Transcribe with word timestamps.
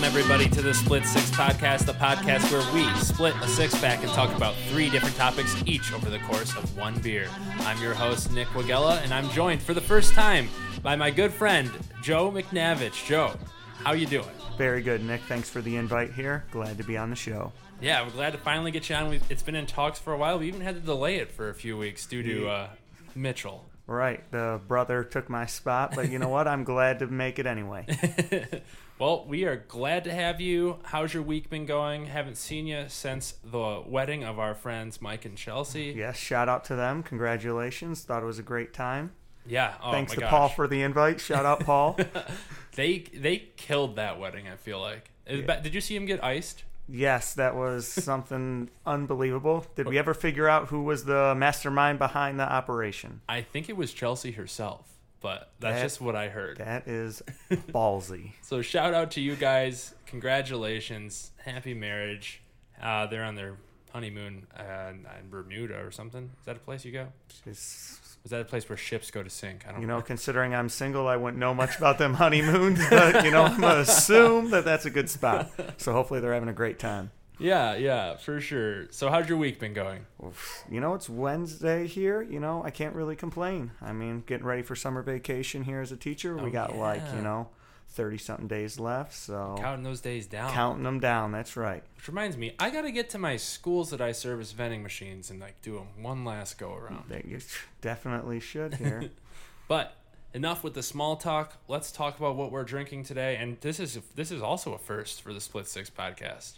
Welcome, 0.00 0.18
everybody, 0.18 0.48
to 0.48 0.62
the 0.62 0.72
Split 0.72 1.04
Six 1.04 1.30
Podcast, 1.32 1.84
the 1.84 1.92
podcast 1.92 2.50
where 2.50 2.74
we 2.74 2.88
split 3.00 3.34
a 3.42 3.46
six 3.46 3.78
pack 3.78 4.02
and 4.02 4.10
talk 4.12 4.34
about 4.34 4.54
three 4.70 4.88
different 4.88 5.14
topics 5.14 5.54
each 5.66 5.92
over 5.92 6.08
the 6.08 6.18
course 6.20 6.56
of 6.56 6.74
one 6.74 6.98
beer. 7.00 7.28
I'm 7.58 7.78
your 7.82 7.92
host, 7.92 8.32
Nick 8.32 8.48
Wagella, 8.48 9.02
and 9.02 9.12
I'm 9.12 9.28
joined 9.28 9.60
for 9.60 9.74
the 9.74 9.80
first 9.82 10.14
time 10.14 10.48
by 10.82 10.96
my 10.96 11.10
good 11.10 11.34
friend, 11.34 11.70
Joe 12.02 12.30
McNavich. 12.30 13.04
Joe, 13.04 13.34
how 13.84 13.92
you 13.92 14.06
doing? 14.06 14.30
Very 14.56 14.80
good, 14.80 15.04
Nick. 15.04 15.20
Thanks 15.24 15.50
for 15.50 15.60
the 15.60 15.76
invite 15.76 16.14
here. 16.14 16.46
Glad 16.50 16.78
to 16.78 16.82
be 16.82 16.96
on 16.96 17.10
the 17.10 17.16
show. 17.16 17.52
Yeah, 17.82 18.02
we're 18.02 18.12
glad 18.12 18.32
to 18.32 18.38
finally 18.38 18.70
get 18.70 18.88
you 18.88 18.96
on. 18.96 19.10
We've, 19.10 19.22
it's 19.30 19.42
been 19.42 19.54
in 19.54 19.66
talks 19.66 19.98
for 19.98 20.14
a 20.14 20.16
while. 20.16 20.38
We 20.38 20.48
even 20.48 20.62
had 20.62 20.76
to 20.76 20.80
delay 20.80 21.16
it 21.16 21.30
for 21.30 21.50
a 21.50 21.54
few 21.54 21.76
weeks 21.76 22.06
due 22.06 22.22
to 22.22 22.48
uh, 22.48 22.68
Mitchell. 23.14 23.66
Right, 23.86 24.22
the 24.30 24.62
brother 24.66 25.04
took 25.04 25.28
my 25.28 25.44
spot, 25.44 25.92
but 25.94 26.10
you 26.10 26.18
know 26.18 26.30
what? 26.30 26.48
I'm 26.48 26.64
glad 26.64 27.00
to 27.00 27.06
make 27.06 27.38
it 27.38 27.44
anyway. 27.44 27.84
Well, 29.00 29.24
we 29.26 29.44
are 29.44 29.56
glad 29.56 30.04
to 30.04 30.12
have 30.12 30.42
you. 30.42 30.76
How's 30.82 31.14
your 31.14 31.22
week 31.22 31.48
been 31.48 31.64
going? 31.64 32.04
Haven't 32.04 32.36
seen 32.36 32.66
you 32.66 32.84
since 32.88 33.32
the 33.42 33.82
wedding 33.86 34.24
of 34.24 34.38
our 34.38 34.54
friends 34.54 35.00
Mike 35.00 35.24
and 35.24 35.38
Chelsea. 35.38 35.94
yes, 35.96 36.18
shout 36.18 36.50
out 36.50 36.64
to 36.66 36.76
them. 36.76 37.02
Congratulations. 37.02 38.02
Thought 38.02 38.22
it 38.22 38.26
was 38.26 38.38
a 38.38 38.42
great 38.42 38.74
time. 38.74 39.12
Yeah. 39.46 39.72
Oh 39.82 39.90
Thanks 39.90 40.12
to 40.12 40.20
gosh. 40.20 40.28
Paul 40.28 40.48
for 40.50 40.68
the 40.68 40.82
invite. 40.82 41.18
Shout 41.18 41.46
out, 41.46 41.60
Paul. 41.60 41.98
They 42.76 42.98
they 42.98 43.48
killed 43.56 43.96
that 43.96 44.20
wedding. 44.20 44.48
I 44.48 44.56
feel 44.56 44.80
like. 44.80 45.10
Uh, 45.28 45.36
yeah. 45.36 45.60
Did 45.60 45.74
you 45.74 45.80
see 45.80 45.96
him 45.96 46.04
get 46.06 46.22
iced? 46.22 46.64
yes, 46.88 47.34
that 47.34 47.56
was 47.56 47.86
something 48.04 48.68
unbelievable. 48.84 49.66
Did 49.76 49.88
we 49.88 49.98
ever 49.98 50.12
figure 50.14 50.48
out 50.48 50.68
who 50.68 50.82
was 50.82 51.04
the 51.04 51.34
mastermind 51.34 51.98
behind 51.98 52.38
the 52.38 52.44
operation? 52.50 53.22
I 53.28 53.40
think 53.40 53.68
it 53.68 53.76
was 53.76 53.92
Chelsea 53.92 54.32
herself, 54.32 54.89
but 55.20 55.50
that's 55.60 55.76
That- 55.76 55.82
just 55.82 56.00
what 56.00 56.16
I 56.16 56.28
heard. 56.28 56.58
That 56.58 56.88
is 56.88 57.22
ballsy. 57.50 58.32
So 58.42 58.62
shout 58.62 58.94
out 58.94 59.10
to 59.12 59.20
you 59.20 59.36
guys. 59.36 59.94
Congratulations. 60.06 61.30
Happy 61.44 61.74
marriage. 61.74 62.40
Uh, 62.82 63.06
they're 63.06 63.24
on 63.24 63.34
their 63.34 63.56
honeymoon 63.92 64.46
uh, 64.56 64.92
in 65.20 65.28
Bermuda 65.30 65.78
or 65.84 65.90
something. 65.90 66.30
Is 66.40 66.46
that 66.46 66.56
a 66.56 66.60
place 66.60 66.84
you 66.84 66.92
go? 66.92 67.08
It's- 67.46 67.98
Is 68.24 68.30
that 68.30 68.40
a 68.40 68.44
place 68.44 68.68
where 68.68 68.76
ships 68.76 69.10
go 69.10 69.22
to 69.22 69.30
sink? 69.30 69.64
I 69.66 69.72
don't 69.72 69.80
you 69.80 69.86
know, 69.86 70.00
considering 70.02 70.54
I'm 70.54 70.68
single, 70.68 71.08
I 71.08 71.16
wouldn't 71.16 71.38
know 71.38 71.54
much 71.54 71.76
about 71.78 71.98
them 71.98 72.14
honeymoons, 72.22 72.78
but 72.90 73.24
you 73.24 73.30
know, 73.30 73.44
I'm 73.44 73.60
gonna 73.60 73.80
assume 73.80 74.50
that 74.50 74.64
that's 74.64 74.84
a 74.86 74.90
good 74.90 75.08
spot. 75.08 75.50
So 75.78 75.92
hopefully 75.92 76.20
they're 76.20 76.34
having 76.34 76.48
a 76.50 76.52
great 76.54 76.78
time. 76.78 77.10
Yeah, 77.40 77.74
yeah, 77.76 78.16
for 78.16 78.40
sure. 78.40 78.86
So 78.90 79.08
how's 79.08 79.28
your 79.28 79.38
week 79.38 79.58
been 79.58 79.72
going? 79.72 80.06
You 80.70 80.80
know, 80.80 80.94
it's 80.94 81.08
Wednesday 81.08 81.86
here. 81.86 82.22
You 82.22 82.38
know, 82.40 82.62
I 82.64 82.70
can't 82.70 82.94
really 82.94 83.16
complain. 83.16 83.72
I 83.80 83.92
mean, 83.92 84.22
getting 84.26 84.46
ready 84.46 84.62
for 84.62 84.76
summer 84.76 85.02
vacation 85.02 85.64
here 85.64 85.80
as 85.80 85.90
a 85.90 85.96
teacher. 85.96 86.38
Oh, 86.38 86.44
we 86.44 86.50
got 86.50 86.76
like, 86.76 87.02
you 87.16 87.22
know, 87.22 87.48
30 87.90 88.18
something 88.18 88.46
days 88.46 88.78
left. 88.78 89.14
So 89.14 89.56
Counting 89.58 89.84
those 89.84 90.00
days 90.00 90.26
down. 90.26 90.52
counting 90.52 90.84
them 90.84 91.00
down. 91.00 91.32
That's 91.32 91.56
right. 91.56 91.82
Which 91.96 92.08
reminds 92.08 92.36
me, 92.36 92.54
I 92.58 92.70
got 92.70 92.82
to 92.82 92.92
get 92.92 93.10
to 93.10 93.18
my 93.18 93.36
schools 93.36 93.90
that 93.90 94.00
I 94.00 94.12
service 94.12 94.52
vending 94.52 94.82
machines 94.82 95.30
and 95.30 95.40
like 95.40 95.60
do 95.62 95.74
them 95.74 96.02
one 96.02 96.24
last 96.24 96.58
go 96.58 96.74
around. 96.74 97.04
You 97.26 97.38
definitely 97.80 98.40
should 98.40 98.74
here. 98.74 99.10
But 99.68 99.94
enough 100.34 100.64
with 100.64 100.74
the 100.74 100.82
small 100.82 101.14
talk. 101.14 101.56
Let's 101.68 101.92
talk 101.92 102.18
about 102.18 102.34
what 102.34 102.50
we're 102.50 102.64
drinking 102.64 103.04
today. 103.04 103.36
And 103.36 103.56
this 103.60 103.78
is 103.78 104.00
this 104.16 104.32
is 104.32 104.42
also 104.42 104.74
a 104.74 104.78
first 104.78 105.22
for 105.22 105.32
the 105.32 105.40
Split 105.40 105.68
Six 105.68 105.88
podcast. 105.88 106.54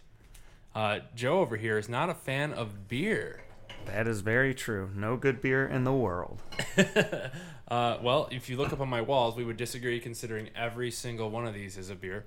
Uh, 0.75 1.01
Joe 1.15 1.41
over 1.41 1.57
here 1.57 1.79
is 1.79 1.89
not 1.89 2.09
a 2.11 2.15
fan 2.15 2.53
of 2.53 2.89
beer. 2.89 3.43
that 3.87 4.07
is 4.09 4.21
very 4.21 4.55
true. 4.55 4.91
No 4.95 5.17
good 5.17 5.41
beer 5.43 5.67
in 5.67 5.85
the 5.85 5.93
world. 5.93 6.43
Uh, 7.69 7.99
well, 8.03 8.29
if 8.31 8.51
you 8.51 8.59
look 8.59 8.71
up 8.71 8.81
on 8.81 8.89
my 8.91 9.01
walls, 9.01 9.35
we 9.35 9.45
would 9.47 9.57
disagree 9.57 9.99
considering 9.99 10.51
every 10.55 10.91
single 10.91 11.31
one 11.31 11.47
of 11.47 11.55
these 11.55 11.79
is 11.79 11.89
a 11.89 11.95
beer. 11.95 12.27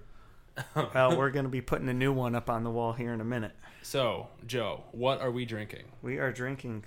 Well, 0.76 1.16
we're 1.16 1.30
going 1.30 1.44
to 1.46 1.50
be 1.52 1.62
putting 1.62 1.88
a 1.88 1.94
new 1.94 2.12
one 2.12 2.34
up 2.34 2.50
on 2.50 2.64
the 2.64 2.72
wall 2.72 2.94
here 2.94 3.14
in 3.14 3.22
a 3.22 3.26
minute. 3.26 3.52
So, 3.84 4.30
Joe, 4.48 4.86
what 4.92 5.22
are 5.22 5.30
we 5.30 5.46
drinking? 5.46 5.84
We 6.02 6.18
are 6.18 6.32
drinking 6.32 6.86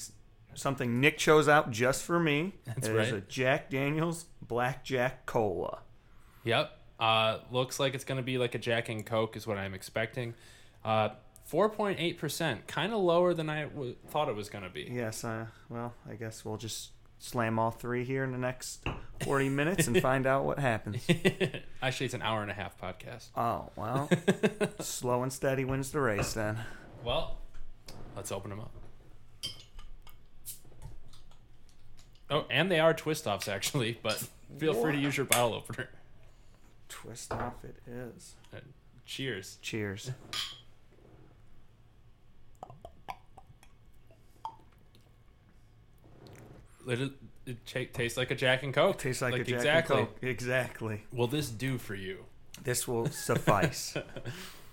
something 0.55 1.01
Nick 1.01 1.19
chose 1.19 1.49
out 1.49 1.71
just 1.71 2.03
for 2.03 2.19
me. 2.19 2.55
That's 2.65 2.89
It 2.89 2.97
is 2.97 3.13
right. 3.13 3.19
a 3.19 3.21
Jack 3.29 3.71
Daniels 3.71 4.25
Blackjack 4.43 5.25
Cola. 5.27 5.83
Yep. 6.43 6.73
Uh, 6.99 7.39
looks 7.53 7.79
like 7.79 7.95
it's 7.95 8.05
going 8.05 8.17
to 8.19 8.25
be 8.25 8.39
like 8.39 8.57
a 8.57 8.59
Jack 8.59 8.89
and 8.89 9.07
Coke, 9.07 9.37
is 9.37 9.47
what 9.47 9.57
I'm 9.59 9.75
expecting. 9.75 10.35
Uh, 10.85 11.11
4.8%, 11.51 12.67
kind 12.67 12.93
of 12.93 13.01
lower 13.01 13.33
than 13.35 13.49
I 13.49 13.65
w- 13.65 13.97
thought 14.09 14.29
it 14.29 14.37
was 14.37 14.49
going 14.51 14.65
to 14.65 14.71
be. 14.71 14.89
Yes, 14.93 15.25
uh, 15.25 15.47
well, 15.69 15.95
I 16.09 16.15
guess 16.15 16.45
we'll 16.45 16.57
just 16.59 16.91
slam 17.19 17.59
all 17.59 17.71
three 17.71 18.05
here 18.05 18.23
in 18.23 18.33
the 18.33 18.39
next 18.39 18.85
40 19.25 19.49
minutes 19.49 19.87
and 19.89 20.01
find 20.01 20.27
out 20.27 20.45
what 20.45 20.59
happens. 20.59 21.07
Actually, 21.83 22.07
it's 22.07 22.15
an 22.15 22.23
hour 22.23 22.43
and 22.43 22.51
a 22.51 22.55
half 22.55 22.79
podcast. 22.81 23.29
Oh, 23.37 23.71
well, 23.77 24.09
slow 24.81 25.23
and 25.23 25.33
steady 25.33 25.65
wins 25.65 25.91
the 25.91 26.01
race 26.01 26.35
then. 26.35 26.59
Well, 27.03 27.39
let's 28.15 28.31
open 28.31 28.51
them 28.51 28.61
up. 28.61 28.73
Oh, 32.31 32.45
and 32.51 32.71
they 32.71 32.79
are 32.79 32.93
twist 32.93 33.27
offs, 33.27 33.49
actually, 33.49 33.99
but 34.03 34.23
feel 34.59 34.75
free 34.75 34.93
to 34.93 34.99
use 34.99 35.17
your 35.17 35.25
bottle 35.27 35.55
opener. 35.55 35.89
Twist 36.91 37.33
off 37.33 37.65
it 37.65 37.77
is. 37.87 38.35
Uh, 38.55 38.59
cheers. 39.07 39.57
Cheers. 39.63 40.11
It, 46.89 47.13
it 47.47 47.67
ta- 47.67 47.91
tastes 47.93 48.17
like 48.19 48.31
a 48.31 48.35
Jack 48.35 48.63
and 48.63 48.73
Coke. 48.75 48.99
Tastes 48.99 49.23
like, 49.23 49.35
a 49.35 49.45
Jack 49.45 49.55
exactly. 49.55 49.99
and 49.99 50.09
Coke. 50.09 50.19
Exactly. 50.23 51.03
Will 51.13 51.27
this 51.27 51.51
do 51.51 51.79
for 51.79 51.95
you? 51.95 52.25
This 52.65 52.89
will 52.89 53.07
suffice. 53.11 53.97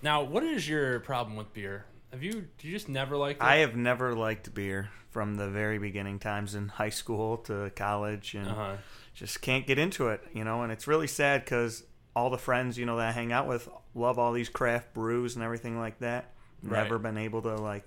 Now, 0.02 0.22
what 0.22 0.42
is 0.44 0.68
your 0.68 1.00
problem 1.00 1.36
with 1.36 1.52
beer? 1.54 1.86
Have 2.12 2.22
you? 2.22 2.46
Do 2.58 2.68
you 2.68 2.74
just 2.74 2.88
never 2.88 3.16
like? 3.16 3.42
I 3.42 3.56
have 3.56 3.74
never 3.76 4.14
liked 4.14 4.52
beer 4.54 4.90
from 5.10 5.36
the 5.36 5.48
very 5.48 5.78
beginning 5.78 6.18
times 6.18 6.54
in 6.54 6.68
high 6.68 6.90
school 6.90 7.38
to 7.38 7.70
college 7.74 8.34
and 8.34 8.46
Uh 8.46 8.54
huh. 8.54 8.76
just 9.14 9.40
can't 9.40 9.66
get 9.66 9.78
into 9.78 10.08
it, 10.08 10.20
you 10.34 10.44
know, 10.44 10.62
and 10.62 10.70
it's 10.70 10.86
really 10.86 11.06
sad 11.06 11.44
because 11.44 11.82
all 12.14 12.28
the 12.28 12.38
friends, 12.38 12.76
you 12.78 12.84
know, 12.84 12.98
that 12.98 13.08
I 13.08 13.12
hang 13.12 13.32
out 13.32 13.48
with 13.48 13.68
love 13.94 14.18
all 14.18 14.32
these 14.32 14.50
craft 14.50 14.92
brews 14.92 15.34
and 15.34 15.42
everything 15.42 15.78
like 15.78 15.98
that. 16.00 16.30
Right. 16.62 16.82
Never 16.82 16.98
been 16.98 17.16
able 17.18 17.40
to 17.42 17.56
like 17.56 17.84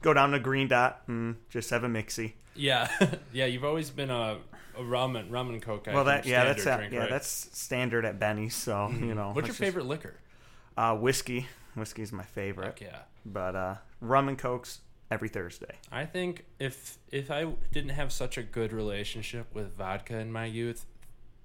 go 0.00 0.14
down 0.14 0.30
to 0.32 0.40
Green 0.40 0.66
Dot 0.66 1.02
and 1.08 1.36
just 1.50 1.70
have 1.70 1.84
a 1.84 1.88
mixie. 1.88 2.32
Yeah, 2.54 2.88
yeah. 3.32 3.46
You've 3.46 3.64
always 3.64 3.90
been 3.90 4.10
a, 4.10 4.38
a 4.76 4.80
ramen 4.82 5.30
and 5.50 5.62
coke. 5.62 5.84
guy 5.84 5.94
well, 5.94 6.04
that 6.04 6.26
yeah, 6.26 6.44
that's 6.44 6.62
Standard 6.62 6.86
uh, 6.86 6.88
yeah, 6.94 6.98
right? 6.98 7.04
Mm-hmm. 7.06 7.12
that's 7.14 7.58
standard 7.58 8.04
at 8.04 8.18
Benny's. 8.18 8.54
So 8.54 8.88
you 8.90 9.14
know, 9.14 9.28
What's 9.32 9.46
your 9.46 9.52
just- 9.52 9.58
favorite 9.58 9.86
liquor? 9.86 10.14
Uh, 10.76 10.96
whiskey. 10.96 11.46
Whiskey's 11.76 12.12
my 12.12 12.24
favorite, 12.24 12.66
Heck 12.66 12.80
yeah. 12.80 12.98
but 13.24 13.54
uh, 13.54 13.74
rum 14.00 14.28
and 14.28 14.36
cokes 14.36 14.80
every 15.10 15.28
Thursday. 15.28 15.76
I 15.92 16.04
think 16.04 16.44
if 16.58 16.98
if 17.12 17.30
I 17.30 17.46
didn't 17.72 17.90
have 17.90 18.10
such 18.12 18.36
a 18.38 18.42
good 18.42 18.72
relationship 18.72 19.54
with 19.54 19.76
vodka 19.76 20.18
in 20.18 20.32
my 20.32 20.46
youth, 20.46 20.84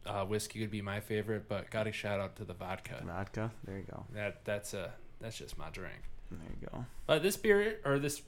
uh, 0.08 0.26
whiskey 0.26 0.62
would 0.62 0.72
be 0.72 0.82
my 0.82 1.00
favorite. 1.00 1.48
But 1.48 1.70
got 1.70 1.84
to 1.84 1.92
shout 1.92 2.20
out 2.20 2.36
to 2.38 2.44
the 2.46 2.54
vodka. 2.56 3.04
Vodka. 3.06 3.52
There 3.66 3.78
you 3.78 3.86
go. 3.90 4.06
That 4.14 4.44
that's 4.46 4.74
a 4.74 4.92
that's 5.22 5.38
just 5.38 5.58
my 5.60 5.70
drink. 5.70 6.02
There 6.32 6.40
you 6.60 6.68
go. 6.72 6.86
But 7.06 7.22
this 7.22 7.38
beer 7.38 7.80
or 7.86 8.00
this 8.00 8.24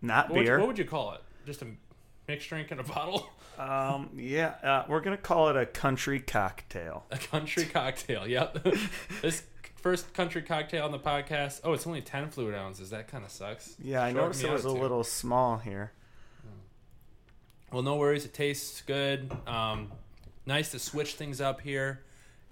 Not 0.00 0.28
what 0.30 0.36
would, 0.36 0.40
you, 0.40 0.46
beer. 0.46 0.58
what 0.60 0.68
would 0.68 0.78
you 0.78 0.86
call 0.86 1.12
it? 1.12 1.20
Just 1.44 1.60
a 1.60 1.66
mixed 2.28 2.48
drink 2.48 2.70
in 2.72 2.78
a 2.78 2.82
bottle, 2.94 3.28
Um, 3.58 4.10
yeah, 4.16 4.54
uh, 4.62 4.84
we're 4.88 5.00
gonna 5.00 5.16
call 5.16 5.48
it 5.48 5.56
a 5.56 5.66
country 5.66 6.20
cocktail. 6.20 7.04
a 7.10 7.18
country 7.18 7.64
cocktail. 7.64 8.26
Yep. 8.26 8.66
this 9.22 9.42
first 9.76 10.12
country 10.14 10.42
cocktail 10.42 10.84
on 10.84 10.92
the 10.92 10.98
podcast. 10.98 11.60
Oh, 11.64 11.72
it's 11.72 11.86
only 11.86 12.00
ten 12.02 12.30
fluid 12.30 12.54
ounces. 12.54 12.90
That 12.90 13.08
kind 13.08 13.24
of 13.24 13.30
sucks. 13.30 13.76
Yeah, 13.82 14.02
I 14.02 14.08
Shorten 14.12 14.22
noticed 14.22 14.44
it 14.44 14.50
was 14.50 14.64
a 14.64 14.68
too. 14.68 14.74
little 14.80 15.04
small 15.04 15.58
here. 15.58 15.92
Well, 17.72 17.82
no 17.82 17.96
worries. 17.96 18.24
It 18.24 18.32
tastes 18.34 18.82
good. 18.82 19.32
Um, 19.46 19.90
nice 20.46 20.70
to 20.70 20.78
switch 20.78 21.14
things 21.14 21.40
up 21.40 21.60
here. 21.60 22.02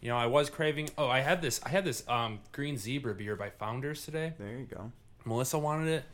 You 0.00 0.08
know, 0.08 0.17
I 0.17 0.26
was 0.26 0.50
craving. 0.50 0.91
Oh, 0.99 1.06
I 1.08 1.20
had 1.20 1.41
this. 1.43 1.61
I 1.64 1.69
had 1.69 1.85
this 1.85 2.02
um, 2.08 2.41
green 2.50 2.76
zebra 2.76 3.14
beer 3.14 3.37
by 3.37 3.50
Founders 3.50 4.05
today. 4.05 4.32
There 4.38 4.50
you 4.56 4.64
go. 4.67 4.91
Melissa 5.25 5.58
wanted 5.58 5.88
it. 5.88 6.05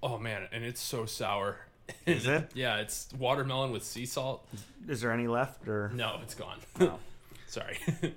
Oh 0.00 0.16
man, 0.18 0.46
and 0.52 0.62
it's 0.64 0.80
so 0.80 1.06
sour. 1.06 1.58
Is 2.06 2.26
it? 2.26 2.50
yeah, 2.54 2.76
it's 2.78 3.08
watermelon 3.18 3.72
with 3.72 3.84
sea 3.84 4.06
salt. 4.06 4.46
Is 4.88 5.00
there 5.00 5.12
any 5.12 5.28
left 5.28 5.66
or? 5.68 5.90
No, 5.94 6.18
it's 6.22 6.34
gone. 6.34 6.58
No. 6.78 6.98
Sorry. 7.46 7.78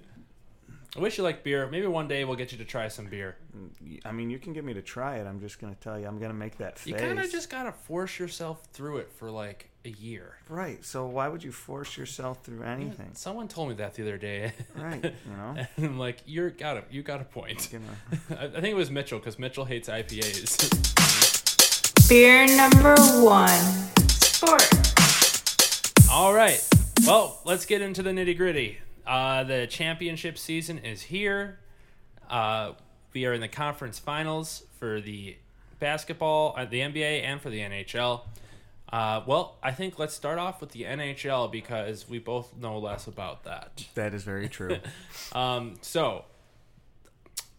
I 0.95 0.99
wish 0.99 1.17
you 1.17 1.23
liked 1.23 1.45
beer. 1.45 1.69
Maybe 1.71 1.87
one 1.87 2.09
day 2.09 2.25
we'll 2.25 2.35
get 2.35 2.51
you 2.51 2.57
to 2.57 2.65
try 2.65 2.89
some 2.89 3.05
beer. 3.05 3.37
Mm, 3.55 4.01
I 4.03 4.11
mean, 4.11 4.29
you 4.29 4.37
can 4.37 4.51
get 4.51 4.65
me 4.65 4.73
to 4.73 4.81
try 4.81 5.17
it. 5.19 5.25
I'm 5.25 5.39
just 5.39 5.59
gonna 5.59 5.75
tell 5.75 5.97
you, 5.97 6.05
I'm 6.05 6.19
gonna 6.19 6.33
make 6.33 6.57
that 6.57 6.77
face. 6.77 6.91
You 6.91 6.95
kind 6.95 7.17
of 7.17 7.31
just 7.31 7.49
gotta 7.49 7.71
force 7.71 8.19
yourself 8.19 8.65
through 8.73 8.97
it 8.97 9.09
for 9.13 9.31
like 9.31 9.69
a 9.85 9.89
year. 9.89 10.35
right. 10.49 10.83
So 10.83 11.05
why 11.07 11.29
would 11.29 11.43
you 11.43 11.53
force 11.53 11.97
yourself 11.97 12.43
through 12.43 12.63
anything? 12.63 13.11
Someone 13.13 13.47
told 13.47 13.69
me 13.69 13.75
that 13.75 13.93
the 13.93 14.03
other 14.03 14.17
day. 14.17 14.51
Right. 14.75 15.03
You 15.03 15.37
know. 15.37 15.55
And 15.77 15.85
I'm 15.85 15.97
like, 15.97 16.17
you're 16.25 16.49
got 16.49 16.75
a 16.75 16.83
you 16.91 17.03
got 17.03 17.21
a 17.21 17.25
point. 17.25 17.69
I, 18.29 18.45
I 18.45 18.49
think 18.49 18.65
it 18.65 18.75
was 18.75 18.91
Mitchell 18.91 19.17
because 19.19 19.39
Mitchell 19.39 19.63
hates 19.65 19.87
IPAs. 19.87 21.30
Beer 22.11 22.45
number 22.57 22.93
one. 23.21 23.57
Sport. 24.09 24.69
All 26.11 26.33
right, 26.33 26.61
well, 27.07 27.39
let's 27.45 27.65
get 27.65 27.81
into 27.81 28.03
the 28.03 28.09
nitty 28.09 28.35
gritty. 28.35 28.79
Uh, 29.07 29.45
the 29.45 29.65
championship 29.65 30.37
season 30.37 30.79
is 30.79 31.03
here. 31.03 31.59
Uh, 32.29 32.73
we 33.13 33.25
are 33.25 33.31
in 33.31 33.39
the 33.39 33.47
conference 33.47 33.97
finals 33.97 34.63
for 34.77 34.99
the 34.99 35.37
basketball, 35.79 36.53
uh, 36.57 36.65
the 36.65 36.81
NBA, 36.81 37.23
and 37.23 37.39
for 37.39 37.49
the 37.49 37.61
NHL. 37.61 38.23
Uh, 38.91 39.21
well, 39.25 39.55
I 39.63 39.71
think 39.71 39.97
let's 39.97 40.13
start 40.13 40.37
off 40.37 40.59
with 40.59 40.71
the 40.71 40.83
NHL 40.83 41.49
because 41.49 42.09
we 42.09 42.19
both 42.19 42.57
know 42.57 42.77
less 42.77 43.07
about 43.07 43.45
that. 43.45 43.85
That 43.95 44.13
is 44.13 44.23
very 44.23 44.49
true. 44.49 44.79
Um, 45.31 45.75
so, 45.81 46.25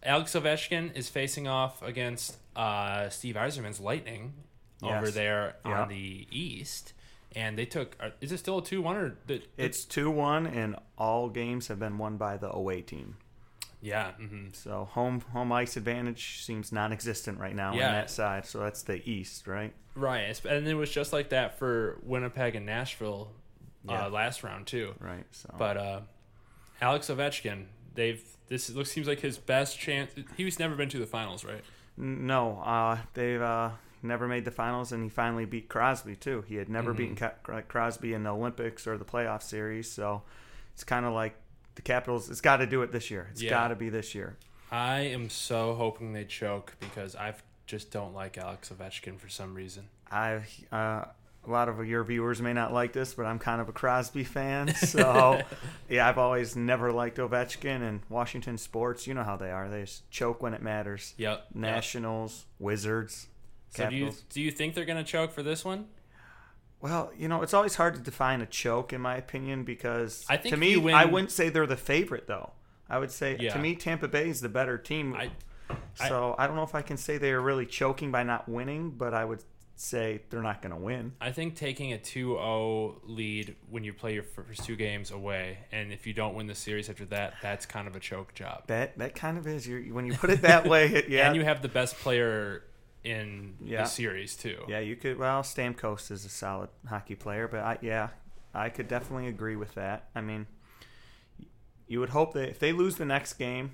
Alex 0.03 0.33
Ovechkin 0.33 0.95
is 0.95 1.09
facing 1.09 1.47
off 1.47 1.81
against 1.81 2.37
uh, 2.55 3.09
Steve 3.09 3.35
Yzerman's 3.35 3.79
Lightning 3.79 4.33
over 4.81 5.09
there 5.09 5.55
Yeah. 5.65 5.83
on 5.83 5.89
the 5.89 6.27
East, 6.29 6.93
and 7.35 7.57
they 7.57 7.65
took. 7.65 7.95
uh, 7.99 8.09
Is 8.19 8.31
it 8.31 8.37
still 8.39 8.57
a 8.59 8.63
two 8.63 8.81
one 8.81 8.97
or? 8.97 9.15
The, 9.27 9.41
it's 9.57 9.85
two 9.85 10.11
one, 10.11 10.45
and 10.45 10.75
all 10.97 11.29
games 11.29 11.67
have 11.69 11.79
been 11.79 11.97
won 11.97 12.17
by 12.17 12.37
the 12.37 12.51
away 12.53 12.81
team. 12.81 13.15
yeah. 13.81 14.11
hmm 14.13 14.47
So 14.53 14.85
home 14.91 15.21
home 15.31 15.51
ice 15.51 15.77
advantage 15.77 16.43
seems 16.43 16.71
non-existent 16.71 17.39
right 17.39 17.55
now 17.55 17.73
Yeah. 17.73 17.87
on 17.87 17.93
that 17.93 18.09
side. 18.09 18.45
So 18.45 18.59
that's 18.59 18.83
the 18.83 19.07
East, 19.09 19.47
right? 19.47 19.73
Right, 19.95 20.43
and 20.45 20.67
it 20.67 20.73
was 20.75 20.89
just 20.91 21.13
like 21.13 21.29
that 21.29 21.57
for 21.59 21.99
Winnipeg 22.03 22.55
and 22.55 22.65
Nashville 22.65 23.31
Yeah. 23.87 24.05
uh, 24.05 24.09
last 24.09 24.43
round 24.43 24.67
too. 24.67 24.95
Right. 24.99 25.25
So 25.31 25.53
But 25.57 25.77
uh, 25.77 25.99
Alex 26.81 27.07
Ovechkin, 27.09 27.65
they've 27.93 28.23
this 28.47 28.69
looks 28.69 28.91
seems 28.91 29.07
like 29.07 29.19
his 29.21 29.37
best 29.37 29.79
chance. 29.79 30.11
He's 30.37 30.59
never 30.59 30.75
been 30.75 30.89
to 30.89 30.99
the 30.99 31.05
finals, 31.05 31.43
right? 31.43 31.63
no, 31.97 32.59
uh, 32.65 32.97
they've 33.13 33.41
uh, 33.41 33.69
never 34.01 34.27
made 34.27 34.45
the 34.45 34.51
finals, 34.51 34.91
and 34.91 35.03
he 35.03 35.09
finally 35.09 35.45
beat 35.45 35.69
Crosby 35.69 36.15
too. 36.15 36.43
He 36.47 36.55
had 36.55 36.67
never 36.69 36.93
Mm-hmm. 36.93 37.15
beaten 37.15 37.63
Crosby 37.67 38.13
in 38.13 38.23
the 38.23 38.31
Olympics 38.31 38.87
or 38.87 38.97
the 38.97 39.05
playoff 39.05 39.43
series. 39.43 39.91
So 39.91 40.23
it's 40.73 40.83
kind 40.83 41.05
of 41.05 41.13
like 41.13 41.35
the 41.75 41.81
Capitals. 41.83 42.29
It's 42.29 42.41
got 42.41 42.57
to 42.57 42.65
do 42.67 42.81
it 42.81 42.91
this 42.91 43.09
year. 43.11 43.27
It's 43.31 43.41
Yeah. 43.41 43.51
got 43.51 43.67
to 43.69 43.75
be 43.75 43.89
this 43.89 44.13
year. 44.15 44.37
I 44.71 45.01
am 45.01 45.29
so 45.29 45.75
hoping 45.75 46.13
they 46.13 46.25
choke 46.25 46.73
because 46.79 47.15
I 47.15 47.35
just 47.67 47.91
don't 47.91 48.13
like 48.15 48.37
Alex 48.39 48.69
Ovechkin 48.75 49.19
for 49.19 49.29
some 49.29 49.53
reason. 49.53 49.87
I 50.11 50.41
uh, 50.71 51.05
a 51.45 51.51
lot 51.51 51.67
of 51.69 51.85
your 51.87 52.03
viewers 52.03 52.41
may 52.41 52.53
not 52.53 52.71
like 52.73 52.93
this, 52.93 53.13
but 53.13 53.25
I'm 53.25 53.37
kind 53.39 53.59
of 53.59 53.67
a 53.69 53.73
Crosby 53.73 54.23
fan. 54.23 54.73
So 54.77 55.41
yeah, 55.89 56.07
I've 56.07 56.17
always 56.17 56.55
never 56.55 56.91
liked 56.91 57.17
Ovechkin 57.17 57.81
and 57.81 58.01
Washington 58.09 58.57
sports. 58.57 59.07
You 59.07 59.13
know 59.13 59.23
how 59.23 59.35
they 59.35 59.51
are; 59.51 59.69
they 59.69 59.81
just 59.81 60.09
choke 60.09 60.41
when 60.41 60.53
it 60.53 60.61
matters. 60.61 61.13
Yep. 61.17 61.45
yep. 61.49 61.55
Nationals, 61.55 62.45
Wizards, 62.59 63.27
So 63.69 63.89
do 63.89 63.95
you 63.95 64.11
do 64.29 64.41
you 64.41 64.51
think 64.51 64.73
they're 64.75 64.85
gonna 64.85 65.03
choke 65.03 65.31
for 65.31 65.43
this 65.43 65.65
one? 65.65 65.87
Well, 66.81 67.11
you 67.17 67.27
know, 67.29 67.41
it's 67.43 67.53
always 67.53 67.75
hard 67.75 67.95
to 67.95 68.01
define 68.01 68.41
a 68.41 68.45
choke, 68.45 68.91
in 68.91 68.99
my 68.99 69.15
opinion, 69.15 69.63
because 69.63 70.25
I 70.29 70.35
think 70.35 70.53
to 70.53 70.59
me, 70.59 70.75
win- 70.75 70.93
I 70.95 71.05
wouldn't 71.05 71.31
say 71.31 71.47
they're 71.49 71.65
the 71.65 71.77
favorite, 71.77 72.27
though. 72.27 72.51
I 72.89 72.99
would 72.99 73.11
say 73.11 73.37
Yeah. 73.39 73.53
to 73.53 73.59
me, 73.59 73.75
Tampa 73.75 74.09
Bay 74.09 74.27
is 74.29 74.41
the 74.41 74.49
better 74.49 74.77
team. 74.77 75.13
I 75.15 75.31
I- 75.99 76.09
so 76.09 76.35
I, 76.37 76.45
don't 76.45 76.57
know 76.57 76.63
if 76.63 76.75
I 76.75 76.81
can 76.81 76.97
say 76.97 77.17
they 77.17 77.31
are 77.31 77.41
really 77.41 77.65
choking 77.65 78.11
by 78.11 78.23
not 78.23 78.49
winning, 78.49 78.91
but 78.91 79.13
I 79.13 79.23
would 79.23 79.41
say 79.75 80.21
they're 80.29 80.41
not 80.41 80.61
going 80.61 80.73
to 80.73 80.79
win. 80.79 81.13
I 81.19 81.31
think 81.31 81.55
taking 81.55 81.93
a 81.93 81.97
2-0 81.97 82.95
lead 83.05 83.55
when 83.69 83.83
you 83.83 83.91
play 83.93 84.13
your 84.13 84.23
first 84.23 84.63
two 84.63 84.75
games 84.75 85.11
away, 85.11 85.57
and 85.71 85.91
if 85.91 86.05
you 86.07 86.13
don't 86.13 86.35
win 86.35 86.47
the 86.47 86.55
series 86.55 86.89
after 86.89 87.05
that, 87.05 87.33
that's 87.41 87.65
kind 87.65 87.87
of 87.87 87.95
a 87.95 87.99
choke 87.99 88.33
job. 88.35 88.63
That 88.67 88.97
that 88.99 89.15
kind 89.15 89.37
of 89.37 89.47
is. 89.47 89.67
You're, 89.67 89.81
when 89.93 90.05
you 90.05 90.13
put 90.13 90.29
it 90.29 90.41
that 90.43 90.67
way, 90.67 90.87
it, 90.87 91.09
yeah, 91.09 91.27
And 91.27 91.35
you 91.35 91.43
have 91.43 91.61
the 91.61 91.67
best 91.69 91.95
player 91.97 92.63
in 93.03 93.55
Yeah. 93.63 93.83
the 93.83 93.89
series 93.89 94.35
too. 94.35 94.63
yeah, 94.67 94.79
you 94.79 94.95
could. 94.95 95.17
Well, 95.17 95.41
Stamkos 95.41 96.09
is 96.11 96.23
a 96.23 96.29
solid 96.29 96.69
hockey 96.87 97.15
player, 97.15 97.47
but 97.47 97.59
I, 97.61 97.77
yeah, 97.81 98.09
I 98.53 98.69
could 98.69 98.87
definitely 98.87 99.27
agree 99.27 99.55
with 99.55 99.73
that. 99.75 100.09
I 100.15 100.21
mean, 100.21 100.45
you 101.87 101.99
would 101.99 102.09
hope 102.09 102.33
that 102.33 102.47
if 102.49 102.59
they 102.59 102.71
lose 102.71 102.95
the 102.95 103.05
next 103.05 103.33
game 103.33 103.71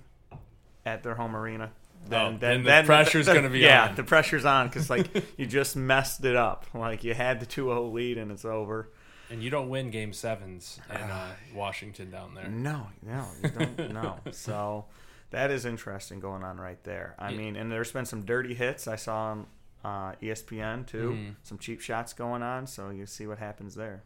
at 0.86 1.04
their 1.04 1.16
home 1.16 1.36
arena, 1.36 1.72
then 2.10 2.22
Oh, 2.36 2.38
then, 2.38 2.64
then 2.64 2.84
the 2.84 2.88
pressure's 2.88 3.26
gonna 3.36 3.50
be 3.50 3.60
yeah, 3.60 3.90
on. 3.90 3.96
the 3.96 4.04
pressure's 4.04 4.46
on 4.46 4.68
because 4.68 4.90
like 4.90 5.08
you 5.38 5.46
just 5.46 5.76
messed 5.76 6.24
it 6.26 6.36
up. 6.36 6.66
Like 6.74 7.04
you 7.04 7.14
had 7.14 7.40
the 7.40 7.46
2-0 7.46 7.92
lead 7.94 8.18
and 8.18 8.32
it's 8.32 8.46
over. 8.46 8.90
And 9.32 9.44
you 9.44 9.50
don't 9.52 9.70
win 9.70 9.92
game 9.92 10.12
sevens 10.14 10.80
in 10.90 10.96
uh, 11.02 11.28
Washington 11.54 12.10
down 12.10 12.34
there. 12.34 12.48
No, 12.48 12.88
no, 13.04 13.26
you 13.44 13.50
don't 13.50 13.94
know. 13.94 14.18
So 14.32 14.86
that 15.32 15.52
is 15.52 15.66
interesting 15.66 16.20
going 16.20 16.44
on 16.44 16.58
right 16.60 16.84
there. 16.84 17.14
I 17.20 17.30
Yeah. 17.30 17.38
mean, 17.38 17.56
and 17.56 17.72
there's 17.72 17.92
been 17.92 18.06
some 18.06 18.24
dirty 18.26 18.56
hits 18.56 18.88
I 18.88 18.96
saw 18.96 19.32
on 19.32 19.46
uh, 19.86 20.14
ESPN 20.22 20.86
too. 20.88 21.12
Mhm. 21.12 21.36
Some 21.44 21.58
cheap 21.60 21.80
shots 21.82 22.14
going 22.14 22.42
on, 22.44 22.66
so 22.68 22.90
you 22.90 23.06
see 23.06 23.28
what 23.28 23.38
happens 23.38 23.76
there. 23.76 24.04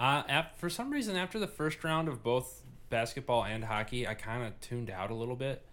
Uh, 0.00 0.22
ap- 0.28 0.58
for 0.58 0.68
some 0.68 0.90
reason, 0.90 1.14
after 1.16 1.38
the 1.38 1.46
first 1.46 1.84
round 1.84 2.08
of 2.08 2.22
both 2.24 2.62
basketball 2.90 3.44
and 3.44 3.64
hockey, 3.64 4.06
I 4.08 4.14
kind 4.14 4.42
of 4.44 4.60
tuned 4.60 4.90
out 4.90 5.10
a 5.10 5.14
little 5.14 5.36
bit. 5.36 5.64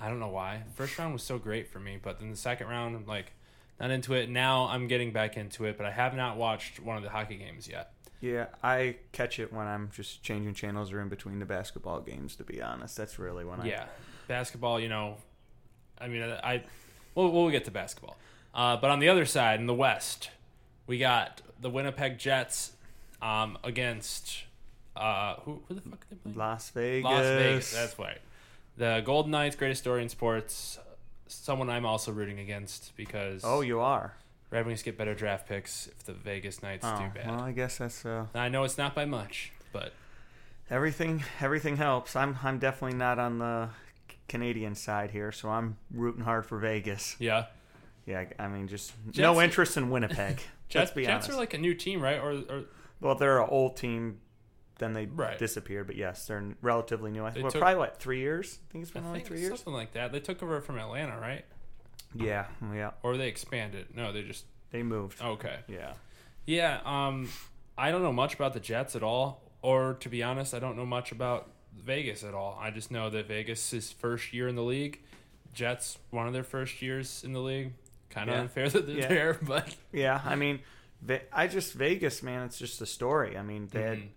I 0.00 0.08
don't 0.08 0.20
know 0.20 0.28
why. 0.28 0.62
First 0.74 0.98
round 0.98 1.12
was 1.12 1.22
so 1.22 1.38
great 1.38 1.68
for 1.68 1.80
me, 1.80 1.98
but 2.00 2.20
then 2.20 2.30
the 2.30 2.36
second 2.36 2.68
round, 2.68 2.96
I'm 2.96 3.06
like 3.06 3.32
not 3.80 3.90
into 3.90 4.14
it. 4.14 4.28
Now 4.28 4.68
I'm 4.68 4.88
getting 4.88 5.12
back 5.12 5.36
into 5.36 5.64
it, 5.64 5.76
but 5.76 5.86
I 5.86 5.90
have 5.90 6.14
not 6.14 6.36
watched 6.36 6.80
one 6.80 6.96
of 6.96 7.02
the 7.02 7.10
hockey 7.10 7.36
games 7.36 7.68
yet. 7.68 7.92
Yeah, 8.20 8.46
I 8.62 8.96
catch 9.12 9.38
it 9.38 9.52
when 9.52 9.66
I'm 9.66 9.90
just 9.94 10.22
changing 10.22 10.54
channels 10.54 10.92
or 10.92 11.00
in 11.00 11.08
between 11.08 11.38
the 11.38 11.46
basketball 11.46 12.00
games. 12.00 12.36
To 12.36 12.44
be 12.44 12.60
honest, 12.60 12.96
that's 12.96 13.18
really 13.18 13.44
when 13.44 13.60
I. 13.60 13.66
Yeah, 13.66 13.84
basketball. 14.26 14.80
You 14.80 14.88
know, 14.88 15.16
I 16.00 16.08
mean, 16.08 16.22
I, 16.22 16.54
I 16.54 16.62
we'll, 17.14 17.30
we'll 17.30 17.50
get 17.50 17.64
to 17.66 17.70
basketball. 17.70 18.16
Uh, 18.54 18.76
but 18.76 18.90
on 18.90 18.98
the 18.98 19.08
other 19.08 19.24
side, 19.24 19.60
in 19.60 19.66
the 19.66 19.74
West, 19.74 20.30
we 20.86 20.98
got 20.98 21.42
the 21.60 21.70
Winnipeg 21.70 22.18
Jets 22.18 22.72
um, 23.22 23.56
against 23.62 24.44
uh, 24.98 25.36
who, 25.44 25.62
who 25.68 25.74
the 25.74 25.80
fuck 25.80 26.04
are 26.04 26.06
they 26.10 26.16
playing? 26.16 26.38
Las 26.38 26.70
Vegas. 26.70 27.04
Las 27.04 27.24
Vegas. 27.24 27.72
That's 27.72 27.98
right. 27.98 28.18
The 28.78 29.02
Golden 29.04 29.32
Knights, 29.32 29.56
greatest 29.56 29.82
story 29.82 30.02
in 30.02 30.08
sports. 30.08 30.78
Someone 31.26 31.68
I'm 31.68 31.84
also 31.84 32.12
rooting 32.12 32.38
against 32.38 32.96
because 32.96 33.42
oh, 33.44 33.60
you 33.60 33.80
are. 33.80 34.14
Red 34.50 34.66
Wings 34.66 34.82
get 34.82 34.96
better 34.96 35.14
draft 35.14 35.46
picks 35.48 35.88
if 35.88 36.04
the 36.04 36.12
Vegas 36.14 36.62
Knights 36.62 36.86
Oh, 36.86 36.96
do 36.96 37.10
bad. 37.12 37.28
well, 37.28 37.40
I 37.40 37.52
guess 37.52 37.78
that's 37.78 38.06
uh, 38.06 38.26
I 38.34 38.48
know 38.48 38.64
it's 38.64 38.78
not 38.78 38.94
by 38.94 39.04
much, 39.04 39.52
but 39.72 39.92
everything. 40.70 41.24
Everything 41.40 41.76
helps. 41.76 42.16
I'm 42.16 42.38
I'm 42.42 42.58
definitely 42.58 42.96
not 42.96 43.18
on 43.18 43.40
the 43.40 43.68
Canadian 44.28 44.74
side 44.74 45.10
here, 45.10 45.32
so 45.32 45.50
I'm 45.50 45.76
rooting 45.90 46.22
hard 46.24 46.46
for 46.46 46.58
Vegas. 46.58 47.16
yeah. 47.18 47.46
Yeah, 48.06 48.24
I 48.38 48.48
mean, 48.48 48.68
just 48.68 48.94
Jets- 49.08 49.18
no 49.18 49.42
interest 49.42 49.76
in 49.76 49.90
Winnipeg. 49.90 50.36
Jets, 50.70 50.74
Let's 50.74 50.90
be 50.92 51.02
Jets 51.04 51.26
honest. 51.26 51.30
are 51.30 51.36
like 51.36 51.52
a 51.52 51.58
new 51.58 51.74
team, 51.74 52.00
right? 52.00 52.18
Or, 52.18 52.30
or 52.48 52.64
well, 53.02 53.14
they're 53.16 53.38
an 53.42 53.48
old 53.50 53.76
team. 53.76 54.20
Then 54.78 54.92
they 54.92 55.06
Right. 55.06 55.38
disappeared, 55.38 55.86
but 55.88 55.96
yes, 55.96 56.26
they're 56.26 56.54
relatively 56.62 57.10
new. 57.10 57.24
I 57.24 57.30
think 57.30 57.42
well, 57.44 57.50
took- 57.52 57.60
probably 57.60 57.78
what 57.78 57.98
three 57.98 58.20
years. 58.20 58.60
I 58.68 58.72
think 58.72 58.82
it's 58.82 58.90
been 58.92 59.04
only 59.04 59.18
think 59.18 59.28
three 59.28 59.40
years. 59.40 59.50
something 59.58 59.72
like 59.74 59.92
that. 59.92 60.12
They 60.12 60.20
took 60.20 60.42
over 60.42 60.60
from 60.60 60.78
Atlanta, 60.78 61.18
right? 61.20 61.44
Yeah, 62.14 62.46
yeah, 62.72 62.92
Or 63.02 63.16
they 63.16 63.28
expanded. 63.28 63.94
No, 63.94 64.12
they 64.12 64.22
just 64.22 64.44
they 64.70 64.82
moved. 64.82 65.20
okay. 65.20 65.58
Yeah, 65.68 65.94
Yeah, 66.46 66.80
um, 66.84 67.28
I 67.76 67.90
don't 67.90 68.02
know 68.02 68.12
much 68.12 68.34
about 68.34 68.54
the 68.54 68.60
Jets 68.60 68.96
at 68.96 69.02
all, 69.02 69.42
or 69.62 69.94
to 70.00 70.08
be 70.08 70.22
honest, 70.22 70.54
I 70.54 70.58
don't 70.58 70.76
know 70.76 70.86
much 70.86 71.12
about 71.12 71.50
Vegas 71.76 72.24
at 72.24 72.32
all. 72.34 72.56
I 72.60 72.70
just 72.70 72.90
know 72.90 73.10
that 73.10 73.26
Vegas 73.26 73.72
is 73.72 73.92
first 73.92 74.32
year 74.32 74.48
in 74.48 74.54
the 74.54 74.62
league. 74.62 75.00
Jets 75.52 75.98
one 76.10 76.26
of 76.26 76.32
their 76.32 76.44
first 76.44 76.80
years 76.80 77.24
in 77.24 77.32
the 77.32 77.40
league. 77.40 77.72
Kind 78.10 78.30
of 78.30 78.36
Yeah. 78.36 78.40
unfair 78.42 78.68
that 78.70 78.86
they're 78.86 78.96
Yeah. 78.96 79.08
there, 79.08 79.34
but 79.42 79.74
yeah. 79.92 80.22
I 80.24 80.34
mean, 80.36 80.60
I 81.32 81.46
just 81.46 81.74
Vegas, 81.74 82.22
man. 82.22 82.46
It's 82.46 82.58
just 82.58 82.80
a 82.80 82.86
story. 82.86 83.36
I 83.36 83.42
mean, 83.42 83.68
they 83.70 83.82
had 83.82 83.98
Mhm. 83.98 84.08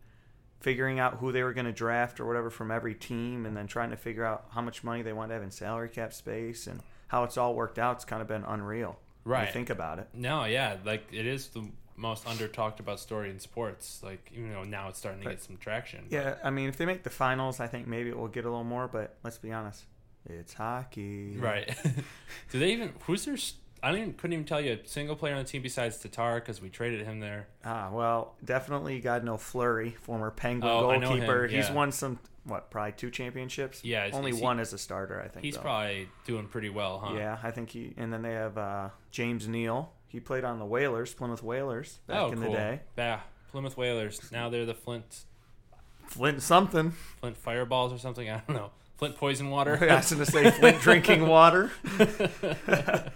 Figuring 0.62 1.00
out 1.00 1.15
who 1.15 1.32
they 1.32 1.44
were 1.44 1.53
going 1.53 1.65
to 1.65 1.72
draft 1.74 2.20
or 2.20 2.25
whatever 2.25 2.50
from 2.50 2.72
every 2.72 2.96
team, 2.96 3.46
and 3.46 3.56
then 3.58 3.68
trying 3.68 3.89
to 3.89 3.98
figure 3.98 4.24
out 4.25 4.46
how 4.51 4.62
much 4.62 4.84
money 4.84 5.01
they 5.01 5.13
wanted 5.13 5.30
to 5.30 5.34
have 5.36 5.44
in 5.44 5.51
salary 5.51 5.89
cap 5.89 6.13
space 6.13 6.68
and 6.68 6.80
how 7.08 7.24
it's 7.24 7.38
all 7.38 7.53
worked 7.53 7.77
out. 7.80 7.98
It's 7.98 8.06
kind 8.06 8.22
of 8.22 8.27
been 8.27 8.44
unreal. 8.46 8.98
Right. 9.24 9.51
think 9.51 9.70
about 9.70 10.00
it. 10.00 10.08
no, 10.13 10.46
yeah, 10.46 10.77
like 10.84 11.03
it 11.12 11.25
is 11.27 11.50
the 11.50 11.68
most 11.96 12.25
under 12.27 12.48
talked 12.48 12.80
about 12.80 13.00
story 13.00 13.30
in 13.30 13.39
sports. 13.39 14.01
Like 14.03 14.32
you 14.34 14.48
know 14.48 14.63
now 14.63 14.88
it's 14.89 14.98
starting 14.98 15.22
to 15.22 15.27
Right. 15.27 15.36
get 15.38 15.44
some 15.44 15.58
traction. 15.58 16.06
but- 16.10 16.15
Yeah, 16.15 16.36
I 16.44 16.50
mean, 16.50 16.70
if 16.70 16.77
they 16.77 16.86
make 16.88 17.03
the 17.03 17.12
finals, 17.12 17.60
I 17.60 17.68
think 17.68 17.86
maybe 17.86 18.10
it 18.10 18.18
will 18.18 18.27
get 18.30 18.46
a 18.46 18.50
little 18.50 18.63
more. 18.63 18.88
But 18.88 19.15
let's 19.24 19.38
be 19.38 19.51
honest, 19.51 19.84
it's 20.27 20.53
hockey. 20.53 21.38
Right. 21.38 21.75
Do 22.51 22.58
they 22.60 22.72
even? 22.72 22.94
Who's 23.06 23.25
their? 23.25 23.38
I 23.84 23.92
don't 23.92 24.18
couldn't 24.18 24.34
even 24.34 24.46
tell 24.46 24.62
you 24.62 24.74
a 24.74 24.88
single 24.88 25.16
player 25.16 25.34
on 25.34 25.44
the 25.44 25.50
team 25.50 25.62
besides 25.62 25.98
Tatar 25.98 26.36
because 26.36 26.62
we 26.62 26.70
traded 26.70 27.06
him 27.06 27.20
there. 27.20 27.48
Ah, 27.66 27.90
well, 27.92 28.36
definitely 28.44 28.96
you 28.96 29.02
got 29.02 29.24
no 29.24 29.38
Fleury, 29.38 29.92
former 30.02 30.32
Penguin 30.32 30.72
Oh, 30.72 30.82
know 30.82 30.92
him, 30.92 31.02
goalkeeper. 31.02 31.48
He's 31.48 31.70
won 31.72 31.92
some, 31.92 32.20
what, 32.44 32.70
probably 32.70 32.94
two 32.94 33.10
championships. 33.10 33.84
Yeah, 33.84 34.10
only 34.14 34.32
is 34.32 34.38
he- 34.38 34.44
one 34.44 34.60
as 34.60 34.74
a 34.74 34.78
starter, 34.78 35.22
I 35.22 35.28
think. 35.28 35.46
He's 35.46 35.56
though. 35.56 35.62
probably 35.62 36.10
doing 36.26 36.48
pretty 36.48 36.70
well, 36.70 37.00
huh? 37.04 37.16
Yeah, 37.16 37.40
I 37.42 37.52
think 37.52 37.72
he. 37.72 37.94
And 37.98 38.14
then 38.14 38.22
they 38.22 38.34
have 38.34 38.58
uh, 38.58 38.90
James 39.12 39.48
Neal. 39.48 39.92
He 40.08 40.20
played 40.20 40.44
on 40.44 40.60
the 40.60 40.66
Whalers, 40.66 41.14
Plymouth 41.14 41.42
Whalers, 41.42 42.00
back 42.06 42.18
oh, 42.18 42.32
in 42.32 42.42
cool. 42.42 42.52
the 42.52 42.58
day. 42.58 42.82
Yeah, 42.98 43.22
Plymouth 43.52 43.78
Whalers. 43.78 44.32
Now 44.32 44.50
they're 44.50 44.66
the 44.66 44.74
Flint 44.74 45.26
Flint 46.12 46.42
something. 46.42 46.92
Flint 47.22 47.38
Fireballs 47.38 47.94
or 47.94 47.98
something. 47.98 48.30
I 48.30 48.42
don't 48.46 48.58
know. 48.58 48.72
Flint 48.98 49.16
Poison 49.16 49.50
Water. 49.50 49.78
I 49.90 49.96
was 49.96 50.12
going 50.12 50.26
to 50.26 50.32
say 50.32 50.52
Flint 50.52 50.82
drinking 50.82 51.26
water. 51.26 51.72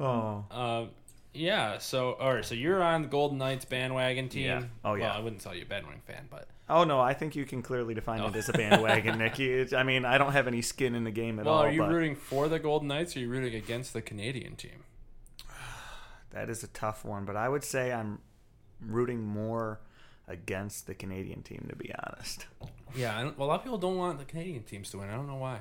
oh, 0.00 0.44
Uh, 0.50 0.86
Yeah. 1.34 1.78
So, 1.78 2.14
all 2.14 2.34
right. 2.34 2.44
So 2.44 2.54
you're 2.54 2.82
on 2.82 3.02
the 3.02 3.08
Golden 3.08 3.38
Knights 3.38 3.64
bandwagon 3.64 4.28
team. 4.28 4.46
Yeah. 4.46 4.62
Oh, 4.84 4.94
yeah. 4.94 5.08
Well, 5.08 5.18
I 5.18 5.20
wouldn't 5.20 5.42
tell 5.42 5.54
you 5.54 5.62
a 5.62 5.66
bandwagon 5.66 6.00
fan, 6.06 6.26
but 6.30 6.48
Oh 6.70 6.84
no, 6.84 7.00
I 7.00 7.14
think 7.14 7.34
you 7.34 7.46
can 7.46 7.62
clearly 7.62 7.94
define 7.94 8.20
Oh. 8.20 8.26
it 8.26 8.36
as 8.36 8.48
a 8.48 8.52
bandwagon, 8.52 9.18
Nicky. 9.18 9.50
It's, 9.50 9.72
I 9.72 9.82
mean, 9.84 10.04
I 10.04 10.18
don't 10.18 10.32
have 10.32 10.46
any 10.46 10.60
skin 10.60 10.94
in 10.94 11.04
the 11.04 11.10
game 11.10 11.38
at 11.38 11.46
well, 11.46 11.54
all. 11.54 11.60
Well, 11.60 11.68
are 11.68 11.72
you 11.72 11.80
but 11.80 11.90
rooting 11.90 12.14
for 12.14 12.48
the 12.48 12.58
Golden 12.58 12.88
Knights 12.88 13.16
or 13.16 13.20
are 13.20 13.22
you 13.22 13.28
rooting 13.28 13.54
against 13.54 13.94
the 13.94 14.02
Canadian 14.02 14.56
team? 14.56 14.84
that 16.30 16.50
is 16.50 16.62
a 16.62 16.68
tough 16.68 17.04
one, 17.04 17.24
but 17.24 17.36
I 17.36 17.48
would 17.48 17.64
say 17.64 17.92
I'm 17.92 18.18
rooting 18.80 19.22
more 19.22 19.80
against 20.26 20.86
the 20.86 20.94
Canadian 20.94 21.42
team, 21.42 21.66
to 21.70 21.76
be 21.76 21.90
honest. 22.04 22.46
Yeah. 22.94 23.30
Well, 23.36 23.48
a 23.48 23.50
lot 23.50 23.54
of 23.60 23.62
people 23.64 23.78
don't 23.78 23.96
want 23.96 24.18
the 24.18 24.26
Canadian 24.26 24.62
teams 24.62 24.90
to 24.90 24.98
win. 24.98 25.08
I 25.08 25.14
don't 25.14 25.26
know 25.26 25.36
why. 25.36 25.60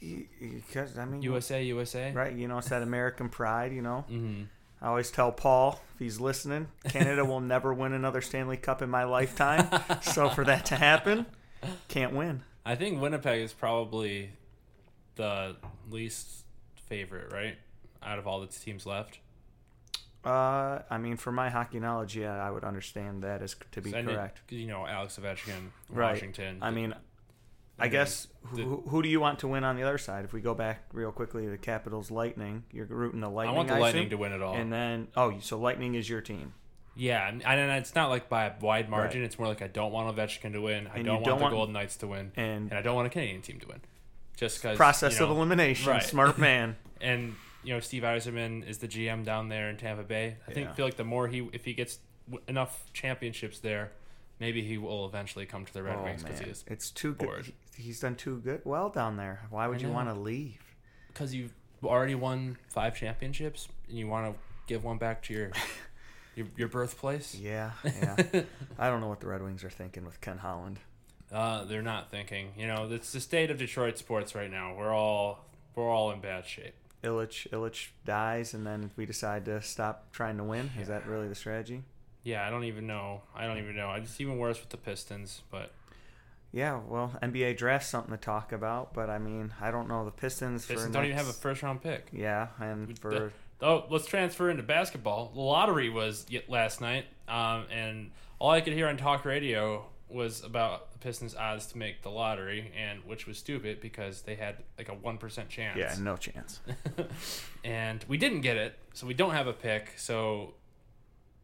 Because 0.00 0.98
I 0.98 1.04
mean, 1.04 1.22
USA, 1.22 1.62
USA. 1.64 2.12
right? 2.12 2.34
You 2.34 2.48
know, 2.48 2.58
it's 2.58 2.68
that 2.68 2.82
American 2.82 3.28
pride. 3.28 3.72
You 3.72 3.82
know, 3.82 4.04
Mm-hmm. 4.10 4.42
I 4.82 4.88
always 4.88 5.10
tell 5.10 5.32
Paul 5.32 5.80
if 5.94 5.98
he's 5.98 6.20
listening, 6.20 6.68
Canada 6.88 7.24
will 7.24 7.40
never 7.54 7.72
win 7.72 7.92
another 7.94 8.20
Stanley 8.20 8.56
Cup 8.58 8.82
in 8.82 8.90
my 8.90 9.04
lifetime. 9.04 9.66
so 10.02 10.28
for 10.28 10.44
that 10.44 10.66
to 10.66 10.76
happen, 10.76 11.24
can't 11.88 12.12
win. 12.14 12.42
I 12.64 12.74
think 12.74 13.00
Winnipeg 13.00 13.40
is 13.40 13.52
probably 13.54 14.30
the 15.14 15.56
least 15.90 16.44
favorite, 16.88 17.32
right? 17.32 17.56
Out 18.02 18.18
of 18.18 18.26
all 18.26 18.40
the 18.40 18.48
teams 18.48 18.84
left. 18.84 19.18
Uh, 20.24 20.80
I 20.90 20.98
mean, 20.98 21.16
for 21.16 21.30
my 21.30 21.48
hockey 21.50 21.78
knowledge, 21.78 22.16
yeah, 22.16 22.34
I 22.44 22.50
would 22.50 22.64
understand 22.64 23.22
that 23.22 23.42
as 23.42 23.54
to 23.72 23.80
be 23.80 23.92
correct. 23.92 24.40
You 24.50 24.66
know, 24.66 24.84
Alex 24.86 25.18
Ovechkin, 25.22 25.70
Right. 25.88 26.12
Washington. 26.14 26.58
I 26.60 26.70
mean, 26.72 26.94
I 27.78 27.88
guess 27.88 28.28
who, 28.50 28.82
who 28.88 29.02
do 29.02 29.08
you 29.08 29.20
want 29.20 29.40
to 29.40 29.48
win 29.48 29.64
on 29.64 29.76
the 29.76 29.82
other 29.82 29.98
side? 29.98 30.24
If 30.24 30.32
we 30.32 30.40
go 30.40 30.54
back 30.54 30.84
real 30.92 31.12
quickly 31.12 31.44
to 31.44 31.50
the 31.50 31.58
Capitals, 31.58 32.10
Lightning. 32.10 32.64
You're 32.72 32.86
rooting 32.86 33.20
the 33.20 33.28
Lightning. 33.28 33.54
I 33.54 33.56
want 33.56 33.68
the 33.68 33.78
Lightning 33.78 34.04
assume? 34.04 34.10
to 34.10 34.16
win 34.16 34.32
it 34.32 34.42
all. 34.42 34.54
And 34.54 34.72
then, 34.72 35.08
oh, 35.16 35.38
so 35.40 35.58
Lightning 35.58 35.94
is 35.94 36.08
your 36.08 36.20
team. 36.20 36.54
Yeah, 36.98 37.28
and, 37.28 37.42
and 37.44 37.70
it's 37.72 37.94
not 37.94 38.08
like 38.08 38.30
by 38.30 38.46
a 38.46 38.52
wide 38.60 38.88
margin. 38.88 39.20
Right. 39.20 39.26
It's 39.26 39.38
more 39.38 39.48
like 39.48 39.60
I 39.60 39.66
don't 39.66 39.92
want 39.92 40.16
Ovechkin 40.16 40.52
to 40.54 40.62
win. 40.62 40.88
I 40.92 41.02
don't 41.02 41.16
want 41.16 41.24
don't 41.26 41.38
the 41.40 41.48
Golden 41.50 41.74
Knights 41.74 41.96
to 41.98 42.06
win, 42.06 42.32
And 42.36 42.70
and 42.70 42.72
I 42.72 42.80
don't 42.80 42.94
want 42.94 43.06
a 43.06 43.10
Canadian 43.10 43.42
team 43.42 43.60
to 43.60 43.68
win. 43.68 43.80
Just 44.38 44.62
because 44.62 44.78
process 44.78 45.14
you 45.14 45.20
know, 45.20 45.32
of 45.32 45.36
elimination, 45.36 45.90
right. 45.90 46.02
smart 46.02 46.38
man. 46.48 46.76
and 47.02 47.34
you 47.62 47.74
know 47.74 47.80
Steve 47.80 48.02
Yzerman 48.02 48.66
is 48.66 48.78
the 48.78 48.88
GM 48.88 49.24
down 49.24 49.50
there 49.50 49.68
in 49.68 49.76
Tampa 49.76 50.04
Bay. 50.04 50.36
I 50.48 50.52
think 50.52 50.68
Yeah. 50.68 50.72
feel 50.74 50.86
like 50.86 50.96
the 50.96 51.04
more 51.04 51.28
he 51.28 51.46
if 51.52 51.66
he 51.66 51.74
gets 51.74 51.98
enough 52.48 52.90
championships 52.94 53.58
there, 53.58 53.92
maybe 54.40 54.62
he 54.62 54.78
will 54.78 55.06
eventually 55.06 55.46
come 55.46 55.64
to 55.64 55.72
the 55.72 55.82
Red 55.82 55.96
oh 56.00 56.04
Wings 56.04 56.22
because 56.22 56.40
man, 56.40 56.46
he 56.46 56.50
is 56.52 56.64
it's 56.66 56.90
too 56.90 57.14
bored. 57.14 57.44
good. 57.46 57.54
He's 57.76 58.00
done 58.00 58.14
too 58.14 58.38
good, 58.38 58.62
well 58.64 58.88
down 58.88 59.16
there. 59.16 59.42
Why 59.50 59.66
would 59.66 59.78
I 59.78 59.80
you 59.80 59.86
know. 59.88 59.92
want 59.94 60.08
to 60.08 60.14
leave? 60.14 60.60
because 61.16 61.34
you've 61.34 61.54
already 61.82 62.14
won 62.14 62.58
five 62.68 62.94
championships 62.94 63.68
and 63.88 63.98
you 63.98 64.06
want 64.06 64.26
to 64.26 64.38
give 64.66 64.84
one 64.84 64.98
back 64.98 65.22
to 65.22 65.32
your 65.32 65.50
your, 66.36 66.46
your 66.56 66.68
birthplace. 66.68 67.34
Yeah, 67.34 67.70
yeah. 67.84 68.16
I 68.78 68.90
don't 68.90 69.00
know 69.00 69.08
what 69.08 69.20
the 69.20 69.26
Red 69.28 69.42
Wings 69.42 69.64
are 69.64 69.70
thinking 69.70 70.04
with 70.04 70.20
Ken 70.20 70.38
Holland. 70.38 70.78
Uh, 71.32 71.64
they're 71.64 71.82
not 71.82 72.10
thinking. 72.10 72.52
You 72.56 72.66
know, 72.66 72.86
it's 72.90 73.12
the 73.12 73.20
state 73.20 73.50
of 73.50 73.58
Detroit 73.58 73.96
sports 73.96 74.34
right 74.34 74.50
now. 74.50 74.74
We're 74.76 74.94
all 74.94 75.46
we're 75.74 75.90
all 75.90 76.10
in 76.10 76.20
bad 76.20 76.46
shape. 76.46 76.74
Ilitch, 77.02 77.48
Ilitch 77.50 77.88
dies, 78.04 78.52
and 78.52 78.66
then 78.66 78.90
we 78.96 79.06
decide 79.06 79.44
to 79.46 79.62
stop 79.62 80.12
trying 80.12 80.36
to 80.38 80.44
win. 80.44 80.70
Is 80.80 80.88
that 80.88 81.06
really 81.06 81.28
the 81.28 81.34
strategy? 81.34 81.82
Yeah, 82.26 82.44
I 82.44 82.50
don't 82.50 82.64
even 82.64 82.88
know. 82.88 83.22
I 83.36 83.46
don't 83.46 83.58
even 83.58 83.76
know. 83.76 83.92
It's 83.92 84.20
even 84.20 84.36
worse 84.38 84.58
with 84.58 84.70
the 84.70 84.76
Pistons, 84.76 85.42
but 85.48 85.70
Yeah, 86.50 86.80
well, 86.88 87.14
NBA 87.22 87.56
draft 87.56 87.86
something 87.86 88.10
to 88.10 88.20
talk 88.20 88.50
about, 88.50 88.92
but 88.92 89.08
I 89.08 89.18
mean, 89.18 89.54
I 89.60 89.70
don't 89.70 89.86
know 89.86 90.04
the 90.04 90.10
Pistons. 90.10 90.66
for 90.66 90.72
Pistons 90.72 90.92
don't 90.92 91.04
even 91.04 91.16
have 91.16 91.28
a 91.28 91.32
first 91.32 91.62
round 91.62 91.84
pick. 91.84 92.08
Yeah, 92.12 92.48
and 92.58 92.98
for 92.98 93.30
Oh, 93.62 93.84
let's 93.90 94.06
transfer 94.06 94.50
into 94.50 94.64
basketball. 94.64 95.30
The 95.34 95.40
lottery 95.40 95.88
was 95.88 96.26
last 96.48 96.80
night, 96.80 97.06
um, 97.28 97.66
and 97.70 98.10
all 98.40 98.50
I 98.50 98.60
could 98.60 98.72
hear 98.72 98.88
on 98.88 98.96
talk 98.96 99.24
radio 99.24 99.84
was 100.08 100.42
about 100.42 100.90
the 100.92 100.98
Pistons' 100.98 101.36
odds 101.36 101.66
to 101.66 101.78
make 101.78 102.02
the 102.02 102.10
lottery, 102.10 102.72
and 102.76 103.04
which 103.04 103.28
was 103.28 103.38
stupid 103.38 103.80
because 103.80 104.22
they 104.22 104.34
had 104.34 104.56
like 104.76 104.88
a 104.88 104.94
one 104.94 105.16
percent 105.16 105.48
chance. 105.48 105.78
yeah, 105.78 105.94
no 106.00 106.16
chance. 106.16 106.58
and 107.64 108.04
we 108.08 108.18
didn't 108.18 108.40
get 108.40 108.56
it, 108.56 108.76
so 108.94 109.06
we 109.06 109.14
don't 109.14 109.32
have 109.32 109.46
a 109.46 109.52
pick. 109.52 109.92
So 109.96 110.54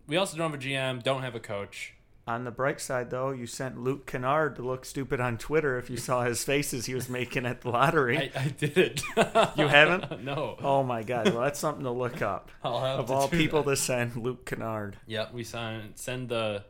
we 0.06 0.16
also 0.16 0.36
don't 0.36 0.50
have 0.50 0.60
a 0.60 0.62
GM, 0.62 1.02
don't 1.02 1.22
have 1.22 1.34
a 1.34 1.40
coach. 1.40 1.94
On 2.24 2.44
the 2.44 2.52
bright 2.52 2.80
side, 2.80 3.10
though, 3.10 3.30
you 3.32 3.48
sent 3.48 3.82
Luke 3.82 4.06
Kennard 4.06 4.54
to 4.56 4.62
look 4.62 4.84
stupid 4.84 5.20
on 5.20 5.38
Twitter 5.38 5.76
if 5.76 5.90
you 5.90 5.96
saw 5.96 6.22
his 6.22 6.44
faces 6.44 6.86
he 6.86 6.94
was 6.94 7.08
making 7.08 7.44
at 7.46 7.62
the 7.62 7.70
lottery. 7.70 8.30
I, 8.36 8.40
I 8.42 8.48
did 8.48 8.78
it. 8.78 9.02
You 9.56 9.66
haven't? 9.66 10.22
no. 10.24 10.56
oh 10.62 10.84
my 10.84 11.02
God! 11.02 11.30
Well, 11.30 11.42
that's 11.42 11.58
something 11.58 11.82
to 11.84 11.90
look 11.90 12.22
up. 12.22 12.50
I'll 12.62 12.80
have 12.80 13.00
Of 13.00 13.06
to 13.08 13.12
all 13.12 13.28
people 13.28 13.64
that. 13.64 13.70
to 13.70 13.76
send 13.76 14.16
Luke 14.16 14.46
Kennard. 14.46 14.98
Yep, 15.08 15.32
we 15.34 15.42
signed 15.42 15.94
send 15.96 16.28
the 16.28 16.62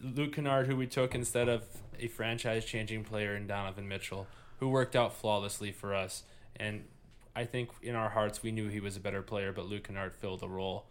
Luke 0.00 0.34
Kennard, 0.34 0.68
who 0.68 0.76
we 0.76 0.86
took 0.86 1.14
instead 1.14 1.48
of 1.48 1.64
a 1.98 2.06
franchise-changing 2.06 3.02
player 3.02 3.34
in 3.34 3.48
Donovan 3.48 3.88
Mitchell, 3.88 4.28
who 4.60 4.68
worked 4.68 4.94
out 4.94 5.12
flawlessly 5.14 5.72
for 5.72 5.92
us. 5.94 6.22
And 6.54 6.84
I 7.34 7.44
think 7.44 7.70
in 7.82 7.96
our 7.96 8.10
hearts 8.10 8.42
we 8.44 8.52
knew 8.52 8.68
he 8.68 8.80
was 8.80 8.96
a 8.96 9.00
better 9.00 9.22
player, 9.22 9.52
but 9.52 9.66
Luke 9.66 9.84
Kennard 9.88 10.14
filled 10.14 10.40
the 10.40 10.48
role 10.48 10.86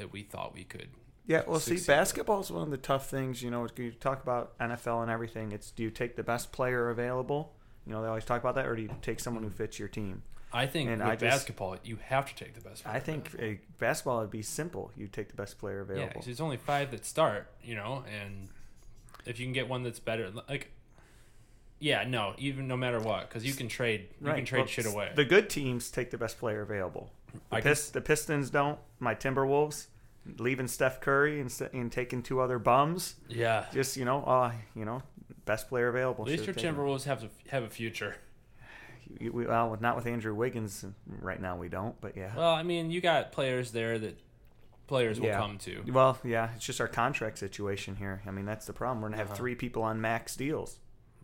that 0.00 0.12
we 0.12 0.22
thought 0.22 0.52
we 0.54 0.64
could. 0.64 0.88
Yeah, 1.26 1.42
well, 1.46 1.60
see, 1.60 1.78
basketball 1.86 2.40
is 2.40 2.50
one 2.50 2.62
of 2.64 2.70
the 2.70 2.76
tough 2.76 3.08
things. 3.08 3.40
You 3.42 3.50
know, 3.52 3.68
you 3.76 3.92
talk 3.92 4.22
about 4.22 4.58
NFL 4.58 5.02
and 5.02 5.10
everything. 5.10 5.52
It's 5.52 5.70
do 5.70 5.82
you 5.84 5.90
take 5.90 6.16
the 6.16 6.24
best 6.24 6.50
player 6.50 6.90
available? 6.90 7.52
You 7.86 7.92
know, 7.92 8.02
they 8.02 8.08
always 8.08 8.24
talk 8.24 8.40
about 8.40 8.56
that, 8.56 8.66
or 8.66 8.74
do 8.74 8.82
you 8.82 8.90
take 9.02 9.20
someone 9.20 9.44
who 9.44 9.50
fits 9.50 9.78
your 9.78 9.88
team? 9.88 10.22
I 10.52 10.66
think 10.66 10.90
And 10.90 10.98
with 11.00 11.06
I 11.08 11.12
just- 11.14 11.20
basketball, 11.22 11.76
you 11.84 11.96
have 12.02 12.26
to 12.26 12.44
take 12.44 12.54
the 12.54 12.60
best. 12.60 12.82
Player 12.82 12.96
I 12.96 12.98
think 12.98 13.30
a 13.38 13.60
basketball 13.78 14.20
would 14.20 14.30
be 14.32 14.42
simple. 14.42 14.90
You 14.96 15.06
take 15.06 15.28
the 15.28 15.36
best 15.36 15.58
player 15.58 15.80
available. 15.80 15.98
yeah, 16.00 16.04
available. 16.06 16.20
'cause 16.20 16.26
there's 16.26 16.40
only 16.40 16.56
five 16.56 16.90
that 16.90 17.04
start, 17.06 17.52
you 17.62 17.76
know, 17.76 18.04
and 18.10 18.48
if 19.24 19.38
you 19.38 19.46
can 19.46 19.52
get 19.52 19.68
one 19.68 19.84
that's 19.84 20.00
better, 20.00 20.30
like. 20.48 20.72
Yeah, 21.82 22.04
no, 22.06 22.34
even 22.36 22.68
no 22.68 22.76
matter 22.76 23.00
what, 23.00 23.28
because 23.28 23.42
you 23.46 23.54
can 23.54 23.66
trade, 23.68 24.08
you 24.20 24.26
can 24.32 24.44
trade 24.44 24.58
well, 24.60 24.66
shit 24.66 24.84
away. 24.84 25.12
The 25.14 25.24
good 25.24 25.48
teams 25.48 25.90
take 25.90 26.10
the 26.10 26.18
best 26.18 26.38
player 26.38 26.60
available. 26.60 27.10
The, 27.50 27.56
I 27.56 27.60
Pist- 27.60 27.92
the 27.92 28.00
Pistons 28.00 28.50
don't. 28.50 28.78
My 28.98 29.14
Timberwolves 29.14 29.86
leaving 30.38 30.68
Steph 30.68 31.00
Curry 31.00 31.40
and, 31.40 31.52
and 31.72 31.90
taking 31.90 32.22
two 32.22 32.40
other 32.40 32.58
bums. 32.58 33.16
yeah, 33.28 33.66
Just 33.72 33.96
you 33.96 34.04
know, 34.04 34.22
uh, 34.24 34.52
you 34.74 34.84
know, 34.84 35.02
best 35.46 35.68
player 35.68 35.88
available. 35.88 36.24
at 36.24 36.30
least 36.30 36.44
your 36.46 36.54
him. 36.54 36.76
Timberwolves 36.76 37.04
have 37.04 37.24
a, 37.24 37.30
have 37.50 37.62
a 37.62 37.70
future. 37.70 38.16
We- 39.18 39.30
Well, 39.46 39.76
not 39.80 39.96
with 39.96 40.06
Andrew 40.06 40.34
Wiggins 40.34 40.84
right 41.06 41.40
now. 41.40 41.56
We 41.56 41.68
don't, 41.68 42.00
but 42.00 42.16
yeah. 42.16 42.32
Well, 42.36 42.54
I 42.54 42.62
mean, 42.62 42.90
you 42.90 43.00
got 43.00 43.32
players 43.32 43.72
there 43.72 43.98
that 43.98 44.18
players 44.86 45.18
will 45.18 45.28
Yeah. 45.28 45.38
come 45.38 45.58
to. 45.58 45.82
Well, 45.90 46.18
yeah, 46.22 46.50
it's 46.54 46.64
just 46.66 46.80
our 46.80 46.88
contract 46.88 47.38
situation 47.38 47.96
here. 47.96 48.22
I 48.26 48.30
mean, 48.30 48.44
that's 48.44 48.66
the 48.66 48.72
problem. 48.72 49.00
We're 49.02 49.08
gonna 49.08 49.16
have 49.18 49.28
Uh-huh. 49.28 49.36
three 49.36 49.54
people 49.54 49.82
on 49.82 50.00
max 50.00 50.36
deals: 50.36 50.78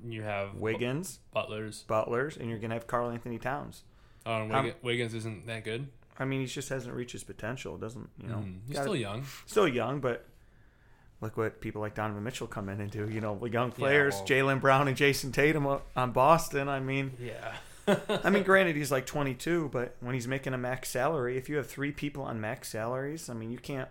You 0.04 0.22
have 0.22 0.54
Wiggins, 0.54 1.20
Butlers. 1.32 1.84
Butlers, 1.86 2.36
and 2.36 2.48
you're 2.50 2.58
gonna 2.58 2.74
have 2.74 2.86
Karl-Anthony 2.86 3.38
Towns. 3.38 3.84
Oh, 4.24 4.32
Um, 4.42 4.48
Wiggins, 4.48 4.74
Wiggins 4.82 5.14
isn't 5.14 5.46
that 5.46 5.62
good. 5.64 5.88
I 6.18 6.24
mean, 6.24 6.40
he 6.40 6.46
just 6.46 6.68
hasn't 6.68 6.94
reached 6.94 7.12
his 7.12 7.24
potential. 7.24 7.76
Doesn't 7.76 8.08
you 8.22 8.28
know? 8.28 8.36
Mm, 8.36 8.60
he's 8.66 8.74
gotta- 8.76 8.84
still 8.88 8.96
young. 8.96 9.24
still 9.46 9.68
young, 9.68 10.00
but 10.00 10.26
look 11.20 11.36
what 11.36 11.60
people 11.60 11.80
like 11.80 11.94
Donovan 11.94 12.22
Mitchell 12.24 12.46
come 12.46 12.68
in 12.68 12.80
and 12.80 12.90
do. 12.90 13.08
You 13.08 13.20
know, 13.20 13.44
young 13.46 13.72
players, 13.72 14.14
well- 14.14 14.26
Jaylen 14.26 14.60
Brown 14.60 14.88
and 14.88 14.96
Jayson 14.96 15.32
Tatum 15.32 15.66
on 15.96 16.12
Boston. 16.12 16.68
I 16.68 16.80
mean, 16.80 17.12
Yeah. 17.20 17.54
I 18.08 18.30
mean, 18.30 18.42
granted 18.44 18.76
he's 18.76 18.90
like 18.90 19.06
22, 19.06 19.68
but 19.72 19.96
when 20.00 20.14
he's 20.14 20.26
making 20.26 20.54
a 20.54 20.58
max 20.58 20.88
salary, 20.90 21.36
if 21.36 21.48
you 21.48 21.56
have 21.56 21.66
three 21.68 21.92
people 21.92 22.22
on 22.24 22.40
max 22.40 22.68
salaries, 22.68 23.28
I 23.30 23.34
mean, 23.34 23.50
you 23.50 23.58
can't 23.58 23.88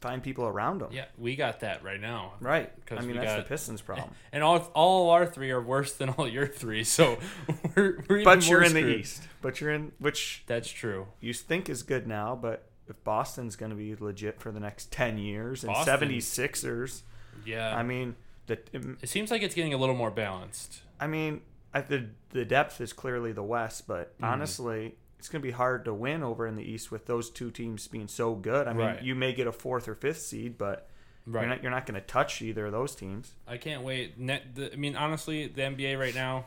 find 0.00 0.22
people 0.22 0.44
around 0.46 0.80
them. 0.80 0.90
yeah, 0.92 1.06
we 1.18 1.34
got 1.36 1.60
that 1.60 1.82
right 1.82 2.00
now. 2.00 2.34
Right. 2.40 2.70
'Cause 2.86 2.98
I 2.98 3.02
mean, 3.02 3.16
that's 3.16 3.26
got- 3.26 3.36
the 3.38 3.48
Pistons' 3.48 3.80
problem. 3.82 4.10
And 4.32 4.42
all 4.42 4.58
all 4.74 5.10
our 5.10 5.26
three 5.26 5.50
are 5.50 5.60
worse 5.62 5.92
than 5.94 6.08
all 6.10 6.28
your 6.28 6.46
three, 6.46 6.84
so 6.84 7.18
we're, 7.76 8.04
we're 8.08 8.24
But 8.24 8.48
you're 8.48 8.62
in 8.62 8.74
the. 8.74 8.86
East. 8.98 9.22
But 9.42 9.60
you're 9.60 9.72
in 9.72 9.92
which 9.98 10.44
That's 10.46 10.68
true. 10.70 11.06
you 11.20 11.32
think 11.32 11.68
is 11.68 11.82
good 11.82 12.06
now, 12.06 12.34
but 12.40 12.64
if 12.88 13.02
Boston's 13.04 13.54
going 13.56 13.70
to 13.70 13.76
be 13.76 13.94
legit 13.96 14.40
for 14.40 14.50
the 14.50 14.60
next 14.60 14.90
10 14.92 15.18
years 15.18 15.62
and 15.62 15.72
Boston- 15.72 16.08
76ers, 16.10 17.02
Yeah. 17.44 17.76
I 17.76 17.82
mean, 17.82 18.16
the 18.46 18.58
it 19.02 19.08
seems 19.08 19.30
like 19.30 19.42
it's 19.42 19.54
getting 19.54 19.74
a 19.74 19.76
little 19.76 19.94
more 19.94 20.10
balanced. 20.10 20.80
I 21.00 21.06
mean, 21.06 21.42
I, 21.74 21.80
the 21.82 22.06
the 22.30 22.44
depth 22.44 22.80
is 22.80 22.92
clearly 22.92 23.32
the 23.32 23.42
West, 23.42 23.86
but 23.86 24.14
Mm-hmm. 24.14 24.24
honestly, 24.24 24.94
it's 25.18 25.28
going 25.28 25.42
to 25.42 25.46
be 25.46 25.52
hard 25.52 25.84
to 25.86 25.92
win 25.94 26.22
over 26.22 26.46
in 26.46 26.54
the 26.56 26.62
East 26.62 26.90
with 26.90 27.06
those 27.06 27.28
two 27.30 27.50
teams 27.50 27.88
being 27.88 28.08
so 28.08 28.34
good. 28.34 28.68
I 28.68 28.72
mean, 28.72 28.86
Right. 28.86 29.02
you 29.02 29.14
may 29.14 29.32
get 29.32 29.46
a 29.46 29.52
fourth 29.52 29.88
or 29.88 29.94
fifth 29.94 30.20
seed, 30.22 30.56
but 30.58 30.88
Right. 31.26 31.40
you're 31.42 31.48
not 31.50 31.62
you're 31.62 31.70
not 31.72 31.86
going 31.86 32.00
to 32.00 32.06
touch 32.06 32.40
either 32.40 32.66
of 32.66 32.72
those 32.72 32.94
teams. 32.94 33.32
I 33.46 33.56
can't 33.58 33.82
wait. 33.82 34.18
Net, 34.18 34.54
the, 34.54 34.72
I 34.72 34.76
mean, 34.76 34.96
honestly, 34.96 35.46
the 35.48 35.62
NBA 35.62 35.98
right 35.98 36.14
now. 36.14 36.46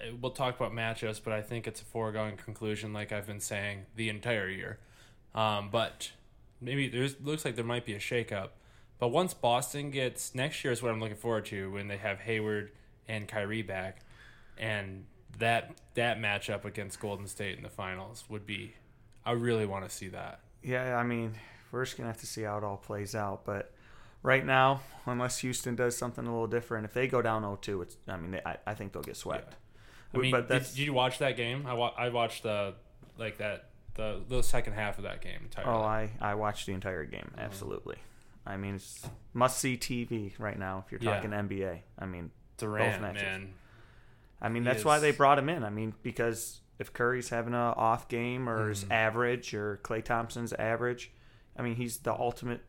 uh, 0.00 0.14
We'll 0.20 0.32
talk 0.32 0.56
about 0.58 0.72
matchups, 0.72 1.20
but 1.22 1.32
I 1.32 1.42
think 1.42 1.66
it's 1.66 1.80
a 1.82 1.84
foregone 1.84 2.36
conclusion, 2.36 2.92
like 2.92 3.12
I've 3.12 3.26
been 3.26 3.40
saying 3.40 3.86
the 3.96 4.08
entire 4.08 4.48
year. 4.48 4.78
Um, 5.34 5.68
but 5.70 6.12
maybe 6.60 6.88
there's 6.88 7.20
looks 7.20 7.44
like 7.44 7.56
there 7.56 7.64
might 7.64 7.84
be 7.84 7.94
a 7.94 7.98
shakeup. 7.98 8.50
But 9.00 9.08
once 9.08 9.34
Boston 9.34 9.90
gets 9.90 10.34
next 10.34 10.62
year 10.64 10.72
is 10.72 10.80
what 10.82 10.92
I'm 10.92 11.00
looking 11.00 11.16
forward 11.16 11.44
to 11.46 11.70
when 11.72 11.88
they 11.88 11.96
have 11.96 12.20
Hayward 12.20 12.70
and 13.08 13.26
Kyrie 13.28 13.62
back, 13.62 14.00
and 14.56 15.04
that 15.38 15.72
that 15.94 16.18
matchup 16.18 16.64
against 16.64 17.00
Golden 17.00 17.26
State 17.26 17.56
in 17.56 17.62
the 17.62 17.68
finals 17.70 18.24
would 18.28 18.46
be. 18.46 18.74
I 19.24 19.32
really 19.32 19.66
want 19.66 19.88
to 19.88 19.94
see 19.94 20.08
that. 20.08 20.40
Yeah, 20.62 20.96
I 20.96 21.02
mean, 21.02 21.34
we're 21.72 21.84
just 21.84 21.96
gonna 21.96 22.08
have 22.08 22.20
to 22.20 22.26
see 22.26 22.42
how 22.42 22.58
it 22.58 22.64
all 22.64 22.76
plays 22.76 23.14
out. 23.14 23.44
But 23.44 23.72
right 24.22 24.44
now, 24.44 24.80
unless 25.06 25.38
Houston 25.38 25.74
does 25.76 25.96
something 25.96 26.26
a 26.26 26.30
little 26.30 26.46
different, 26.46 26.84
if 26.84 26.92
they 26.94 27.06
go 27.06 27.22
down 27.22 27.42
0-2, 27.42 27.82
it's. 27.82 27.96
I 28.08 28.16
mean, 28.16 28.32
they, 28.32 28.40
I, 28.44 28.56
I 28.66 28.74
think 28.74 28.92
they'll 28.92 29.02
get 29.02 29.16
swept. 29.16 29.54
I 30.14 30.18
mean, 30.18 30.30
but 30.30 30.42
did, 30.42 30.48
that's. 30.48 30.74
did 30.74 30.80
you 30.86 30.92
watch 30.92 31.18
that 31.18 31.36
game? 31.36 31.66
I, 31.66 31.74
wa- 31.74 31.94
I 31.96 32.08
watched 32.10 32.42
the 32.44 32.74
like 33.18 33.38
that 33.38 33.70
the 33.94 34.20
the 34.28 34.42
second 34.42 34.74
half 34.74 34.98
of 34.98 35.04
that 35.04 35.20
game 35.20 35.40
entirely. 35.42 35.70
oh, 35.70 35.82
I 35.82 36.10
I 36.20 36.34
watched 36.34 36.66
the 36.66 36.72
entire 36.72 37.04
game. 37.04 37.28
Mm-hmm. 37.32 37.40
Absolutely. 37.40 37.96
I 38.46 38.56
mean, 38.58 38.74
it's 38.74 39.06
must 39.32 39.58
see 39.58 39.76
TV 39.78 40.32
right 40.38 40.58
now 40.58 40.84
if 40.84 40.92
you're 40.92 41.00
Yeah. 41.02 41.14
talking 41.14 41.30
NBA. 41.30 41.78
I 41.98 42.04
mean, 42.06 42.30
Durant, 42.58 43.00
matches. 43.02 43.22
man. 43.22 43.54
I 44.44 44.48
mean 44.50 44.62
that's 44.64 44.84
why 44.84 44.98
they 44.98 45.10
brought 45.10 45.38
him 45.38 45.48
in. 45.48 45.64
I 45.64 45.70
mean 45.70 45.94
because 46.02 46.60
if 46.78 46.92
Curry's 46.92 47.28
having 47.30 47.54
a 47.54 47.72
off 47.76 48.08
game 48.08 48.48
or 48.48 48.70
is 48.70 48.84
Mhm. 48.84 48.90
average 48.92 49.54
or 49.54 49.78
Klay 49.82 50.04
Thompson's 50.04 50.52
average, 50.52 51.12
I 51.56 51.62
mean 51.62 51.76
he's 51.76 51.98
the 51.98 52.12
ultimate 52.12 52.60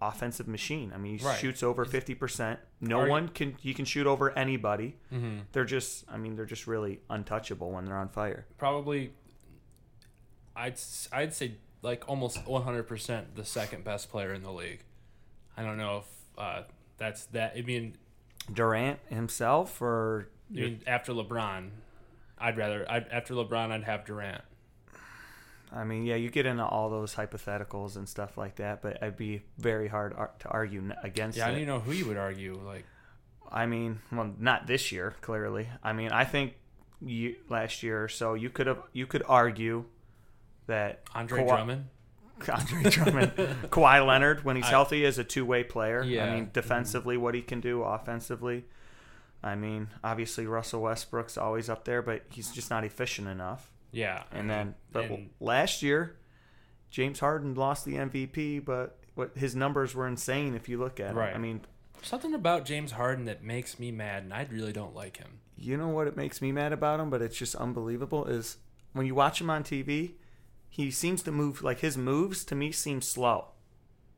offensive 0.00 0.46
machine. 0.48 0.92
I 0.94 0.98
mean 0.98 1.18
he 1.18 1.24
Right. 1.24 1.38
shoots 1.38 1.62
over 1.62 1.84
fifty 1.84 2.14
percent. 2.14 2.60
No 2.80 3.00
Are 3.00 3.04
you- 3.06 3.10
one 3.10 3.28
can 3.28 3.56
you 3.62 3.74
can 3.74 3.84
shoot 3.84 4.06
over 4.06 4.30
anybody. 4.38 4.96
hmm 5.10 5.40
They're 5.52 5.64
just 5.64 6.04
I 6.10 6.16
mean 6.16 6.36
they're 6.36 6.46
just 6.46 6.66
really 6.66 7.00
untouchable 7.10 7.70
when 7.72 7.84
they're 7.84 7.96
on 7.98 8.08
fire. 8.08 8.46
Probably, 8.58 9.12
I'd 10.54 10.78
I'd 11.12 11.32
say 11.34 11.56
like 11.82 12.08
almost 12.08 12.46
100 12.46 12.84
percent 12.84 13.34
the 13.34 13.44
second 13.44 13.84
best 13.84 14.10
player 14.10 14.32
in 14.32 14.42
the 14.42 14.52
league. 14.52 14.84
I 15.56 15.62
don't 15.62 15.76
know 15.78 15.98
if 15.98 16.04
uh, 16.38 16.62
that's 16.98 17.26
that. 17.26 17.54
I 17.56 17.62
mean, 17.62 17.96
Durant 18.52 18.98
himself 19.08 19.80
or 19.82 20.28
I 20.52 20.60
mean 20.60 20.82
after 20.86 21.12
LeBron, 21.12 21.70
I'd 22.38 22.56
rather 22.56 22.84
I'd, 22.90 23.06
after 23.10 23.34
LeBron 23.34 23.70
I'd 23.70 23.84
have 23.84 24.04
Durant. 24.04 24.42
I 25.74 25.84
mean, 25.84 26.04
yeah, 26.04 26.16
you 26.16 26.28
get 26.30 26.44
into 26.44 26.64
all 26.66 26.90
those 26.90 27.14
hypotheticals 27.14 27.96
and 27.96 28.06
stuff 28.06 28.36
like 28.36 28.56
that, 28.56 28.82
but 28.82 28.96
it'd 28.96 29.16
be 29.16 29.42
very 29.56 29.88
hard 29.88 30.12
ar- 30.12 30.32
to 30.40 30.48
argue 30.48 30.92
against 31.02 31.38
Yeah, 31.38 31.46
I 31.46 31.48
don't 31.48 31.56
even 31.60 31.68
know 31.68 31.80
who 31.80 31.92
you 31.92 32.06
would 32.06 32.18
argue 32.18 32.60
like. 32.62 32.84
I 33.50 33.64
mean, 33.66 34.00
well, 34.10 34.34
not 34.38 34.66
this 34.66 34.92
year, 34.92 35.14
clearly. 35.22 35.68
I 35.82 35.92
mean, 35.94 36.10
I 36.10 36.24
think 36.24 36.54
you, 37.00 37.36
last 37.48 37.82
year 37.82 38.04
or 38.04 38.08
so, 38.08 38.34
you 38.34 38.50
could 38.50 38.66
have 38.66 38.82
you 38.92 39.06
could 39.06 39.22
argue 39.26 39.86
that 40.66 41.00
Andre 41.14 41.42
Kawhi- 41.42 41.48
Drummond. 41.48 41.84
Andre 42.48 42.90
Drummond, 42.90 43.32
Kawhi 43.70 44.06
Leonard, 44.06 44.44
when 44.44 44.56
he's 44.56 44.66
I- 44.66 44.70
healthy, 44.70 45.04
is 45.06 45.18
a 45.18 45.24
two 45.24 45.46
way 45.46 45.64
player. 45.64 46.02
Yeah. 46.02 46.26
I 46.26 46.34
mean, 46.34 46.50
defensively, 46.52 47.16
what 47.16 47.34
he 47.34 47.40
can 47.40 47.60
do, 47.60 47.82
offensively. 47.82 48.64
I 49.42 49.54
mean, 49.56 49.88
obviously 50.04 50.46
Russell 50.46 50.82
Westbrook's 50.82 51.36
always 51.36 51.68
up 51.68 51.84
there, 51.84 52.00
but 52.02 52.22
he's 52.30 52.50
just 52.52 52.70
not 52.70 52.84
efficient 52.84 53.26
enough. 53.28 53.70
Yeah, 53.90 54.22
And 54.30 54.48
then, 54.48 54.74
but 54.92 55.04
and- 55.10 55.30
last 55.40 55.82
year, 55.82 56.16
James 56.90 57.20
Harden 57.20 57.54
lost 57.54 57.84
the 57.84 57.96
MVP, 57.96 58.58
but 58.64 58.98
what 59.14 59.36
his 59.36 59.54
numbers 59.56 59.94
were 59.94 60.06
insane 60.06 60.54
if 60.54 60.68
you 60.68 60.78
look 60.78 61.00
at 61.00 61.14
Right. 61.14 61.30
it. 61.30 61.34
I 61.34 61.38
mean, 61.38 61.60
something 62.02 62.34
about 62.34 62.64
James 62.64 62.92
Harden 62.92 63.24
that 63.26 63.42
makes 63.42 63.78
me 63.78 63.90
mad, 63.90 64.22
and 64.24 64.32
I 64.32 64.46
really 64.50 64.72
don't 64.72 64.94
like 64.94 65.16
him. 65.18 65.38
you 65.54 65.76
know 65.76 65.88
what 65.88 66.08
it 66.08 66.16
makes 66.16 66.42
me 66.42 66.50
mad 66.50 66.72
about 66.72 66.98
him, 66.98 67.08
but 67.10 67.22
it's 67.22 67.36
just 67.36 67.54
unbelievable 67.54 68.24
is 68.26 68.56
when 68.94 69.06
you 69.06 69.14
watch 69.14 69.40
him 69.40 69.48
on 69.50 69.62
TV, 69.62 70.14
he 70.68 70.90
seems 70.90 71.22
to 71.22 71.30
move 71.30 71.62
like 71.62 71.80
his 71.80 71.96
moves 71.96 72.42
to 72.46 72.54
me 72.56 72.72
seem 72.72 73.00
slow. 73.00 73.48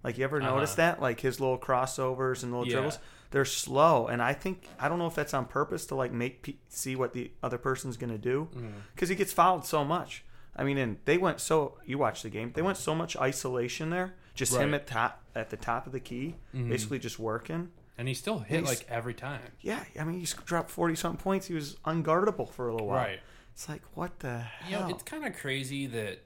Like 0.03 0.17
you 0.17 0.25
ever 0.25 0.41
Uh-huh. 0.41 0.55
notice 0.55 0.75
that? 0.77 1.03
Like 1.03 1.21
his 1.21 1.41
little 1.41 1.59
crossovers 1.59 2.43
and 2.43 2.51
little 2.53 2.67
Yeah. 2.67 2.75
dribbles, 2.75 2.99
they're 3.35 3.45
slow, 3.45 4.07
and 4.07 4.23
I 4.23 4.33
think 4.33 4.69
I 4.79 4.89
don't 4.89 4.99
know 4.99 5.07
if 5.09 5.15
that's 5.17 5.35
on 5.35 5.45
purpose 5.47 5.85
to 5.87 5.95
like 5.97 6.13
make 6.13 6.43
pe- 6.43 6.55
see 6.69 6.95
what 6.97 7.13
the 7.13 7.33
other 7.43 7.59
person's 7.59 7.97
gonna 7.97 8.17
do, 8.17 8.49
Mm-hmm. 8.55 8.69
because 8.95 9.09
he 9.09 9.15
gets 9.17 9.33
fouled 9.33 9.67
so 9.67 9.85
much. 9.85 10.25
I 10.57 10.63
mean, 10.63 10.79
and 10.79 10.99
they 11.05 11.19
went 11.19 11.41
so 11.41 11.79
you 11.85 11.99
watch 11.99 12.23
the 12.23 12.31
game, 12.31 12.53
they 12.55 12.63
went 12.63 12.79
so 12.79 12.95
much 12.95 13.17
isolation 13.17 13.91
there, 13.91 14.15
just 14.35 14.55
him 14.57 14.73
at 14.73 14.87
top 14.87 15.21
at 15.35 15.51
the 15.51 15.57
top 15.57 15.87
of 15.87 15.93
the 15.93 15.99
key, 16.01 16.37
Mhm. 16.55 16.69
basically 16.69 16.99
just 17.01 17.19
working. 17.19 17.73
And 17.99 18.07
he 18.09 18.15
still 18.15 18.39
hit 18.41 18.65
like 18.65 18.87
every 18.89 19.15
time. 19.15 19.41
Yeah, 19.61 19.85
I 19.99 20.05
mean, 20.05 20.19
he 20.21 20.27
dropped 20.47 20.71
forty 20.71 20.95
something 20.95 21.21
points. 21.23 21.47
He 21.49 21.55
was 21.55 21.75
unguardable 21.85 22.49
for 22.49 22.69
a 22.69 22.73
little 22.73 22.87
while. 22.87 22.99
Right. 23.05 23.21
It's 23.53 23.69
like 23.69 23.83
what 23.95 24.21
the 24.21 24.45
You 24.69 24.79
know, 24.79 24.89
it's 24.89 25.03
kind 25.03 25.25
of 25.27 25.37
crazy 25.37 25.87
that 25.89 26.21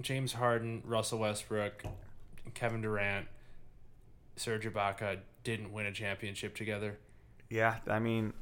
James 0.00 0.32
Harden, 0.34 0.82
Russell 0.86 1.18
Westbrook, 1.18 1.84
Kevin 2.54 2.80
Durant, 2.82 3.28
Serge 4.36 4.64
Ibaka 4.66 5.18
didn't 5.44 5.72
win 5.72 5.86
a 5.86 5.92
championship 5.92 6.54
together. 6.54 6.98
yeah, 7.50 7.78
I 7.86 7.98
mean, 7.98 8.32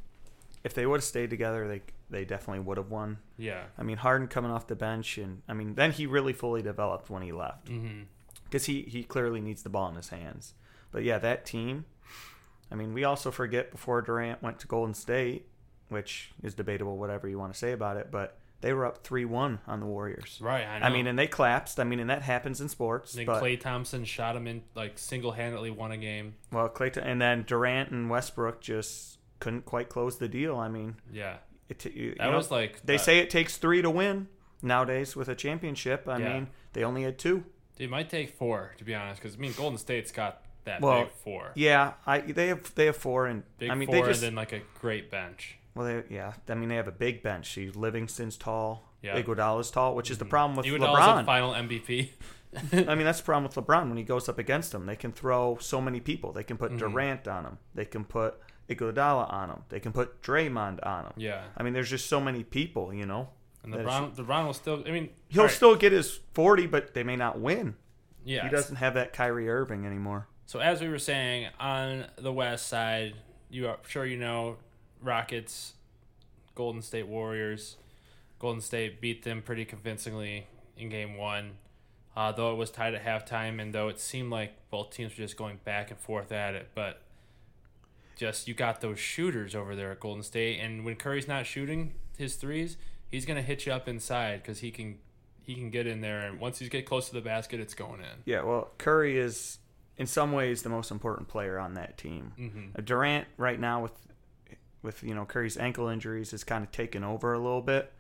if 0.65 0.75
they 0.75 0.87
would 0.87 0.99
have 0.99 1.05
stayed 1.05 1.31
together, 1.31 1.67
they 1.69 1.83
they 2.11 2.25
definitely 2.25 2.61
would 2.61 2.77
have 2.77 2.91
won. 2.91 3.19
Yeah. 3.39 3.63
I 3.79 3.83
mean, 3.83 3.97
Harden 3.99 4.29
coming 4.29 4.51
off 4.51 4.67
the 4.67 4.77
bench, 4.77 5.17
and 5.17 5.43
I 5.49 5.55
mean, 5.55 5.75
then 5.75 5.93
he 5.93 6.07
really 6.07 6.33
fully 6.33 6.63
developed 6.63 7.09
when 7.09 7.23
he 7.23 7.33
left 7.33 7.67
mm-hmm. 7.67 8.03
because 8.45 8.67
he 8.67 8.83
he 8.83 9.03
clearly 9.05 9.41
needs 9.41 9.63
the 9.63 9.71
ball 9.71 9.89
in 9.89 9.97
his 9.97 10.09
hands. 10.09 10.55
But 10.93 11.05
yeah, 11.05 11.19
that 11.19 11.45
team. 11.45 11.85
I 12.73 12.77
mean, 12.77 12.95
we 12.95 13.03
also 13.03 13.31
forget 13.33 13.73
before 13.73 14.01
Durant 14.01 14.43
went 14.43 14.61
to 14.61 14.69
Golden 14.69 14.95
State, 14.95 15.47
which 15.89 16.33
is 16.43 16.55
debatable, 16.55 16.99
whatever 16.99 17.29
you 17.29 17.39
want 17.39 17.53
to 17.53 17.59
say 17.59 17.73
about 17.73 17.97
it, 17.97 18.11
but 18.13 18.39
they 18.61 18.73
were 18.73 18.85
up 18.87 19.03
three 19.05 19.25
one 19.25 19.61
on 19.67 19.81
the 19.81 19.87
Warriors. 19.87 20.39
Right. 20.41 20.65
I, 20.67 20.79
know. 20.79 20.87
I 20.87 20.91
mean, 20.91 21.07
and 21.07 21.19
they 21.19 21.27
collapsed. 21.27 21.81
I 21.81 21.85
mean, 21.85 22.01
and 22.01 22.11
that 22.11 22.23
happens 22.23 22.61
in 22.61 22.69
sports. 22.69 23.13
then 23.15 23.27
but 23.27 23.43
Klay 23.43 23.59
Thompson 23.59 24.05
shot 24.05 24.37
him 24.37 24.47
in 24.47 24.63
like 24.75 24.99
single 24.99 25.33
handedly 25.33 25.71
won 25.71 25.93
a 25.93 25.97
game. 25.97 26.35
Well, 26.53 26.69
Klay 26.69 26.97
and 27.03 27.21
then 27.21 27.45
Durant 27.47 27.91
and 27.91 28.11
Westbrook 28.11 28.61
just 28.61 29.19
couldn't 29.39 29.65
quite 29.65 29.89
close 29.89 30.19
the 30.19 30.29
deal. 30.29 30.57
I 30.57 30.69
mean, 30.69 30.97
Yeah. 31.13 31.37
it, 31.69 31.85
you 31.87 32.15
That 32.19 32.31
know, 32.31 32.37
was 32.37 32.51
like 32.51 32.85
they 32.85 32.97
uh, 32.97 32.99
say 32.99 33.19
it 33.19 33.31
takes 33.31 33.57
three 33.57 33.81
to 33.83 33.89
win 33.91 34.29
nowadays 34.63 35.17
with 35.17 35.29
a 35.29 35.35
championship. 35.35 36.07
I 36.09 36.19
Yeah. 36.19 36.33
mean, 36.35 36.49
they 36.75 36.85
only 36.85 37.03
had 37.05 37.19
two. 37.19 37.45
it 37.79 37.89
might 37.89 38.11
take 38.11 38.37
four 38.37 38.75
to 38.77 38.85
be 38.85 38.95
honest, 38.95 39.23
because 39.23 39.37
I 39.37 39.39
mean 39.39 39.55
Golden 39.55 39.79
State's 39.79 40.13
got 40.13 40.43
that 40.65 40.83
Well, 40.83 41.05
big 41.05 41.13
four, 41.25 41.53
Yeah, 41.55 41.95
I 42.07 42.19
they 42.21 42.49
have 42.49 42.75
they 42.75 42.85
have 42.87 42.97
four, 42.99 43.27
and 43.27 43.43
big 43.57 43.71
I 43.71 43.75
mean 43.75 43.87
four, 43.89 43.95
they 43.97 44.03
just 44.03 44.23
and 44.23 44.33
then 44.33 44.35
like 44.37 44.53
a 44.53 44.61
great 44.79 45.11
bench. 45.11 45.57
Well 45.75 45.87
they 45.87 46.03
yeah 46.15 46.33
I 46.49 46.55
mean 46.55 46.69
they 46.69 46.77
have 46.77 46.89
a 46.89 46.93
big 46.93 47.23
bench. 47.23 47.53
See, 47.55 47.71
Livingston's 47.71 48.37
tall, 48.37 48.85
Yeah. 49.03 49.17
Mm-hmm. 49.17 49.31
Iguodala's 49.31 49.71
tall, 49.71 49.95
which 49.95 50.11
is 50.11 50.19
the 50.19 50.25
problem 50.25 50.57
with 50.57 50.67
Iguodala's 50.67 50.99
a 50.99 51.23
LeBron. 51.23 51.25
final 51.27 51.53
MVP. 51.53 52.11
I 52.89 52.95
mean, 52.97 53.05
that's 53.05 53.19
the 53.21 53.25
problem 53.25 53.45
with 53.45 53.55
LeBron 53.55 53.89
when 53.89 53.97
he 53.97 54.03
goes 54.03 54.29
up 54.29 54.39
against 54.39 54.73
them. 54.73 54.87
They 54.87 54.97
can 54.97 55.13
throw 55.13 55.57
so 55.61 55.81
many 55.81 56.01
people. 56.01 56.33
They 56.33 56.43
can 56.43 56.57
put 56.57 56.73
Mhm. 56.73 56.79
Durant 56.79 57.29
on 57.29 57.45
him. 57.45 57.59
They 57.75 57.85
can 57.85 58.05
put 58.05 58.41
Iguodala 58.69 59.33
on 59.33 59.51
him. 59.51 59.63
They 59.69 59.79
can 59.81 59.93
put 59.93 60.21
Draymond 60.23 60.85
on 60.85 61.07
him. 61.07 61.13
yeah. 61.17 61.43
I 61.57 61.63
mean, 61.63 61.73
there's 61.75 61.91
just 61.91 62.09
so 62.09 62.21
many 62.21 62.43
people, 62.43 62.93
you 62.93 63.07
know. 63.07 63.29
And 63.63 63.73
LeBron, 63.75 64.17
LeBron 64.17 64.47
will 64.47 64.55
still. 64.55 64.83
I 64.87 64.91
mean, 64.91 65.11
He'll 65.29 65.43
alright, 65.43 65.55
still 65.55 65.77
get 65.77 65.93
his 65.93 66.19
40, 66.35 66.67
but 66.67 66.95
they 66.95 67.03
may 67.05 67.15
not 67.17 67.39
win. 67.39 67.77
Yeah. 68.25 68.43
He 68.45 68.49
doesn't 68.49 68.77
have 68.77 68.95
that 68.95 69.13
Kyrie 69.13 69.49
Irving 69.49 69.87
anymore. 69.87 70.27
So 70.47 70.59
as 70.59 70.81
we 70.81 70.89
were 70.89 70.99
saying, 70.99 71.49
on 71.61 72.07
the 72.19 72.33
west 72.33 72.67
side, 72.69 73.15
you 73.49 73.69
are 73.69 73.79
sure 73.87 74.05
you 74.05 74.17
know 74.17 74.57
Rockets, 75.03 75.75
Golden 76.55 76.83
State 76.83 77.07
Warriors. 77.07 77.77
Golden 78.39 78.61
State 78.61 79.01
beat 79.01 79.23
them 79.23 79.43
pretty 79.43 79.65
convincingly 79.65 80.47
in 80.77 80.89
game 80.89 81.17
one. 81.17 81.53
Uh, 82.17 82.33
though 82.33 82.53
it 82.53 82.57
was 82.57 82.71
tied 82.71 82.95
at 82.95 83.05
halftime, 83.05 83.61
and 83.61 83.73
though 83.73 83.89
it 83.89 84.01
seemed 84.01 84.31
like 84.31 84.53
both 84.71 84.91
teams 84.91 85.13
were 85.13 85.23
just 85.23 85.37
going 85.37 85.61
back 85.65 85.91
and 85.91 86.01
forth 86.01 86.33
at 86.33 86.55
it, 86.55 86.69
but 86.75 87.03
just 88.17 88.49
you 88.49 88.55
got 88.55 88.81
those 88.81 88.99
shooters 88.99 89.55
over 89.55 89.77
there 89.77 89.93
at 89.93 90.01
Golden 90.01 90.23
State, 90.23 90.59
and 90.59 90.85
when 90.85 90.97
Curry's 90.97 91.29
not 91.29 91.47
shooting 91.47 91.95
his 92.19 92.35
threes, 92.35 92.77
he's 93.11 93.25
gonna 93.25 93.43
hit 93.43 93.65
you 93.65 93.73
up 93.73 93.89
inside 93.89 94.43
because 94.43 94.59
he 94.59 94.71
can 94.71 94.99
he 95.43 95.55
can 95.55 95.71
get 95.71 95.87
in 95.87 96.01
there, 96.01 96.21
and 96.21 96.41
once 96.41 96.59
he's 96.59 96.69
get 96.69 96.85
close 96.85 97.09
to 97.09 97.15
the 97.15 97.21
basket, 97.21 97.61
it's 97.61 97.75
going 97.75 98.01
in. 98.01 98.23
Yeah, 98.25 98.43
well, 98.43 98.71
Curry 98.77 99.19
is 99.19 99.59
in 99.97 100.07
some 100.07 100.33
ways 100.33 100.63
the 100.63 100.69
most 100.69 100.91
important 100.91 101.29
player 101.29 101.59
on 101.59 101.75
that 101.75 101.97
team. 101.97 102.33
Mm-hmm. 102.39 102.67
Uh, 102.77 102.83
Durant 102.83 103.29
right 103.37 103.59
now 103.59 103.83
with 103.83 103.93
with 104.83 105.03
you 105.03 105.15
know 105.15 105.25
Curry's 105.25 105.57
ankle 105.57 105.89
injuries 105.89 106.31
has 106.33 106.45
kind 106.45 106.65
of 106.65 106.73
taken 106.73 107.05
over 107.05 107.33
a 107.33 107.39
little 107.39 107.63
bit, 107.63 107.93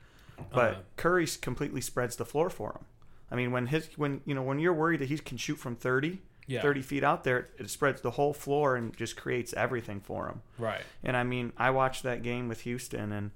but 0.52 0.72
Uh-huh. 0.72 0.80
Curry 0.96 1.26
completely 1.40 1.80
spreads 1.80 2.16
the 2.16 2.24
floor 2.24 2.50
for 2.50 2.72
him. 2.72 2.84
I 3.30 3.36
mean, 3.36 3.52
when 3.52 3.66
his 3.68 3.88
when 3.96 4.20
you 4.24 4.34
know 4.34 4.42
when 4.42 4.58
you're 4.58 4.72
worried 4.74 5.00
that 5.00 5.08
he 5.08 5.18
can 5.18 5.36
shoot 5.36 5.56
from 5.56 5.76
30, 5.76 6.20
Yeah. 6.46 6.62
30 6.62 6.82
feet 6.82 7.04
out 7.04 7.22
there, 7.24 7.48
it 7.58 7.70
spreads 7.70 8.00
the 8.00 8.12
whole 8.12 8.32
floor 8.34 8.76
and 8.76 8.96
just 8.96 9.16
creates 9.16 9.52
everything 9.54 10.00
for 10.00 10.26
him. 10.28 10.42
Right. 10.58 10.82
And 11.04 11.16
I 11.16 11.22
mean, 11.22 11.52
I 11.56 11.70
watched 11.70 12.02
that 12.02 12.22
game 12.22 12.48
with 12.48 12.62
Houston, 12.62 13.12
and 13.12 13.30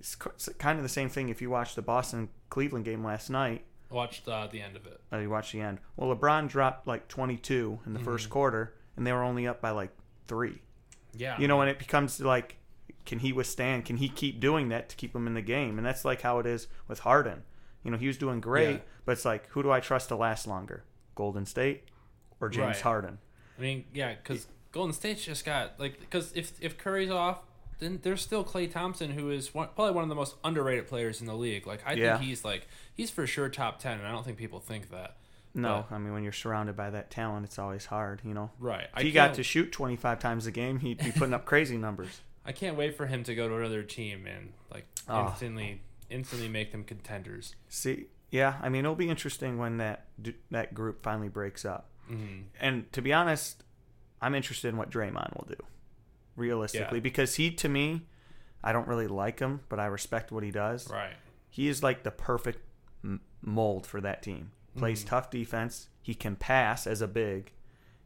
it's 0.00 0.14
kind 0.58 0.78
of 0.78 0.82
the 0.82 0.88
same 0.88 1.08
thing 1.10 1.28
if 1.28 1.42
you 1.42 1.50
watch 1.50 1.74
the 1.74 1.82
Boston 1.82 2.28
Cleveland 2.48 2.84
game 2.84 3.04
last 3.04 3.28
night. 3.30 3.64
Watched 3.90 4.26
uh, 4.26 4.46
the 4.46 4.60
end 4.62 4.74
of 4.76 4.86
it. 4.86 5.00
Uh, 5.12 5.18
you 5.18 5.30
watched 5.30 5.52
the 5.52 5.60
end. 5.60 5.78
Well, 5.96 6.14
LeBron 6.16 6.48
dropped 6.48 6.86
like 6.88 7.06
22 7.08 7.80
in 7.86 7.92
the 7.92 8.00
first 8.00 8.28
quarter, 8.30 8.74
and 8.96 9.06
they 9.06 9.12
were 9.12 9.22
only 9.22 9.46
up 9.46 9.60
by 9.60 9.70
like 9.70 9.90
three. 10.26 10.60
Yeah. 11.14 11.38
You 11.38 11.46
know, 11.48 11.60
and 11.60 11.70
it 11.70 11.78
becomes 11.78 12.20
like, 12.20 12.56
can 13.06 13.20
he 13.20 13.32
withstand? 13.32 13.84
Can 13.86 13.96
he 13.96 14.08
keep 14.08 14.40
doing 14.40 14.68
that 14.68 14.88
to 14.90 14.96
keep 14.96 15.14
him 15.14 15.26
in 15.26 15.34
the 15.34 15.42
game? 15.42 15.78
And 15.78 15.86
that's 15.86 16.04
like 16.04 16.22
how 16.22 16.38
it 16.40 16.46
is 16.46 16.66
with 16.88 17.00
Harden. 17.00 17.44
You 17.84 17.90
know, 17.92 17.96
he 17.96 18.06
was 18.08 18.18
doing 18.18 18.40
great, 18.40 18.70
Yeah. 18.70 18.78
but 19.04 19.12
it's 19.12 19.24
like, 19.24 19.48
who 19.50 19.62
do 19.62 19.70
I 19.70 19.80
trust 19.80 20.08
to 20.08 20.16
last 20.16 20.46
longer? 20.46 20.82
Golden 21.14 21.46
State 21.46 21.84
or 22.40 22.48
James 22.48 22.66
Right. 22.66 22.80
Harden? 22.80 23.18
I 23.58 23.60
mean, 23.62 23.84
yeah, 23.94 24.14
because 24.14 24.48
Golden 24.72 24.92
State's 24.92 25.24
just 25.24 25.44
got 25.46 25.78
like 25.80 25.98
because 26.00 26.32
if 26.34 26.52
if 26.60 26.76
Curry's 26.76 27.10
off, 27.10 27.40
then 27.78 28.00
there's 28.02 28.20
still 28.22 28.44
Klay 28.44 28.70
Thompson, 28.70 29.12
who 29.12 29.30
is 29.30 29.54
one, 29.54 29.68
probably 29.74 29.94
one 29.94 30.02
of 30.02 30.08
the 30.10 30.14
most 30.14 30.34
underrated 30.44 30.86
players 30.88 31.20
in 31.20 31.26
the 31.26 31.34
league. 31.34 31.66
Like 31.66 31.80
I 31.86 31.92
Yeah. 31.94 32.16
think 32.18 32.28
he's 32.28 32.44
like 32.44 32.66
he's 32.94 33.10
for 33.10 33.26
sure 33.26 33.48
top 33.48 33.78
ten, 33.78 33.98
and 33.98 34.06
I 34.06 34.10
don't 34.12 34.24
think 34.24 34.36
people 34.36 34.60
think 34.60 34.90
that. 34.90 35.16
No, 35.54 35.86
I 35.90 35.96
mean 35.96 36.12
when 36.12 36.22
you're 36.22 36.32
surrounded 36.32 36.76
by 36.76 36.90
that 36.90 37.10
talent, 37.10 37.46
it's 37.46 37.58
always 37.58 37.86
hard. 37.86 38.20
You 38.24 38.34
know, 38.34 38.50
Right. 38.58 38.88
if 38.94 39.02
he 39.04 39.10
got 39.10 39.32
to 39.34 39.42
shoot 39.42 39.72
25 39.72 40.18
times 40.18 40.46
a 40.46 40.50
game, 40.50 40.80
he'd 40.80 40.98
be 40.98 41.12
putting 41.12 41.32
up 41.32 41.44
crazy 41.46 41.78
numbers. 41.78 42.20
I 42.46 42.52
can't 42.52 42.76
wait 42.76 42.96
for 42.96 43.06
him 43.06 43.24
to 43.24 43.34
go 43.34 43.48
to 43.48 43.56
another 43.56 43.82
team 43.82 44.26
and 44.26 44.52
like 44.72 44.86
Oh. 45.08 45.28
instantly 45.30 45.80
instantly 46.08 46.48
make 46.48 46.70
them 46.72 46.84
contenders. 46.84 47.54
See, 47.68 48.06
yeah, 48.30 48.58
I 48.62 48.68
mean 48.68 48.84
it'll 48.84 48.94
be 48.94 49.10
interesting 49.10 49.58
when 49.58 49.78
that 49.78 50.06
that 50.50 50.72
group 50.74 51.02
finally 51.02 51.28
breaks 51.28 51.64
up. 51.64 51.90
hmm 52.06 52.42
And 52.60 52.90
to 52.92 53.02
be 53.02 53.12
honest, 53.12 53.64
I'm 54.22 54.34
interested 54.34 54.68
in 54.68 54.76
what 54.76 54.90
Draymond 54.90 55.34
will 55.36 55.46
do, 55.48 55.62
realistically, 56.36 56.98
Yeah. 56.98 57.02
because 57.02 57.34
he 57.36 57.50
to 57.52 57.68
me, 57.68 58.02
I 58.62 58.72
don't 58.72 58.86
really 58.88 59.06
like 59.08 59.40
him, 59.40 59.60
but 59.68 59.78
I 59.80 59.86
respect 59.86 60.30
what 60.32 60.42
he 60.42 60.50
does. 60.50 60.88
Right. 60.90 61.14
He 61.50 61.68
is 61.68 61.82
like 61.82 62.02
the 62.04 62.10
perfect 62.10 62.60
mold 63.42 63.86
for 63.86 64.00
that 64.00 64.22
team. 64.22 64.52
Plays 64.76 65.04
Mhm. 65.04 65.08
tough 65.08 65.30
defense. 65.30 65.88
He 66.02 66.14
can 66.14 66.36
pass 66.36 66.86
as 66.86 67.00
a 67.00 67.08
big, 67.08 67.52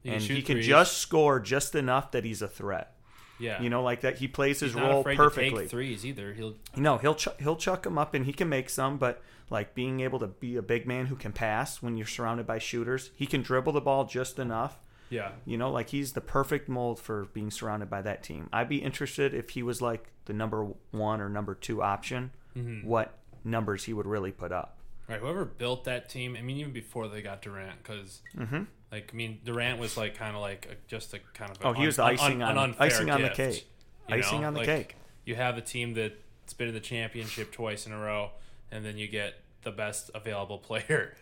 He 0.02 0.10
and 0.10 0.22
he 0.22 0.42
can 0.42 0.56
threes. 0.56 0.66
just 0.66 0.98
score 0.98 1.40
just 1.40 1.74
enough 1.74 2.10
that 2.12 2.24
he's 2.24 2.42
a 2.42 2.48
threat. 2.48 2.94
Yeah. 3.40 3.60
You 3.62 3.70
know, 3.70 3.82
like 3.82 4.02
that. 4.02 4.18
He 4.18 4.28
plays 4.28 4.60
his 4.60 4.74
role 4.74 5.02
perfectly. 5.02 5.66
threes 5.66 6.04
either. 6.06 6.32
He'll 6.34 6.54
No, 6.76 6.98
he'll 6.98 7.14
ch- 7.16 7.28
he'll 7.40 7.56
chuck 7.56 7.82
them 7.82 7.98
up 7.98 8.14
and 8.14 8.26
he 8.26 8.32
can 8.32 8.48
make 8.48 8.70
some, 8.70 8.98
but 8.98 9.22
like 9.48 9.74
being 9.74 10.00
able 10.00 10.18
to 10.20 10.26
be 10.28 10.56
a 10.56 10.62
big 10.62 10.86
man 10.86 11.06
who 11.06 11.16
can 11.16 11.32
pass 11.32 11.82
when 11.82 11.96
you're 11.96 12.06
surrounded 12.06 12.46
by 12.46 12.58
shooters, 12.58 13.10
he 13.16 13.26
can 13.26 13.42
dribble 13.42 13.72
the 13.72 13.80
ball 13.80 14.04
just 14.04 14.38
enough. 14.38 14.78
yeah. 15.08 15.32
You 15.44 15.56
know, 15.58 15.72
like 15.72 15.88
he's 15.88 16.12
the 16.12 16.20
perfect 16.20 16.68
mold 16.68 17.00
for 17.00 17.24
being 17.32 17.50
surrounded 17.50 17.90
by 17.90 18.02
that 18.02 18.22
team. 18.22 18.48
I'd 18.52 18.68
be 18.68 18.76
interested 18.82 19.34
if 19.34 19.50
he 19.50 19.62
was 19.64 19.82
like 19.82 20.06
the 20.26 20.32
number 20.32 20.68
one 20.92 21.20
or 21.20 21.28
number 21.28 21.54
two 21.56 21.82
option, 21.82 22.30
Mhm. 22.56 22.84
what 22.84 23.18
numbers 23.42 23.84
he 23.84 23.92
would 23.92 24.06
really 24.06 24.30
put 24.30 24.52
up. 24.52 24.76
Right. 25.08 25.18
Whoever 25.18 25.44
built 25.44 25.82
that 25.84 26.08
team, 26.08 26.36
I 26.38 26.42
mean, 26.42 26.58
even 26.58 26.72
before 26.72 27.08
they 27.08 27.22
got 27.22 27.42
Durant, 27.42 27.82
because 27.82 28.22
Mm-hmm. 28.36 28.62
Like 28.92 29.10
I 29.12 29.16
mean, 29.16 29.40
Durant 29.44 29.78
was 29.78 29.96
like 29.96 30.16
kind 30.16 30.34
of 30.34 30.42
like 30.42 30.66
a, 30.66 30.74
just 30.88 31.14
a 31.14 31.18
kind 31.34 31.50
of 31.50 31.60
a 31.60 31.66
Oh, 31.68 31.72
he 31.72 31.86
was 31.86 31.96
the 31.96 32.04
icing 32.04 32.42
un- 32.42 32.58
on- 32.58 32.74
icing 32.78 33.10
on 33.10 33.22
the 33.22 33.30
cake. 33.30 33.66
Icing 34.08 34.40
know? 34.40 34.48
on 34.48 34.54
the 34.54 34.60
Like, 34.60 34.66
cake. 34.68 34.96
You 35.24 35.36
have 35.36 35.56
a 35.56 35.60
team 35.60 35.94
that's 35.94 36.52
been 36.54 36.68
in 36.68 36.74
the 36.74 36.80
championship 36.80 37.52
twice 37.52 37.86
in 37.86 37.92
a 37.92 37.98
row, 37.98 38.30
and 38.72 38.84
then 38.84 38.98
you 38.98 39.06
get 39.06 39.34
the 39.62 39.70
best 39.70 40.10
available 40.14 40.58
player. 40.68 41.14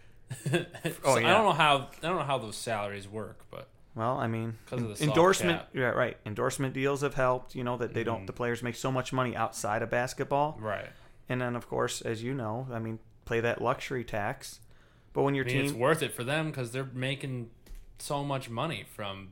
Oh, 0.47 0.51
so 0.53 0.65
Oh, 1.05 1.15
I 1.17 1.21
don't 1.23 1.45
know 1.45 1.53
how 1.53 1.89
I 2.03 2.07
don't 2.07 2.17
know 2.17 2.23
how 2.25 2.39
those 2.39 2.57
salaries 2.57 3.09
work, 3.09 3.45
but 3.51 3.69
Well, 3.95 4.17
I 4.19 4.27
mean, 4.29 4.57
'Cause 4.67 4.81
of 4.83 4.99
the 4.99 5.05
endorsement, 5.05 5.63
yeah, 5.75 5.87
right. 5.91 6.17
Endorsement 6.25 6.73
deals 6.75 7.01
have 7.03 7.15
helped. 7.15 7.55
You 7.55 7.65
know 7.65 7.77
that 7.79 7.93
they 7.95 8.05
don't. 8.05 8.19
Mm-hmm. 8.19 8.27
The 8.27 8.33
players 8.35 8.63
make 8.63 8.77
so 8.77 8.91
much 8.93 9.13
money 9.13 9.35
outside 9.37 9.83
of 9.83 9.91
basketball. 9.91 10.57
right. 10.61 10.89
And 11.31 11.43
then, 11.43 11.57
of 11.57 11.69
course, 11.69 12.01
as 12.01 12.23
you 12.23 12.33
know, 12.33 12.67
I 12.73 12.79
mean, 12.79 13.01
play 13.27 13.41
that 13.41 13.61
luxury 13.61 14.03
tax. 14.05 14.61
But 15.13 15.25
when 15.25 15.35
your 15.35 15.45
I 15.45 15.49
mean, 15.49 15.65
it's 15.67 15.75
worth 15.75 16.03
it 16.03 16.13
for 16.15 16.25
them 16.25 16.47
because 16.47 16.71
they're 16.73 16.89
making 16.95 17.51
so 17.99 18.23
much 18.25 18.49
money 18.51 18.85
from 18.95 19.29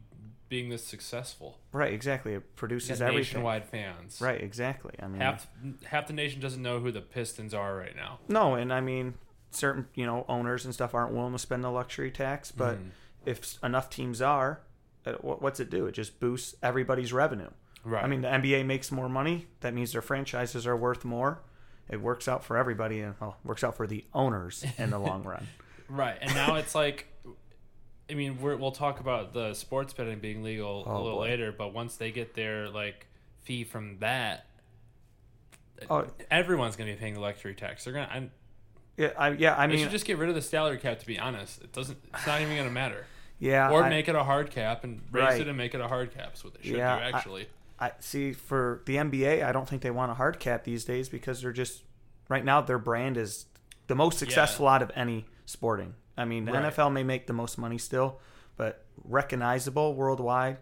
being 0.48 0.68
this 0.68 0.85
successful. 0.85 1.59
right, 1.72 1.92
exactly, 1.92 2.35
it 2.35 2.55
produces 2.57 3.00
everything. 3.02 3.16
nationwide 3.18 3.64
fans. 3.64 4.20
Right, 4.20 4.40
exactly. 4.40 4.94
I 5.02 5.09
mean, 5.09 5.20
Half 5.20 5.48
half 5.85 6.07
the 6.07 6.12
nation 6.12 6.40
doesn't 6.40 6.62
know 6.62 6.79
who 6.79 6.92
the 6.92 7.00
Pistons 7.00 7.52
are 7.52 7.76
right 7.76 7.96
now. 7.96 8.20
no, 8.29 8.55
and 8.55 8.72
I 8.72 8.81
mean, 8.81 9.14
certain 9.50 9.87
you 9.94 10.07
know 10.07 10.24
owners 10.29 10.64
and 10.64 10.72
stuff 10.74 10.94
aren't 10.94 11.12
willing 11.12 11.33
to 11.33 11.38
spend 11.38 11.64
the 11.64 11.70
luxury 11.70 12.11
tax. 12.11 12.52
But 12.52 12.76
Mhm. 12.79 12.90
if 13.24 13.59
enough 13.64 13.90
teams 13.90 14.22
are, 14.22 14.61
uh, 15.05 15.12
what's 15.14 15.59
it 15.61 15.68
do? 15.70 15.87
It 15.87 15.92
just 15.92 16.20
boosts 16.20 16.55
everybody's 16.62 17.12
revenue. 17.12 17.50
Right. 17.85 18.02
I 18.05 18.07
mean, 18.09 18.20
the 18.22 18.29
NBA 18.29 18.64
makes 18.64 18.90
more 18.92 19.09
money. 19.09 19.46
That 19.61 19.72
means 19.74 19.92
their 19.92 20.02
franchises 20.02 20.66
are 20.66 20.76
worth 20.76 21.05
more. 21.05 21.40
It 21.88 22.00
works 22.00 22.26
out 22.29 22.44
for 22.44 22.57
everybody, 22.57 23.00
and 23.00 23.14
well, 23.20 23.37
works 23.44 23.62
out 23.64 23.76
for 23.76 23.87
the 23.87 24.05
owners 24.12 24.64
in 24.79 24.90
the 24.90 24.98
long 24.98 25.22
run. 25.33 25.46
Right, 25.88 26.18
and 26.20 26.35
now 26.35 26.57
it's 26.57 26.74
like, 26.74 27.07
I 28.10 28.14
mean, 28.14 28.40
we're, 28.40 28.56
we'll 28.56 28.70
talk 28.72 29.00
about 29.00 29.32
the 29.32 29.52
sports 29.54 29.92
betting 29.92 30.20
being 30.20 30.42
legal 30.42 30.84
a 30.84 30.88
Oh, 30.88 31.02
little 31.02 31.18
boy. 31.18 31.22
later, 31.24 31.52
but 31.52 31.72
once 31.74 31.96
they 31.96 32.10
get 32.12 32.34
their 32.34 32.68
like 32.68 33.06
fee 33.42 33.64
from 33.64 33.98
that, 33.98 34.46
Oh. 35.90 36.06
everyone's 36.30 36.76
gonna 36.76 36.92
be 36.92 36.96
paying 36.96 37.14
the 37.14 37.20
luxury 37.20 37.54
tax. 37.54 37.84
They're 37.84 37.92
gonna. 37.92 38.08
I'm, 38.10 38.30
Yeah, 38.96 39.12
I, 39.18 39.30
yeah. 39.32 39.54
I 39.56 39.66
mean, 39.66 39.78
should 39.80 39.90
just 39.90 40.06
get 40.06 40.16
rid 40.18 40.28
of 40.30 40.34
the 40.34 40.40
salary 40.42 40.78
cap. 40.78 41.00
To 41.00 41.06
be 41.06 41.18
honest, 41.18 41.62
it 41.62 41.72
doesn't. 41.72 41.98
It's 42.14 42.26
not 42.26 42.40
even 42.40 42.56
gonna 42.56 42.70
matter. 42.70 43.04
yeah. 43.38 43.70
Or 43.70 43.82
I- 43.82 43.90
make 43.90 44.08
it 44.08 44.14
a 44.14 44.24
hard 44.24 44.50
cap 44.50 44.84
and 44.84 45.02
raise 45.12 45.24
Right. 45.24 45.40
it 45.42 45.48
and 45.48 45.56
make 45.58 45.74
it 45.74 45.80
a 45.82 45.88
hard 45.88 46.14
cap. 46.14 46.34
Is 46.34 46.42
what 46.44 46.54
they 46.54 46.62
should 46.62 46.78
Yeah, 46.78 46.96
do. 47.10 47.14
Actually, 47.16 47.48
I 47.78 47.92
see 48.00 48.32
for 48.32 48.80
the 48.86 48.96
NBA, 48.96 49.42
I 49.42 49.52
don't 49.52 49.68
think 49.68 49.82
they 49.82 49.90
want 49.90 50.10
a 50.10 50.14
hard 50.14 50.38
cap 50.40 50.64
these 50.64 50.84
days 50.86 51.10
because 51.10 51.42
they're 51.42 51.52
just 51.52 51.82
right 52.30 52.44
now 52.44 52.62
their 52.62 52.78
brand 52.78 53.18
is 53.18 53.44
the 53.86 53.94
most 53.94 54.18
successful 54.18 54.66
out 54.66 54.80
of 54.80 54.90
any 54.94 55.26
sporting. 55.44 55.94
I 56.16 56.24
mean, 56.24 56.44
the 56.44 56.52
Right. 56.52 56.64
NFL 56.72 56.92
may 56.92 57.02
make 57.02 57.26
the 57.26 57.33
most 57.33 57.59
money 57.59 57.79
still, 57.79 58.20
but 58.57 58.85
recognizable 59.05 59.94
worldwide, 59.94 60.59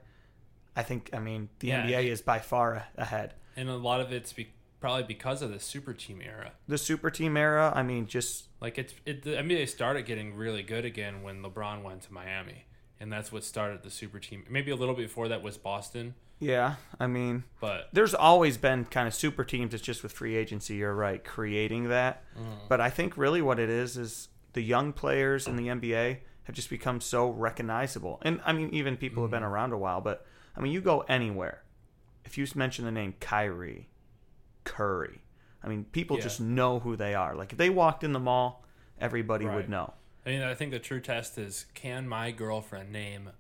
I 0.77 0.83
think. 0.83 1.11
I 1.13 1.19
mean, 1.19 1.49
the 1.61 1.69
Yeah. 1.69 1.83
NBA 1.87 2.05
is 2.11 2.23
by 2.23 2.39
far 2.39 2.87
ahead. 2.97 3.35
and 3.57 3.69
a 3.69 3.77
lot 3.77 4.01
of 4.01 4.13
it's 4.13 4.33
be, 4.33 4.53
probably 4.81 5.05
because 5.05 5.41
of 5.41 5.51
the 5.53 5.61
super 5.61 5.95
team 5.95 6.21
era. 6.21 6.51
The 6.67 6.77
super 6.77 7.09
team 7.09 7.37
era, 7.37 7.73
I 7.75 7.83
mean, 7.85 8.07
just 8.07 8.49
Like 8.61 8.79
it's 8.79 8.95
it, 9.07 9.23
the 9.23 9.37
NBA 9.39 9.67
started 9.69 10.07
getting 10.07 10.35
really 10.35 10.63
good 10.63 10.85
again 10.85 11.23
when 11.23 11.43
LeBron 11.43 11.83
went 11.83 12.03
to 12.03 12.13
Miami, 12.13 12.65
and 12.99 13.13
that's 13.13 13.31
what 13.31 13.45
started 13.45 13.83
the 13.83 13.91
super 13.91 14.19
team. 14.19 14.45
Maybe 14.49 14.71
a 14.73 14.77
little 14.77 14.95
bit 14.95 15.03
before 15.03 15.29
that 15.29 15.41
was 15.43 15.57
Boston, 15.59 16.15
yeah. 16.41 16.75
I 16.99 17.07
mean, 17.07 17.45
but 17.61 17.89
there's 17.93 18.13
always 18.15 18.57
been 18.57 18.87
kind 18.87 19.07
of 19.07 19.15
super 19.15 19.45
teams. 19.45 19.73
It's 19.75 19.83
just 19.85 20.03
with 20.03 20.13
free 20.13 20.35
agency, 20.35 20.75
you're 20.77 20.95
right, 20.95 21.23
creating 21.23 21.89
that. 21.91 22.25
Mm. 22.37 22.69
But 22.69 22.81
I 22.81 22.91
think 22.91 23.17
really 23.17 23.41
what 23.43 23.59
it 23.61 23.69
is 23.71 23.97
is 23.97 24.29
the 24.55 24.63
young 24.63 24.93
players 24.93 25.47
in 25.47 25.57
the 25.57 25.69
NBA 25.69 26.19
have 26.45 26.55
just 26.55 26.71
become 26.71 27.01
so 27.01 27.29
recognizable. 27.29 28.21
And 28.23 28.41
I 28.45 28.53
mean, 28.53 28.71
even 28.71 28.97
people 28.97 29.23
have 29.23 29.31
been 29.31 29.43
mm-hmm. 29.43 29.53
around 29.53 29.73
a 29.73 29.79
while, 29.79 30.01
but 30.01 30.27
I 30.57 30.61
mean, 30.61 30.73
you 30.73 30.81
go 30.81 31.01
anywhere. 31.09 31.63
If 32.25 32.39
you 32.39 32.47
mention 32.55 32.85
the 32.85 32.91
name 32.91 33.15
Kyrie, 33.21 33.89
Curry, 34.65 35.21
I 35.63 35.69
mean, 35.69 35.85
people 35.85 36.17
Yeah. 36.17 36.23
just 36.23 36.41
know 36.41 36.79
who 36.81 36.97
they 36.97 37.15
are. 37.15 37.35
Like 37.35 37.53
if 37.53 37.59
they 37.59 37.71
walked 37.71 38.05
in 38.05 38.13
the 38.13 38.21
mall, 38.21 38.65
everybody 38.99 39.47
Right. 39.47 39.57
would 39.57 39.69
know. 39.69 39.95
I 40.25 40.31
mean, 40.31 40.43
I 40.43 40.55
think 40.55 40.71
the 40.71 40.79
true 40.79 41.01
test 41.01 41.37
is 41.37 41.67
can 41.75 42.09
my 42.09 42.31
girlfriend 42.31 42.91
name 42.91 43.31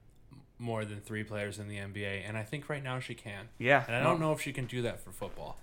more 0.59 0.85
than 0.85 1.00
three 1.00 1.24
players 1.24 1.59
in 1.59 1.68
the 1.68 1.79
NBA? 1.79 2.22
And 2.27 2.37
I 2.37 2.42
think 2.42 2.68
right 2.68 2.83
now 2.83 3.00
she 3.00 3.14
can. 3.14 3.48
Yeah. 3.59 3.85
And 3.87 3.96
I 3.96 4.00
no. 4.00 4.11
don't 4.11 4.20
know 4.20 4.33
if 4.33 4.40
she 4.40 4.53
can 4.53 4.66
do 4.66 4.83
that 4.83 5.00
for 5.00 5.11
football. 5.12 5.59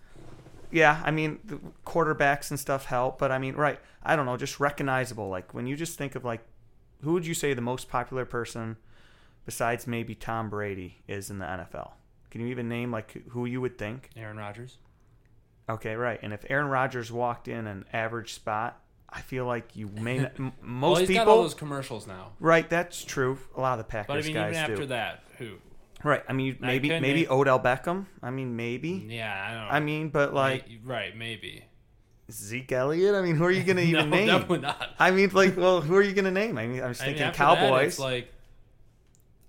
Yeah, 0.72 1.02
I 1.04 1.12
mean, 1.12 1.40
the 1.44 1.60
quarterbacks 1.86 2.50
and 2.50 2.60
stuff 2.60 2.86
help, 2.86 3.20
but 3.20 3.32
I 3.32 3.38
mean, 3.38 3.56
right? 3.56 3.80
I 4.04 4.16
don't 4.16 4.26
know, 4.26 4.38
just 4.38 4.60
recognizable. 4.60 5.30
Like 5.30 5.54
when 5.54 5.68
you 5.68 5.76
just 5.76 5.98
think 5.98 6.16
of 6.16 6.24
like, 6.26 6.42
who 7.04 7.14
would 7.14 7.26
you 7.26 7.34
say 7.34 7.54
the 7.54 7.62
most 7.62 7.90
popular 7.90 8.26
person 8.26 8.78
besides 9.46 9.88
maybe 9.88 10.16
Tom 10.16 10.50
Brady 10.50 11.02
is 11.08 11.30
in 11.30 11.40
the 11.40 11.46
NFL? 11.46 11.92
Can 12.30 12.42
you 12.42 12.48
even 12.48 12.70
name 12.70 12.92
like 12.92 13.24
who 13.30 13.46
you 13.46 13.60
would 13.62 13.78
think? 13.78 14.10
Aaron 14.16 14.38
Rodgers. 14.38 14.78
Okay, 15.70 15.96
right. 15.96 16.20
And 16.22 16.34
if 16.34 16.46
Aaron 16.50 16.68
Rodgers 16.68 17.12
walked 17.12 17.48
in 17.48 17.68
an 17.68 17.86
average 17.94 18.34
spot, 18.34 18.80
I 19.10 19.22
feel 19.22 19.46
like 19.46 19.76
you 19.76 19.88
may 19.96 20.20
not, 20.20 20.32
m- 20.40 20.54
Well, 20.62 20.70
most 20.70 21.00
he's 21.00 21.08
people. 21.10 21.26
got 21.26 21.32
all 21.32 21.42
those 21.44 21.54
commercials 21.54 22.08
now. 22.08 22.32
Right, 22.40 22.70
that's 22.70 23.04
true. 23.04 23.38
A 23.56 23.62
lot 23.62 23.74
of 23.74 23.86
the 23.86 23.90
Packers 23.92 24.08
But 24.08 24.18
I 24.18 24.22
mean, 24.22 24.34
guys 24.34 24.52
even 24.52 24.62
after 24.64 24.76
do. 24.78 24.86
that, 24.88 25.24
who? 25.38 25.56
Right. 26.04 26.24
I 26.28 26.34
mean, 26.34 26.58
maybe 26.60 26.88
couldn't 26.90 27.02
maybe 27.02 27.28
Odell 27.28 27.60
Beckham. 27.60 28.06
I 28.24 28.32
mean, 28.32 28.56
maybe. 28.56 29.06
Yeah, 29.10 29.32
I 29.48 29.54
don't 29.54 29.68
know. 29.68 29.70
I 29.74 29.80
mean, 29.80 30.10
but 30.10 30.34
like 30.34 30.68
May- 30.68 30.80
right, 30.84 31.16
maybe. 31.18 31.64
Zeke 32.32 32.72
Elliott. 32.72 33.14
I 33.16 33.22
mean, 33.22 33.36
who 33.36 33.44
are 33.44 33.52
you 33.52 33.64
gonna 33.64 33.82
even 33.94 34.10
no, 34.10 34.16
name? 34.16 34.28
definitely 34.28 34.60
not. 34.60 34.90
I 35.00 35.12
mean, 35.12 35.30
like, 35.34 35.58
well, 35.58 35.82
who 35.88 35.96
are 35.96 36.02
you 36.02 36.14
gonna 36.14 36.32
name? 36.32 36.58
I 36.58 36.66
mean, 36.68 36.82
I 36.82 36.88
was 36.88 37.02
I 37.02 37.06
mean, 37.08 37.16
thinking 37.16 37.28
after 37.28 37.40
that, 37.44 37.58
Cowboys, 37.60 37.88
it's 37.90 38.00
like, 38.00 38.32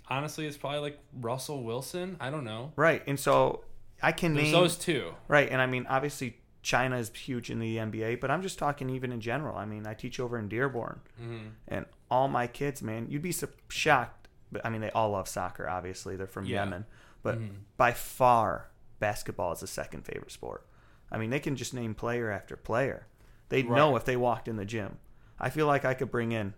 honestly, 0.08 0.46
it's 0.46 0.56
probably 0.56 0.80
like 0.80 0.98
Russell 1.20 1.62
Wilson. 1.62 2.16
I 2.20 2.30
don't 2.30 2.44
know. 2.44 2.72
right? 2.76 3.02
And 3.06 3.18
so 3.18 3.64
I 4.02 4.12
can 4.12 4.34
There's 4.34 4.46
name 4.46 4.52
those 4.52 4.76
two. 4.76 5.12
right, 5.28 5.48
and 5.50 5.60
I 5.60 5.66
mean, 5.66 5.86
obviously, 5.88 6.36
China 6.62 6.96
is 6.96 7.10
huge 7.14 7.50
in 7.50 7.58
the 7.60 7.76
NBA, 7.76 8.20
but 8.20 8.30
I'm 8.30 8.42
just 8.42 8.58
talking 8.58 8.90
even 8.90 9.12
in 9.12 9.20
general. 9.20 9.56
I 9.56 9.64
mean, 9.64 9.86
I 9.86 9.94
teach 9.94 10.18
over 10.20 10.38
in 10.38 10.48
Dearborn, 10.48 11.00
hmm 11.18 11.38
and 11.68 11.86
all 12.10 12.28
my 12.28 12.46
kids, 12.46 12.82
man, 12.82 13.06
you'd 13.08 13.22
be 13.22 13.34
shocked. 13.68 14.21
But 14.52 14.64
I 14.66 14.70
mean, 14.70 14.80
they 14.82 14.90
all 14.90 15.10
love 15.10 15.26
soccer. 15.28 15.68
Obviously, 15.68 16.14
they're 16.16 16.26
from 16.26 16.44
Yeah. 16.44 16.64
Yemen, 16.64 16.84
but 17.22 17.38
Mhm. 17.40 17.50
by 17.76 17.92
far, 17.92 18.68
basketball 19.00 19.52
is 19.52 19.60
the 19.60 19.66
second 19.66 20.04
favorite 20.04 20.30
sport. 20.30 20.66
I 21.10 21.18
mean, 21.18 21.30
they 21.30 21.40
can 21.40 21.56
just 21.56 21.74
name 21.74 21.94
player 21.94 22.30
after 22.30 22.56
player. 22.56 23.06
They'd 23.48 23.66
Right. 23.68 23.76
know 23.76 23.96
if 23.96 24.04
they 24.04 24.16
walked 24.16 24.48
in 24.48 24.56
the 24.56 24.64
gym. 24.64 24.98
I 25.40 25.50
feel 25.50 25.66
like 25.66 25.84
I 25.84 25.94
could 25.94 26.10
bring 26.10 26.32
in 26.32 26.54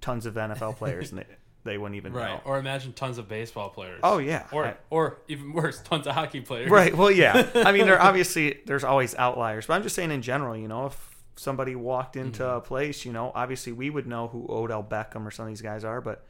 tons 0.00 0.26
of 0.26 0.36
NFL 0.36 0.72
players, 0.74 1.10
and 1.12 1.20
they, 1.20 1.26
they 1.64 1.78
wouldn't 1.78 1.96
even 1.96 2.12
know. 2.12 2.18
Right. 2.18 2.28
know. 2.34 2.40
Or 2.44 2.58
imagine 2.58 2.92
tons 2.92 3.16
of 3.18 3.28
baseball 3.28 3.70
players. 3.70 4.00
Oh 4.02 4.18
yeah, 4.18 4.46
Or 4.52 4.66
I- 4.66 4.76
or 4.90 5.18
even 5.28 5.52
worse, 5.52 5.80
tons 5.82 6.06
of 6.06 6.14
hockey 6.14 6.40
players. 6.40 6.70
right. 6.70 6.94
Well, 6.94 7.10
yeah. 7.10 7.48
I 7.54 7.72
mean, 7.72 7.86
there 7.86 8.00
obviously 8.02 8.60
there's 8.66 8.84
always 8.84 9.14
outliers, 9.14 9.66
but 9.66 9.74
I'm 9.74 9.82
just 9.82 9.94
saying 9.94 10.10
in 10.10 10.20
general. 10.22 10.56
You 10.56 10.68
know, 10.68 10.86
if 10.86 11.14
somebody 11.36 11.74
walked 11.74 12.16
into 12.16 12.42
Mm-hmm. 12.42 12.56
a 12.56 12.60
place, 12.60 13.04
you 13.04 13.12
know, 13.12 13.32
obviously 13.34 13.72
we 13.72 13.88
would 13.90 14.06
know 14.06 14.28
who 14.28 14.46
Odell 14.50 14.82
Beckham 14.84 15.24
or 15.26 15.30
some 15.30 15.44
of 15.46 15.48
these 15.50 15.62
guys 15.62 15.84
are, 15.84 16.00
but 16.00 16.26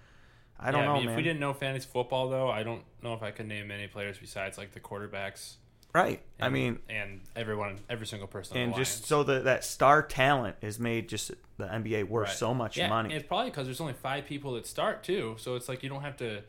I 0.65 0.71
don't 0.71 0.81
Yeah, 0.81 0.87
know, 0.87 0.95
mean, 0.95 1.05
man. 1.07 1.13
If 1.13 1.17
we 1.17 1.23
didn't 1.23 1.41
know 1.41 1.53
fantasy 1.53 1.87
football, 1.93 2.29
though, 2.29 2.51
I 2.51 2.63
don't 2.63 2.83
know 3.03 3.15
if 3.15 3.23
I 3.23 3.31
could 3.31 3.47
name 3.47 3.71
any 3.71 3.87
players 3.87 4.19
besides 4.19 4.57
like 4.59 4.73
the 4.73 4.81
quarterbacks. 4.81 5.55
Right. 5.95 6.21
I 6.41 6.49
mean, 6.49 6.81
and 6.89 7.21
everyone, 7.37 7.79
every 7.89 8.07
single 8.07 8.27
person, 8.27 8.57
on 8.57 8.63
and 8.65 8.75
just 8.75 9.07
so 9.07 9.23
that 9.23 9.45
that 9.45 9.63
star 9.65 10.03
talent 10.03 10.57
has 10.61 10.81
made 10.81 11.09
just 11.09 11.31
the 11.57 11.67
NBA 11.67 12.09
worth 12.09 12.29
Right. 12.31 12.37
so 12.37 12.53
much 12.53 12.77
yeah, 12.77 12.89
money. 12.89 13.15
It's 13.15 13.25
probably 13.29 13.51
because 13.51 13.67
there's 13.67 13.81
only 13.81 13.93
five 13.93 14.25
people 14.27 14.55
that 14.55 14.67
start 14.67 15.05
too, 15.05 15.37
so 15.39 15.55
it's 15.55 15.69
like 15.69 15.85
you 15.85 15.89
don't 15.89 16.03
have 16.03 16.17
to, 16.17 16.43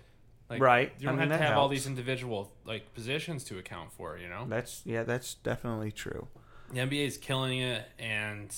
like, 0.49 0.59
Right. 0.61 0.93
You 0.97 1.05
don't 1.05 1.19
I 1.19 1.21
mean, 1.21 1.29
have 1.29 1.39
to 1.39 1.45
have 1.45 1.57
all 1.59 1.67
these 1.67 1.85
individual 1.85 2.53
like 2.65 2.91
positions 2.95 3.43
to 3.43 3.59
account 3.59 3.91
for. 3.91 4.17
You 4.17 4.29
know, 4.29 4.45
That's 4.49 4.81
yeah, 4.83 5.03
that's 5.03 5.35
definitely 5.35 5.91
true. 5.91 6.27
the 6.73 6.79
NBA 6.79 7.05
is 7.05 7.17
killing 7.19 7.59
it, 7.59 7.87
and 7.99 8.51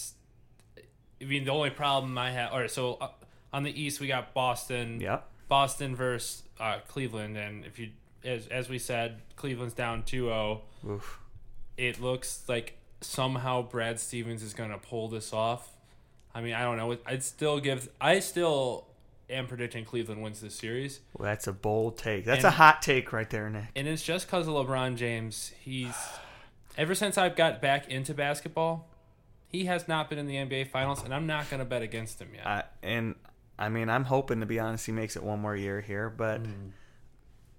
I 1.22 1.26
mean 1.26 1.44
the 1.44 1.52
only 1.52 1.70
problem 1.72 2.18
I 2.18 2.32
have. 2.32 2.54
All 2.54 2.60
right, 2.60 2.72
so 2.72 2.94
uh, 3.02 3.10
on 3.52 3.64
the 3.64 3.82
East 3.82 4.00
we 4.00 4.08
got 4.08 4.34
Boston. 4.34 5.02
Yep. 5.02 5.30
Boston 5.48 5.96
versus 5.96 6.44
uh, 6.60 6.80
Cleveland, 6.88 7.38
and 7.38 7.66
if 7.66 7.80
you, 7.80 7.90
as 8.24 8.48
as 8.48 8.70
we 8.70 8.80
said, 8.80 9.22
Cleveland's 9.36 9.74
down 9.74 10.04
2-0. 10.04 10.62
Oof. 10.90 11.20
It 11.78 12.02
looks 12.02 12.44
like 12.48 12.78
somehow 13.02 13.62
Brad 13.62 14.00
Stevens 14.00 14.42
is 14.44 14.54
going 14.54 14.72
to 14.72 14.78
pull 14.78 15.08
this 15.08 15.32
off. 15.32 15.70
I 16.34 16.42
mean, 16.42 16.54
I 16.54 16.64
don't 16.64 16.78
know. 16.78 16.98
I'd 17.06 17.24
still 17.24 17.60
give. 17.60 17.90
I 18.02 18.20
still 18.20 18.88
am 19.30 19.46
predicting 19.48 19.84
Cleveland 19.86 20.22
wins 20.22 20.40
this 20.40 20.56
series, 20.56 21.02
Well, 21.18 21.26
that's 21.26 21.48
a 21.48 21.52
bold 21.54 21.98
take. 21.98 22.24
That's 22.26 22.46
And- 22.46 22.48
a 22.48 22.52
hot 22.52 22.82
take 22.82 23.12
right 23.12 23.30
there, 23.30 23.50
Nick. 23.50 23.66
and 23.76 23.86
it's 23.88 24.02
just 24.04 24.26
because 24.28 24.48
of 24.48 24.54
LeBron 24.54 24.96
James. 24.96 25.52
He's 25.60 25.94
ever 26.78 26.96
since 26.96 27.18
I've 27.18 27.36
got 27.36 27.62
back 27.62 27.90
into 27.90 28.14
basketball, 28.14 28.88
he 29.48 29.66
has 29.66 29.88
not 29.88 30.10
been 30.10 30.18
in 30.18 30.28
the 30.28 30.36
NBA 30.38 30.66
Finals, 30.70 31.04
and 31.04 31.14
I'm 31.14 31.28
not 31.28 31.50
going 31.50 31.60
to 31.60 31.66
bet 31.66 31.82
against 31.82 32.22
him 32.22 32.30
yet. 32.36 32.48
I, 32.48 32.64
and 32.82 33.16
I 33.60 33.70
mean, 33.70 33.90
I'm 33.90 34.04
hoping 34.06 34.40
to 34.42 34.46
be 34.46 34.60
honest, 34.60 34.86
he 34.86 34.92
makes 34.92 35.16
it 35.16 35.24
one 35.24 35.40
more 35.40 35.56
year 35.56 35.82
here. 35.82 36.10
But 36.10 36.44
Mm. 36.44 36.72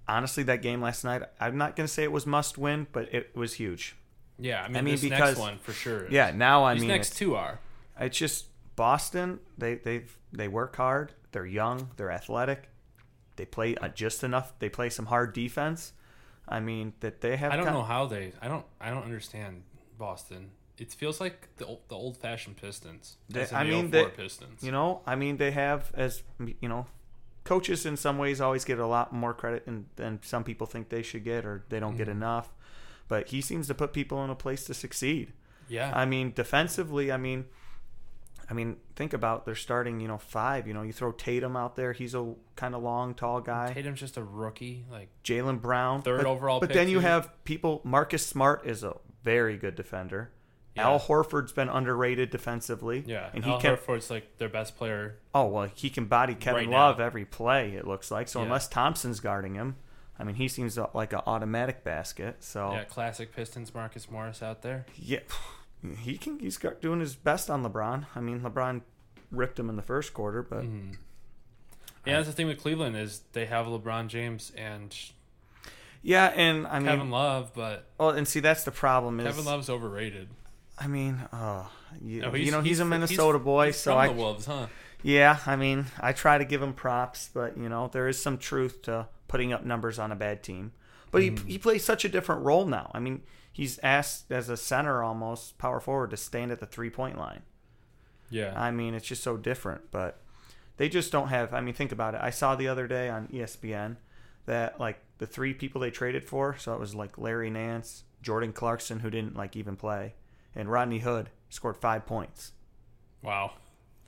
honestly, 0.07 0.43
that 0.45 0.63
game 0.63 0.81
last 0.81 1.05
night, 1.05 1.23
I'm 1.41 1.57
not 1.59 1.77
going 1.77 1.87
to 1.87 1.93
say 1.93 2.05
it 2.05 2.13
was 2.13 2.27
must 2.27 2.57
win, 2.59 2.87
but 2.93 3.13
it 3.13 3.35
was 3.35 3.55
huge. 3.55 3.97
yeah, 4.39 4.63
I 4.63 4.69
mean, 4.69 4.77
I 4.77 4.81
mean, 4.83 4.95
this 4.95 5.03
because- 5.03 5.19
next 5.21 5.39
one 5.39 5.59
for 5.59 5.73
sure. 5.73 6.05
is. 6.05 6.13
Yeah. 6.13 6.31
Now 6.31 6.65
I 6.65 6.75
these 6.75 6.83
mean, 6.83 6.89
next 6.91 7.17
two 7.17 7.35
are. 7.35 7.59
it's 7.99 8.17
just 8.17 8.47
Boston. 8.77 9.41
They 9.59 9.75
they 9.75 10.05
they 10.33 10.47
work 10.47 10.77
hard. 10.77 11.13
They're 11.33 11.47
young. 11.47 11.91
They're 11.97 12.11
athletic. 12.13 12.69
They 13.37 13.45
play 13.45 13.75
uh, 13.77 13.89
just 13.89 14.23
enough. 14.23 14.57
They 14.61 14.69
play 14.69 14.91
some 14.91 15.07
hard 15.07 15.33
defense. 15.33 15.93
I 16.49 16.61
mean 16.61 16.93
that 17.01 17.21
they 17.21 17.37
have. 17.37 17.53
I 17.53 17.57
don't 17.57 17.67
know 17.73 17.83
how 17.83 18.07
they. 18.07 18.33
I 18.41 18.47
don't. 18.49 18.65
I 18.81 18.91
don't 18.91 19.03
understand 19.03 19.65
Boston. 19.99 20.53
It 20.79 20.93
feels 20.93 21.21
like 21.21 21.49
the 21.57 21.67
old, 21.67 21.81
the 21.88 21.95
old 21.97 22.17
fashioned 22.17 22.57
Pistons. 22.57 23.17
They- 23.29 23.43
I 23.51 23.64
the 23.64 23.71
mean, 23.71 23.91
04 23.91 23.91
they- 23.91 24.11
Pistons. 24.11 24.62
You 24.62 24.71
know, 24.73 25.03
I 25.07 25.17
mean, 25.17 25.37
they 25.37 25.51
have 25.51 25.91
as 25.95 26.23
you 26.61 26.69
know, 26.69 26.87
coaches 27.45 27.85
in 27.87 27.97
some 27.97 28.19
ways 28.19 28.41
always 28.41 28.64
get 28.64 28.79
a 28.79 28.87
lot 28.87 29.12
more 29.12 29.33
credit 29.35 29.64
than, 29.67 29.87
than 29.97 30.21
some 30.23 30.45
people 30.45 30.67
think 30.67 30.88
they 30.91 31.03
should 31.03 31.25
get, 31.25 31.45
or 31.45 31.64
they 31.69 31.81
don't 31.81 31.97
get 31.97 32.09
Mm-hmm. 32.09 32.19
enough. 32.19 32.53
But 33.09 33.29
he 33.29 33.41
seems 33.41 33.67
to 33.69 33.75
put 33.75 33.93
people 33.93 34.23
in 34.25 34.31
a 34.31 34.35
place 34.35 34.64
to 34.64 34.75
succeed. 34.75 35.33
yeah, 35.69 35.91
I 35.95 36.05
mean, 36.05 36.33
defensively, 36.35 37.11
I 37.11 37.17
mean, 37.17 37.47
I 38.51 38.55
mean, 38.55 38.77
think 38.97 39.12
about 39.12 39.45
they're 39.45 39.55
starting, 39.55 40.01
you 40.01 40.09
know, 40.09 40.17
five. 40.19 40.67
You 40.67 40.73
know, 40.75 40.83
you 40.83 40.93
throw 40.93 41.12
Tatum 41.12 41.57
out 41.57 41.75
there; 41.77 41.93
he's 41.93 42.14
a 42.14 42.35
kind 42.57 42.75
of 42.75 42.83
long, 42.83 43.14
tall 43.14 43.41
guy. 43.41 43.73
Tatum's 43.73 44.01
just 44.01 44.17
a 44.17 44.23
rookie. 44.23 44.85
Like 44.91 45.09
Jaylen 45.25 45.61
Brown, 45.61 46.03
Third 46.03 46.19
but, 46.19 46.27
overall 46.27 46.61
But 46.61 46.73
then 46.73 46.88
you 46.88 47.01
have 47.01 47.31
people. 47.45 47.81
Marcus 47.85 48.25
Smart 48.27 48.67
is 48.67 48.83
a 48.85 48.97
very 49.23 49.57
good 49.59 49.75
defender. 49.75 50.31
Yeah. 50.79 50.88
Al 50.88 51.01
Horford's 51.01 51.53
been 51.53 51.69
underrated 51.69 52.31
defensively. 52.31 53.05
yeah, 53.07 53.31
and 53.35 53.45
Al 53.45 53.57
he 53.57 53.62
can. 53.62 53.77
Horford's 53.77 54.11
like 54.11 54.38
their 54.38 54.49
best 54.49 54.77
player. 54.77 55.17
Oh 55.35 55.47
well, 55.47 55.69
he 55.75 55.91
can 55.91 56.07
body 56.07 56.35
Kevin 56.35 56.61
Right 56.62 56.69
now. 56.69 56.88
Love 56.88 57.01
every 57.01 57.25
play. 57.25 57.73
It 57.75 57.87
looks 57.87 58.11
like 58.11 58.29
so. 58.29 58.41
Yeah. 58.41 58.47
Unless 58.47 58.69
Thompson's 58.69 59.21
guarding 59.21 59.55
him, 59.55 59.77
I 60.19 60.25
mean, 60.25 60.37
he 60.37 60.49
seems 60.49 60.79
like 60.95 61.12
an 61.12 61.21
automatic 61.27 61.85
basket. 61.85 62.43
So 62.43 62.73
Yeah, 62.73 62.85
classic 62.85 63.35
Pistons. 63.35 63.75
Marcus 63.75 64.11
Morris 64.11 64.43
out 64.43 64.62
there. 64.62 64.87
yeah, 64.97 65.21
he 65.99 66.17
can. 66.17 66.38
He's 66.38 66.57
got, 66.57 66.81
doing 66.81 67.01
his 67.01 67.14
best 67.14 67.51
on 67.51 67.62
LeBron. 67.64 68.07
I 68.14 68.21
mean, 68.21 68.41
LeBron 68.41 68.83
ripped 69.31 69.59
him 69.59 69.69
in 69.69 69.77
the 69.77 69.83
first 69.83 70.14
quarter, 70.14 70.43
but 70.43 70.62
Mm-hmm. 70.62 70.93
Yeah, 72.07 72.17
that's 72.17 72.29
the 72.29 72.33
thing 72.33 72.47
with 72.47 72.59
Cleveland 72.59 72.97
is 72.97 73.23
they 73.33 73.45
have 73.47 73.67
LeBron 73.67 74.09
James 74.09 74.51
and 74.57 74.97
yeah, 76.03 76.27
and 76.29 76.67
I 76.67 76.79
mean, 76.79 76.88
Kevin 76.88 77.11
Love, 77.11 77.53
but 77.55 77.87
well, 77.99 78.11
and 78.11 78.27
see 78.27 78.41
that's 78.41 78.64
the 78.64 78.71
problem 78.71 79.21
is 79.21 79.27
Kevin 79.27 79.45
Love's 79.45 79.69
overrated. 79.69 80.29
I 80.81 80.87
mean, 80.87 81.21
oh, 81.33 81.71
you, 82.01 82.23
No, 82.23 82.35
you 82.35 82.51
know, 82.51 82.61
he's, 82.61 82.81
a 82.81 82.85
fr- 82.85 82.88
Minnesota 82.88 83.38
boy, 83.38 83.67
he's 83.67 83.77
so 83.77 83.97
I 83.97 84.09
the 84.09 84.14
Wolves, 84.14 84.47
huh? 84.47 84.67
Yeah, 85.03 85.38
I 85.47 85.57
mean, 85.57 85.87
I 86.01 86.12
try 86.12 86.38
to 86.38 86.45
give 86.45 86.62
him 86.62 86.73
props, 86.73 87.31
but 87.33 87.57
you 87.57 87.69
know, 87.69 87.88
there 87.93 88.09
is 88.09 88.21
some 88.21 88.38
truth 88.38 88.83
to 88.83 89.09
putting 89.29 89.53
up 89.53 89.64
numbers 89.64 89.99
on 89.99 90.11
a 90.11 90.17
bad 90.17 90.43
team. 90.43 90.73
But 91.11 91.23
he 91.23 91.31
mm. 91.31 91.47
he 91.47 91.59
plays 91.59 91.85
such 91.85 92.05
a 92.05 92.09
different 92.09 92.43
role 92.43 92.67
now. 92.67 92.91
I 92.93 92.99
mean, 92.99 93.23
he's 93.53 93.79
asked 93.83 94.31
as 94.31 94.49
a 94.49 94.57
center 94.57 95.03
almost 95.03 95.59
power 95.59 95.81
forward 95.81 96.11
to 96.11 96.17
stand 96.17 96.51
at 96.51 96.61
the 96.61 96.67
three 96.67 96.91
point 96.91 97.17
line. 97.17 97.43
Yeah, 98.31 98.53
I 98.57 98.71
mean, 98.71 98.95
it's 98.95 99.07
just 99.07 99.23
so 99.23 99.37
different, 99.37 99.91
but 99.91 100.21
they 100.77 100.88
just 100.88 101.12
don't 101.12 101.29
have 101.29 101.55
I 101.55 101.61
mean, 101.61 101.75
think 101.75 101.93
about 101.93 102.14
it. 102.14 102.21
I 102.23 102.31
saw 102.31 102.57
the 102.57 102.69
other 102.69 102.87
day 102.87 103.09
on 103.09 103.29
ESPN 103.29 103.97
that 104.47 104.81
like 104.81 104.99
the 105.19 105.27
three 105.27 105.55
people 105.55 105.81
they 105.81 105.91
traded 105.91 106.25
for, 106.25 106.57
so 106.59 106.75
it 106.75 106.81
was 106.81 106.95
like 106.95 107.17
Larry 107.17 107.51
Nance, 107.51 108.05
Jordan 108.23 108.53
Clarkson 108.53 109.01
who 109.01 109.11
didn't 109.11 109.37
like 109.37 109.57
even 109.57 109.77
play, 109.77 110.14
and 110.59 110.71
Rodney 110.71 110.99
Hood 110.99 111.31
scored 111.49 111.79
5 111.79 112.05
points. 112.05 112.53
wow. 113.23 113.53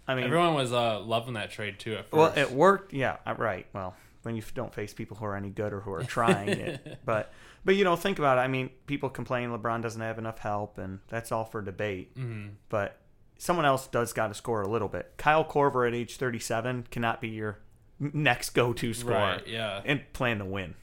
I 0.08 0.14
mean, 0.16 0.24
Everyone 0.24 0.54
was 0.54 0.72
uh, 0.72 0.98
loving 1.00 1.34
that 1.34 1.50
trade 1.52 1.78
too 1.78 1.92
at 1.94 2.06
first. 2.10 2.12
Well, 2.12 2.32
it 2.36 2.50
worked. 2.50 2.92
Yeah, 2.92 3.18
uh, 3.24 3.34
right. 3.38 3.66
Well, 3.72 3.94
when 4.22 4.34
you 4.34 4.42
don't 4.54 4.74
face 4.74 4.92
people 4.92 5.16
who 5.16 5.24
are 5.24 5.36
any 5.36 5.50
good 5.50 5.72
or 5.72 5.80
who 5.80 5.92
are 5.92 6.02
trying 6.02 6.48
it, 6.48 6.98
but 7.04 7.32
but 7.64 7.76
you 7.76 7.84
know, 7.84 7.94
think 7.94 8.18
about 8.18 8.36
it. 8.38 8.40
I 8.40 8.48
mean, 8.48 8.70
people 8.86 9.08
complain 9.08 9.50
LeBron 9.50 9.82
doesn't 9.82 10.00
have 10.00 10.18
enough 10.18 10.40
help, 10.40 10.78
and 10.78 10.98
that's 11.06 11.30
all 11.30 11.44
for 11.44 11.62
debate. 11.62 12.10
hmm 12.16 12.48
But 12.68 12.98
someone 13.38 13.64
else 13.66 13.86
does 13.86 14.12
got 14.12 14.28
to 14.28 14.34
score 14.34 14.62
a 14.62 14.68
little 14.68 14.88
bit. 14.88 15.12
Kyle 15.16 15.44
Korver 15.44 15.86
at 15.86 15.94
age 15.94 16.16
37 16.16 16.88
cannot 16.90 17.20
be 17.20 17.28
your 17.28 17.58
next 18.00 18.50
go-to 18.50 18.92
scorer 18.92 19.14
Right, 19.14 19.46
yeah. 19.46 19.80
and 19.84 20.02
plan 20.12 20.38
to 20.38 20.44
win. 20.44 20.74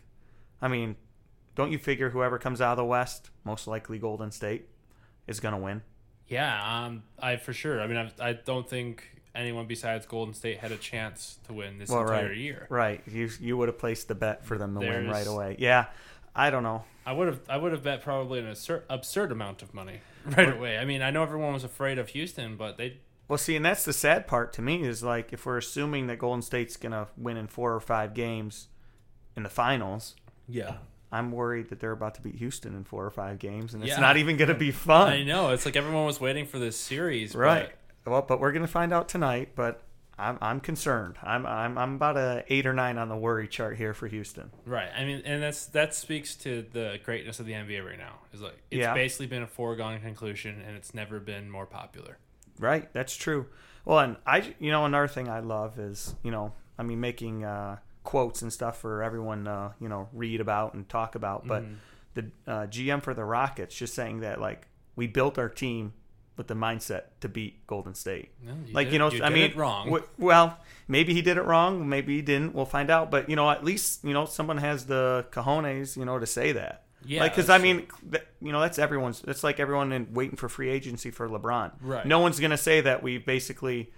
I 0.61 0.69
mean, 0.69 0.95
don't 1.55 1.71
you 1.73 1.79
figure 1.79 2.11
whoever 2.11 2.37
comes 2.39 2.61
out 2.61 2.71
of 2.71 2.77
the 2.77 2.85
West, 2.85 3.29
most 3.43 3.67
likely 3.67 3.99
Golden 3.99 4.31
State, 4.31 4.69
is 5.27 5.39
going 5.39 5.53
to 5.53 5.59
win? 5.59 5.81
Yeah, 6.27 6.85
um, 6.85 7.03
I 7.19 7.37
for 7.37 7.53
sure. 7.53 7.81
I 7.81 7.87
mean, 7.87 7.97
I, 7.97 8.11
I 8.29 8.33
don't 8.33 8.67
think 8.69 9.03
anyone 9.33 9.65
besides 9.67 10.05
Golden 10.05 10.33
State 10.33 10.57
had 10.57 10.71
a 10.71 10.77
chance 10.77 11.37
to 11.47 11.53
win 11.53 11.77
this 11.77 11.89
Well, 11.89 12.01
entire 12.01 12.27
right. 12.29 12.37
year. 12.37 12.67
Right. 12.69 13.01
You 13.07 13.29
you 13.39 13.55
would 13.57 13.69
have 13.69 13.77
placed 13.77 14.07
the 14.07 14.15
bet 14.15 14.43
for 14.45 14.57
them 14.57 14.73
to 14.73 14.79
win 14.79 15.07
right 15.09 15.27
away. 15.27 15.55
Yeah. 15.59 15.85
I 16.35 16.49
don't 16.49 16.63
know. 16.63 16.83
I 17.05 17.13
would 17.13 17.27
have 17.27 17.39
I 17.47 17.57
would 17.57 17.71
have 17.71 17.83
bet 17.83 18.01
probably 18.01 18.39
an 18.39 18.47
absurd, 18.49 18.83
absurd 18.89 19.31
amount 19.31 19.61
of 19.61 19.73
money 19.73 20.01
right 20.25 20.51
away. 20.53 20.77
I 20.77 20.85
mean, 20.85 21.01
I 21.01 21.11
know 21.11 21.23
everyone 21.23 21.53
was 21.53 21.63
afraid 21.63 21.97
of 21.97 22.09
Houston, 22.09 22.57
but 22.57 22.77
they 22.77 22.97
Well, 23.29 23.37
see, 23.37 23.55
and 23.55 23.63
that's 23.65 23.85
the 23.85 23.93
sad 23.93 24.27
part 24.27 24.51
to 24.53 24.61
me 24.61 24.83
is 24.83 25.03
like 25.03 25.31
if 25.31 25.45
we're 25.45 25.57
assuming 25.57 26.07
that 26.07 26.19
Golden 26.19 26.41
State's 26.41 26.75
gonna 26.75 27.07
win 27.15 27.37
in 27.37 27.47
four 27.47 27.73
or 27.73 27.79
five 27.79 28.13
games 28.13 28.67
in 29.35 29.43
the 29.43 29.49
finals, 29.49 30.15
yeah. 30.47 30.77
I'm 31.11 31.31
worried 31.31 31.69
that 31.69 31.79
they're 31.79 31.91
about 31.93 32.15
to 32.15 32.21
beat 32.21 32.35
Houston 32.35 32.75
in 32.75 32.83
four 32.83 33.05
or 33.05 33.09
five 33.11 33.39
games, 33.39 33.73
and 33.73 33.81
it's 33.83 33.93
Yeah. 33.93 33.99
not 34.01 34.17
even 34.17 34.35
gonna 34.37 34.53
be 34.53 34.71
fun. 34.71 35.09
I 35.11 35.23
know 35.23 35.51
it's 35.51 35.65
like 35.65 35.75
everyone 35.75 36.05
was 36.05 36.19
waiting 36.19 36.45
for 36.45 36.59
this 36.59 36.77
series, 36.77 37.33
but- 37.33 37.39
Right. 37.39 37.69
Well, 38.05 38.21
but 38.21 38.39
we're 38.39 38.51
gonna 38.53 38.67
find 38.67 38.93
out 38.93 39.09
tonight. 39.09 39.49
But 39.55 39.81
I'm 40.19 40.37
I'm 40.41 40.59
concerned. 40.59 41.17
I'm 41.21 41.45
I'm 41.45 41.77
I'm 41.77 41.95
about 41.95 42.17
a 42.17 42.43
eight 42.47 42.65
or 42.65 42.73
nine 42.73 42.97
on 42.97 43.07
the 43.09 43.15
worry 43.17 43.47
chart 43.47 43.77
here 43.77 43.93
for 43.93 44.07
Houston. 44.07 44.49
Right. 44.65 44.89
I 44.97 45.03
mean, 45.05 45.21
and 45.25 45.43
that's 45.43 45.65
that 45.67 45.93
speaks 45.93 46.35
to 46.37 46.65
the 46.71 46.99
greatness 47.03 47.39
of 47.39 47.45
the 47.45 47.53
NBA 47.53 47.85
right 47.85 47.97
now. 47.99 48.19
Is 48.33 48.41
like 48.41 48.57
it's 48.71 48.79
Yeah. 48.81 48.93
basically 48.93 49.27
been 49.27 49.43
a 49.43 49.47
foregone 49.47 49.99
conclusion, 50.01 50.61
and 50.65 50.75
it's 50.77 50.93
never 50.93 51.19
been 51.19 51.49
more 51.51 51.65
popular. 51.65 52.17
Right, 52.59 52.91
that's 52.93 53.15
true. 53.15 53.45
Well, 53.85 53.99
and 53.99 54.17
I, 54.25 54.55
you 54.59 54.71
know, 54.71 54.85
another 54.85 55.07
thing 55.07 55.29
I 55.29 55.39
love 55.41 55.77
is, 55.77 56.15
you 56.23 56.31
know, 56.31 56.53
I 56.79 56.83
mean, 56.83 56.99
making 56.99 57.43
uh, 57.45 57.77
quotes 58.07 58.41
and 58.41 58.51
stuff 58.53 58.79
for 58.79 59.03
everyone, 59.03 59.45
uh, 59.47 59.73
you 59.81 59.89
know, 59.89 60.07
read 60.13 60.39
about 60.39 60.73
and 60.73 60.87
talk 60.87 61.15
about. 61.15 61.45
But 61.45 61.63
Mhm. 61.63 61.75
the 62.13 62.25
uh, 62.51 62.65
GM 62.67 63.01
for 63.01 63.13
the 63.13 63.25
Rockets 63.25 63.75
just 63.75 63.93
saying 63.93 64.21
that, 64.21 64.39
like, 64.39 64.67
we 64.95 65.07
built 65.07 65.37
our 65.37 65.49
team 65.49 65.91
with 66.37 66.47
the 66.47 66.53
mindset 66.53 67.01
to 67.19 67.27
beat 67.27 67.67
Golden 67.67 67.93
State. 67.93 68.29
No, 68.41 68.53
you 68.65 68.73
like, 68.73 68.87
did- 68.87 68.93
you 68.93 68.99
know, 68.99 69.11
you 69.11 69.21
I 69.23 69.27
did 69.27 69.33
mean, 69.35 69.43
it 69.51 69.55
wrong. 69.57 69.85
w- 69.87 70.05
well, 70.17 70.57
maybe 70.87 71.13
he 71.13 71.21
did 71.21 71.35
it 71.37 71.43
wrong. 71.43 71.89
Maybe 71.89 72.15
he 72.15 72.21
didn't. 72.21 72.53
We'll 72.55 72.65
find 72.65 72.89
out. 72.89 73.11
But 73.11 73.29
you 73.29 73.35
know, 73.35 73.49
at 73.51 73.65
least 73.65 74.05
you 74.05 74.13
know 74.13 74.23
someone 74.25 74.57
has 74.59 74.85
the 74.85 75.25
cojones, 75.31 75.97
you 75.97 76.05
know, 76.05 76.17
to 76.17 76.25
say 76.25 76.53
that. 76.53 76.83
Yeah, 77.05 77.21
like 77.21 77.33
because 77.33 77.49
I 77.49 77.57
mean, 77.57 77.87
th- 78.11 78.23
you 78.41 78.51
know, 78.53 78.61
that's 78.61 78.79
everyone's. 78.79 79.21
It's 79.27 79.43
like 79.43 79.59
everyone 79.59 79.91
in 79.91 80.13
waiting 80.13 80.37
for 80.37 80.47
free 80.47 80.69
agency 80.69 81.11
for 81.11 81.27
LeBron. 81.27 81.73
Right. 81.81 82.05
No 82.05 82.19
one's 82.19 82.39
gonna 82.39 82.57
say 82.57 82.79
that 82.81 83.03
we 83.03 83.17
basically 83.17 83.91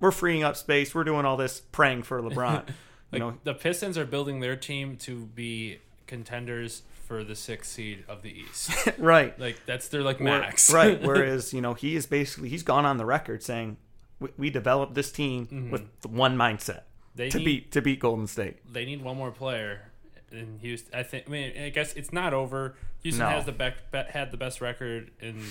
we're 0.00 0.10
freeing 0.12 0.44
up 0.44 0.56
space. 0.56 0.94
We're 0.94 1.04
doing 1.04 1.24
all 1.26 1.36
this 1.36 1.60
praying 1.60 2.02
for 2.04 2.20
LeBron. 2.22 2.64
you 3.12 3.18
Like, 3.18 3.34
know, 3.34 3.38
the 3.44 3.54
Pistons 3.54 3.96
are 3.98 4.04
building 4.04 4.40
their 4.40 4.56
team 4.56 4.96
to 4.98 5.26
be 5.26 5.78
contenders 6.06 6.82
for 7.06 7.24
the 7.24 7.34
sixth 7.34 7.72
seed 7.72 8.04
of 8.08 8.22
the 8.22 8.30
East. 8.30 8.70
right? 8.98 9.38
like 9.38 9.64
that's 9.66 9.88
their 9.88 10.02
like 10.02 10.20
Where- 10.20 10.40
max. 10.40 10.72
right. 10.72 11.00
Whereas 11.02 11.52
you 11.54 11.60
know 11.60 11.74
he 11.74 11.96
is 11.96 12.06
basically 12.06 12.48
he's 12.48 12.62
gone 12.62 12.84
on 12.84 12.96
the 12.98 13.06
record 13.06 13.42
saying 13.42 13.76
we, 14.20 14.28
we 14.36 14.50
developed 14.50 14.94
this 14.94 15.10
team 15.12 15.70
with 15.70 15.84
one 16.06 16.36
mindset 16.36 16.82
Mm-hmm. 17.16 17.24
They 17.24 17.28
to 17.30 17.38
need- 17.38 17.44
beat 17.44 17.72
to 17.72 17.82
beat 17.82 17.98
Golden 18.00 18.26
State. 18.28 18.72
they 18.72 18.84
need 18.84 19.02
one 19.02 19.16
more 19.16 19.32
player, 19.32 19.82
in 20.30 20.58
Houston. 20.60 20.94
I 20.94 21.02
think. 21.02 21.24
I 21.26 21.30
mean, 21.30 21.52
I 21.62 21.68
guess 21.70 21.92
it's 21.94 22.12
not 22.12 22.32
over. 22.32 22.76
Houston 23.02 23.24
No. 23.24 23.30
has 23.30 23.44
the 23.44 23.50
bec- 23.52 23.92
had 24.10 24.30
the 24.30 24.36
best 24.36 24.60
record 24.60 25.10
in 25.20 25.42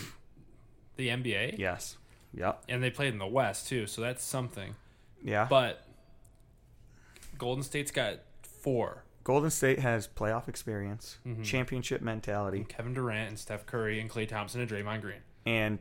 the 0.95 1.09
NBA, 1.09 1.57
Yes. 1.57 1.97
Yep. 2.33 2.63
and 2.69 2.81
they 2.83 2.89
played 2.89 3.11
in 3.13 3.19
the 3.19 3.25
West 3.27 3.67
too, 3.67 3.85
so 3.87 4.01
that's 4.01 4.23
something. 4.23 4.75
Yeah. 5.23 5.47
But 5.49 5.81
Golden 7.37 7.63
State's 7.63 7.91
got 7.91 8.19
four: 8.41 9.03
Golden 9.23 9.49
State 9.49 9.79
has 9.79 10.07
playoff 10.07 10.47
experience, 10.47 11.17
Mm-hmm. 11.27 11.43
championship 11.43 12.01
mentality, 12.01 12.65
Kevin 12.67 12.93
Durant 12.93 13.29
and 13.29 13.39
Steph 13.39 13.65
Curry 13.65 13.99
and 13.99 14.09
Klay 14.09 14.27
Thompson 14.27 14.61
and 14.61 14.69
Draymond 14.69 15.01
Green. 15.01 15.19
and 15.45 15.79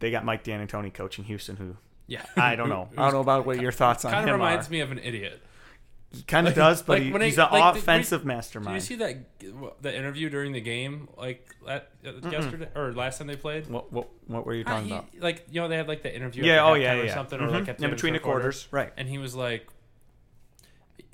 they 0.00 0.10
got 0.10 0.24
Mike 0.24 0.44
D'Antoni 0.44 0.92
coaching 0.92 1.24
Houston, 1.24 1.56
who 1.56 1.76
Yeah, 2.06 2.24
I 2.36 2.56
don't 2.56 2.68
know. 2.68 2.88
I 2.96 3.02
don't 3.04 3.12
know 3.14 3.20
about 3.20 3.46
what 3.46 3.60
your 3.60 3.72
thoughts 3.72 4.04
on 4.04 4.10
him. 4.12 4.18
Kind 4.18 4.30
of 4.30 4.34
reminds 4.36 4.68
are. 4.68 4.70
me 4.72 4.80
of 4.80 4.90
an 4.92 4.98
idiot. 4.98 5.40
He 6.10 6.22
kind 6.22 6.46
of 6.46 6.52
like- 6.52 6.56
does, 6.56 6.82
but 6.82 6.92
like 6.94 7.02
he, 7.04 7.10
when 7.12 7.22
I- 7.22 7.24
he's 7.26 7.38
an 7.38 7.48
like 7.50 7.74
the- 7.74 7.80
offensive 7.80 8.20
Did 8.20 8.26
mastermind. 8.28 8.74
you 8.76 8.80
see 8.80 8.94
that 8.96 9.16
the 9.82 9.96
interview 9.96 10.28
during 10.30 10.52
the 10.52 10.60
game, 10.60 11.08
like 11.16 11.48
la- 11.60 11.80
yesterday 12.30 12.68
or 12.76 12.92
last 12.92 13.18
time 13.18 13.26
they 13.26 13.34
played? 13.36 13.66
what, 13.68 13.92
what 13.92 14.08
what 14.28 14.46
were 14.46 14.54
you 14.54 14.62
Uh, 14.64 14.70
talking 14.70 14.86
he- 14.88 14.92
about? 14.94 15.06
like 15.20 15.44
you 15.50 15.60
know 15.60 15.66
they 15.68 15.76
had 15.76 15.88
like 15.88 16.02
the 16.02 16.14
interview. 16.14 16.44
Yeah. 16.44 16.52
at 16.52 16.56
the 16.56 16.70
Oh 16.70 16.74
yeah. 16.74 16.94
halftime 16.94 17.00
or 17.02 17.04
Yeah. 17.06 17.14
something 17.14 17.38
Mhm. 17.40 17.42
or 17.42 17.50
like 17.50 17.68
at 17.68 17.78
the 17.78 17.84
in 17.84 17.90
between 17.90 18.12
the 18.12 18.18
of 18.18 18.22
quarter. 18.22 18.40
quarters, 18.42 18.68
right? 18.70 18.92
And 18.96 19.08
he 19.08 19.18
was 19.18 19.34
like, 19.34 19.66
they 19.66 19.73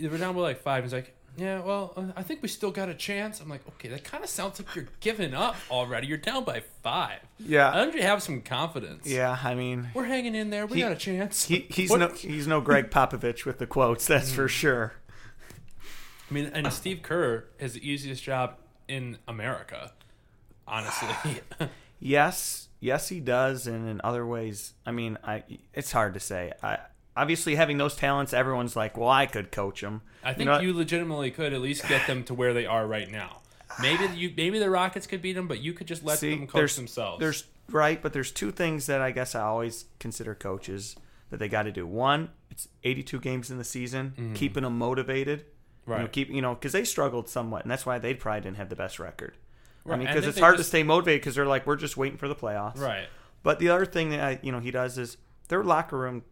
were 0.09 0.19
down 0.19 0.35
by 0.35 0.41
like 0.41 0.63
five. 0.63 0.85
He's 0.85 0.93
like, 0.93 1.15
yeah, 1.37 1.61
well, 1.61 1.93
uh, 1.97 2.07
I 2.17 2.23
think 2.23 2.43
we 2.43 2.49
still 2.49 2.71
got 2.71 2.89
a 2.89 2.95
chance. 2.95 3.41
I'm 3.41 3.49
like, 3.49 3.67
okay, 3.69 3.89
that 3.89 4.03
kind 4.05 4.25
of 4.25 4.31
sounds 4.31 4.59
like 4.59 4.75
you're 4.75 4.89
giving 5.01 5.33
up 5.35 5.57
already. 5.71 6.07
You're 6.09 6.19
down 6.19 6.45
by 6.45 6.63
five. 6.83 7.21
I 7.23 7.27
Yeah. 7.39 7.71
don't 7.73 7.95
you 7.95 8.03
have 8.03 8.23
some 8.23 8.41
confidence. 8.43 9.07
Yeah. 9.07 9.39
I 9.43 9.55
mean, 9.55 9.89
We're 9.95 10.05
hanging 10.05 10.35
in 10.35 10.51
there. 10.51 10.67
We 10.67 10.77
He- 10.77 10.83
got 10.83 10.93
a 10.93 10.97
chance. 10.97 11.45
he, 11.47 11.61
he's 11.71 11.91
What- 11.91 12.01
no 12.01 12.09
he's 12.09 12.47
no 12.47 12.61
Gregg 12.61 12.91
Popovich 12.91 13.45
with 13.45 13.59
the 13.59 13.67
quotes. 13.67 14.07
That's 14.07 14.33
Mm. 14.33 14.35
for 14.37 14.49
sure. 14.49 14.95
I 16.31 16.35
mean, 16.35 16.47
and 16.55 16.73
Steve 16.73 17.03
Kerr 17.03 17.45
has 17.59 17.73
the 17.75 17.89
easiest 17.89 18.23
job 18.23 18.57
in 18.89 19.19
America, 19.29 19.93
honestly. 20.67 21.09
Yes, 22.03 22.69
yes, 22.81 23.09
he 23.09 23.21
does, 23.21 23.67
and 23.67 23.87
in 23.87 24.01
other 24.03 24.25
ways, 24.25 24.73
I 24.87 24.91
mean, 24.91 25.19
I 25.23 25.45
it's 25.75 25.93
hard 25.93 26.15
to 26.15 26.21
say. 26.21 26.51
I 26.63 26.79
obviously 27.17 27.55
having 27.57 27.79
those 27.79 27.97
talents, 27.97 28.33
everyone's 28.33 28.77
like, 28.77 28.97
well, 28.97 29.09
I 29.09 29.27
could 29.27 29.51
coach 29.53 29.81
them. 29.81 30.03
I 30.23 30.35
think 30.35 30.47
know 30.49 30.59
you, 30.61 30.73
legitimately 30.73 31.31
could 31.31 31.53
at 31.53 31.61
least 31.61 31.89
get 31.89 32.07
them 32.07 32.25
to 32.25 32.35
where 32.35 32.53
they 32.55 32.67
are 32.67 32.87
right 32.87 33.11
now. 33.11 33.39
Maybe 33.81 34.05
you, 34.17 34.33
maybe 34.37 34.59
the 34.59 34.69
Rockets 34.71 35.07
could 35.07 35.23
beat 35.23 35.35
them, 35.35 35.47
but 35.49 35.61
you 35.61 35.73
could 35.73 35.87
just 35.87 36.05
let 36.05 36.19
See, 36.19 36.31
them 36.35 36.47
coach 36.47 36.75
themselves. 36.75 37.21
There's 37.21 37.45
right, 37.71 38.03
but 38.03 38.13
there's 38.13 38.31
two 38.33 38.51
things 38.51 38.87
that 38.87 39.01
I 39.01 39.11
guess 39.13 39.35
I 39.35 39.43
always 39.43 39.87
consider 39.99 40.35
coaches 40.35 40.97
that 41.31 41.39
they 41.39 41.49
got 41.49 41.63
to 41.63 41.73
do. 41.73 41.87
One, 41.87 42.31
it's 42.51 42.69
82 42.85 43.21
games 43.21 43.51
in 43.51 43.59
the 43.59 43.65
season, 43.65 44.33
keeping 44.35 44.65
them 44.65 44.77
motivated. 44.79 45.41
You 45.41 45.45
know, 45.45 45.47
Mm-hmm. 45.81 45.93
Right. 46.03 46.13
keep 46.13 46.29
you 46.31 46.43
know 46.43 46.55
because 46.55 46.73
they 46.73 46.85
struggled 46.85 47.29
somewhat, 47.29 47.63
and 47.63 47.71
that's 47.71 47.87
why 47.87 47.99
they 47.99 48.13
probably 48.15 48.43
didn't 48.43 48.59
have 48.59 48.69
the 48.69 48.77
best 48.77 48.99
record. 49.01 49.37
I 49.89 49.97
mean, 49.97 50.07
because 50.07 50.27
it's 50.27 50.39
hard 50.39 50.59
to 50.59 50.65
stay 50.65 50.83
motivated 50.83 51.23
because 51.23 51.35
they're 51.37 51.47
like, 51.47 51.67
we're 51.67 51.77
just 51.77 51.97
waiting 51.97 52.19
for 52.19 52.29
the 52.29 52.35
playoffs. 52.37 52.79
right. 52.79 53.07
But 53.43 53.59
the 53.59 53.71
other 53.71 53.87
thing 53.87 54.11
that 54.11 54.21
I, 54.21 54.39
you 54.43 54.53
know 54.53 54.61
he 54.61 54.71
does 54.71 54.99
is 54.99 55.17
their 55.49 55.65
locker 55.65 55.97
room. 55.97 56.23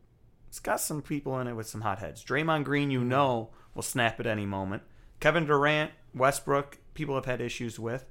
It's 0.49 0.61
got 0.61 0.81
some 0.81 1.03
people 1.03 1.39
in 1.41 1.47
it 1.47 1.55
with 1.55 1.67
some 1.69 1.83
hotheads. 1.83 2.25
Draymond 2.25 2.65
Green, 2.65 2.91
you 2.91 3.05
know, 3.05 3.51
will 3.75 3.83
snap 3.83 4.19
at 4.21 4.27
any 4.27 4.47
moment. 4.47 4.83
Kevin 5.21 5.47
Durant, 5.47 5.91
Westbrook, 6.15 6.79
people 6.95 7.15
have 7.15 7.27
had 7.27 7.41
issues 7.41 7.79
with. 7.79 8.05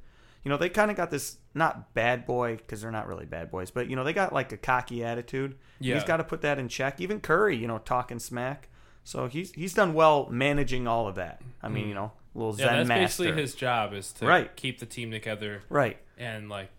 You 0.44 0.50
know, 0.50 0.58
they 0.58 0.70
kind 0.70 0.90
of 0.92 0.96
got 0.98 1.10
this 1.12 1.38
not 1.54 1.94
bad 1.94 2.26
boy 2.26 2.56
because 2.58 2.82
they're 2.82 2.92
not 2.92 3.08
really 3.08 3.26
bad 3.26 3.52
boys, 3.52 3.70
but 3.72 3.90
you 3.90 3.96
know 3.96 4.04
they 4.06 4.14
got 4.14 4.32
like 4.32 4.52
a 4.54 4.58
cocky 4.58 5.04
attitude. 5.04 5.58
Yeah. 5.80 5.96
He's 5.96 6.04
got 6.06 6.18
to 6.18 6.24
put 6.24 6.42
that 6.42 6.58
in 6.60 6.70
check. 6.70 7.02
Even 7.02 7.20
Curry, 7.20 7.58
you 7.58 7.68
know, 7.68 7.80
talking 7.80 8.20
smack. 8.20 8.70
So 9.04 9.28
he's 9.28 9.52
he's 9.54 9.74
done 9.74 9.94
well 9.94 10.28
managing 10.30 10.88
all 10.88 11.08
of 11.08 11.16
that. 11.16 11.42
I 11.62 11.68
mean, 11.70 11.90
you 11.90 11.96
know, 11.96 12.12
little 12.36 12.54
Mm. 12.54 12.60
Yeah, 12.60 12.66
Zen 12.66 12.76
that's 12.78 12.88
master. 12.88 13.24
basically 13.24 13.42
his 13.42 13.56
job 13.56 13.94
is 13.94 14.12
to 14.14 14.26
Right. 14.28 14.56
keep 14.56 14.80
the 14.80 14.86
team 14.86 15.12
together 15.12 15.64
right. 15.70 15.98
and 16.18 16.48
like 16.50 16.70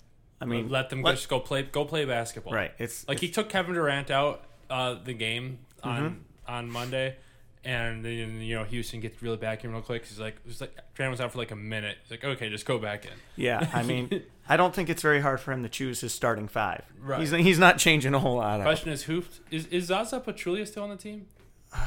I 0.41 0.45
mean, 0.47 0.69
let 0.71 0.89
them 0.89 1.03
let- 1.03 1.17
just 1.17 1.29
go 1.29 1.41
play 1.41 1.63
go 1.65 1.85
play 1.85 2.05
basketball. 2.07 2.55
right. 2.55 2.73
It's 2.79 3.07
Like 3.09 3.19
he 3.21 3.29
took 3.29 3.49
Kevin 3.51 3.75
Durant 3.75 4.11
out 4.11 4.45
uh, 4.71 4.97
the 5.05 5.15
game 5.15 5.59
on 5.83 6.03
Mm-hmm. 6.03 6.53
on 6.53 6.71
Monday, 6.71 7.17
and 7.65 8.05
then 8.05 8.41
you 8.41 8.57
know 8.57 8.65
Houston 8.65 9.01
gets 9.01 9.23
really 9.23 9.37
back 9.37 9.65
in 9.65 9.73
real 9.73 9.83
quick. 9.83 10.05
He's 10.07 10.19
like, 10.19 10.37
he's 10.47 10.61
like 10.61 10.77
Durant 10.95 11.11
was 11.11 11.21
out 11.21 11.33
for 11.33 11.39
like 11.39 11.51
a 11.51 11.57
minute. 11.57 11.99
He's 12.03 12.11
like, 12.11 12.25
okay, 12.25 12.49
just 12.51 12.67
go 12.67 12.79
back 12.79 13.05
in. 13.05 13.13
Yeah, 13.37 13.69
I 13.73 13.83
mean, 13.83 14.23
I 14.49 14.57
don't 14.57 14.75
think 14.75 14.89
it's 14.89 15.03
very 15.03 15.21
hard 15.21 15.41
for 15.41 15.53
him 15.53 15.63
to 15.63 15.69
choose 15.69 16.01
his 16.01 16.13
starting 16.13 16.49
five. 16.49 16.83
Right. 17.01 17.21
He's 17.21 17.31
he's 17.31 17.59
not 17.59 17.79
changing 17.79 18.15
a 18.15 18.19
whole 18.19 18.37
lot. 18.37 18.61
Question 18.63 18.91
is, 18.91 19.05
who 19.05 19.25
is 19.51 19.67
is 19.67 19.85
Zaza 19.87 20.21
Pachulia 20.21 20.67
still 20.67 20.83
on 20.85 20.91
the 20.91 20.97
team? 20.97 21.27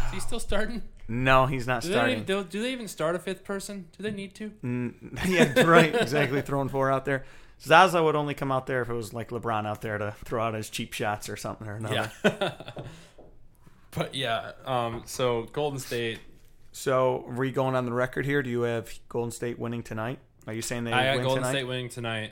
Is 0.07 0.13
he 0.13 0.19
still 0.19 0.39
starting? 0.39 0.83
No, 1.07 1.45
he's 1.47 1.67
not 1.67 1.81
Do 1.81 1.87
they, 1.89 1.93
starting. 1.95 2.23
do, 2.23 2.43
do 2.43 2.61
they 2.61 2.71
even 2.71 2.87
start 2.87 3.15
a 3.15 3.19
fifth 3.19 3.43
person? 3.43 3.87
Do 3.97 4.03
they 4.03 4.11
need 4.11 4.33
to? 4.35 4.51
Mm, 4.63 4.93
yeah, 5.27 5.63
right. 5.63 5.93
Exactly. 5.93 6.41
Throwing 6.41 6.69
four 6.69 6.89
out 6.91 7.03
there. 7.03 7.25
Zaza 7.61 8.01
would 8.01 8.15
only 8.15 8.33
come 8.33 8.51
out 8.51 8.65
there 8.65 8.81
if 8.81 8.89
it 8.89 8.93
was 8.93 9.13
like 9.13 9.29
LeBron 9.29 9.67
out 9.67 9.81
there 9.81 9.97
to 9.97 10.15
throw 10.25 10.43
out 10.43 10.55
his 10.55 10.69
cheap 10.69 10.93
shots 10.93 11.29
or 11.29 11.37
something 11.37 11.67
or 11.67 11.75
another. 11.75 12.11
Yeah. 12.23 12.51
but 13.91 14.15
yeah, 14.15 14.53
um, 14.65 15.03
so 15.05 15.43
Golden 15.53 15.79
State. 15.79 16.19
So, 16.71 17.25
are 17.27 17.35
we 17.35 17.51
going 17.51 17.75
on 17.75 17.85
the 17.85 17.91
record 17.91 18.25
here? 18.25 18.41
Do 18.41 18.49
you 18.49 18.61
have 18.61 18.91
Golden 19.09 19.31
State 19.31 19.59
winning 19.59 19.83
tonight? 19.83 20.19
Are 20.47 20.53
you 20.53 20.61
saying 20.61 20.85
they 20.85 20.93
I 20.93 21.15
got 21.15 21.23
Golden 21.23 21.43
tonight? 21.43 21.51
State 21.51 21.67
winning 21.67 21.89
tonight. 21.89 22.31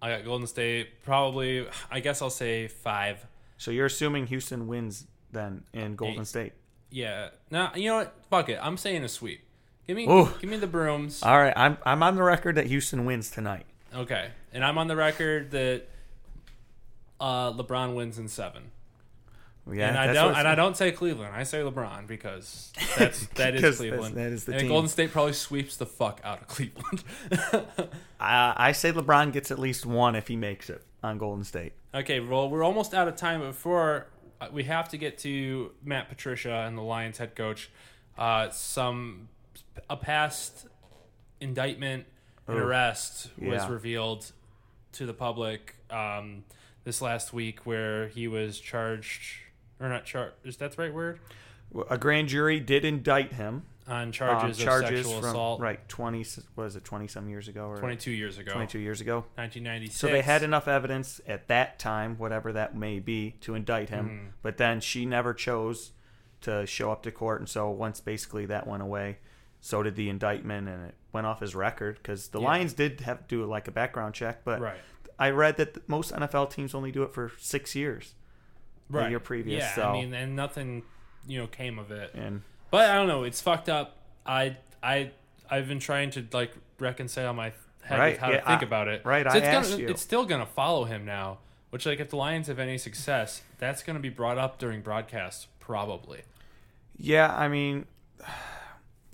I 0.00 0.10
got 0.10 0.24
Golden 0.24 0.46
State 0.46 1.02
probably. 1.02 1.66
I 1.90 2.00
guess 2.00 2.22
I'll 2.22 2.30
say 2.30 2.68
five. 2.68 3.26
So 3.56 3.70
you're 3.70 3.86
assuming 3.86 4.26
Houston 4.28 4.68
wins 4.68 5.06
then 5.32 5.64
in 5.72 5.96
Golden 5.96 6.20
Eight. 6.20 6.26
State. 6.26 6.52
Yeah. 6.90 7.30
Now 7.50 7.72
you 7.74 7.88
know 7.88 7.96
what? 7.96 8.14
Fuck 8.30 8.50
it. 8.50 8.58
I'm 8.62 8.76
saying 8.76 9.02
a 9.02 9.08
sweep. 9.08 9.40
Give 9.86 9.96
me, 9.96 10.08
Ooh. 10.08 10.30
give 10.40 10.48
me 10.48 10.56
the 10.56 10.66
brooms. 10.66 11.22
All 11.22 11.36
right, 11.36 11.52
I'm 11.56 11.76
I'm 11.84 12.02
on 12.02 12.14
the 12.14 12.22
record 12.22 12.54
that 12.54 12.66
Houston 12.66 13.04
wins 13.04 13.30
tonight. 13.30 13.66
Okay, 13.94 14.30
and 14.52 14.64
I'm 14.64 14.78
on 14.78 14.88
the 14.88 14.96
record 14.96 15.52
that 15.52 15.84
uh, 17.20 17.52
LeBron 17.52 17.94
wins 17.94 18.18
in 18.18 18.28
seven. 18.28 18.70
Yeah, 19.72 19.88
and 19.88 19.98
I 19.98 20.12
don't 20.12 20.34
and 20.34 20.46
I 20.46 20.54
don't 20.54 20.76
say 20.76 20.92
Cleveland. 20.92 21.34
I 21.34 21.44
say 21.44 21.60
LeBron 21.60 22.06
because 22.06 22.70
that's 22.98 23.26
that 23.28 23.54
is 23.54 23.78
Cleveland. 23.78 24.16
that 24.16 24.30
is 24.30 24.44
the 24.44 24.52
and 24.52 24.60
team. 24.60 24.68
Golden 24.68 24.88
State 24.90 25.10
probably 25.10 25.32
sweeps 25.32 25.76
the 25.76 25.86
fuck 25.86 26.20
out 26.22 26.42
of 26.42 26.48
Cleveland. 26.48 27.02
I, 28.20 28.52
I 28.56 28.72
say 28.72 28.92
LeBron 28.92 29.32
gets 29.32 29.50
at 29.50 29.58
least 29.58 29.86
one 29.86 30.16
if 30.16 30.28
he 30.28 30.36
makes 30.36 30.68
it 30.68 30.82
on 31.02 31.16
Golden 31.16 31.44
State. 31.44 31.72
okay, 31.94 32.20
well 32.20 32.50
we're 32.50 32.62
almost 32.64 32.92
out 32.92 33.08
of 33.08 33.16
time. 33.16 33.40
Before 33.40 34.08
uh, 34.40 34.48
we 34.52 34.64
have 34.64 34.90
to 34.90 34.98
get 34.98 35.16
to 35.18 35.70
Matt 35.82 36.10
Patricia 36.10 36.64
and 36.66 36.76
the 36.76 36.82
Lions 36.82 37.16
head 37.16 37.34
coach. 37.34 37.70
Uh, 38.18 38.50
some 38.50 39.28
a 39.88 39.96
past 39.96 40.66
indictment 41.40 42.04
Oh, 42.48 42.56
arrest 42.56 43.30
was 43.38 43.62
yeah. 43.62 43.68
revealed 43.68 44.30
to 44.92 45.06
the 45.06 45.14
public 45.14 45.76
um, 45.90 46.44
this 46.84 47.00
last 47.00 47.32
week, 47.32 47.64
where 47.66 48.08
he 48.08 48.28
was 48.28 48.60
charged 48.60 49.22
or 49.80 49.88
not 49.88 50.04
charged. 50.04 50.34
Is 50.44 50.56
that 50.58 50.72
the 50.72 50.82
right 50.82 50.94
word? 50.94 51.20
A 51.90 51.98
grand 51.98 52.28
jury 52.28 52.60
did 52.60 52.84
indict 52.84 53.32
him 53.32 53.64
On 53.88 54.02
um, 54.04 54.12
charges, 54.12 54.58
charges 54.58 54.90
of 54.90 54.96
sexual 55.06 55.20
from 55.20 55.30
assault. 55.30 55.60
right 55.60 55.88
twenty 55.88 56.24
was 56.54 56.76
it 56.76 56.84
twenty 56.84 57.08
some 57.08 57.28
years 57.28 57.48
ago 57.48 57.66
or 57.66 57.78
22 57.78 58.12
years 58.12 58.38
ago. 58.38 58.52
22 58.52 58.78
years 58.78 59.00
ago. 59.00 59.24
1996. 59.34 59.98
So 59.98 60.06
they 60.06 60.22
had 60.22 60.42
enough 60.42 60.68
evidence 60.68 61.20
at 61.26 61.48
that 61.48 61.78
time, 61.78 62.16
whatever 62.16 62.52
that 62.52 62.76
may 62.76 63.00
be, 63.00 63.32
to 63.40 63.54
indict 63.54 63.88
him. 63.88 64.06
Mm-hmm. 64.06 64.26
But 64.42 64.58
then 64.58 64.80
she 64.80 65.04
never 65.04 65.34
chose 65.34 65.92
to 66.42 66.66
show 66.66 66.92
up 66.92 67.02
to 67.04 67.10
court, 67.10 67.40
and 67.40 67.48
so 67.48 67.70
once 67.70 68.00
basically 68.00 68.46
that 68.46 68.66
went 68.66 68.82
away, 68.82 69.18
so 69.60 69.82
did 69.82 69.96
the 69.96 70.10
indictment, 70.10 70.68
and 70.68 70.88
it 70.88 70.94
went 71.14 71.26
off 71.26 71.40
his 71.40 71.54
record 71.54 71.96
because 71.96 72.28
the 72.28 72.40
Yeah. 72.40 72.46
Lions 72.48 72.72
did 72.74 73.00
have 73.00 73.20
to 73.20 73.24
do 73.36 73.44
like 73.46 73.68
a 73.68 73.70
background 73.70 74.14
check, 74.14 74.44
but 74.44 74.60
Right. 74.60 74.80
I 75.18 75.30
read 75.30 75.56
that 75.58 75.88
most 75.88 76.12
NFL 76.12 76.46
teams 76.50 76.74
only 76.74 76.90
do 76.92 77.02
it 77.04 77.14
for 77.14 77.32
six 77.38 77.74
years. 77.74 78.14
the 78.90 78.98
right. 78.98 79.08
year 79.08 79.18
previous, 79.20 79.62
Yeah, 79.62 79.74
so- 79.74 79.88
I 79.88 79.92
mean, 79.92 80.12
and 80.12 80.36
nothing, 80.36 80.82
you 81.26 81.38
know, 81.38 81.46
came 81.46 81.78
of 81.78 81.90
it. 81.90 82.12
And 82.12 82.42
But 82.70 82.90
I 82.90 82.96
don't 82.96 83.08
know. 83.08 83.24
It's 83.24 83.40
fucked 83.40 83.70
up. 83.70 83.96
I 84.26 84.58
I 84.82 85.12
I've 85.50 85.68
been 85.68 85.78
trying 85.78 86.10
to 86.10 86.26
like 86.32 86.52
reconcile 86.78 87.32
my 87.32 87.52
head 87.82 87.98
Right, 87.98 88.12
with 88.12 88.20
how 88.20 88.30
yeah, 88.30 88.40
to 88.40 88.46
think 88.46 88.62
I- 88.62 88.66
about 88.66 88.88
it. 88.88 89.02
right, 89.06 89.24
So 89.24 89.32
I 89.32 89.36
it's 89.38 89.46
asked 89.46 89.70
gonna, 89.70 89.82
you. 89.84 89.88
It's 89.88 90.02
still 90.02 90.26
gonna 90.26 90.44
follow 90.44 90.84
him 90.84 91.06
now. 91.06 91.38
Which 91.70 91.86
like 91.86 91.98
if 91.98 92.10
the 92.10 92.16
Lions 92.16 92.48
have 92.48 92.58
any 92.58 92.76
success, 92.76 93.42
that's 93.58 93.82
gonna 93.82 94.00
be 94.00 94.10
brought 94.10 94.36
up 94.36 94.58
during 94.58 94.82
broadcasts 94.82 95.46
probably. 95.60 96.22
Yeah, 96.96 97.34
I 97.34 97.48
mean, 97.48 97.86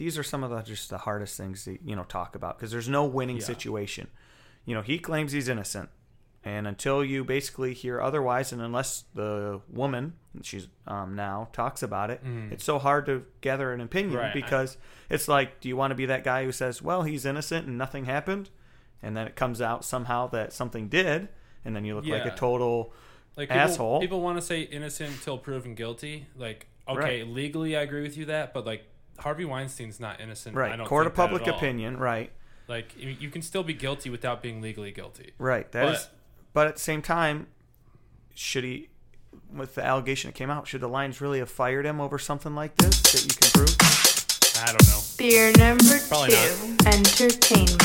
these 0.01 0.17
are 0.19 0.23
some 0.23 0.43
of 0.43 0.51
the 0.51 0.63
just 0.63 0.89
the 0.89 0.97
hardest 0.99 1.37
things 1.37 1.65
to 1.65 1.79
you 1.85 1.95
know 1.95 2.05
talk 2.05 2.35
about 2.35 2.57
because 2.59 2.73
there's 2.73 2.89
no 2.89 3.05
winning 3.05 3.37
Yeah. 3.37 3.45
situation. 3.45 4.09
You 4.65 4.75
know, 4.75 4.83
he 4.83 4.99
claims 4.99 5.33
he's 5.33 5.49
innocent, 5.49 5.91
and 6.43 6.67
until 6.67 7.05
you 7.05 7.23
basically 7.23 7.75
hear 7.75 8.01
otherwise, 8.01 8.51
and 8.53 8.63
unless 8.63 9.05
the 9.15 9.61
woman 9.69 10.15
she's 10.43 10.69
um, 10.87 11.15
now 11.17 11.49
talks 11.53 11.83
about 11.83 12.11
it, 12.11 12.21
it's 12.51 12.65
so 12.65 12.79
hard 12.79 13.05
to 13.07 13.25
gather 13.43 13.73
an 13.75 13.81
opinion. 13.83 14.17
Right, 14.19 14.31
I- 14.31 14.33
because 14.33 14.77
it's 15.11 15.29
like, 15.29 15.61
do 15.61 15.69
you 15.69 15.77
want 15.77 15.91
to 15.91 15.95
be 15.95 16.07
that 16.07 16.25
guy 16.25 16.45
who 16.45 16.53
says, 16.53 16.81
"Well, 16.81 17.03
he's 17.03 17.25
innocent 17.27 17.67
and 17.67 17.77
nothing 17.77 18.07
happened," 18.07 18.49
and 19.03 19.15
then 19.17 19.27
it 19.27 19.37
comes 19.37 19.61
out 19.61 19.85
somehow 19.85 20.29
that 20.29 20.53
something 20.55 20.89
did, 20.89 21.29
and 21.65 21.77
then 21.77 21.85
you 21.85 21.95
look 21.95 22.07
like 22.07 22.25
a 22.25 22.35
total 22.37 22.93
Like 23.37 23.49
people, 23.51 23.61
Asshole. 23.63 24.01
People 24.01 24.21
want 24.23 24.39
to 24.39 24.43
say 24.43 24.63
innocent 24.63 25.11
until 25.11 25.37
proven 25.37 25.75
guilty. 25.75 26.27
Like 26.37 26.67
okay, 26.89 27.23
legally 27.23 27.77
I 27.77 27.83
agree 27.83 28.03
with 28.03 28.17
you 28.17 28.25
that, 28.27 28.55
but 28.55 28.65
like 28.65 28.85
Harvey 29.21 29.45
Weinstein's 29.45 30.01
not 30.01 30.21
innocent. 30.21 30.57
I 30.57 30.61
Right. 30.61 30.77
don't 30.77 30.87
Court 30.87 31.05
think 31.05 31.13
of 31.13 31.17
public 31.17 31.47
opinion. 31.47 31.97
Right. 31.99 32.31
Like 32.69 32.95
you 32.97 33.11
you 33.11 33.31
can 33.31 33.43
still 33.43 33.63
be 33.63 33.75
guilty 33.75 34.11
without 34.11 34.43
being 34.43 34.61
legally 34.61 34.91
guilty. 34.93 35.33
Right. 35.39 35.71
That 35.73 35.89
is. 35.95 35.99
But- 36.05 36.11
But 36.53 36.67
at 36.67 36.75
the 36.75 36.81
same 36.81 37.01
time, 37.01 37.47
should 38.35 38.65
he, 38.65 38.89
with 39.55 39.77
the 39.77 39.85
allegation 39.85 40.29
that 40.31 40.35
came 40.35 40.51
out, 40.51 40.67
should 40.67 40.81
the 40.81 40.89
Lions 40.89 41.21
really 41.21 41.39
have 41.39 41.49
fired 41.51 41.87
him 41.87 42.01
over 42.01 42.19
something 42.19 42.57
like 42.57 42.75
this 42.77 43.01
that 43.03 43.23
you 43.23 43.29
can 43.41 43.51
prove? 43.53 43.77
I 44.67 44.73
don't 44.73 44.89
know. 44.89 45.01
Beer 45.17 45.53
number 45.59 45.99
Probably 46.09 46.31
two. 46.31 46.77
Entertainment. 46.87 47.81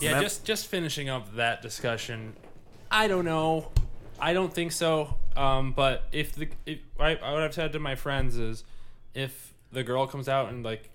Yeah, 0.00 0.12
Mem- 0.12 0.22
just 0.22 0.44
just 0.44 0.66
finishing 0.66 1.08
up 1.08 1.34
that 1.36 1.62
discussion. 1.62 2.34
I 2.90 3.06
don't 3.08 3.24
know. 3.24 3.70
I 4.18 4.32
don't 4.32 4.52
think 4.52 4.72
so. 4.72 5.16
Um, 5.36 5.72
but 5.72 6.04
if 6.12 6.32
the 6.34 6.48
if 6.66 6.78
I, 6.98 7.14
what 7.14 7.42
I've 7.42 7.54
said 7.54 7.72
to 7.72 7.78
my 7.78 7.94
friends 7.94 8.36
is, 8.36 8.64
if 9.14 9.54
the 9.72 9.82
girl 9.82 10.06
comes 10.06 10.28
out 10.28 10.48
and 10.50 10.64
like 10.64 10.90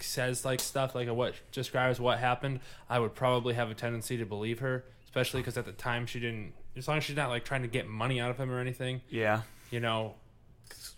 says 0.00 0.44
like 0.44 0.60
stuff 0.60 0.94
like 0.94 1.08
what 1.08 1.34
describes 1.52 2.00
what 2.00 2.18
happened, 2.18 2.60
I 2.90 2.98
would 2.98 3.14
probably 3.14 3.54
have 3.54 3.70
a 3.70 3.74
tendency 3.74 4.16
to 4.18 4.26
believe 4.26 4.58
her, 4.60 4.84
especially 5.04 5.40
because 5.40 5.56
at 5.56 5.64
the 5.64 5.72
time 5.72 6.06
she 6.06 6.20
didn't. 6.20 6.52
As 6.76 6.88
long 6.88 6.98
as 6.98 7.04
she's 7.04 7.16
not 7.16 7.28
like 7.28 7.44
trying 7.44 7.62
to 7.62 7.68
get 7.68 7.86
money 7.88 8.20
out 8.20 8.30
of 8.30 8.36
him 8.36 8.50
or 8.50 8.58
anything, 8.58 9.00
Yeah. 9.08 9.42
you 9.70 9.78
know, 9.78 10.14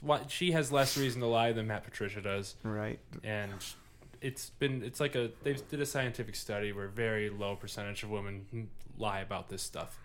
what 0.00 0.30
she 0.30 0.52
has 0.52 0.72
less 0.72 0.96
reason 0.96 1.20
to 1.20 1.26
lie 1.26 1.52
than 1.52 1.66
Matt 1.66 1.84
Patricia 1.84 2.20
does 2.22 2.54
Right. 2.62 2.98
and 3.22 3.52
it's 4.22 4.48
been 4.50 4.82
it's 4.82 4.98
like 5.00 5.14
a 5.14 5.30
they 5.42 5.52
did 5.54 5.80
a 5.80 5.86
scientific 5.86 6.34
study 6.34 6.72
where 6.72 6.88
very 6.88 7.28
low 7.28 7.54
percentage 7.56 8.02
of 8.02 8.08
women 8.10 8.68
lie 8.96 9.20
about 9.20 9.50
this 9.50 9.62
stuff 9.62 9.98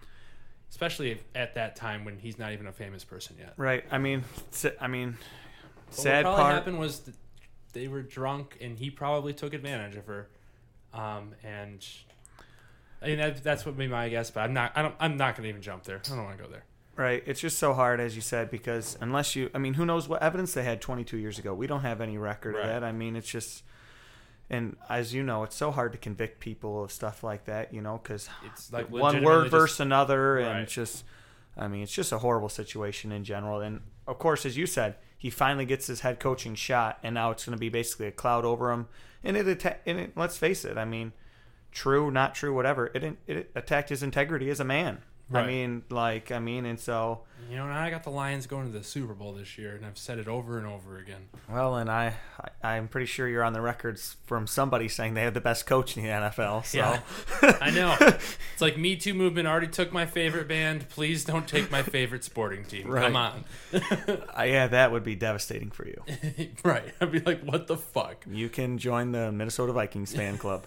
especially 0.70 1.12
if, 1.12 1.24
at 1.34 1.56
that 1.56 1.78
time 1.78 2.04
when 2.04 2.18
he's 2.20 2.38
not 2.38 2.52
even 2.52 2.68
a 2.68 2.72
famous 2.74 3.04
person 3.06 3.38
yet 3.40 3.54
Right. 3.56 3.86
I 3.90 3.98
mean, 4.00 4.24
I 4.82 4.88
mean, 4.88 5.18
sad 5.92 6.26
what 6.26 6.32
probably 6.36 6.44
part. 6.44 6.54
happened 6.56 6.80
was 6.80 7.00
that 7.02 7.16
they 7.74 7.88
were 7.88 8.02
drunk 8.02 8.58
and 8.62 8.78
he 8.78 8.90
probably 8.90 9.34
took 9.34 9.54
advantage 9.54 9.96
of 9.96 10.06
her 10.08 10.28
um, 10.94 11.34
and 11.44 11.86
I 13.02 13.08
mean 13.08 13.18
that, 13.18 13.44
that's 13.44 13.66
what 13.66 13.78
made 13.78 13.90
my 13.90 14.10
guess 14.10 14.30
but 14.32 14.42
I'm 14.42 14.54
not 14.54 14.72
I 14.76 14.82
don't 14.82 14.96
I'm 15.00 15.18
not 15.18 15.36
gonna 15.36 15.48
even 15.50 15.62
jump 15.62 15.84
there 15.84 16.02
I 16.06 16.16
don't 16.16 16.24
want 16.26 16.38
to 16.38 16.44
go 16.44 16.50
there 16.50 16.64
Right. 16.98 17.24
It's 17.26 17.40
just 17.40 17.58
so 17.58 17.74
hard, 17.74 18.02
as 18.02 18.16
you 18.18 18.22
said, 18.22 18.52
because 18.52 18.98
unless 19.00 19.34
you, 19.34 19.50
I 19.56 19.60
mean, 19.60 19.76
who 19.76 19.86
knows 19.86 20.10
what 20.10 20.22
evidence 20.22 20.54
they 20.54 20.64
had 20.64 20.82
22 20.82 21.18
years 21.18 21.40
ago? 21.40 21.54
We 21.54 21.66
don't 21.66 21.82
have 21.82 22.02
any 22.02 22.18
record 22.18 22.54
Right. 22.56 22.64
of 22.66 22.68
that. 22.68 22.84
I 22.84 22.92
mean, 22.92 23.16
it's 23.16 23.30
just, 23.30 23.64
and 24.50 24.76
as 24.90 25.14
you 25.14 25.24
know, 25.24 25.44
it's 25.44 25.56
so 25.56 25.72
hard 25.72 25.94
to 25.94 25.98
convict 25.98 26.42
people 26.42 26.84
of 26.84 26.92
stuff 26.92 27.24
like 27.24 27.46
that, 27.46 27.74
you 27.74 27.82
know, 27.82 28.00
because 28.04 28.28
it's 28.46 28.74
like 28.74 28.92
one 28.92 29.24
word 29.24 29.44
just- 29.46 29.52
versus 29.52 29.80
another, 29.80 30.38
and 30.38 30.48
Right. 30.50 30.62
it's 30.64 30.74
just, 30.74 31.06
I 31.58 31.70
mean, 31.70 31.82
it's 31.82 31.94
just 31.94 32.12
a 32.12 32.18
horrible 32.20 32.50
situation 32.50 33.14
in 33.14 33.24
general. 33.24 33.62
And 33.62 33.82
of 34.06 34.20
course, 34.20 34.46
as 34.46 34.58
you 34.58 34.66
said, 34.68 34.96
he 35.22 35.30
finally 35.30 35.66
gets 35.66 35.86
his 35.86 36.00
head 36.00 36.20
coaching 36.20 36.56
shot, 36.56 36.98
and 37.04 37.14
now 37.14 37.30
it's 37.30 37.46
going 37.46 37.56
to 37.56 37.60
be 37.60 37.70
basically 37.70 38.08
a 38.08 38.12
cloud 38.12 38.44
over 38.44 38.72
him. 38.72 38.88
And 39.24 39.38
it, 39.38 39.48
atta- 39.48 39.78
and 39.86 40.00
it 40.00 40.14
let's 40.16 40.36
face 40.36 40.66
it, 40.66 40.80
I 40.80 40.86
mean, 40.86 41.14
true, 41.72 42.10
not 42.10 42.34
true, 42.34 42.56
whatever. 42.56 42.90
It 42.96 43.18
it 43.28 43.52
attacked 43.54 43.90
his 43.90 44.02
integrity 44.02 44.50
as 44.50 44.60
a 44.60 44.64
man. 44.64 45.04
I 45.40 45.48
mean, 45.48 45.84
like, 45.90 46.32
I 46.32 46.40
mean, 46.40 46.66
and 46.66 46.80
so. 46.80 47.22
you 47.50 47.58
know 47.58 47.66
I 47.66 47.90
got 47.90 48.04
the 48.04 48.10
Lions 48.10 48.48
going 48.48 48.72
to 48.72 48.78
the 48.78 48.84
Super 48.84 49.14
Bowl 49.14 49.34
this 49.34 49.58
year 49.58 49.76
and 49.76 49.86
I've 49.86 49.98
said 49.98 50.20
it 50.20 50.28
over 50.28 50.58
and 50.58 50.68
over 50.68 50.98
again 50.98 51.30
Well, 51.50 51.76
and 51.76 51.90
I, 51.90 52.16
I, 52.64 52.70
I'm 52.76 52.88
pretty 52.88 53.08
sure 53.08 53.28
you're 53.28 53.44
on 53.44 53.54
the 53.54 53.62
records 53.62 54.18
from 54.26 54.48
somebody 54.48 54.88
saying 54.88 55.14
they 55.16 55.24
have 55.24 55.34
the 55.34 55.42
best 55.42 55.66
coach 55.66 55.98
in 55.98 56.04
the 56.04 56.10
NFL. 56.10 56.66
So, 56.66 56.78
Yeah. 56.78 57.02
I 57.62 57.72
know. 57.72 57.96
It's 58.00 58.62
like 58.62 58.78
Me 58.78 58.96
Too 58.96 59.14
movement 59.14 59.48
already 59.48 59.68
took 59.68 59.92
my 59.92 60.06
favorite 60.06 60.48
band. 60.48 60.88
Please 60.90 61.26
don't 61.26 61.48
take 61.48 61.72
my 61.72 61.82
favorite 61.84 62.24
sporting 62.24 62.64
team. 62.66 62.92
Come 62.92 63.16
on. 63.16 63.44
Uh, 64.38 64.44
yeah, 64.44 64.68
that 64.68 64.92
would 64.92 65.04
be 65.04 65.16
devastating 65.16 65.70
for 65.72 65.86
you. 65.88 66.04
right. 66.64 66.94
I'd 67.00 67.12
be 67.12 67.20
like, 67.20 67.42
what 67.44 67.68
the 67.68 67.78
fuck? 67.78 68.26
You 68.30 68.50
can 68.50 68.78
join 68.78 69.12
the 69.12 69.32
Minnesota 69.32 69.74
Vikings 69.74 70.14
fan 70.14 70.38
club. 70.38 70.66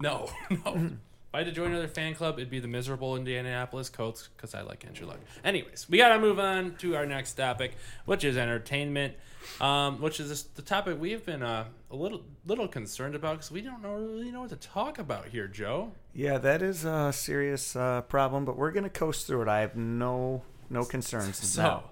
No, 0.00 0.28
no. 0.50 0.90
If 1.32 1.36
I 1.36 1.38
had 1.38 1.46
to 1.46 1.52
join 1.52 1.70
another 1.70 1.88
fan 1.88 2.14
club, 2.14 2.34
it'd 2.38 2.50
be 2.50 2.60
the 2.60 2.68
miserable 2.68 3.16
Indianapolis 3.16 3.88
Colts 3.88 4.28
because 4.36 4.54
I 4.54 4.60
like 4.60 4.84
Andrew 4.84 5.06
Luck. 5.06 5.18
Anyways, 5.42 5.88
we 5.88 5.96
got 5.96 6.10
to 6.10 6.18
move 6.18 6.38
on 6.38 6.74
to 6.80 6.94
our 6.94 7.06
next 7.06 7.32
topic, 7.32 7.72
which 8.04 8.22
is 8.22 8.36
entertainment, 8.36 9.14
um, 9.58 10.02
which 10.02 10.20
is 10.20 10.28
this, 10.28 10.42
the 10.42 10.60
topic 10.60 11.00
we've 11.00 11.24
been 11.24 11.42
uh, 11.42 11.64
a 11.90 11.96
little 11.96 12.20
little 12.44 12.68
concerned 12.68 13.14
about 13.14 13.36
because 13.36 13.50
we 13.50 13.62
don't 13.62 13.80
know, 13.80 13.94
really 13.94 14.30
know 14.30 14.42
what 14.42 14.50
to 14.50 14.56
talk 14.56 14.98
about 14.98 15.28
here, 15.28 15.48
Joe. 15.48 15.92
yeah, 16.12 16.36
that 16.36 16.60
is 16.60 16.84
a 16.84 17.10
serious 17.14 17.74
uh, 17.76 18.02
problem, 18.02 18.44
but 18.44 18.58
we're 18.58 18.70
gonna 18.70 18.90
coast 18.90 19.26
through 19.26 19.40
it. 19.40 19.48
I 19.48 19.62
have 19.62 19.74
no 19.74 20.42
no 20.68 20.84
concerns. 20.84 21.38
So, 21.38 21.62
now. 21.62 21.84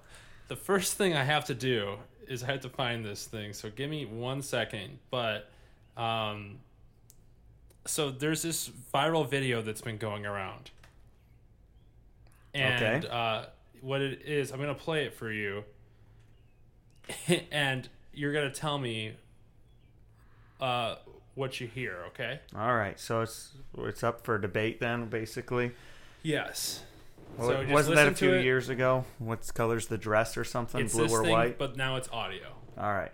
the 0.49 0.57
first 0.57 0.99
thing 0.99 1.16
I 1.16 1.24
have 1.24 1.47
to 1.47 1.55
do 1.55 1.95
is 2.28 2.43
I 2.43 2.49
have 2.49 2.61
to 2.61 2.68
find 2.68 3.07
this 3.07 3.24
thing. 3.24 3.55
So, 3.55 3.70
give 3.70 3.88
me 3.88 4.05
one 4.05 4.43
second. 4.43 4.99
But, 5.11 5.51
um, 5.97 6.59
so 7.87 8.11
there's 8.11 8.43
this 8.43 8.70
viral 8.95 9.28
video 9.28 9.62
that's 9.62 9.81
been 9.81 9.99
going 9.99 10.26
around. 10.26 10.70
And 12.55 13.05
Okay. 13.05 13.09
uh, 13.09 13.47
what 13.81 14.01
it 14.01 14.22
is, 14.22 14.51
I'm 14.53 14.59
going 14.59 14.74
to 14.74 14.81
play 14.81 15.05
it 15.05 15.14
for 15.14 15.31
you. 15.31 15.64
and 17.51 17.89
you're 18.12 18.33
going 18.33 18.51
to 18.51 18.55
tell 18.55 18.78
me 18.78 19.14
uh, 20.61 20.97
what 21.35 21.61
you 21.61 21.66
hear, 21.66 22.05
okay? 22.09 22.41
all 22.55 22.74
right, 22.74 22.99
so 23.01 23.22
it's 23.22 23.53
it's 23.78 24.03
up 24.03 24.24
for 24.24 24.39
debate 24.39 24.78
then, 24.81 25.07
basically. 25.09 25.72
Yes. 26.22 26.83
Well, 27.39 27.49
so 27.49 27.72
wasn't 27.72 27.97
that 27.97 28.09
a 28.09 28.14
few 28.14 28.35
years 28.35 28.68
ago? 28.68 29.05
What 29.18 29.49
color's 29.55 29.87
the 29.87 29.97
dress 29.97 30.37
or 30.37 30.45
something? 30.45 30.85
It's 30.85 30.95
Blue 30.95 31.09
or 31.09 31.22
thing, 31.22 31.33
white? 31.33 31.59
but 31.59 31.76
now 31.76 31.97
it's 31.97 32.09
audio. 32.11 32.49
All 32.76 32.93
right. 32.93 33.12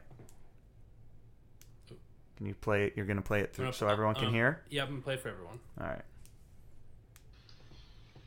Can 2.36 2.46
you 2.46 2.54
play 2.54 2.84
it? 2.84 2.92
You're 2.96 3.06
gonna 3.06 3.22
play 3.22 3.40
it 3.40 3.54
through 3.54 3.66
I'm 3.68 3.72
so 3.72 3.86
gonna- 3.86 3.92
everyone 3.92 4.14
can 4.14 4.26
um, 4.26 4.34
hear. 4.34 4.62
Yeah, 4.68 4.82
I'm 4.82 4.88
going 4.88 5.00
to 5.00 5.04
play 5.04 5.16
for 5.16 5.28
everyone. 5.30 5.58
All 5.80 5.86
right. 5.86 6.02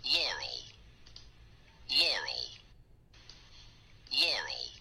Laurel. 0.04 0.46
Laurel. 1.90 2.50
Laurel. 4.12 4.72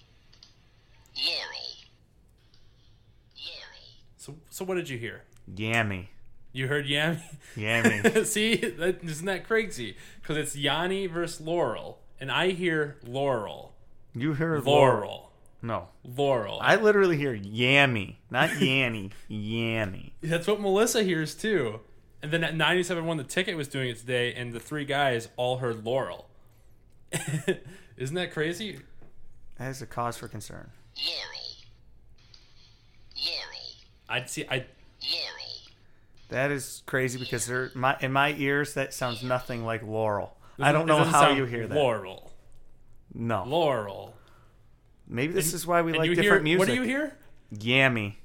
Laurel. 1.17 1.75
Laurel. 3.37 3.75
So, 4.17 4.35
so 4.51 4.65
what 4.65 4.75
did 4.77 4.89
you 4.89 4.99
hear? 4.99 5.23
Yammy. 5.55 6.07
You 6.53 6.67
heard 6.69 6.87
Yami? 6.87 7.21
Yammy. 7.57 8.25
See, 8.27 8.57
that, 8.57 9.05
isn't 9.05 9.27
that 9.27 9.47
crazy? 9.47 9.97
Because 10.21 10.37
it's 10.37 10.57
Yanni 10.57 11.07
versus 11.07 11.41
Laurel, 11.41 11.99
and 12.21 12.33
I 12.33 12.51
hear 12.51 12.97
Laurel, 13.07 13.75
you 14.15 14.35
heard 14.35 14.65
Laurel, 14.65 15.28
No. 15.61 15.89
Laurel. 16.05 16.59
I 16.63 16.77
literally 16.77 17.17
hear 17.17 17.37
yammy, 17.37 18.17
not 18.31 18.51
yanny, 18.61 19.11
yammy. 19.31 20.13
That's 20.23 20.47
what 20.47 20.61
Melissa 20.61 21.03
hears 21.03 21.35
too. 21.35 21.81
And 22.23 22.31
then 22.33 22.43
at 22.45 22.55
97.1, 22.55 23.17
the 23.17 23.25
ticket 23.25 23.57
was 23.57 23.69
doing 23.69 23.89
it 23.91 23.99
today, 23.99 24.35
and 24.35 24.53
the 24.53 24.59
three 24.61 24.85
guys 24.85 25.29
all 25.37 25.59
heard 25.59 25.85
Laurel. 25.85 26.29
Isn't 27.97 28.15
that 28.17 28.33
crazy? 28.33 28.81
That 29.59 29.71
is 29.71 29.83
a 29.83 29.87
cause 29.87 30.17
for 30.17 30.29
concern. 30.29 30.71
Laurel. 30.97 31.41
Laurel. 33.17 33.67
I'd 34.09 34.31
see. 34.31 34.45
I 34.49 34.57
Laurel. 34.57 34.65
That 36.29 36.51
is 36.51 36.83
crazy 36.87 37.19
because 37.19 37.47
there, 37.47 37.71
my 37.75 37.97
in 38.01 38.13
my 38.13 38.35
ears 38.35 38.75
that 38.75 38.93
sounds 38.95 39.23
nothing 39.23 39.65
like 39.65 39.83
Laurel. 39.83 40.37
I 40.59 40.73
doesn't- 40.73 40.87
don't 40.87 40.99
know 40.99 41.05
how 41.05 41.31
you 41.31 41.45
hear 41.45 41.67
that. 41.69 41.75
Laurel, 41.75 42.31
No, 43.15 43.45
Laurel. 43.47 44.15
Maybe 45.09 45.33
this 45.33 45.55
is 45.55 45.67
why 45.67 45.83
we 45.83 45.93
like 45.93 46.09
different 46.11 46.25
hear, 46.25 46.41
music. 46.41 46.59
What 46.59 46.69
do 46.69 46.75
you 46.75 46.83
hear? 46.83 47.17
Yammy, 47.55 48.17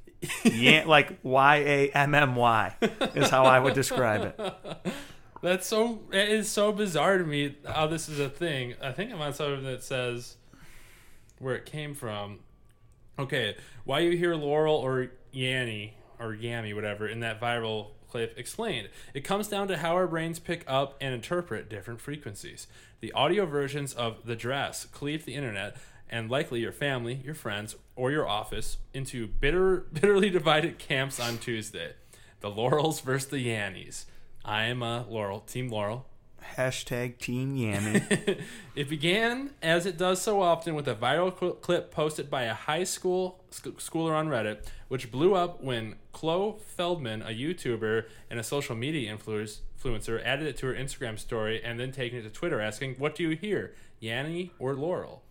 Yam, 0.44 0.88
like 0.88 1.20
Y 1.24 1.56
A 1.58 1.90
M 1.92 2.16
M 2.16 2.36
Y 2.36 2.76
is 3.16 3.30
how 3.30 3.46
I 3.46 3.60
would 3.60 3.74
describe 3.74 4.22
it. 4.24 4.54
That's 5.42 5.68
so. 5.68 6.00
It 6.12 6.30
is 6.30 6.50
so 6.50 6.72
bizarre 6.72 7.18
to 7.18 7.26
me 7.26 7.58
how 7.66 7.88
this 7.88 8.08
is 8.08 8.20
a 8.20 8.30
thing. 8.30 8.76
I 8.82 8.92
think 8.92 9.12
I'm 9.12 9.22
on 9.22 9.34
something 9.34 9.66
that 9.66 9.84
says 9.84 10.38
where 11.40 11.56
it 11.56 11.66
came 11.66 11.94
from. 11.94 12.40
Okay, 13.20 13.56
why 13.84 14.00
you 14.00 14.18
hear 14.18 14.36
Laurel 14.36 14.76
or 14.76 15.12
Yanny 15.34 15.92
or 16.20 16.34
Yammy, 16.34 16.74
whatever, 16.74 17.08
in 17.08 17.20
that 17.20 17.42
viral 17.42 17.92
clip 18.10 18.38
explained. 18.38 18.90
It 19.14 19.22
comes 19.22 19.48
down 19.48 19.68
to 19.70 19.78
how 19.78 19.96
our 19.96 20.08
brains 20.08 20.40
pick 20.40 20.64
up 20.68 20.96
and 21.02 21.14
interpret 21.14 21.70
different 21.70 22.00
frequencies. 22.00 22.68
The 23.02 23.12
audio 23.12 23.46
versions 23.46 23.94
of 23.94 24.26
The 24.26 24.36
Dress 24.36 24.86
cleaved 24.86 25.26
the 25.26 25.34
internet 25.34 25.76
and 26.10 26.30
likely 26.30 26.60
your 26.60 26.72
family, 26.72 27.22
your 27.24 27.34
friends, 27.34 27.76
or 27.96 28.12
your 28.12 28.28
office 28.28 28.78
into 28.94 29.28
bitter, 29.28 29.78
bitterly 29.94 30.30
divided 30.30 30.80
camps 30.80 31.20
on 31.20 31.38
Tuesday. 31.38 31.94
The 32.42 32.50
Laurels 32.50 33.00
versus 33.02 33.30
the 33.30 33.40
Yannies. 33.40 34.06
I 34.44 34.64
am 34.64 34.84
a 34.84 35.06
Laurel, 35.08 35.40
Team 35.40 35.70
Laurel. 35.70 36.06
Hashtag 36.58 37.18
Team 37.18 37.56
Yanny. 37.56 38.42
it 38.76 38.90
began, 38.90 39.52
as 39.62 39.86
it 39.86 39.98
does 39.98 40.22
so 40.22 40.42
often, 40.42 40.76
with 40.76 40.88
a 40.88 40.96
viral 40.96 41.38
cl- 41.38 41.54
clip 41.54 41.90
posted 41.92 42.30
by 42.30 42.44
a 42.44 42.54
high 42.54 42.84
school 42.84 43.44
sc- 43.50 43.80
schooler 43.80 44.14
on 44.14 44.28
Reddit, 44.28 44.66
which 44.90 45.12
blew 45.12 45.34
up 45.34 45.64
when 45.64 45.96
Chloe 46.12 46.56
Feldman, 46.60 47.22
a 47.22 47.30
YouTuber 47.30 48.06
and 48.30 48.40
a 48.40 48.44
social 48.44 48.76
media 48.76 49.16
influencer, 49.16 50.24
added 50.24 50.48
it 50.48 50.58
to 50.58 50.68
her 50.68 50.74
Instagram 50.74 51.18
story 51.18 51.64
and 51.64 51.80
then 51.80 51.92
taken 51.92 52.20
it 52.20 52.24
to 52.24 52.30
Twitter 52.30 52.60
asking, 52.60 52.96
What 52.96 53.16
do 53.16 53.24
you 53.24 53.36
hear, 53.36 53.74
Yanny 54.02 54.52
or 54.60 54.76
Laurel? 54.76 55.24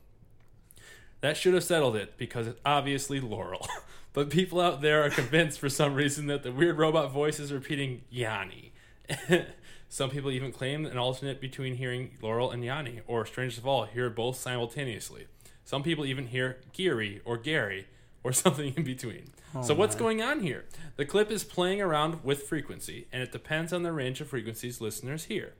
That 1.22 1.36
should 1.36 1.54
have 1.54 1.64
settled 1.64 1.96
it 1.96 2.18
because 2.18 2.48
it's 2.48 2.60
obviously 2.66 3.20
Laurel. 3.20 3.66
but 4.12 4.28
people 4.28 4.60
out 4.60 4.82
there 4.82 5.04
are 5.04 5.10
convinced 5.10 5.58
for 5.58 5.68
some 5.68 5.94
reason 5.94 6.26
that 6.26 6.42
the 6.42 6.52
weird 6.52 6.78
robot 6.78 7.12
voice 7.12 7.38
is 7.38 7.52
repeating 7.52 8.02
Yanni. 8.10 8.72
some 9.88 10.10
people 10.10 10.32
even 10.32 10.50
claim 10.52 10.84
an 10.84 10.98
alternate 10.98 11.40
between 11.40 11.76
hearing 11.76 12.18
Laurel 12.20 12.50
and 12.50 12.64
Yanni, 12.64 13.02
or 13.06 13.24
strangest 13.24 13.58
of 13.58 13.66
all, 13.66 13.84
hear 13.84 14.10
both 14.10 14.36
simultaneously. 14.36 15.28
Some 15.64 15.84
people 15.84 16.04
even 16.04 16.26
hear 16.26 16.58
Geary 16.72 17.22
or 17.24 17.38
Gary 17.38 17.86
or 18.24 18.32
something 18.32 18.74
in 18.76 18.82
between. 18.82 19.30
Oh 19.54 19.62
so 19.62 19.74
what's 19.74 19.94
going 19.94 20.22
on 20.22 20.40
here? 20.40 20.64
The 20.96 21.04
clip 21.04 21.30
is 21.30 21.44
playing 21.44 21.80
around 21.80 22.24
with 22.24 22.42
frequency, 22.42 23.06
and 23.12 23.22
it 23.22 23.30
depends 23.30 23.72
on 23.72 23.84
the 23.84 23.92
range 23.92 24.20
of 24.20 24.28
frequencies 24.28 24.80
listeners 24.80 25.24
hear. 25.24 25.54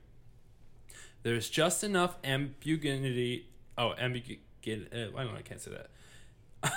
There's 1.21 1.49
just 1.49 1.85
enough 1.85 2.17
ambiguity. 2.21 3.47
Oh, 3.77 3.93
ambiguity. 3.93 4.41
Uh, 4.67 5.17
I 5.17 5.23
don't 5.23 5.33
know. 5.33 5.37
I 5.37 5.41
can't 5.41 5.61
say 5.61 5.71
that. 5.71 5.89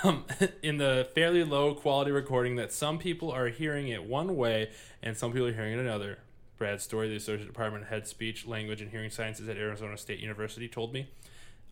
Um, 0.03 0.25
in 0.61 0.77
the 0.77 1.07
fairly 1.15 1.43
low 1.43 1.73
quality 1.73 2.11
recording, 2.11 2.55
that 2.57 2.71
some 2.73 2.97
people 2.97 3.31
are 3.31 3.47
hearing 3.47 3.87
it 3.87 4.03
one 4.03 4.35
way 4.35 4.71
and 5.01 5.15
some 5.15 5.31
people 5.31 5.47
are 5.47 5.53
hearing 5.53 5.73
it 5.73 5.79
another. 5.79 6.19
Brad 6.57 6.81
Story, 6.81 7.07
the 7.07 7.15
Associate 7.15 7.45
Department 7.45 7.85
Head 7.85 8.07
Speech, 8.07 8.47
Language, 8.47 8.81
and 8.81 8.89
Hearing 8.89 9.11
Sciences 9.11 9.47
at 9.47 9.57
Arizona 9.57 9.95
State 9.95 10.19
University, 10.19 10.67
told 10.67 10.91
me. 10.91 11.07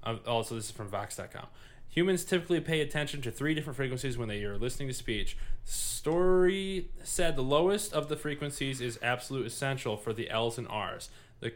Um, 0.03 0.19
also, 0.27 0.55
this 0.55 0.65
is 0.65 0.71
from 0.71 0.89
Vox.com. 0.89 1.47
Humans 1.89 2.25
typically 2.25 2.59
pay 2.59 2.81
attention 2.81 3.21
to 3.21 3.31
three 3.31 3.55
different 3.55 3.77
frequencies 3.77 4.17
when 4.17 4.27
they 4.27 4.43
are 4.43 4.57
listening 4.57 4.89
to 4.89 4.93
speech. 4.93 5.37
Story 5.63 6.89
said 7.03 7.35
the 7.35 7.41
lowest 7.41 7.93
of 7.93 8.09
the 8.09 8.17
frequencies 8.17 8.81
is 8.81 8.99
absolute 9.01 9.47
essential 9.47 9.95
for 9.97 10.13
the 10.13 10.29
L's 10.29 10.57
and 10.57 10.67
R's. 10.67 11.09
The 11.39 11.53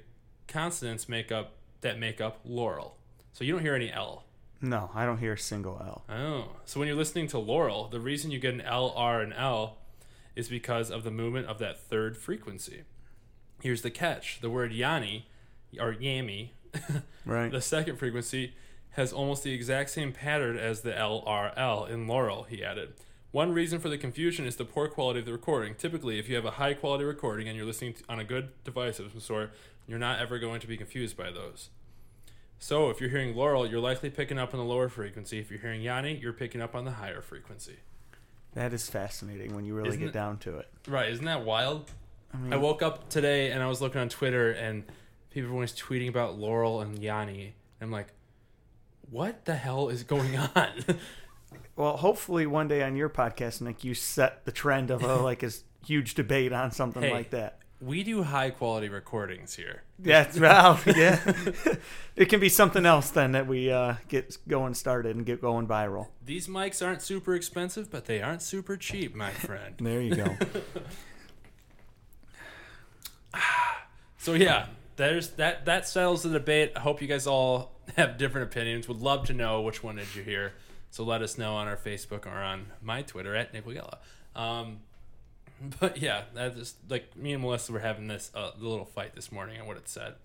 consonants 0.48 1.10
make 1.10 1.32
up 1.32 1.54
that 1.82 2.00
make 2.00 2.20
up 2.22 2.40
Laurel. 2.46 2.96
So 3.34 3.44
you 3.44 3.54
don't 3.54 3.62
hear 3.62 3.76
any 3.76 3.92
L. 3.92 4.24
No, 4.62 4.90
I 4.94 5.06
don't 5.06 5.20
hear 5.20 5.34
a 5.34 5.38
single 5.38 5.78
L. 5.80 6.04
Oh, 6.10 6.50
so 6.66 6.80
when 6.80 6.88
you're 6.88 6.98
listening 6.98 7.28
to 7.30 7.40
Laurel, 7.40 7.88
the 7.88 8.00
reason 8.00 8.30
you 8.32 8.40
get 8.40 8.54
an 8.54 8.62
L, 8.62 8.94
R, 8.96 9.22
and 9.22 9.34
L 9.34 9.78
is 10.36 10.50
because 10.50 10.90
of 10.92 11.04
the 11.04 11.12
movement 11.12 11.48
of 11.48 11.60
that 11.60 11.80
third 11.80 12.18
frequency. 12.18 12.84
Here's 13.62 13.82
the 13.82 13.92
catch: 13.92 14.40
the 14.42 14.50
word 14.50 14.74
Yanni 14.74 15.28
or 15.80 15.94
Yami, 15.94 16.50
Right. 17.26 17.52
the 17.52 17.62
second 17.62 17.98
frequency, 17.98 18.54
has 18.92 19.14
almost 19.14 19.44
the 19.44 19.54
exact 19.54 19.92
same 19.92 20.12
pattern 20.12 20.58
as 20.58 20.82
the 20.82 20.92
LRL 20.92 21.90
in 21.90 22.08
Laurel. 22.08 22.44
He 22.44 22.64
added. 22.64 22.94
One 23.32 23.54
reason 23.54 23.80
for 23.80 23.90
the 23.90 23.98
confusion 23.98 24.46
is 24.48 24.56
the 24.56 24.66
poor 24.66 24.88
quality 24.88 25.20
of 25.20 25.26
the 25.28 25.32
recording. 25.32 25.76
Typically, 25.76 26.18
if 26.18 26.28
you 26.28 26.36
have 26.36 26.46
a 26.46 26.52
high 26.52 26.74
quality 26.74 27.04
recording 27.04 27.48
and 27.48 27.56
you're 27.56 27.66
listening 27.66 27.94
to, 27.94 28.04
on 28.10 28.20
a 28.20 28.24
good 28.24 28.50
device 28.64 28.98
of 29.00 29.12
some 29.12 29.20
sort, 29.22 29.52
you're 29.88 30.00
not 30.00 30.20
ever 30.20 30.40
going 30.40 30.60
to 30.62 30.68
be 30.68 30.76
confused 30.78 31.16
by 31.16 31.30
those. 31.32 31.70
So, 32.62 32.90
if 32.90 33.00
you're 33.00 33.10
hearing 33.10 33.36
Laurel, 33.36 33.66
you're 33.66 33.80
likely 33.80 34.10
picking 34.10 34.38
up 34.38 34.54
on 34.54 34.60
the 34.60 34.66
lower 34.66 34.90
frequency. 34.90 35.40
If 35.40 35.50
you're 35.50 35.62
hearing 35.62 35.82
Yanni, 35.82 36.16
you're 36.22 36.34
picking 36.34 36.62
up 36.62 36.76
on 36.76 36.84
the 36.86 36.92
higher 36.92 37.22
frequency. 37.22 37.78
That 38.54 38.74
is 38.74 38.90
fascinating 38.90 39.56
when 39.56 39.64
you 39.66 39.74
really 39.76 39.90
Isn't 39.90 40.00
get 40.02 40.10
it- 40.10 40.14
down 40.14 40.38
to 40.40 40.58
it. 40.58 40.68
Right? 40.88 41.10
Isn't 41.10 41.26
that 41.26 41.46
wild? 41.46 41.90
I 42.34 42.38
mean, 42.38 42.52
I 42.54 42.58
woke 42.58 42.82
up 42.82 43.10
today 43.10 43.52
and 43.52 43.64
I 43.64 43.68
was 43.68 43.80
looking 43.82 44.02
on 44.02 44.10
Twitter 44.10 44.52
and 44.52 44.84
people 45.32 45.50
were 45.50 45.56
always 45.56 45.74
tweeting 45.74 46.10
about 46.10 46.38
Laurel 46.38 46.82
and 46.82 47.00
Yanni. 47.00 47.56
I'm 47.82 47.92
like, 47.92 48.08
what 49.10 49.46
the 49.46 49.56
hell 49.56 49.90
is 49.90 50.04
going 50.04 50.36
on? 50.56 50.70
well, 51.76 51.98
hopefully 51.98 52.46
one 52.46 52.68
day 52.68 52.84
on 52.84 52.96
your 52.96 53.10
podcast, 53.10 53.62
Nick, 53.62 53.84
you 53.84 53.94
set 53.94 54.46
the 54.46 54.52
trend 54.52 54.92
of 54.92 55.02
a 55.04 55.16
like 55.16 55.44
a 55.44 55.52
huge 55.86 56.14
debate 56.14 56.52
on 56.54 56.72
something 56.72 57.04
Hey. 57.04 57.12
like 57.14 57.30
that. 57.32 57.60
We 57.82 58.04
do 58.04 58.24
high 58.24 58.50
quality 58.50 58.90
recordings 58.90 59.56
here. 59.56 59.84
Yeah, 60.04 60.30
well, 60.38 60.80
yeah. 60.86 61.34
it 62.16 62.26
can 62.26 62.40
be 62.40 62.50
something 62.50 62.86
else 62.86 63.10
then 63.10 63.32
that 63.32 63.48
we 63.48 63.72
uh, 63.72 63.96
get 64.08 64.38
going 64.48 64.74
started 64.74 65.16
and 65.16 65.26
get 65.26 65.42
going 65.42 65.68
viral. 65.68 66.08
These 66.26 66.48
mics 66.48 66.86
aren't 66.86 67.02
super 67.02 67.36
expensive, 67.36 67.90
but 67.90 68.06
they 68.06 68.22
aren't 68.22 68.42
super 68.42 68.78
cheap, 68.78 69.16
my 69.16 69.32
friend. 69.32 69.76
There 69.80 70.02
you 70.02 70.16
go. 70.16 70.36
So 74.22 74.34
yeah, 74.34 74.66
there's 74.98 75.30
that 75.36 75.66
that 75.66 75.88
settles 75.88 76.24
the 76.24 76.30
debate. 76.30 76.74
I 76.76 76.82
hope 76.82 77.02
you 77.02 77.08
guys 77.08 77.26
all 77.26 77.80
have 77.96 78.18
different 78.18 78.52
opinions. 78.52 78.86
Would 78.90 79.00
love 79.00 79.26
to 79.28 79.34
know 79.34 79.62
which 79.62 79.82
one 79.82 79.96
did 79.96 80.14
you 80.14 80.24
hear. 80.24 80.54
So 80.92 81.06
let 81.06 81.22
us 81.22 81.38
know 81.38 81.56
on 81.56 81.68
our 81.68 81.78
Facebook 81.78 82.26
or 82.26 82.36
on 82.36 82.68
my 82.82 83.02
Twitter 83.02 83.34
at 83.34 83.54
Nick 83.54 83.66
Wigella. 83.66 84.00
Um, 84.36 84.80
but 85.80 85.98
yeah, 85.98 86.24
that 86.36 86.56
just 86.56 86.78
like 86.90 87.16
me 87.18 87.34
and 87.34 87.42
Melissa 87.42 87.72
were 87.72 87.80
having 87.80 88.08
this 88.08 88.32
uh, 88.36 88.52
little 88.60 88.86
fight 88.86 89.16
this 89.16 89.32
morning 89.32 89.60
on 89.60 89.68
what 89.68 89.78
it 89.78 89.88
said. 89.90 90.16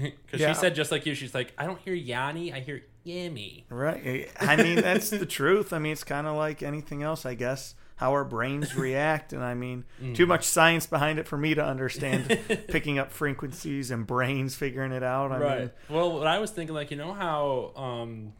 Because 0.00 0.40
Yeah. 0.40 0.54
she 0.54 0.58
said 0.58 0.74
just 0.74 0.90
like 0.90 1.04
you, 1.04 1.14
she's 1.14 1.34
like, 1.34 1.52
I 1.58 1.66
don't 1.66 1.78
hear 1.80 1.92
Yanni, 1.94 2.50
I 2.52 2.60
hear 2.60 2.82
Yammy. 3.06 3.64
right. 3.68 4.30
I 4.40 4.56
mean, 4.56 4.76
that's 4.80 5.10
the 5.10 5.26
truth. 5.38 5.72
I 5.74 5.78
mean, 5.78 5.92
it's 5.92 6.02
kind 6.04 6.26
of 6.26 6.34
like 6.36 6.62
anything 6.62 7.02
else, 7.02 7.26
I 7.26 7.34
guess. 7.34 7.74
How 7.96 8.12
our 8.12 8.24
brains 8.24 8.74
react, 8.74 9.32
and 9.34 9.44
I 9.44 9.52
mean, 9.54 9.84
Mm. 10.02 10.14
too 10.16 10.26
much 10.26 10.44
science 10.44 10.86
behind 10.86 11.18
it 11.20 11.28
for 11.28 11.36
me 11.36 11.54
to 11.54 11.62
understand. 11.64 12.26
picking 12.68 12.98
up 12.98 13.12
frequencies 13.12 13.90
and 13.90 14.06
brains 14.06 14.54
figuring 14.56 14.92
it 14.92 15.02
out. 15.04 15.30
I 15.30 15.58
mean, 15.58 15.70
well, 15.90 16.18
what 16.18 16.26
I 16.26 16.38
was 16.38 16.50
thinking, 16.50 16.74
like, 16.74 16.90
you 16.90 16.96
know 16.96 17.12
how 17.12 17.72
um, 17.76 18.32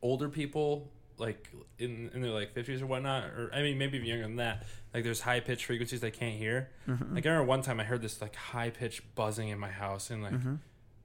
older 0.00 0.28
people, 0.28 0.88
like 1.18 1.50
in 1.78 2.10
in 2.14 2.22
their 2.22 2.30
like 2.30 2.52
fifties 2.54 2.80
or 2.82 2.86
whatnot, 2.86 3.24
or 3.24 3.50
I 3.52 3.62
mean 3.62 3.78
maybe 3.78 3.96
even 3.98 4.08
younger 4.08 4.24
than 4.24 4.36
that, 4.36 4.64
like 4.94 5.04
there's 5.04 5.20
high 5.22 5.40
pitched 5.40 5.64
frequencies 5.66 6.00
they 6.00 6.10
can't 6.10 6.36
hear. 6.36 6.70
Mm-hmm. 6.88 7.14
Like 7.14 7.26
I 7.26 7.30
remember 7.30 7.48
one 7.48 7.62
time 7.62 7.80
I 7.80 7.84
heard 7.84 8.02
this 8.02 8.20
like 8.20 8.36
high 8.36 8.70
pitched 8.70 9.14
buzzing 9.14 9.48
in 9.48 9.58
my 9.58 9.70
house, 9.70 10.10
and 10.10 10.22
like 10.22 10.32
Mm-hmm. 10.34 10.54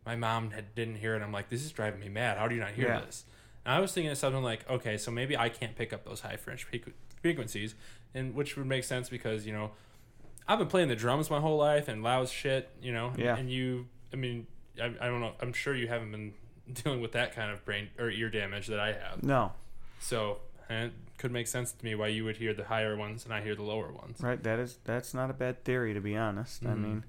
my 0.05 0.15
mom 0.15 0.51
had, 0.51 0.73
didn't 0.75 0.95
hear 0.95 1.15
it. 1.15 1.21
I'm 1.21 1.31
like, 1.31 1.49
this 1.49 1.63
is 1.63 1.71
driving 1.71 1.99
me 1.99 2.09
mad. 2.09 2.37
How 2.37 2.47
do 2.47 2.55
you 2.55 2.61
not 2.61 2.71
hear 2.71 2.87
Yeah. 2.87 3.01
this? 3.01 3.25
And 3.65 3.75
I 3.75 3.79
was 3.79 3.91
thinking 3.93 4.11
of 4.11 4.17
something 4.17 4.43
like, 4.43 4.69
okay, 4.69 4.97
so 4.97 5.11
maybe 5.11 5.35
I 5.37 5.49
can't 5.49 5.75
pick 5.75 5.91
up 5.91 6.05
those 6.05 6.21
high 6.21 6.37
French 6.37 6.65
frequencies, 7.21 7.75
and 8.13 8.33
which 8.33 8.55
would 8.57 8.65
make 8.65 8.83
sense 8.83 9.09
because 9.09 9.45
you 9.45 9.53
know 9.53 9.71
I've 10.47 10.59
been 10.59 10.67
playing 10.69 10.87
the 10.87 10.95
drums 10.95 11.29
my 11.29 11.39
whole 11.41 11.57
life 11.57 11.87
and 11.89 12.01
loud 12.03 12.29
shit, 12.29 12.69
you 12.81 12.93
know. 12.93 13.11
Yeah. 13.17 13.35
And 13.35 13.51
you, 13.51 13.87
I 14.13 14.15
mean, 14.15 14.47
I, 14.81 14.85
I 15.01 15.07
don't 15.07 15.19
know. 15.19 15.33
I'm 15.41 15.51
sure 15.51 15.75
you 15.75 15.87
haven't 15.89 16.11
been 16.11 16.33
dealing 16.73 17.01
with 17.01 17.11
that 17.13 17.35
kind 17.35 17.51
of 17.51 17.65
brain 17.65 17.89
or 17.99 18.09
ear 18.09 18.29
damage 18.29 18.67
that 18.67 18.79
I 18.79 18.93
have. 18.93 19.23
no, 19.23 19.51
So 19.99 20.39
and 20.69 20.85
it 20.87 20.93
could 21.17 21.31
make 21.31 21.47
sense 21.47 21.71
to 21.71 21.83
me 21.85 21.95
why 21.95 22.07
you 22.07 22.23
would 22.25 22.37
hear 22.37 22.53
the 22.53 22.65
higher 22.65 22.95
ones 22.95 23.25
and 23.25 23.33
I 23.33 23.41
hear 23.41 23.55
the 23.55 23.63
lower 23.63 23.91
ones. 23.91 24.19
Right, 24.21 24.41
that 24.43 24.59
is 24.59 24.77
that's 24.83 25.13
not 25.13 25.29
a 25.29 25.33
bad 25.33 25.63
theory 25.63 25.93
to 25.93 26.01
be 26.01 26.15
honest. 26.15 26.63
I 26.65 26.69
Mhm. 26.69 26.81
mean, 26.81 27.05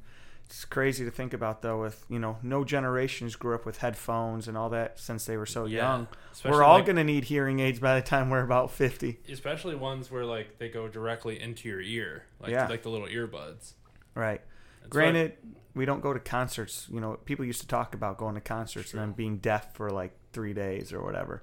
it's 0.47 0.65
crazy 0.65 1.05
to 1.05 1.11
think 1.11 1.35
about 1.35 1.61
though. 1.63 1.81
With 1.83 2.05
you 2.09 2.19
know, 2.19 2.39
no 2.43 2.65
generations 2.65 3.37
grew 3.37 3.55
up 3.55 3.67
with 3.67 3.79
headphones 3.79 4.49
and 4.49 4.57
all 4.57 4.71
that 4.71 4.99
since 4.99 5.27
they 5.27 5.37
were 5.37 5.45
so 5.47 5.67
Yeah. 5.67 5.77
young. 5.93 6.09
Especially 6.33 6.57
we're 6.57 6.65
all 6.65 6.77
like- 6.79 6.87
gonna 6.87 7.05
need 7.05 7.25
hearing 7.25 7.61
aids 7.61 7.81
by 7.81 8.01
the 8.01 8.07
time 8.07 8.31
we're 8.31 8.43
about 8.43 8.71
fifty. 8.71 9.21
especially 9.29 9.75
ones 9.75 10.11
where 10.11 10.25
like 10.25 10.59
they 10.59 10.69
go 10.71 10.89
directly 10.89 11.41
into 11.41 11.69
your 11.69 11.81
ear, 11.83 12.25
like 12.41 12.51
Yeah. 12.53 12.67
like 12.69 12.83
the 12.83 12.91
little 12.91 13.09
earbuds. 13.09 13.75
Right. 14.15 14.41
That's 14.81 14.91
Granted, 14.91 15.35
we 15.75 15.85
don't 15.85 16.01
go 16.01 16.15
to 16.15 16.19
concerts. 16.21 16.89
You 16.91 17.01
know, 17.01 17.15
people 17.25 17.45
used 17.45 17.61
to 17.61 17.67
talk 17.69 17.95
about 17.95 18.17
going 18.17 18.35
to 18.37 18.41
concerts 18.41 18.91
True. 18.93 19.01
and 19.01 19.11
then 19.11 19.15
being 19.17 19.37
deaf 19.37 19.75
for 19.75 19.91
like 19.91 20.13
three 20.33 20.55
days 20.55 20.93
or 20.95 21.03
whatever. 21.03 21.43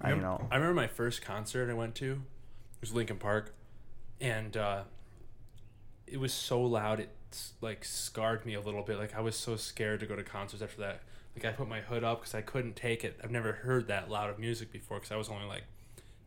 I 0.00 0.10
you 0.10 0.14
remember, 0.16 0.42
know, 0.42 0.48
I 0.50 0.56
remember 0.56 0.74
my 0.74 0.86
first 0.88 1.22
concert 1.22 1.70
I 1.70 1.74
went 1.74 1.94
to. 1.96 2.12
It 2.12 2.80
was 2.80 2.92
Linkin 2.92 3.16
Park, 3.18 3.54
and 4.20 4.56
uh, 4.56 4.82
it 6.06 6.18
was 6.18 6.32
so 6.32 6.60
loud 6.62 7.00
it 7.00 7.10
like 7.60 7.84
scarred 7.84 8.46
me 8.46 8.54
a 8.54 8.60
little 8.60 8.82
bit. 8.82 8.98
Like 8.98 9.14
I 9.16 9.20
was 9.20 9.36
so 9.36 9.56
scared 9.56 10.00
to 10.00 10.06
go 10.06 10.16
to 10.16 10.22
concerts 10.22 10.62
after 10.62 10.80
that. 10.82 11.00
Like 11.34 11.44
I 11.44 11.52
put 11.52 11.68
my 11.68 11.80
hood 11.80 12.04
up 12.04 12.20
because 12.20 12.34
I 12.34 12.40
couldn't 12.42 12.76
take 12.76 13.04
it. 13.04 13.18
I've 13.22 13.30
never 13.30 13.52
heard 13.52 13.88
that 13.88 14.10
loud 14.10 14.30
of 14.30 14.38
music 14.38 14.72
before 14.72 14.98
because 14.98 15.12
I 15.12 15.16
was 15.16 15.28
only 15.28 15.46
like 15.46 15.64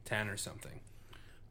ten 0.05 0.27
or 0.27 0.37
something. 0.37 0.81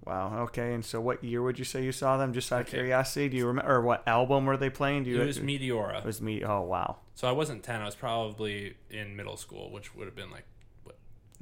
wow. 0.04 0.38
Okay, 0.44 0.74
and 0.74 0.84
so 0.84 1.00
what 1.00 1.22
year 1.24 1.42
would 1.42 1.58
you 1.58 1.64
say 1.64 1.82
you 1.84 1.92
saw 1.92 2.16
them? 2.18 2.32
Just 2.32 2.52
out 2.52 2.60
of 2.62 2.66
Okay. 2.68 2.78
curiosity, 2.78 3.28
do 3.30 3.36
you 3.36 3.46
remember? 3.46 3.70
Or 3.72 3.80
what 3.80 4.06
album 4.06 4.46
were 4.46 4.56
they 4.56 4.70
playing? 4.70 5.04
Do 5.04 5.10
you? 5.10 5.20
It 5.22 5.26
was 5.26 5.38
Meteora. 5.40 5.98
It 6.00 6.04
was 6.04 6.20
me. 6.20 6.42
Oh 6.44 6.62
wow. 6.62 6.96
So 7.14 7.28
I 7.28 7.32
wasn't 7.32 7.62
ten. 7.62 7.80
I 7.80 7.86
was 7.86 7.96
probably 7.96 8.76
in 8.90 9.16
middle 9.16 9.36
school, 9.36 9.70
which 9.72 9.94
would 9.94 10.06
have 10.06 10.14
been 10.16 10.30
like 10.30 10.44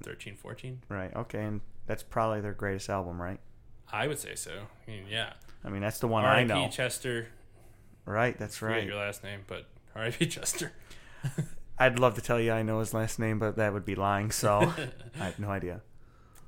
13, 0.03 0.37
14? 0.37 0.83
Right. 0.89 1.15
Okay, 1.15 1.45
and 1.45 1.61
that's 1.87 2.03
probably 2.03 2.41
their 2.41 2.53
greatest 2.53 2.89
album, 2.91 3.21
right? 3.21 3.41
I 3.93 4.07
would 4.07 4.19
say 4.19 4.35
so. 4.35 4.53
I 4.53 4.91
mean, 4.91 5.05
yeah. 5.11 5.33
I 5.65 5.69
mean, 5.69 5.83
that's 5.83 5.99
the 5.99 6.09
one 6.09 6.25
I 6.25 6.29
R.I.P. 6.29 6.49
know. 6.49 6.69
Chester. 6.69 7.29
Right. 8.05 8.39
That's 8.39 8.61
right. 8.63 8.87
your 8.87 8.97
last 8.97 9.25
name, 9.25 9.41
but 9.47 9.67
R.I.P. 9.95 10.27
Chester. 10.27 10.73
I'd 11.79 11.99
love 11.99 12.15
to 12.15 12.21
tell 12.21 12.41
you 12.41 12.53
I 12.53 12.63
know 12.63 12.81
his 12.81 12.95
last 12.95 13.19
name, 13.19 13.39
but 13.39 13.57
that 13.57 13.73
would 13.73 13.85
be 13.85 13.95
lying. 13.95 14.31
So 14.31 14.73
I 15.21 15.25
have 15.25 15.39
no 15.39 15.51
idea. 15.51 15.83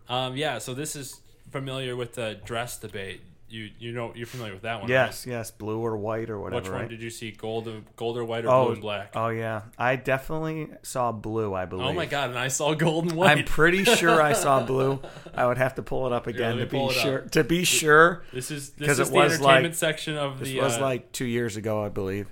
Um, 0.09 0.37
yeah, 0.37 0.59
so 0.59 0.73
this 0.73 0.97
is 0.97 1.21
familiar 1.51 1.97
with 1.97 2.15
the 2.15 2.41
dress 2.45 2.79
debate. 2.79 3.21
You 3.51 3.71
you 3.79 3.93
know 3.93 4.13
you're 4.15 4.27
familiar 4.27 4.53
with 4.53 4.63
that 4.63 4.81
one. 4.81 4.91
Yes, 4.91 5.25
yes, 5.27 5.51
blue 5.51 5.79
or 5.81 5.97
white 5.97 6.29
or 6.29 6.39
whatever. 6.39 6.61
Which 6.61 6.71
one 6.71 6.81
right? 6.83 6.91
did 6.91 7.03
you 7.03 7.09
see? 7.09 7.31
Gold, 7.31 7.67
gold 7.97 8.19
or 8.19 8.25
white 8.25 8.45
or 8.45 8.51
oh, 8.51 8.65
blue 8.65 8.73
and 8.75 8.83
black? 8.83 9.13
oh 9.15 9.29
yeah, 9.29 9.63
I 9.79 9.97
definitely 9.97 10.69
saw 10.83 11.13
blue. 11.13 11.55
I 11.55 11.65
believe. 11.65 11.87
oh 11.87 11.93
my 11.95 12.05
god! 12.05 12.29
And 12.31 12.39
I 12.39 12.49
saw 12.49 12.75
gold 12.75 13.07
and 13.07 13.13
white. 13.15 13.39
I'm 13.39 13.45
pretty 13.45 13.85
sure 13.85 14.21
I 14.21 14.35
saw 14.35 14.63
blue. 14.67 15.01
I 15.35 15.47
would 15.47 15.57
have 15.57 15.77
to 15.77 15.83
pull 15.83 16.07
it 16.07 16.13
up 16.13 16.27
again 16.27 16.57
me 16.57 16.65
to 16.65 16.67
be 16.67 16.91
sure. 16.91 17.21
To 17.21 17.43
be 17.43 17.65
sure, 17.65 18.23
this 18.35 18.51
is 18.51 18.71
this 18.71 18.87
'Cause 18.87 18.99
is 18.99 19.09
it 19.09 19.13
the 19.13 19.17
was 19.19 19.33
entertainment 19.35 19.65
like- 19.65 19.75
section 19.75 20.19
of 20.19 20.41
this 20.41 20.49
the. 20.49 20.61
was 20.61 20.77
uh, 20.77 20.83
like 20.83 21.13
two 21.13 21.25
years 21.25 21.57
ago, 21.57 21.83
I 21.83 21.89
believe. 21.89 22.29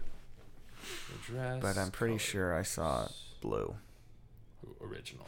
But 1.33 1.79
I'm 1.79 1.91
pretty 1.91 2.15
color 2.15 2.19
sure 2.19 2.55
I 2.55 2.63
saw 2.63 3.09
blue. 3.41 3.75
original. 4.83 5.27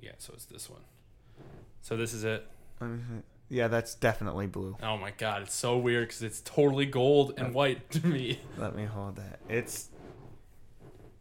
Yeah, 0.00 0.12
so 0.18 0.32
it's 0.34 0.44
this 0.44 0.68
one. 0.70 0.82
So 1.80 1.96
this 1.96 2.12
is 2.12 2.24
it. 2.24 2.46
Let 2.80 2.90
me 2.90 2.98
see. 2.98 3.22
Yeah, 3.48 3.68
that's 3.68 3.94
definitely 3.94 4.46
blue. 4.46 4.76
Oh 4.82 4.96
my 4.96 5.10
god, 5.10 5.42
it's 5.42 5.54
so 5.54 5.78
weird 5.78 6.08
because 6.08 6.22
it's 6.22 6.40
totally 6.42 6.86
gold 6.86 7.34
and 7.38 7.54
white 7.54 7.90
to 7.92 8.06
me. 8.06 8.40
Let 8.58 8.76
me 8.76 8.84
hold 8.84 9.16
that. 9.16 9.40
It's. 9.48 9.88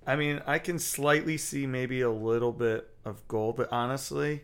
I 0.05 0.15
mean, 0.15 0.41
I 0.45 0.59
can 0.59 0.79
slightly 0.79 1.37
see 1.37 1.67
maybe 1.67 2.01
a 2.01 2.11
little 2.11 2.51
bit 2.51 2.89
of 3.05 3.25
gold, 3.27 3.57
but 3.57 3.69
honestly, 3.71 4.43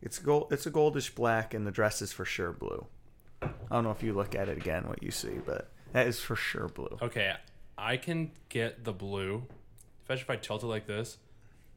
it's 0.00 0.18
gold. 0.18 0.52
It's 0.52 0.66
a 0.66 0.70
goldish 0.70 1.14
black, 1.14 1.54
and 1.54 1.66
the 1.66 1.70
dress 1.72 2.02
is 2.02 2.12
for 2.12 2.24
sure 2.24 2.52
blue. 2.52 2.86
I 3.42 3.48
don't 3.70 3.84
know 3.84 3.90
if 3.90 4.02
you 4.02 4.12
look 4.12 4.34
at 4.34 4.48
it 4.48 4.56
again 4.56 4.88
what 4.88 5.02
you 5.02 5.10
see, 5.10 5.40
but 5.44 5.70
that 5.92 6.06
is 6.06 6.20
for 6.20 6.36
sure 6.36 6.68
blue. 6.68 6.98
Okay, 7.02 7.34
I 7.76 7.96
can 7.96 8.32
get 8.48 8.84
the 8.84 8.92
blue, 8.92 9.44
especially 10.02 10.22
if 10.22 10.30
I 10.30 10.36
tilt 10.36 10.62
it 10.62 10.66
like 10.66 10.86
this, 10.86 11.18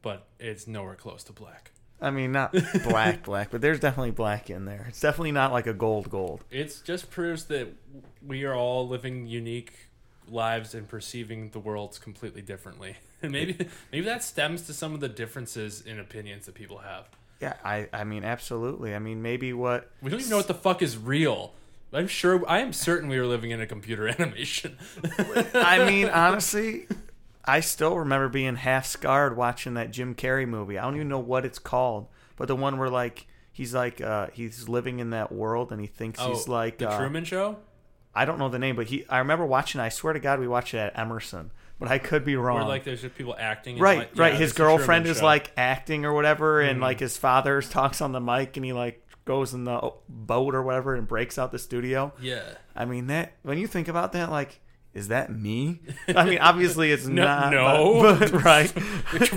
but 0.02 0.26
it's 0.38 0.66
nowhere 0.66 0.94
close 0.94 1.22
to 1.24 1.32
black. 1.32 1.71
I 2.02 2.10
mean, 2.10 2.32
not 2.32 2.52
black, 2.84 3.22
black, 3.22 3.50
but 3.50 3.60
there's 3.60 3.78
definitely 3.78 4.10
black 4.10 4.50
in 4.50 4.64
there. 4.64 4.86
It's 4.88 5.00
definitely 5.00 5.32
not 5.32 5.52
like 5.52 5.66
a 5.68 5.72
gold, 5.72 6.10
gold. 6.10 6.44
It 6.50 6.82
just 6.84 7.10
proves 7.10 7.44
that 7.44 7.68
we 8.26 8.44
are 8.44 8.54
all 8.54 8.88
living 8.88 9.26
unique 9.26 9.72
lives 10.28 10.74
and 10.74 10.88
perceiving 10.88 11.50
the 11.50 11.60
world 11.60 11.98
completely 12.02 12.42
differently. 12.42 12.96
And 13.22 13.30
maybe 13.32 13.68
maybe 13.92 14.04
that 14.06 14.24
stems 14.24 14.62
to 14.62 14.74
some 14.74 14.94
of 14.94 15.00
the 15.00 15.08
differences 15.08 15.80
in 15.80 16.00
opinions 16.00 16.46
that 16.46 16.54
people 16.54 16.78
have. 16.78 17.08
Yeah, 17.40 17.54
I, 17.64 17.88
I 17.92 18.04
mean, 18.04 18.24
absolutely. 18.24 18.94
I 18.94 18.98
mean, 18.98 19.22
maybe 19.22 19.52
what 19.52 19.90
We 20.00 20.10
don't 20.10 20.20
even 20.20 20.30
know 20.30 20.36
what 20.36 20.48
the 20.48 20.54
fuck 20.54 20.82
is 20.82 20.96
real. 20.98 21.54
I'm 21.92 22.08
sure 22.08 22.48
I 22.48 22.60
am 22.60 22.72
certain 22.72 23.08
we 23.08 23.18
are 23.18 23.26
living 23.26 23.50
in 23.50 23.60
a 23.60 23.66
computer 23.66 24.08
animation. 24.18 24.78
I 25.54 25.84
mean, 25.84 26.08
honestly, 26.08 26.86
I 27.44 27.60
still 27.60 27.98
remember 27.98 28.28
being 28.28 28.56
half 28.56 28.86
scarred 28.86 29.36
watching 29.36 29.74
that 29.74 29.90
Jim 29.90 30.14
Carrey 30.14 30.46
movie. 30.48 30.78
I 30.78 30.82
don't 30.84 30.94
even 30.96 31.08
know 31.08 31.18
what 31.18 31.44
it's 31.44 31.58
called, 31.58 32.06
but 32.36 32.48
the 32.48 32.56
one 32.56 32.78
where 32.78 32.90
like 32.90 33.26
he's 33.52 33.74
like 33.74 34.00
uh 34.00 34.28
he's 34.32 34.68
living 34.68 35.00
in 35.00 35.10
that 35.10 35.32
world 35.32 35.72
and 35.72 35.80
he 35.80 35.86
thinks 35.86 36.20
he's 36.20 36.46
like 36.48 36.74
Oh, 36.74 36.86
the 36.86 36.90
uh, 36.90 36.98
Truman 36.98 37.24
Show. 37.24 37.56
I 38.14 38.24
don't 38.26 38.38
know 38.38 38.48
the 38.48 38.58
name, 38.58 38.76
but 38.76 38.86
he 38.88 39.04
I 39.08 39.18
remember 39.18 39.44
watching. 39.46 39.80
I 39.80 39.88
swear 39.88 40.12
to 40.12 40.20
God, 40.20 40.38
we 40.38 40.46
watched 40.46 40.74
it 40.74 40.78
at 40.78 40.98
Emerson, 40.98 41.50
but 41.80 41.88
I 41.90 41.98
could 41.98 42.24
be 42.24 42.36
wrong. 42.36 42.56
Where 42.58 42.64
like 42.68 42.84
there's 42.84 43.02
just 43.02 43.14
people 43.16 43.34
acting. 43.38 43.78
right, 43.78 43.98
like- 43.98 44.18
right. 44.18 44.32
yeah, 44.34 44.38
His 44.38 44.50
it's 44.50 44.58
the 44.58 44.62
Truman 44.64 44.76
girlfriend 44.78 45.06
is 45.06 45.18
Show. 45.18 45.24
like 45.24 45.50
acting 45.56 46.04
or 46.04 46.12
whatever, 46.12 46.60
and 46.60 46.78
Mhm. 46.78 46.82
like 46.82 47.00
his 47.00 47.16
father 47.16 47.60
talks 47.62 48.00
on 48.00 48.12
the 48.12 48.20
mic, 48.20 48.56
and 48.56 48.64
he 48.66 48.72
like 48.72 49.04
goes 49.24 49.54
in 49.54 49.64
the 49.64 49.92
boat 50.08 50.54
or 50.54 50.62
whatever 50.62 50.94
and 50.94 51.06
breaks 51.08 51.38
out 51.38 51.52
the 51.52 51.58
studio. 51.58 52.12
yeah. 52.20 52.42
I 52.74 52.84
mean 52.86 53.06
that 53.08 53.32
when 53.42 53.56
you 53.58 53.66
think 53.66 53.86
about 53.88 54.12
that, 54.12 54.30
like, 54.30 54.60
is 54.94 55.08
that 55.08 55.30
me? 55.34 55.80
I 56.08 56.24
mean, 56.24 56.38
obviously 56.38 56.92
it's 56.92 57.06
No- 57.06 57.24
not. 57.24 57.50
no. 57.52 58.02
but, 58.02 58.18
but- 58.32 58.42
right, 58.44 58.72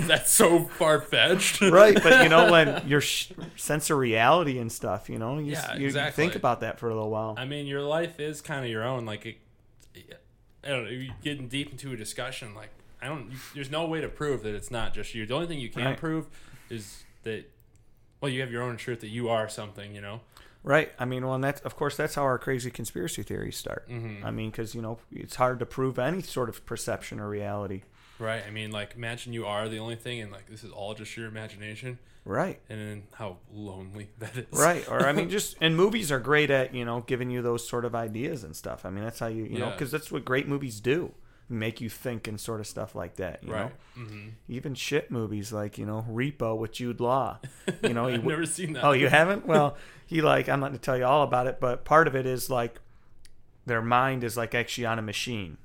That's 0.06 0.30
so 0.30 0.64
far 0.64 1.00
fetched. 1.00 1.60
right. 1.62 2.00
But 2.02 2.22
you 2.24 2.28
know, 2.28 2.50
when 2.50 2.86
your 2.86 3.00
sh- 3.00 3.32
sense 3.56 3.88
of 3.90 3.98
reality 3.98 4.58
and 4.58 4.70
stuff, 4.70 5.08
you 5.08 5.18
know, 5.18 5.38
you, 5.38 5.52
Yeah, 5.52 5.76
you 5.76 5.86
exactly. 5.86 6.24
think 6.24 6.36
about 6.36 6.60
that 6.60 6.78
for 6.78 6.88
a 6.90 6.94
little 6.94 7.10
while. 7.10 7.34
I 7.38 7.44
mean, 7.46 7.66
your 7.66 7.82
life 7.82 8.20
is 8.20 8.40
kind 8.40 8.64
of 8.64 8.70
your 8.70 8.84
own. 8.84 9.06
Like, 9.06 9.24
it, 9.26 9.36
I 10.64 10.68
don't 10.68 10.84
know. 10.84 10.90
You're 10.90 11.14
getting 11.22 11.48
deep 11.48 11.70
into 11.70 11.92
a 11.92 11.96
discussion. 11.96 12.54
Like, 12.54 12.70
I 13.00 13.06
don't. 13.06 13.30
You, 13.30 13.36
there's 13.54 13.70
no 13.70 13.86
way 13.86 14.00
to 14.00 14.08
prove 14.08 14.42
that 14.42 14.54
it's 14.54 14.70
not 14.70 14.92
just 14.94 15.14
you. 15.14 15.24
The 15.26 15.34
only 15.34 15.46
thing 15.46 15.58
you 15.60 15.68
can 15.70 15.84
Right. 15.84 15.96
prove 15.96 16.26
is 16.68 17.04
that, 17.22 17.44
well, 18.20 18.30
you 18.30 18.40
have 18.40 18.50
your 18.50 18.62
own 18.62 18.76
truth 18.76 19.00
that 19.00 19.08
you 19.10 19.28
are 19.28 19.48
something. 19.48 19.94
You 19.94 20.00
know. 20.00 20.20
Right. 20.66 20.92
I 20.98 21.04
mean, 21.04 21.24
well, 21.24 21.34
and 21.36 21.44
that's 21.44 21.60
of 21.62 21.76
course 21.76 21.96
that's 21.96 22.16
how 22.16 22.22
our 22.24 22.38
crazy 22.38 22.70
conspiracy 22.70 23.22
theories 23.22 23.56
start. 23.56 23.88
Mhm. 23.88 24.24
I 24.24 24.30
mean, 24.32 24.50
because 24.50 24.74
you 24.74 24.82
know 24.82 24.98
it's 25.12 25.36
hard 25.36 25.60
to 25.60 25.66
prove 25.66 25.98
any 25.98 26.20
sort 26.22 26.48
of 26.48 26.66
perception 26.66 27.20
or 27.20 27.28
reality. 27.28 27.82
Right. 28.18 28.42
I 28.46 28.50
mean, 28.50 28.70
like, 28.72 28.94
imagine 28.96 29.32
you 29.32 29.46
are 29.46 29.68
the 29.68 29.78
only 29.78 29.94
thing, 29.96 30.20
and 30.20 30.32
like 30.32 30.48
this 30.50 30.64
is 30.64 30.72
all 30.72 30.94
just 30.94 31.16
your 31.16 31.26
imagination, 31.28 31.98
Right. 32.24 32.58
and 32.68 32.80
then 32.80 33.02
how 33.14 33.36
lonely 33.52 34.08
that 34.18 34.36
is. 34.36 34.46
Right. 34.58 34.84
Or 34.90 35.06
I 35.06 35.12
mean, 35.12 35.30
just 35.38 35.56
and 35.60 35.76
movies 35.76 36.10
are 36.10 36.18
great 36.18 36.50
at 36.50 36.74
you 36.74 36.84
know 36.84 37.00
giving 37.06 37.30
you 37.30 37.42
those 37.42 37.66
sort 37.68 37.84
of 37.84 37.94
ideas 37.94 38.42
and 38.42 38.56
stuff. 38.56 38.84
I 38.84 38.90
mean, 38.90 39.04
that's 39.04 39.20
how 39.20 39.28
you 39.28 39.44
you 39.44 39.58
know 39.60 39.70
because 39.70 39.92
that's 39.92 40.10
what 40.10 40.24
great 40.24 40.48
movies 40.48 40.80
do, 40.80 41.12
make 41.48 41.80
you 41.80 41.88
think 41.88 42.26
and 42.26 42.40
sort 42.40 42.58
of 42.58 42.66
stuff 42.66 42.96
like 42.96 43.14
that. 43.16 43.44
You 43.44 43.52
Right. 43.52 43.70
know, 43.96 44.02
hmm 44.04 44.28
even 44.48 44.74
shit 44.74 45.10
movies 45.12 45.52
like 45.52 45.78
you 45.78 45.86
know 45.86 46.04
Repo 46.10 46.56
with 46.58 46.72
Jude 46.72 46.98
Law. 47.00 47.38
You 47.84 47.94
know, 47.94 48.06
I've 48.06 48.14
w- 48.16 48.30
never 48.30 48.46
seen 48.46 48.72
that. 48.72 48.84
Oh, 48.84 48.92
you 48.92 49.08
haven't? 49.08 49.46
Well, 49.46 49.76
he 50.06 50.22
like 50.22 50.48
I'm 50.48 50.60
not 50.60 50.68
going 50.68 50.78
to 50.78 50.84
tell 50.84 50.96
you 50.96 51.04
all 51.04 51.22
about 51.22 51.46
it, 51.46 51.58
but 51.60 51.84
part 51.84 52.06
of 52.08 52.14
it 52.16 52.24
is 52.26 52.48
like 52.48 52.80
their 53.66 53.82
mind 53.82 54.24
is 54.24 54.36
like 54.36 54.54
actually 54.54 54.86
on 54.86 54.98
a 54.98 55.02
machine. 55.02 55.58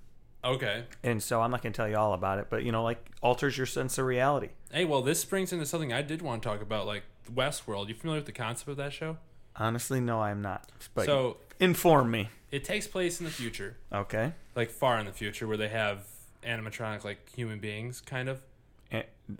Okay. 0.44 0.86
And 1.04 1.22
so 1.22 1.42
I'm 1.42 1.52
not 1.52 1.62
going 1.62 1.72
to 1.74 1.78
tell 1.78 1.88
you 1.88 1.98
all 1.98 2.14
about 2.14 2.39
it, 2.39 2.48
but 2.50 2.64
you 2.64 2.72
know, 2.72 2.84
like 2.84 3.12
alters 3.22 3.58
your 3.58 3.68
sense 3.68 3.98
of 4.00 4.06
reality. 4.06 4.50
Hey, 4.72 4.86
well, 4.86 5.02
this 5.04 5.24
brings 5.24 5.54
into 5.54 5.66
something 5.66 5.94
I 5.94 6.02
did 6.02 6.22
want 6.24 6.42
to 6.42 6.50
talk 6.50 6.62
about, 6.62 6.88
like 6.88 7.04
Westworld. 7.32 7.88
You 7.89 7.94
familiar 7.94 8.20
with 8.20 8.26
the 8.26 8.32
concept 8.32 8.68
of 8.70 8.78
that 8.78 8.92
show? 8.92 9.18
Honestly, 9.56 10.00
no, 10.00 10.22
I'm 10.22 10.42
not. 10.42 10.68
But 10.96 11.06
so 11.06 11.38
inform 11.60 12.10
me. 12.10 12.30
it 12.50 12.64
takes 12.64 12.88
place 12.88 13.20
in 13.20 13.26
the 13.26 13.32
future, 13.32 13.76
Okay. 13.94 14.34
like 14.56 14.72
far 14.72 14.98
in 14.98 15.06
the 15.06 15.12
future, 15.12 15.46
where 15.48 15.58
they 15.58 15.68
have 15.70 16.06
animatronic 16.44 17.04
like 17.04 17.30
human 17.36 17.60
beings, 17.60 18.02
kind 18.02 18.28
of 18.28 18.42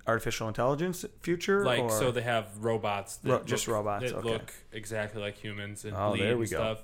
Artificial 0.08 0.47
intelligence 0.47 1.04
future? 1.20 1.66
like 1.66 1.82
or? 1.82 1.89
so 1.89 2.12
they 2.12 2.22
have 2.22 2.64
robots, 2.64 3.18
that 3.18 3.30
Ro- 3.30 3.43
just 3.43 3.68
robots, 3.68 4.06
that 4.06 4.20
okay. 4.20 4.30
look 4.30 4.54
exactly 4.72 5.22
like 5.22 5.36
humans 5.38 5.84
and 5.84 5.93
Oh, 5.95 6.12
bleed 6.12 6.22
there 6.22 6.38
we 6.38 6.43
and 6.43 6.52
go. 6.52 6.58
stuff. 6.58 6.84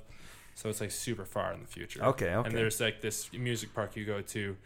So 0.55 0.69
it's 0.69 0.81
like 0.81 0.91
super 0.91 1.23
far 1.23 1.53
in 1.53 1.61
the 1.61 1.67
future. 1.67 2.03
Okay, 2.03 2.33
okay. 2.35 2.47
And 2.49 2.57
there's 2.57 2.81
like 2.81 2.99
this 2.99 3.31
music 3.31 3.73
park 3.73 3.95
you 3.95 4.03
go 4.05 4.21
to, 4.21 4.57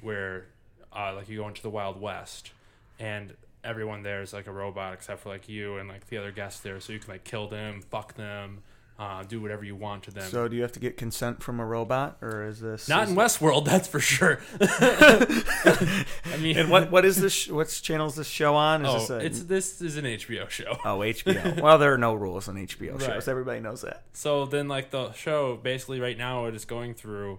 where 0.00 0.46
uh, 0.94 1.14
like 1.14 1.28
you 1.28 1.36
go 1.38 1.48
into 1.48 1.60
the 1.62 1.68
Wild 1.70 2.00
West, 2.00 2.52
and 2.98 3.34
everyone 3.64 4.02
there 4.02 4.22
is 4.22 4.32
like 4.32 4.46
a 4.46 4.52
robot 4.52 4.94
except 4.94 5.20
for 5.20 5.28
like 5.28 5.48
you 5.48 5.76
and 5.76 5.88
like 5.88 6.06
the 6.08 6.16
other 6.16 6.32
guests 6.32 6.60
there, 6.60 6.80
so 6.80 6.92
you 6.92 6.98
can 6.98 7.12
like 7.12 7.24
kill 7.24 7.46
them, 7.48 7.82
fuck 7.90 8.14
them, 8.14 8.62
uh, 8.98 9.22
do 9.24 9.40
whatever 9.40 9.64
you 9.64 9.74
want 9.74 10.04
to 10.04 10.10
them. 10.10 10.30
So 10.30 10.46
do 10.48 10.54
you 10.56 10.62
have 10.62 10.72
to 10.72 10.80
get 10.80 10.96
consent 10.96 11.42
from 11.42 11.58
a 11.60 11.64
robot, 11.66 12.18
or 12.22 12.44
is 12.46 12.60
this 12.60 12.88
Not 12.88 13.08
in 13.08 13.14
Westworld, 13.16 13.64
that's 13.70 13.88
for 13.88 13.98
sure. 14.00 14.40
I 14.60 16.36
mean, 16.40 16.56
And 16.58 16.70
what 16.70 16.90
what 16.90 17.04
is 17.04 17.16
this? 17.20 17.32
sh- 17.32 17.48
What's 17.50 17.80
channel 17.80 18.06
is 18.08 18.14
this 18.16 18.28
show 18.28 18.54
on? 18.54 18.84
Is 18.84 18.88
Oh, 18.88 18.98
this 18.98 19.10
a, 19.10 19.18
it's 19.26 19.42
this 19.44 19.80
is 19.82 19.96
an 19.96 20.04
HBO 20.04 20.48
show. 20.48 20.78
oh 20.84 20.98
HBO? 21.00 21.60
well, 21.60 21.78
there 21.78 21.92
are 21.92 21.98
no 21.98 22.14
rules 22.14 22.48
on 22.48 22.56
HBO 22.56 22.92
Right. 22.92 23.02
shows. 23.02 23.28
Everybody 23.28 23.60
knows 23.60 23.82
that. 23.82 24.02
So 24.12 24.46
then, 24.46 24.68
like 24.68 24.90
the 24.90 25.12
show, 25.12 25.56
basically 25.56 26.00
right 26.00 26.18
now, 26.18 26.42
what 26.44 26.54
it's 26.54 26.64
going 26.64 26.94
through 26.94 27.38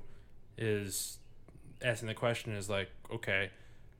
is 0.57 1.17
asking 1.81 2.07
the 2.07 2.13
question: 2.13 2.53
is 2.53 2.69
like, 2.69 2.89
okay, 3.11 3.51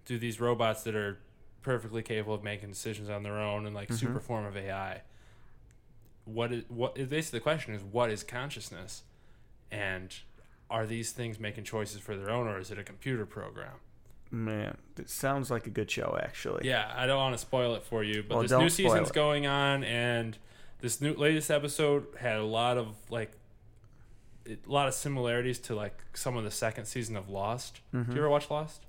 do 0.06 0.18
these 0.18 0.40
robots 0.40 0.84
that 0.84 0.96
are 0.96 1.20
perfectly 1.62 2.02
capable 2.02 2.34
of 2.34 2.44
making 2.44 2.70
decisions 2.70 3.10
on 3.10 3.24
their 3.24 3.38
own 3.40 3.66
and 3.66 3.74
like 3.76 3.88
Mm-hmm. 3.90 3.96
super 4.08 4.20
form 4.20 4.46
of 4.46 4.58
AI, 4.58 5.02
what 6.26 6.52
is 6.52 6.64
what? 6.70 6.96
Basically, 6.96 7.40
the 7.40 7.44
question 7.44 7.74
is, 7.74 7.84
what 7.84 8.10
is 8.10 8.24
consciousness, 8.24 9.04
and 9.72 10.14
are 10.70 10.86
these 10.86 11.12
things 11.12 11.40
making 11.40 11.64
choices 11.66 12.00
for 12.00 12.16
their 12.16 12.30
own, 12.30 12.48
or 12.48 12.58
is 12.60 12.72
it 12.72 12.80
a 12.80 12.84
computer 12.84 13.26
program? 13.26 13.74
Man, 14.32 14.78
it 14.98 15.10
sounds 15.10 15.52
like 15.52 15.68
a 15.68 15.70
good 15.70 15.92
show, 15.92 16.18
actually. 16.22 16.68
Yeah, 16.68 16.92
I 16.96 17.06
don't 17.06 17.18
want 17.18 17.36
to 17.36 17.38
spoil 17.38 17.76
it 17.76 17.84
for 17.84 18.04
you, 18.04 18.24
but 18.28 18.36
Well, 18.36 18.42
this 18.44 18.52
new 18.52 18.70
season's 18.70 19.10
it. 19.10 19.14
going 19.14 19.46
on, 19.46 19.84
and 19.84 20.38
this 20.82 21.00
new 21.02 21.14
latest 21.14 21.52
episode 21.52 22.08
had 22.20 22.38
a 22.38 22.44
lot 22.44 22.78
of 22.78 22.96
like 23.10 23.32
it- 24.46 24.66
a 24.68 24.72
lot 24.72 24.88
of 24.88 24.94
similarities 24.94 25.60
to 25.60 25.76
like 25.76 26.04
some 26.14 26.36
of 26.36 26.44
the 26.44 26.52
second 26.52 26.86
season 26.86 27.16
of 27.16 27.30
Lost. 27.30 27.80
Mm-hmm. 27.94 28.10
Do 28.12 28.16
you 28.16 28.22
ever 28.24 28.30
watch 28.30 28.50
Lost? 28.50 28.82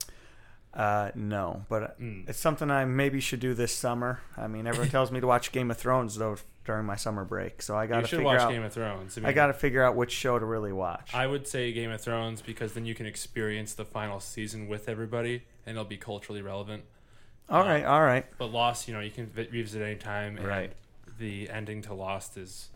Uh, 0.72 1.11
no, 1.14 1.64
but 1.68 2.01
Mm. 2.01 2.28
it's 2.28 2.39
something 2.41 2.68
I 2.70 2.85
maybe 2.85 3.20
should 3.20 3.39
do 3.39 3.55
this 3.55 3.72
summer. 3.72 4.20
I 4.37 4.49
mean, 4.49 4.66
everyone 4.66 4.89
tells 4.97 5.12
me 5.12 5.20
to 5.20 5.26
watch 5.26 5.53
Game 5.53 5.70
of 5.70 5.76
Thrones 5.76 6.16
though 6.16 6.37
during 6.65 6.87
my 6.87 6.97
summer 6.97 7.25
break, 7.25 7.62
so 7.62 7.77
I 7.77 7.87
got 7.87 8.01
to 8.01 8.07
should 8.07 8.17
figure 8.19 8.25
watch 8.25 8.41
out. 8.41 8.51
Game 8.51 8.62
of 8.62 8.73
Thrones. 8.73 9.19
I 9.23 9.33
got 9.33 9.49
to 9.49 9.53
figure 9.53 9.83
out 9.83 9.97
which 9.97 10.11
show 10.12 10.39
to 10.39 10.45
really 10.45 10.73
watch. 10.73 11.15
I 11.15 11.27
would 11.27 11.47
say 11.47 11.73
Game 11.73 11.91
of 11.91 12.01
Thrones 12.01 12.41
because 12.43 12.73
then 12.73 12.85
you 12.87 12.95
can 12.95 13.07
experience 13.07 13.75
the 13.75 13.85
final 13.85 14.21
season 14.21 14.69
with 14.69 14.89
everybody, 14.89 15.43
and 15.67 15.77
it'll 15.77 15.85
be 15.85 15.97
culturally 15.97 16.43
relevant. 16.43 16.85
all 17.49 17.61
right, 17.62 17.85
um, 17.85 17.93
all 17.93 18.03
right. 18.03 18.27
But 18.39 18.47
Lost, 18.47 18.89
you 18.89 18.95
know, 18.95 19.01
you 19.01 19.11
can 19.11 19.31
revisit 19.35 19.83
anytime. 19.83 20.39
And 20.39 20.47
Right. 20.47 20.73
The 21.19 21.49
ending 21.51 21.83
to 21.83 21.95
Lost 21.95 22.37
is, 22.37 22.71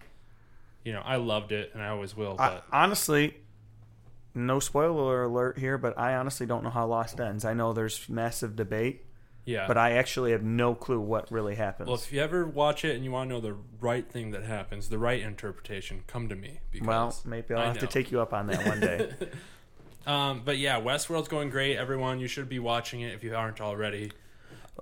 you 0.84 0.93
know, 0.93 1.03
I 1.05 1.16
loved 1.16 1.53
it, 1.53 1.70
and 1.74 1.82
I 1.82 1.89
always 1.89 2.16
will. 2.16 2.36
I, 2.39 2.51
But 2.51 2.64
honestly, 2.72 3.36
no 4.34 4.61
spoiler 4.61 5.24
alert 5.24 5.59
here, 5.59 5.78
but 5.78 5.99
I 5.99 6.14
honestly 6.14 6.47
don't 6.47 6.62
know 6.62 6.70
how 6.70 6.86
Lost 6.86 7.20
ends. 7.20 7.45
I 7.45 7.55
know 7.55 7.72
there's 7.72 8.09
massive 8.09 8.55
debate, 8.55 9.05
yeah. 9.49 9.66
but 9.66 9.78
I 9.78 9.92
actually 9.92 10.32
have 10.32 10.42
no 10.42 10.74
clue 10.74 11.01
what 11.01 11.30
really 11.32 11.55
happens. 11.55 11.86
Well, 11.88 11.96
if 11.96 12.12
you 12.12 12.20
ever 12.20 12.46
watch 12.46 12.84
it 12.84 12.94
and 12.94 13.05
you 13.05 13.11
want 13.11 13.30
to 13.30 13.34
know 13.34 13.40
the 13.40 13.57
right 13.80 14.07
thing 14.09 14.32
that 14.32 14.44
happens, 14.44 14.88
the 14.90 14.99
right 14.99 15.20
interpretation, 15.20 16.05
come 16.07 16.28
to 16.28 16.36
me. 16.36 16.61
Because 16.70 16.86
well, 16.86 17.16
maybe 17.24 17.55
I'll 17.55 17.62
I 17.62 17.66
have 17.66 17.78
to 17.78 17.86
take 17.86 18.12
you 18.12 18.20
up 18.20 18.34
on 18.34 18.46
that 18.49 18.66
one 18.66 18.80
day. 18.80 19.12
Um, 20.07 20.40
but 20.42 20.57
yeah, 20.57 20.80
Westworld's 20.80 21.28
going 21.28 21.51
great. 21.51 21.76
Everyone, 21.76 22.18
you 22.18 22.28
should 22.28 22.49
be 22.49 22.59
watching 22.59 23.03
it 23.03 23.12
if 23.12 23.22
you 23.22 23.36
aren't 23.36 23.61
already. 23.61 24.11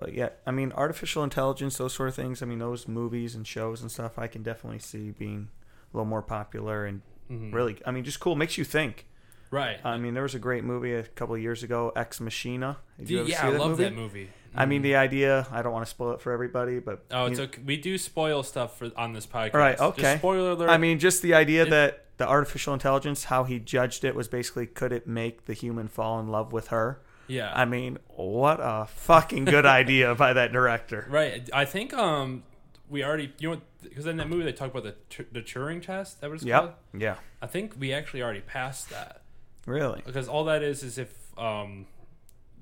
Yeah, 0.07 0.29
I 0.47 0.53
mean, 0.53 0.71
artificial 0.71 1.25
intelligence, 1.25 1.79
those 1.79 1.95
sort 1.95 2.11
of 2.11 2.15
things. 2.15 2.43
I 2.43 2.47
mean, 2.47 2.61
those 2.61 2.87
movies 2.87 3.35
and 3.35 3.45
shows 3.45 3.83
and 3.83 3.91
stuff, 3.91 4.21
I 4.21 4.29
can 4.29 4.45
definitely 4.45 4.79
see 4.79 5.11
being 5.11 5.49
a 5.93 5.97
little 5.97 6.07
more 6.07 6.23
popular 6.23 6.87
and 6.87 7.03
Mhm. 7.29 7.53
really, 7.53 7.77
I 7.85 7.91
mean, 7.91 8.05
just 8.05 8.21
cool. 8.21 8.37
Makes 8.37 8.57
you 8.57 8.63
think. 8.63 9.07
Right. 9.51 9.85
I 9.85 9.97
mean, 9.97 10.15
there 10.15 10.23
was 10.23 10.35
a 10.35 10.39
great 10.39 10.65
movie 10.65 10.95
a 10.95 11.03
couple 11.03 11.35
of 11.35 11.41
years 11.41 11.63
ago, 11.63 11.93
Ex 11.97 12.21
Machina. 12.21 12.79
Did 12.99 13.11
you 13.11 13.21
ever 13.21 13.29
yeah, 13.29 13.41
see 13.41 13.47
I 13.47 13.51
love 13.51 13.71
movie? 13.71 13.83
that 13.85 13.95
movie. 13.95 14.31
I 14.57 14.67
mean, 14.67 14.83
the 14.83 14.97
idea. 14.97 15.47
I 15.51 15.63
don't 15.63 15.73
want 15.73 15.85
to 15.85 15.91
spoil 15.91 16.13
it 16.13 16.21
for 16.21 16.33
everybody, 16.33 16.79
but 16.79 17.05
Oh, 17.11 17.27
it's 17.27 17.39
you- 17.39 17.45
okay. 17.47 17.61
We 17.65 17.77
do 17.77 17.99
spoil 17.99 18.43
stuff 18.43 18.79
for 18.79 18.91
on 18.97 19.13
this 19.13 19.27
podcast. 19.27 19.55
All 19.55 19.61
right, 19.61 19.77
Just 19.79 19.99
okay. 19.99 20.17
spoiler 20.19 20.51
alert. 20.53 20.71
I 20.71 20.79
mean, 20.79 20.99
just 20.99 21.23
the 21.23 21.35
idea 21.35 21.65
that 21.67 22.05
the 22.19 22.27
artificial 22.27 22.73
intelligence, 22.75 23.25
how 23.25 23.45
he 23.45 23.59
judged 23.59 24.05
it, 24.05 24.15
was 24.15 24.29
basically 24.29 24.67
could 24.67 24.93
it 24.93 25.07
make 25.07 25.45
the 25.47 25.53
human 25.53 25.89
fall 25.89 26.19
in 26.21 26.29
love 26.29 26.53
with 26.53 26.69
her? 26.69 27.01
yeah. 27.29 27.53
I 27.55 27.65
mean, 27.65 27.99
what 28.09 28.59
a 28.63 28.87
fucking 28.87 29.47
good 29.47 29.67
idea 29.81 30.15
by 30.15 30.33
that 30.33 30.53
director. 30.53 31.07
Right. 31.11 31.49
I 31.53 31.65
think 31.65 31.93
um 31.93 32.45
we 32.89 33.03
already 33.05 33.33
you 33.41 33.51
know 33.51 33.61
because 33.83 34.07
in 34.07 34.17
that 34.19 34.29
movie 34.29 34.45
they 34.45 34.53
talk 34.53 34.71
about 34.71 34.85
the 34.85 34.95
Tur- 35.11 35.27
the 35.33 35.41
Turing 35.43 35.83
test. 35.83 36.21
That 36.21 36.31
was 36.31 36.43
called. 36.45 36.71
Yep. 36.95 37.03
Yeah. 37.03 37.17
I 37.43 37.47
think 37.49 37.75
we 37.79 37.93
actually 37.93 38.23
already 38.23 38.41
passed 38.43 38.91
that 38.91 39.23
Really. 39.67 40.03
because 40.07 40.29
all 40.29 40.45
that 40.45 40.63
is 40.63 40.83
is 40.85 40.99
if 40.99 41.13
um 41.37 41.87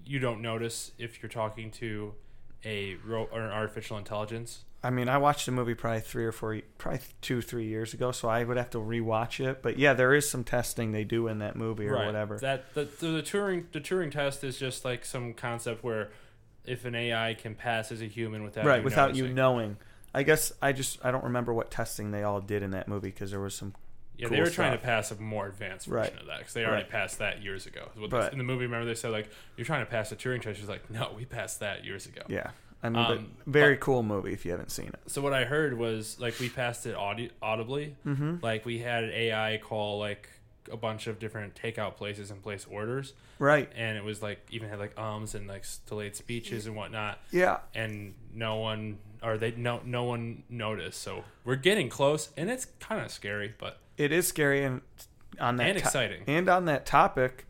you 0.04 0.18
don't 0.18 0.42
notice 0.42 0.92
if 0.98 1.22
you're 1.22 1.30
talking 1.30 1.70
to 1.72 2.14
a 2.64 2.96
ro- 3.04 3.28
or 3.32 3.40
an 3.40 3.50
artificial 3.50 3.98
intelligence. 3.98 4.64
I 4.82 4.90
mean, 4.90 5.08
I 5.08 5.16
watched 5.16 5.46
the 5.46 5.52
movie 5.52 5.74
probably 5.74 6.00
three 6.00 6.26
or 6.26 6.32
four, 6.32 6.60
probably 6.76 7.00
two, 7.22 7.40
three 7.40 7.66
years 7.66 7.94
ago, 7.94 8.12
so 8.12 8.28
I 8.28 8.44
would 8.44 8.58
have 8.58 8.68
to 8.70 8.78
rewatch 8.78 9.44
it. 9.44 9.62
But 9.62 9.78
yeah, 9.78 9.94
there 9.94 10.14
is 10.14 10.28
some 10.28 10.44
testing 10.44 10.92
they 10.92 11.04
do 11.04 11.26
in 11.28 11.38
that 11.38 11.56
movie 11.56 11.88
or 11.88 12.04
whatever. 12.04 12.38
That 12.38 12.72
the, 12.74 12.84
the 12.84 13.06
the 13.06 13.22
Turing 13.22 13.64
the 13.72 13.80
Turing 13.80 14.10
test 14.10 14.44
is 14.44 14.58
just 14.58 14.84
like 14.84 15.06
some 15.06 15.32
concept 15.32 15.82
where 15.82 16.10
if 16.66 16.84
an 16.84 16.94
AI 16.94 17.34
can 17.34 17.54
pass 17.54 17.92
as 17.92 18.02
a 18.02 18.06
human 18.06 18.42
without 18.42 18.66
right, 18.66 18.78
you 18.78 18.84
without 18.84 19.14
you 19.16 19.28
knowing. 19.28 19.78
I 20.14 20.22
guess 20.22 20.52
I 20.60 20.72
just 20.72 21.02
I 21.02 21.10
don't 21.10 21.24
remember 21.24 21.54
what 21.54 21.70
testing 21.70 22.10
they 22.10 22.22
all 22.22 22.40
did 22.40 22.62
in 22.62 22.72
that 22.72 22.86
movie 22.86 23.08
because 23.08 23.30
there 23.30 23.40
was 23.40 23.54
some. 23.54 23.74
Yeah, 24.16 24.28
cool 24.28 24.36
they 24.36 24.42
were 24.42 24.50
trying 24.50 24.70
stuff. 24.72 24.80
to 24.80 24.86
pass 24.86 25.10
a 25.10 25.16
more 25.20 25.46
advanced 25.48 25.86
version 25.86 26.12
Right. 26.14 26.20
of 26.20 26.26
that 26.28 26.38
because 26.38 26.54
they 26.54 26.64
already 26.64 26.82
Right. 26.84 26.90
passed 26.90 27.18
that 27.18 27.42
years 27.42 27.66
ago. 27.66 27.88
Is 27.94 28.00
what 28.00 28.10
But- 28.10 28.26
they- 28.26 28.32
in 28.32 28.38
the 28.38 28.44
movie, 28.44 28.64
remember 28.64 28.86
they 28.86 28.94
said 28.94 29.10
like 29.10 29.28
you're 29.56 29.64
trying 29.64 29.84
to 29.84 29.90
pass 29.90 30.10
the 30.10 30.16
Turing 30.16 30.40
test. 30.40 30.60
She's 30.60 30.68
like, 30.68 30.88
no, 30.90 31.12
we 31.16 31.24
passed 31.24 31.60
that 31.60 31.84
years 31.84 32.06
ago. 32.06 32.22
Yeah, 32.28 32.50
I 32.82 32.90
mean, 32.90 33.04
Um, 33.04 33.32
very 33.46 33.74
but- 33.74 33.80
cool 33.80 34.02
movie 34.02 34.32
if 34.32 34.44
you 34.44 34.52
haven't 34.52 34.70
seen 34.70 34.86
it. 34.88 35.00
So 35.06 35.20
what 35.20 35.32
I 35.32 35.44
heard 35.44 35.76
was 35.76 36.18
like 36.20 36.38
we 36.38 36.48
passed 36.48 36.86
it 36.86 36.94
audi- 36.94 37.32
audibly. 37.42 37.96
Mm-hmm. 38.06 38.36
Like 38.40 38.64
we 38.64 38.78
had 38.78 39.04
an 39.04 39.10
AI 39.10 39.58
call 39.58 39.98
like 39.98 40.28
a 40.70 40.76
bunch 40.78 41.06
of 41.06 41.18
different 41.18 41.54
takeout 41.54 41.94
places 41.96 42.30
and 42.30 42.42
place 42.42 42.66
orders, 42.70 43.12
Right. 43.38 43.70
and 43.76 43.98
it 43.98 44.04
was 44.04 44.22
like 44.22 44.46
even 44.50 44.70
had 44.70 44.78
like 44.78 44.96
ums 44.98 45.34
and 45.34 45.46
like 45.46 45.64
delayed 45.86 46.16
speeches 46.16 46.66
and 46.66 46.74
whatnot. 46.76 47.18
Yeah. 47.32 47.58
and 47.74 48.14
no 48.32 48.56
one 48.56 48.98
or 49.24 49.38
they 49.38 49.52
no 49.52 49.80
no 49.84 50.04
one 50.04 50.42
noticed. 50.48 51.00
So 51.00 51.24
we're 51.44 51.56
getting 51.56 51.88
close, 51.88 52.30
and 52.36 52.50
it's 52.50 52.66
kind 52.80 53.00
of 53.04 53.10
scary, 53.10 53.54
but 53.58 53.78
It 53.96 54.12
is 54.12 54.26
scary 54.28 54.64
and 54.64 54.80
on 55.40 55.56
that 55.56 55.66
And 55.68 55.78
to- 55.78 55.84
exciting. 55.84 56.22
and 56.26 56.48
on 56.48 56.64
that 56.66 56.86
topic, 56.86 57.46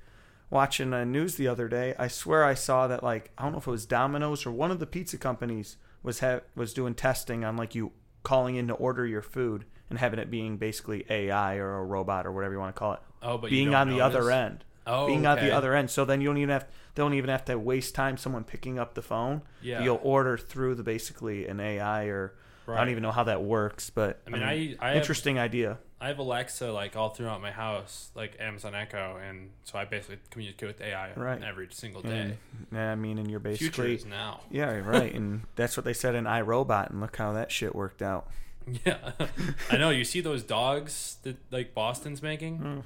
watching 0.50 0.90
the 0.90 1.04
news 1.04 1.34
the 1.36 1.48
other 1.48 1.68
day, 1.68 1.94
I 1.98 2.08
swear 2.08 2.44
I 2.44 2.54
saw 2.54 2.86
that 2.86 3.02
like 3.02 3.30
I 3.36 3.42
don't 3.42 3.52
know 3.52 3.58
if 3.58 3.66
it 3.66 3.70
was 3.70 3.86
Domino's 3.86 4.46
or 4.46 4.52
one 4.52 4.70
of 4.70 4.78
the 4.78 4.86
pizza 4.86 5.18
companies 5.18 5.76
was 6.02 6.20
ha- 6.20 6.40
was 6.54 6.72
doing 6.74 6.94
testing 6.94 7.44
on 7.44 7.56
like 7.56 7.74
you 7.74 7.92
calling 8.22 8.56
in 8.56 8.68
to 8.68 8.74
order 8.74 9.06
your 9.06 9.22
food 9.22 9.64
and 9.90 9.98
having 9.98 10.18
it 10.18 10.30
being 10.30 10.56
basically 10.56 11.04
AI 11.10 11.56
or 11.56 11.78
a 11.78 11.84
robot 11.84 12.26
or 12.26 12.32
whatever 12.32 12.54
you 12.54 12.58
want 12.60 12.74
to 12.74 12.78
call 12.78 12.94
it. 12.94 13.00
oh, 13.22 13.36
but 13.38 13.50
being 13.50 13.74
on 13.74 13.88
the 13.88 14.00
other 14.00 14.30
end. 14.30 14.64
Oh, 14.86 15.06
being 15.06 15.24
on 15.26 15.38
okay. 15.38 15.48
the 15.48 15.54
other 15.54 15.74
end. 15.74 15.90
So 15.90 16.04
then 16.04 16.20
you 16.20 16.28
don't 16.28 16.38
even 16.38 16.50
have 16.50 16.66
they 16.94 17.02
don't 17.02 17.14
even 17.14 17.30
have 17.30 17.44
to 17.46 17.58
waste 17.58 17.94
time 17.94 18.16
someone 18.16 18.44
picking 18.44 18.78
up 18.78 18.94
the 18.94 19.02
phone. 19.02 19.42
Yeah. 19.62 19.82
You'll 19.82 20.00
order 20.02 20.36
through 20.38 20.74
the 20.76 20.82
basically 20.82 21.46
an 21.46 21.58
AI 21.60 22.04
or 22.04 22.34
I 22.68 22.76
don't 22.78 22.90
even 22.90 23.02
know 23.02 23.12
how 23.12 23.24
that 23.24 23.42
works, 23.42 23.90
but 23.90 24.20
I 24.26 24.30
mean, 24.30 24.42
I- 24.42 24.76
I 24.80 24.88
have- 24.88 24.96
interesting 24.96 25.38
idea. 25.38 25.78
I 26.00 26.08
have 26.08 26.18
Alexa 26.18 26.70
like 26.70 26.96
all 26.96 27.10
throughout 27.10 27.40
my 27.40 27.50
house, 27.50 28.10
like 28.14 28.36
Amazon 28.38 28.74
Echo, 28.74 29.16
and 29.26 29.50
so 29.64 29.78
I 29.78 29.86
basically 29.86 30.18
communicate 30.30 30.66
with 30.68 30.80
AI 30.82 31.12
Right. 31.14 31.42
every 31.42 31.68
single 31.70 32.02
And, 32.06 32.32
day. 32.32 32.36
yeah, 32.72 32.92
I 32.92 32.94
mean, 32.94 33.16
and 33.18 33.30
you're 33.30 33.40
Future 33.40 33.64
basically 33.70 33.94
is 33.94 34.04
now. 34.04 34.40
yeah, 34.50 34.76
right, 34.80 35.14
and 35.14 35.42
that's 35.56 35.76
what 35.78 35.84
they 35.84 35.94
said 35.94 36.14
in 36.14 36.24
iRobot, 36.24 36.90
and 36.90 37.00
look 37.00 37.16
how 37.16 37.32
that 37.32 37.50
shit 37.50 37.74
worked 37.74 38.02
out. 38.02 38.28
Yeah, 38.84 39.12
I 39.70 39.76
know. 39.76 39.90
You 39.90 40.04
see 40.04 40.20
those 40.22 40.42
dogs 40.42 41.18
that 41.22 41.36
like 41.50 41.74
Boston's 41.74 42.22
making. 42.22 42.58
Mm. 42.60 42.82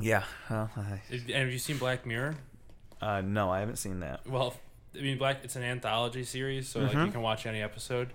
Yeah, 0.00 0.24
well, 0.50 0.70
I, 0.76 1.00
And 1.10 1.30
have 1.30 1.52
you 1.52 1.58
seen 1.58 1.78
Black 1.78 2.04
Mirror? 2.06 2.34
uh, 3.00 3.20
no, 3.20 3.50
I 3.50 3.60
haven't 3.60 3.76
seen 3.76 4.00
that. 4.00 4.26
Well, 4.26 4.54
I 4.96 5.02
mean, 5.02 5.18
Black. 5.18 5.40
It's 5.44 5.56
an 5.56 5.62
anthology 5.62 6.24
series, 6.24 6.68
so 6.68 6.80
like 6.80 6.92
Mhm. 6.96 7.06
you 7.06 7.12
can 7.12 7.22
watch 7.22 7.46
any 7.46 7.60
episode. 7.62 8.10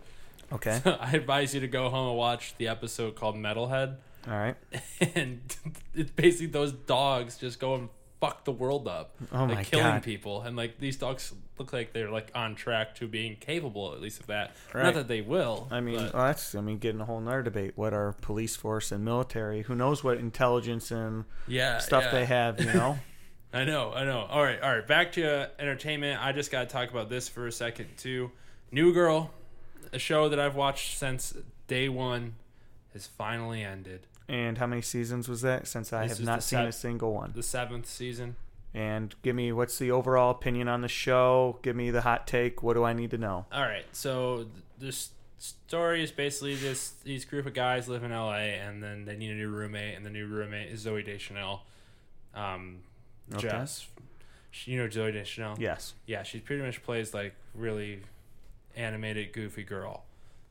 Okay, 0.52 0.82
I 0.86 1.12
advise 1.12 1.54
you 1.54 1.60
to 1.62 1.68
go 1.68 1.90
home 1.90 2.10
and 2.10 2.18
watch 2.18 2.56
the 2.58 2.68
episode 2.68 3.16
called 3.16 3.36
Metalhead. 3.36 3.98
all 4.28 4.34
right. 4.38 4.56
and 5.16 5.42
it's 5.94 6.12
basically 6.12 6.48
those 6.48 6.72
dogs 6.74 7.38
just 7.38 7.60
go 7.60 7.76
and 7.76 7.90
fuck 8.20 8.44
the 8.44 8.52
world 8.52 8.88
up, 8.88 9.16
Oh 9.32 9.46
like 9.46 9.56
my 9.56 9.64
killing 9.64 9.86
God. 9.86 10.04
people, 10.04 10.42
and 10.42 10.56
like 10.56 10.80
these 10.80 10.98
dogs 10.98 11.34
look 11.58 11.74
like 11.74 11.94
they're 11.94 12.10
like 12.10 12.32
on 12.36 12.56
track 12.56 12.96
to 12.96 13.08
being 13.08 13.36
capable 13.36 13.94
at 13.94 14.02
least 14.02 14.20
of 14.20 14.28
that. 14.28 14.56
Right. 14.74 14.84
Not 14.84 14.94
that 14.96 15.08
they 15.08 15.22
will. 15.22 15.68
I 15.72 15.80
mean, 15.80 15.96
well, 15.96 16.12
that's 16.14 16.56
I 16.56 16.62
mean, 16.62 16.78
getting 16.78 17.02
a 17.02 17.06
whole 17.06 17.20
nother 17.20 17.44
debate. 17.44 17.74
What 17.76 17.94
are 17.94 18.14
police 18.22 18.56
force 18.56 18.92
and 18.92 19.04
military? 19.04 19.64
Who 19.64 19.76
knows 19.76 20.04
what 20.04 20.18
intelligence 20.18 20.92
and 20.92 21.26
yeah, 21.48 21.80
stuff 21.80 22.04
yeah. 22.06 22.12
they 22.12 22.26
have? 22.26 22.60
You 22.60 22.74
know. 22.74 23.00
I 23.52 23.64
know, 23.64 23.92
I 23.94 24.04
know. 24.04 24.28
All 24.30 24.44
right, 24.44 24.62
all 24.62 24.76
right. 24.76 24.86
Back 24.86 25.14
to 25.14 25.28
uh, 25.28 25.48
entertainment. 25.58 26.24
I 26.24 26.34
just 26.34 26.52
got 26.52 26.62
to 26.62 26.66
talk 26.68 26.92
about 26.92 27.10
this 27.10 27.28
for 27.28 27.48
a 27.48 27.52
second 27.52 27.88
too. 27.98 28.32
New 28.72 28.94
Girl, 28.94 29.32
a 29.92 29.98
show 29.98 30.30
that 30.30 30.40
I've 30.40 30.56
watched 30.56 31.00
since 31.00 31.34
day 31.68 31.90
one, 31.90 32.36
has 32.94 33.08
finally 33.08 33.64
ended. 33.64 34.06
And 34.30 34.58
how 34.60 34.68
many 34.68 34.82
seasons 34.84 35.28
was 35.28 35.42
that? 35.42 35.68
Since 35.68 35.92
I 35.92 36.04
This 36.04 36.12
have 36.12 36.20
is 36.22 36.26
not 36.26 36.36
the 36.38 36.42
seen 36.44 36.60
sev- 36.60 36.68
a 36.70 36.72
single 36.72 37.14
one. 37.14 37.32
The 37.36 37.44
seventh 37.44 37.88
season. 37.88 38.36
And 38.74 39.16
give 39.24 39.36
me 39.36 39.52
what's 39.52 39.80
the 39.80 39.90
overall 39.90 40.30
opinion 40.30 40.68
on 40.68 40.82
the 40.82 40.88
show? 40.88 41.58
Give 41.64 41.76
me 41.76 41.90
the 41.90 42.02
hot 42.02 42.28
take. 42.28 42.62
What 42.62 42.76
do 42.76 42.84
I 42.84 42.94
need 42.94 43.10
to 43.12 43.18
know? 43.18 43.48
All 43.52 43.64
right, 43.64 43.86
so 43.92 44.38
th- 44.38 44.48
this 44.78 45.10
story 45.40 46.04
is 46.04 46.12
basically 46.12 46.54
this: 46.56 46.92
these 47.04 47.26
group 47.26 47.48
of 47.48 47.56
guys 47.56 47.88
live 47.90 48.04
in 48.04 48.12
LA, 48.12 48.34
and 48.62 48.84
then 48.84 49.06
they 49.06 49.16
need 49.18 49.32
a 49.32 49.36
new 49.36 49.50
roommate, 49.50 49.96
and 49.96 50.06
the 50.06 50.12
new 50.12 50.28
roommate 50.28 50.70
is 50.72 50.86
Zooey 50.86 51.04
Deschanel. 51.04 51.64
Um, 52.36 52.82
Okay. 53.34 53.48
Jess, 53.48 53.88
She- 54.52 54.72
you 54.72 54.78
know 54.80 54.88
Zooey 54.88 55.14
Deschanel. 55.14 55.56
Yes, 55.60 55.96
yeah, 56.06 56.22
she 56.24 56.40
pretty 56.40 56.62
much 56.64 56.84
plays 56.84 57.12
like 57.14 57.34
really 57.56 58.02
animated, 58.76 59.34
goofy 59.34 59.64
girl. 59.64 60.04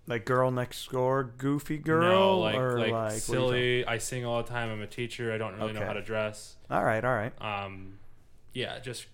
Like 0.08 0.24
girl 0.24 0.50
next 0.50 0.90
door, 0.90 1.22
goofy 1.38 1.78
girl, 1.78 2.02
no, 2.36 2.38
like 2.40 2.56
or 2.56 2.78
like, 2.80 2.90
like, 2.90 2.92
what 2.92 3.08
do 3.10 3.14
you 3.14 3.20
silly. 3.20 3.84
I 3.86 3.98
sing 3.98 4.24
all 4.24 4.42
the 4.42 4.48
time. 4.48 4.70
I'm 4.70 4.82
a 4.82 4.86
teacher. 4.86 5.32
I 5.32 5.38
don't 5.38 5.56
really 5.56 5.72
know 5.74 5.84
how 5.84 5.92
to 5.92 6.02
dress. 6.02 6.56
All 6.70 6.82
right, 6.82 7.04
all 7.04 7.14
right. 7.14 7.32
um 7.40 7.98
yeah 8.54 8.78
just 8.78 9.06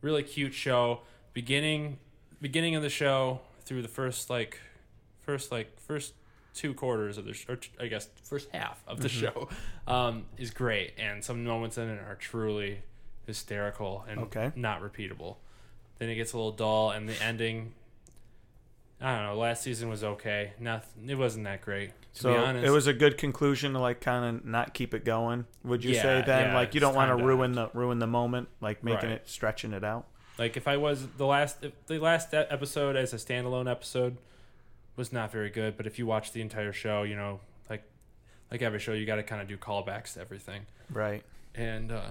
really 0.00 0.22
cute 0.22 0.54
show 0.54 1.02
beginning 1.34 1.98
beginning 2.40 2.74
of 2.74 2.82
the 2.82 2.88
show 2.88 3.40
through 3.60 3.82
the 3.82 3.88
first 3.88 4.28
like 4.30 4.58
first 5.20 5.52
like 5.52 5.78
first 5.78 6.14
two 6.54 6.74
quarters 6.74 7.16
of 7.18 7.24
the 7.26 7.32
sh- 7.34 7.46
or 7.48 7.56
t- 7.56 7.70
i 7.78 7.86
guess 7.86 8.08
first 8.24 8.48
half 8.52 8.82
of 8.88 9.00
the 9.00 9.08
Mm-hmm. 9.08 9.20
show 9.20 9.48
um 9.86 10.24
is 10.38 10.50
great 10.50 10.94
and 10.98 11.22
some 11.22 11.44
moments 11.44 11.78
in 11.78 11.88
it 11.88 11.98
are 12.00 12.16
truly 12.16 12.82
hysterical 13.26 14.04
and 14.08 14.20
Okay. 14.20 14.50
not 14.56 14.82
repeatable 14.82 15.36
then 15.98 16.08
it 16.08 16.14
gets 16.16 16.32
a 16.32 16.36
little 16.36 16.52
dull 16.52 16.90
and 16.90 17.08
the 17.08 17.22
ending 17.22 17.72
i 19.02 19.16
don't 19.16 19.26
know 19.26 19.36
last 19.36 19.62
season 19.62 19.88
was 19.88 20.02
okay 20.04 20.52
nothing 20.60 21.08
it 21.08 21.16
wasn't 21.18 21.44
that 21.44 21.60
great 21.60 21.90
to 22.14 22.20
So 22.20 22.32
be 22.32 22.38
honest 22.38 22.66
it 22.66 22.70
was 22.70 22.86
a 22.86 22.92
good 22.92 23.18
conclusion 23.18 23.72
to 23.72 23.78
like 23.78 24.00
kind 24.00 24.36
of 24.36 24.44
not 24.44 24.74
keep 24.74 24.92
it 24.94 25.02
going. 25.04 25.46
Would 25.64 25.82
you 25.82 25.94
say 25.94 26.18
Yeah, 26.18 26.22
then? 26.26 26.46
yeah, 26.50 26.54
like 26.54 26.74
you 26.74 26.80
don't 26.80 26.94
want 26.94 27.08
to 27.16 27.24
ruin 27.24 27.52
the 27.52 27.70
ruin 27.72 27.98
the 28.00 28.06
moment, 28.06 28.48
like 28.60 28.84
making 28.84 29.08
Right. 29.08 29.16
it 29.16 29.28
stretching 29.28 29.72
it 29.72 29.82
out. 29.82 30.04
Like 30.38 30.56
if 30.58 30.68
I 30.68 30.76
was 30.76 31.06
the 31.16 31.24
last 31.24 31.64
if 31.64 31.72
the 31.86 31.98
last 31.98 32.34
episode 32.34 32.96
as 32.96 33.14
a 33.14 33.16
standalone 33.16 33.70
episode 33.70 34.18
was 34.94 35.10
not 35.10 35.32
very 35.32 35.48
good, 35.48 35.76
but 35.78 35.86
if 35.86 35.98
you 35.98 36.04
watch 36.06 36.32
the 36.32 36.42
entire 36.42 36.72
show, 36.74 37.02
you 37.02 37.16
know, 37.16 37.40
like 37.70 37.82
like 38.50 38.60
every 38.60 38.78
show, 38.78 38.92
you 38.92 39.06
got 39.06 39.16
to 39.16 39.22
kind 39.22 39.40
of 39.40 39.48
do 39.48 39.56
callbacks 39.56 40.12
to 40.14 40.20
everything. 40.20 40.66
Right. 40.90 41.22
And 41.54 41.90
uh, 41.92 42.08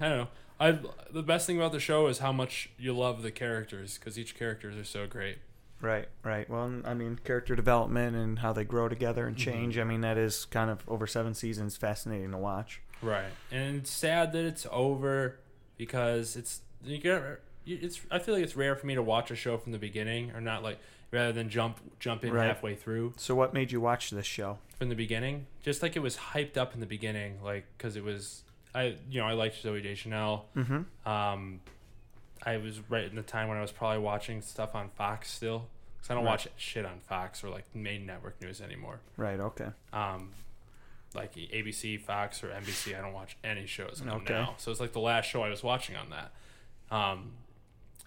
I 0.00 0.08
don't 0.08 0.18
know. 0.18 0.28
I 0.58 0.78
the 1.10 1.22
best 1.22 1.46
thing 1.46 1.58
about 1.58 1.72
the 1.72 1.80
show 1.80 2.06
is 2.06 2.20
how 2.20 2.32
much 2.32 2.70
you 2.78 2.94
love 2.96 3.20
the 3.20 3.30
characters 3.30 3.98
because 3.98 4.18
each 4.18 4.34
characters 4.34 4.78
are 4.78 4.84
so 4.84 5.06
great. 5.06 5.36
Right, 5.82 6.08
right. 6.24 6.48
Well, 6.48 6.80
I 6.86 6.94
mean, 6.94 7.18
character 7.24 7.54
development 7.54 8.16
and 8.16 8.38
how 8.38 8.52
they 8.54 8.64
grow 8.64 8.88
together 8.88 9.26
and 9.26 9.36
Mm-hmm. 9.36 9.44
change. 9.50 9.78
I 9.78 9.84
mean, 9.84 10.00
that 10.00 10.16
is 10.16 10.46
kind 10.46 10.70
of 10.70 10.82
over 10.88 11.06
seven 11.06 11.34
seasons, 11.34 11.76
fascinating 11.76 12.30
to 12.30 12.38
watch. 12.38 12.80
Right, 13.02 13.32
and 13.50 13.76
it's 13.78 13.90
sad 13.90 14.32
that 14.32 14.44
it's 14.44 14.64
over 14.70 15.38
because 15.76 16.36
it's 16.36 16.60
you 16.84 16.98
get 16.98 17.40
it's. 17.66 18.00
I 18.10 18.18
feel 18.20 18.34
like 18.34 18.44
it's 18.44 18.56
rare 18.56 18.76
for 18.76 18.86
me 18.86 18.94
to 18.94 19.02
watch 19.02 19.30
a 19.30 19.36
show 19.36 19.58
from 19.58 19.72
the 19.72 19.78
beginning 19.78 20.30
or 20.32 20.40
not 20.40 20.62
like 20.62 20.78
rather 21.10 21.32
than 21.32 21.48
jump 21.50 21.78
jump 21.98 22.24
in 22.24 22.32
Right. 22.32 22.46
halfway 22.46 22.74
through. 22.76 23.14
So, 23.16 23.34
what 23.34 23.52
made 23.52 23.72
you 23.72 23.80
watch 23.80 24.10
this 24.10 24.26
show? 24.26 24.58
from 24.78 24.88
the 24.88 24.94
beginning. 24.96 25.46
Just 25.62 25.80
like 25.82 25.94
it 25.94 26.00
was 26.00 26.16
hyped 26.16 26.56
up 26.56 26.74
in 26.74 26.80
the 26.80 26.86
beginning, 26.86 27.38
like 27.42 27.66
because 27.76 27.94
it 27.96 28.02
was 28.04 28.42
I 28.74 28.96
you 29.10 29.20
know 29.20 29.26
I 29.26 29.32
liked 29.32 29.62
Zooey 29.62 29.82
Deschanel. 29.82 30.46
Mm-hmm. 30.56 31.08
Um, 31.08 31.60
I 32.44 32.56
was 32.56 32.80
right 32.88 33.04
in 33.04 33.14
the 33.14 33.22
time 33.22 33.48
when 33.48 33.56
I 33.58 33.60
was 33.60 33.72
probably 33.72 33.98
watching 34.00 34.42
stuff 34.42 34.74
on 34.74 34.88
Fox 34.90 35.30
still 35.30 35.68
because 35.96 36.10
I 36.10 36.14
don't 36.14 36.24
Right. 36.24 36.30
watch 36.32 36.48
shit 36.56 36.84
on 36.84 36.98
Fox 37.00 37.44
or 37.44 37.50
like 37.50 37.64
main 37.74 38.04
network 38.06 38.40
news 38.42 38.60
anymore. 38.60 39.00
Right. 39.16 39.38
Okay. 39.38 39.68
Um, 39.92 40.30
like 41.14 41.34
ABC, 41.36 41.98
Fox, 42.00 42.42
or 42.42 42.48
NBC, 42.48 42.96
I 42.98 43.00
don't 43.02 43.12
watch 43.12 43.36
any 43.44 43.66
shows 43.66 44.02
Okay. 44.06 44.32
now. 44.32 44.54
So 44.58 44.70
it's 44.70 44.80
like 44.80 44.92
the 44.92 45.00
last 45.00 45.26
show 45.26 45.42
I 45.42 45.50
was 45.50 45.62
watching 45.62 45.94
on 45.96 46.10
that. 46.10 46.32
Um, 46.94 47.32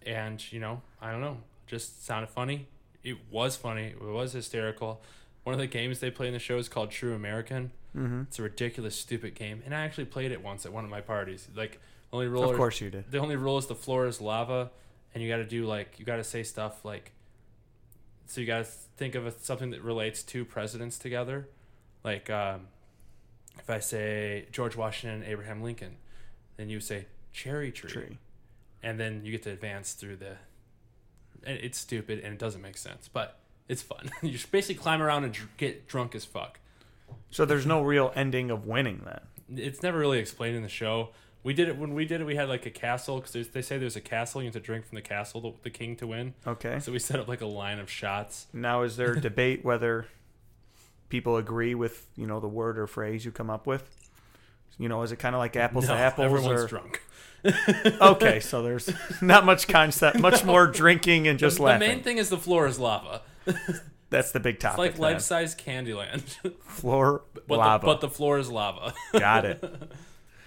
and 0.05 0.51
you 0.51 0.59
know 0.59 0.81
I 1.01 1.11
don't 1.11 1.21
know. 1.21 1.37
just 1.67 2.05
sounded 2.05 2.29
funny. 2.29 2.67
It 3.03 3.17
was 3.31 3.55
funny. 3.55 3.87
It 3.87 4.01
was 4.01 4.33
hysterical. 4.33 5.01
One 5.43 5.53
of 5.53 5.59
the 5.59 5.67
games 5.67 5.99
they 5.99 6.09
play 6.11 6.27
in 6.27 6.33
the 6.33 6.39
show 6.39 6.57
is 6.57 6.67
called 6.67 6.89
True 6.91 7.13
American. 7.13 7.71
Mm-hmm. 7.95 8.21
It's 8.23 8.39
a 8.39 8.41
ridiculous, 8.43 8.95
stupid 8.95 9.35
game, 9.35 9.61
and 9.65 9.73
I 9.73 9.81
actually 9.85 10.05
played 10.05 10.31
it 10.31 10.41
once 10.43 10.65
at 10.65 10.73
one 10.73 10.83
of 10.83 10.89
my 10.89 11.01
parties. 11.01 11.47
Like 11.55 11.79
only 12.15 12.27
rule, 12.27 12.49
Of 12.49 12.57
course 12.57 12.81
you 12.81 12.89
did. 12.89 13.11
the 13.11 13.19
only 13.19 13.35
rule 13.35 13.57
is 13.57 13.67
the 13.67 13.75
floor 13.75 14.07
is 14.07 14.19
lava, 14.21 14.71
and 15.13 15.23
you 15.23 15.29
got 15.29 15.37
to 15.37 15.45
do 15.45 15.65
like 15.65 15.99
you 15.99 16.05
got 16.05 16.17
to 16.17 16.23
say 16.23 16.43
stuff 16.43 16.83
like. 16.83 17.11
So 18.27 18.41
you 18.41 18.47
got 18.47 18.59
to 18.59 18.63
think 18.97 19.13
of 19.15 19.27
a, 19.27 19.31
something 19.31 19.69
that 19.71 19.83
relates 19.83 20.23
two 20.23 20.45
presidents 20.45 20.97
together, 20.97 21.47
like 22.03 22.29
um, 22.31 22.61
if 23.59 23.69
I 23.69 23.79
say 23.79 24.47
George 24.51 24.75
Washington, 24.75 25.21
and 25.21 25.31
Abraham 25.31 25.61
Lincoln, 25.61 25.97
then 26.57 26.69
you 26.69 26.79
say 26.79 27.05
cherry 27.33 27.71
tree, 27.71 27.89
Tree. 27.91 28.17
and 28.81 28.99
then 28.99 29.21
you 29.23 29.31
get 29.31 29.43
to 29.43 29.51
advance 29.51 29.93
through 29.93 30.15
the. 30.17 30.37
And 31.45 31.59
it's 31.59 31.77
stupid 31.77 32.21
and 32.21 32.33
it 32.33 32.39
doesn't 32.39 32.61
make 32.61 32.75
sense, 32.77 33.07
but 33.07 33.37
it's 33.67 33.83
fun. 33.83 34.09
you 34.23 34.31
just 34.31 34.51
basically 34.51 34.81
climb 34.81 35.01
around 35.01 35.25
and 35.25 35.33
dr- 35.33 35.55
get 35.57 35.87
drunk 35.87 36.15
as 36.15 36.25
fuck. 36.25 36.59
So 37.29 37.45
there's 37.45 37.67
no 37.67 37.83
real 37.83 38.11
ending 38.15 38.49
of 38.49 38.65
winning 38.65 39.01
then. 39.05 39.59
it's 39.59 39.83
never 39.83 39.99
really 39.99 40.17
explained 40.17 40.55
in 40.55 40.63
the 40.63 40.69
show. 40.69 41.09
We 41.45 41.53
did 41.53 41.69
it 41.69 41.77
when 41.77 41.93
we 41.93 42.05
did 42.05 42.21
it. 42.21 42.23
We 42.23 42.35
had 42.35 42.49
like 42.49 42.65
a 42.65 42.71
castle 42.71 43.21
because 43.21 43.49
they 43.49 43.61
say 43.61 43.77
there's 43.77 43.95
a 43.95 44.01
castle. 44.01 44.41
You 44.41 44.47
have 44.47 44.55
to 44.55 44.59
drink 44.59 44.87
from 44.87 44.95
the 44.95 45.03
castle, 45.03 45.41
the, 45.41 45.53
the 45.61 45.69
king 45.69 45.95
to 45.97 46.07
win. 46.07 46.33
Okay. 46.47 46.79
So 46.79 46.91
we 46.91 46.97
set 46.97 47.19
up 47.19 47.27
like 47.27 47.41
a 47.41 47.45
line 47.45 47.77
of 47.77 47.87
shots. 47.87 48.47
Now 48.51 48.81
is 48.81 48.97
there 48.97 49.11
a 49.11 49.21
debate 49.21 49.63
whether 49.63 50.07
people 51.09 51.37
agree 51.37 51.75
with 51.75 52.07
you 52.17 52.25
know 52.25 52.39
the 52.39 52.47
word 52.47 52.79
or 52.79 52.87
phrase 52.87 53.25
you 53.25 53.31
come 53.31 53.51
up 53.51 53.67
with? 53.67 53.87
You 54.79 54.89
know, 54.89 55.03
is 55.03 55.11
it 55.11 55.17
kind 55.17 55.35
of 55.35 55.39
like 55.39 55.55
apples 55.55 55.87
No, 55.87 55.93
to 55.93 55.99
apples? 55.99 56.25
everyone's 56.25 56.63
or... 56.63 56.67
drunk. 56.67 57.01
Okay, 58.01 58.39
so 58.39 58.63
there's 58.63 58.89
not 59.21 59.45
much 59.45 59.67
concept, 59.67 60.17
much 60.17 60.43
more 60.43 60.65
drinking 60.65 61.27
and 61.27 61.37
just 61.37 61.57
the 61.57 61.61
laughing. 61.63 61.87
The 61.87 61.95
main 61.95 62.03
thing 62.03 62.17
is 62.17 62.29
the 62.29 62.39
floor 62.39 62.65
is 62.65 62.79
lava. 62.79 63.21
That's 64.09 64.31
the 64.31 64.39
big 64.39 64.59
topic. 64.59 64.83
It's 64.93 64.97
like 64.97 65.13
life 65.13 65.21
size 65.21 65.53
Candyland, 65.53 66.23
floor 66.63 67.21
but 67.47 67.59
lava. 67.59 67.85
the, 67.85 67.93
but 67.93 68.01
the 68.01 68.09
floor 68.09 68.39
is 68.39 68.49
lava. 68.49 68.95
Got 69.13 69.45
it. 69.45 69.63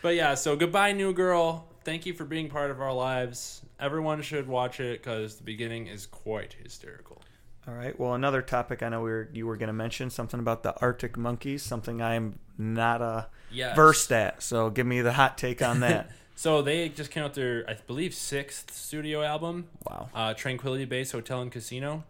But 0.03 0.15
yeah, 0.15 0.35
so 0.35 0.57
goodbye, 0.57 0.93
new 0.93 1.13
girl. 1.13 1.67
Thank 1.85 2.07
you 2.07 2.13
for 2.15 2.25
being 2.25 2.49
part 2.49 2.71
of 2.71 2.81
our 2.81 2.93
lives. 2.93 3.63
Everyone 3.81 4.23
should 4.23 4.47
watch 4.47 4.81
it 4.81 5.03
because 5.03 5.37
the 5.37 5.45
beginning 5.45 5.87
is 5.87 6.07
quite 6.07 6.55
hysterical. 6.63 7.23
All 7.67 7.75
right. 7.75 7.99
Well, 7.99 8.15
another 8.15 8.41
topic 8.43 8.83
I 8.83 8.89
know 8.89 9.03
we 9.03 9.11
were 9.11 9.29
you 9.33 9.47
were 9.47 9.57
going 9.57 9.67
to 9.69 9.73
mention 9.75 10.11
something 10.11 10.41
about 10.41 10.63
the 10.63 10.75
Arctic 10.81 11.17
monkeys, 11.17 11.63
something 11.63 12.01
I'm 12.03 12.39
not 12.57 13.03
uh, 13.03 13.25
Yes. 13.51 13.75
versed 13.77 14.13
at. 14.13 14.43
So 14.43 14.69
give 14.71 14.87
me 14.87 15.01
the 15.01 15.13
hot 15.15 15.39
take 15.39 15.63
on 15.63 15.81
that. 15.81 16.11
So 16.39 16.63
they 16.63 16.89
just 16.89 17.11
came 17.11 17.25
out 17.25 17.35
their, 17.35 17.65
I 17.69 17.75
believe, 17.89 18.15
sixth 18.15 18.73
studio 18.73 19.25
album. 19.25 19.67
wow. 19.91 20.09
uh, 20.15 20.35
Tranquility 20.35 20.85
Base 20.85 21.11
Hotel 21.11 21.43
and 21.43 21.51
Casino. 21.51 22.05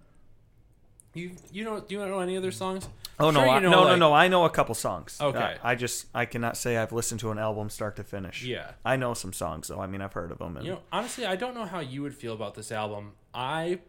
You 1.15 1.31
you 1.51 1.65
don't 1.65 1.91
you 1.91 1.97
don't 1.99 2.11
know 2.11 2.19
any 2.21 2.37
other 2.37 2.51
songs? 2.51 2.87
Oh 3.21 3.31
no, 3.31 3.41
Sure 3.41 3.47
you 3.47 3.53
I, 3.53 3.59
know, 3.59 3.71
no, 3.71 3.81
like- 3.83 3.89
no, 3.91 3.97
no! 3.97 4.13
I 4.15 4.29
know 4.29 4.45
a 4.45 4.51
couple 4.51 4.75
songs. 4.75 5.19
Okay. 5.21 5.39
Uh, 5.39 5.55
I 5.63 5.75
just 5.75 6.07
I 6.15 6.25
cannot 6.25 6.57
say 6.57 6.77
I've 6.77 6.93
listened 6.93 7.21
to 7.21 7.31
an 7.31 7.39
album 7.39 7.69
start 7.71 7.97
to 7.97 8.05
finish. 8.05 8.45
Yeah. 8.45 8.73
I 8.85 8.97
know 8.97 9.15
some 9.15 9.33
songs 9.33 9.69
though. 9.69 9.81
I 9.81 9.87
mean, 9.87 10.01
I've 10.01 10.13
heard 10.13 10.31
of 10.31 10.39
them. 10.39 10.57
And 10.57 10.65
You 10.67 10.73
know, 10.73 10.81
honestly, 10.93 11.27
I 11.27 11.37
don't 11.37 11.55
know 11.55 11.65
how 11.67 11.81
you 11.81 12.03
would 12.03 12.15
feel 12.15 12.33
about 12.33 12.55
this 12.55 12.71
album. 12.71 13.13
I 13.35 13.81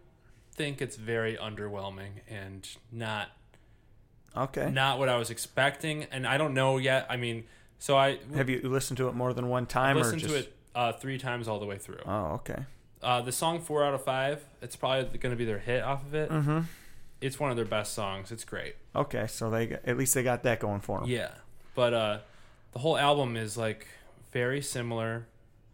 think 0.54 0.82
it's 0.82 0.96
very 0.96 1.38
underwhelming 1.38 2.22
and 2.28 2.68
not 2.92 3.30
okay. 4.36 4.70
not 4.72 5.00
what 5.00 5.10
I 5.10 5.18
was 5.18 5.30
expecting. 5.30 6.06
And 6.12 6.26
I 6.28 6.38
don't 6.38 6.54
know 6.54 6.78
yet. 6.78 7.06
I 7.10 7.18
mean, 7.18 7.44
so 7.78 7.98
I 7.98 8.20
Have 8.36 8.50
you 8.50 8.62
listened 8.64 8.98
to 8.98 9.08
it 9.08 9.14
more 9.16 9.34
than 9.34 9.48
one 9.48 9.66
time, 9.66 9.96
or 9.98 10.02
listened 10.02 10.22
just? 10.22 10.34
to 10.34 10.40
it 10.40 10.56
uh, 10.76 10.92
three 10.94 11.18
times 11.18 11.48
all 11.48 11.60
the 11.60 11.66
way 11.66 11.78
through. 11.78 12.02
Oh, 12.06 12.34
okay. 12.42 12.64
Uh, 13.02 13.22
the 13.22 13.32
song 13.32 13.62
four 13.62 13.84
out 13.86 13.94
of 13.94 14.04
five. 14.04 14.44
It's 14.62 14.76
probably 14.76 15.18
going 15.18 15.32
to 15.32 15.38
be 15.38 15.46
their 15.46 15.60
hit 15.60 15.84
off 15.84 16.06
of 16.06 16.14
it. 16.14 16.30
Mm-hmm. 16.30 16.60
It's 17.22 17.40
one 17.40 17.52
of 17.52 17.58
their 17.58 17.66
best 17.66 17.94
songs. 17.94 18.32
It's 18.32 18.46
great. 18.46 18.76
Okay, 18.96 19.28
so 19.28 19.50
they 19.50 19.78
at 19.86 19.98
least 19.98 20.14
they 20.14 20.24
got 20.24 20.44
that 20.44 20.60
going 20.60 20.82
for 20.82 21.00
them. 21.00 21.10
Yeah, 21.10 21.32
but 21.76 21.94
uh, 21.94 22.20
the 22.72 22.80
whole 22.80 22.98
album 22.98 23.36
is 23.36 23.58
like 23.58 23.88
very 24.32 24.62
similar. 24.62 25.28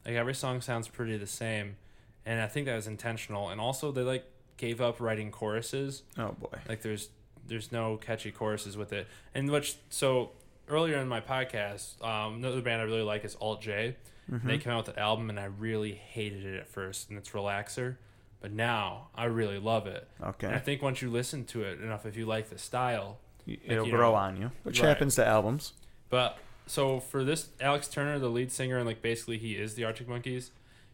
Like 0.06 0.16
every 0.16 0.36
song 0.36 0.62
sounds 0.62 0.88
pretty 0.88 1.18
the 1.18 1.28
same, 1.28 1.78
and 2.26 2.42
I 2.42 2.48
think 2.48 2.66
that 2.66 2.76
was 2.76 2.88
intentional. 2.88 3.50
And 3.50 3.60
also, 3.62 3.92
they 3.92 4.02
like 4.02 4.26
gave 4.58 4.82
up 4.82 5.00
writing 5.00 5.32
choruses. 5.32 6.04
Oh 6.18 6.32
boy. 6.32 6.60
Like 6.68 6.82
there's 6.82 7.10
there's 7.48 7.72
no 7.72 7.98
catchy 7.98 8.32
choruses 8.32 8.76
with 8.78 8.92
it. 8.94 9.08
And 9.34 9.50
which 9.52 9.76
so 9.90 10.32
earlier 10.68 10.98
in 10.98 11.08
my 11.08 11.22
podcast, 11.22 12.04
um, 12.04 12.36
another 12.36 12.62
band 12.62 12.82
I 12.82 12.86
really 12.86 13.04
like 13.04 13.24
is 13.24 13.36
Alt 13.40 13.62
J. 13.62 13.96
And 14.28 14.50
they 14.50 14.58
came 14.58 14.74
out 14.74 14.88
with 14.88 14.98
an 14.98 15.00
album, 15.04 15.30
and 15.30 15.40
I 15.40 15.46
really 15.46 15.94
hated 15.94 16.46
it 16.46 16.58
at 16.58 16.68
first, 16.68 17.10
and 17.10 17.18
it's 17.20 17.30
Relaxer. 17.30 17.98
But 18.46 18.52
now 18.54 19.08
I 19.16 19.26
really 19.26 19.58
love 19.58 19.88
it. 19.88 20.08
Okay. 20.22 20.46
And 20.46 20.56
I 20.56 20.60
think 20.60 20.84
once 20.84 21.02
you 21.02 21.10
listen 21.10 21.46
to 21.46 21.64
it 21.64 21.82
enough, 21.82 22.06
if 22.06 22.16
you 22.16 22.28
like 22.28 22.52
the 22.52 22.60
style, 22.60 23.18
It'll 23.48 23.88
you 23.88 23.92
grow 23.92 24.12
know, 24.12 24.16
on 24.18 24.38
you, 24.38 24.52
which 24.62 24.80
right. 24.82 24.88
happens 24.90 25.16
to 25.16 25.26
albums. 25.26 25.74
But 26.12 26.38
so 26.68 27.00
for 27.00 27.24
this, 27.24 27.50
Alex 27.60 27.88
Turner, 27.88 28.20
the 28.20 28.30
lead 28.30 28.52
singer, 28.52 28.78
and 28.78 28.86
like 28.86 29.02
basically 29.02 29.40
he 29.40 29.54
is 29.56 29.74
the 29.74 29.84
Arctic 29.84 30.08
Monkeys. 30.08 30.52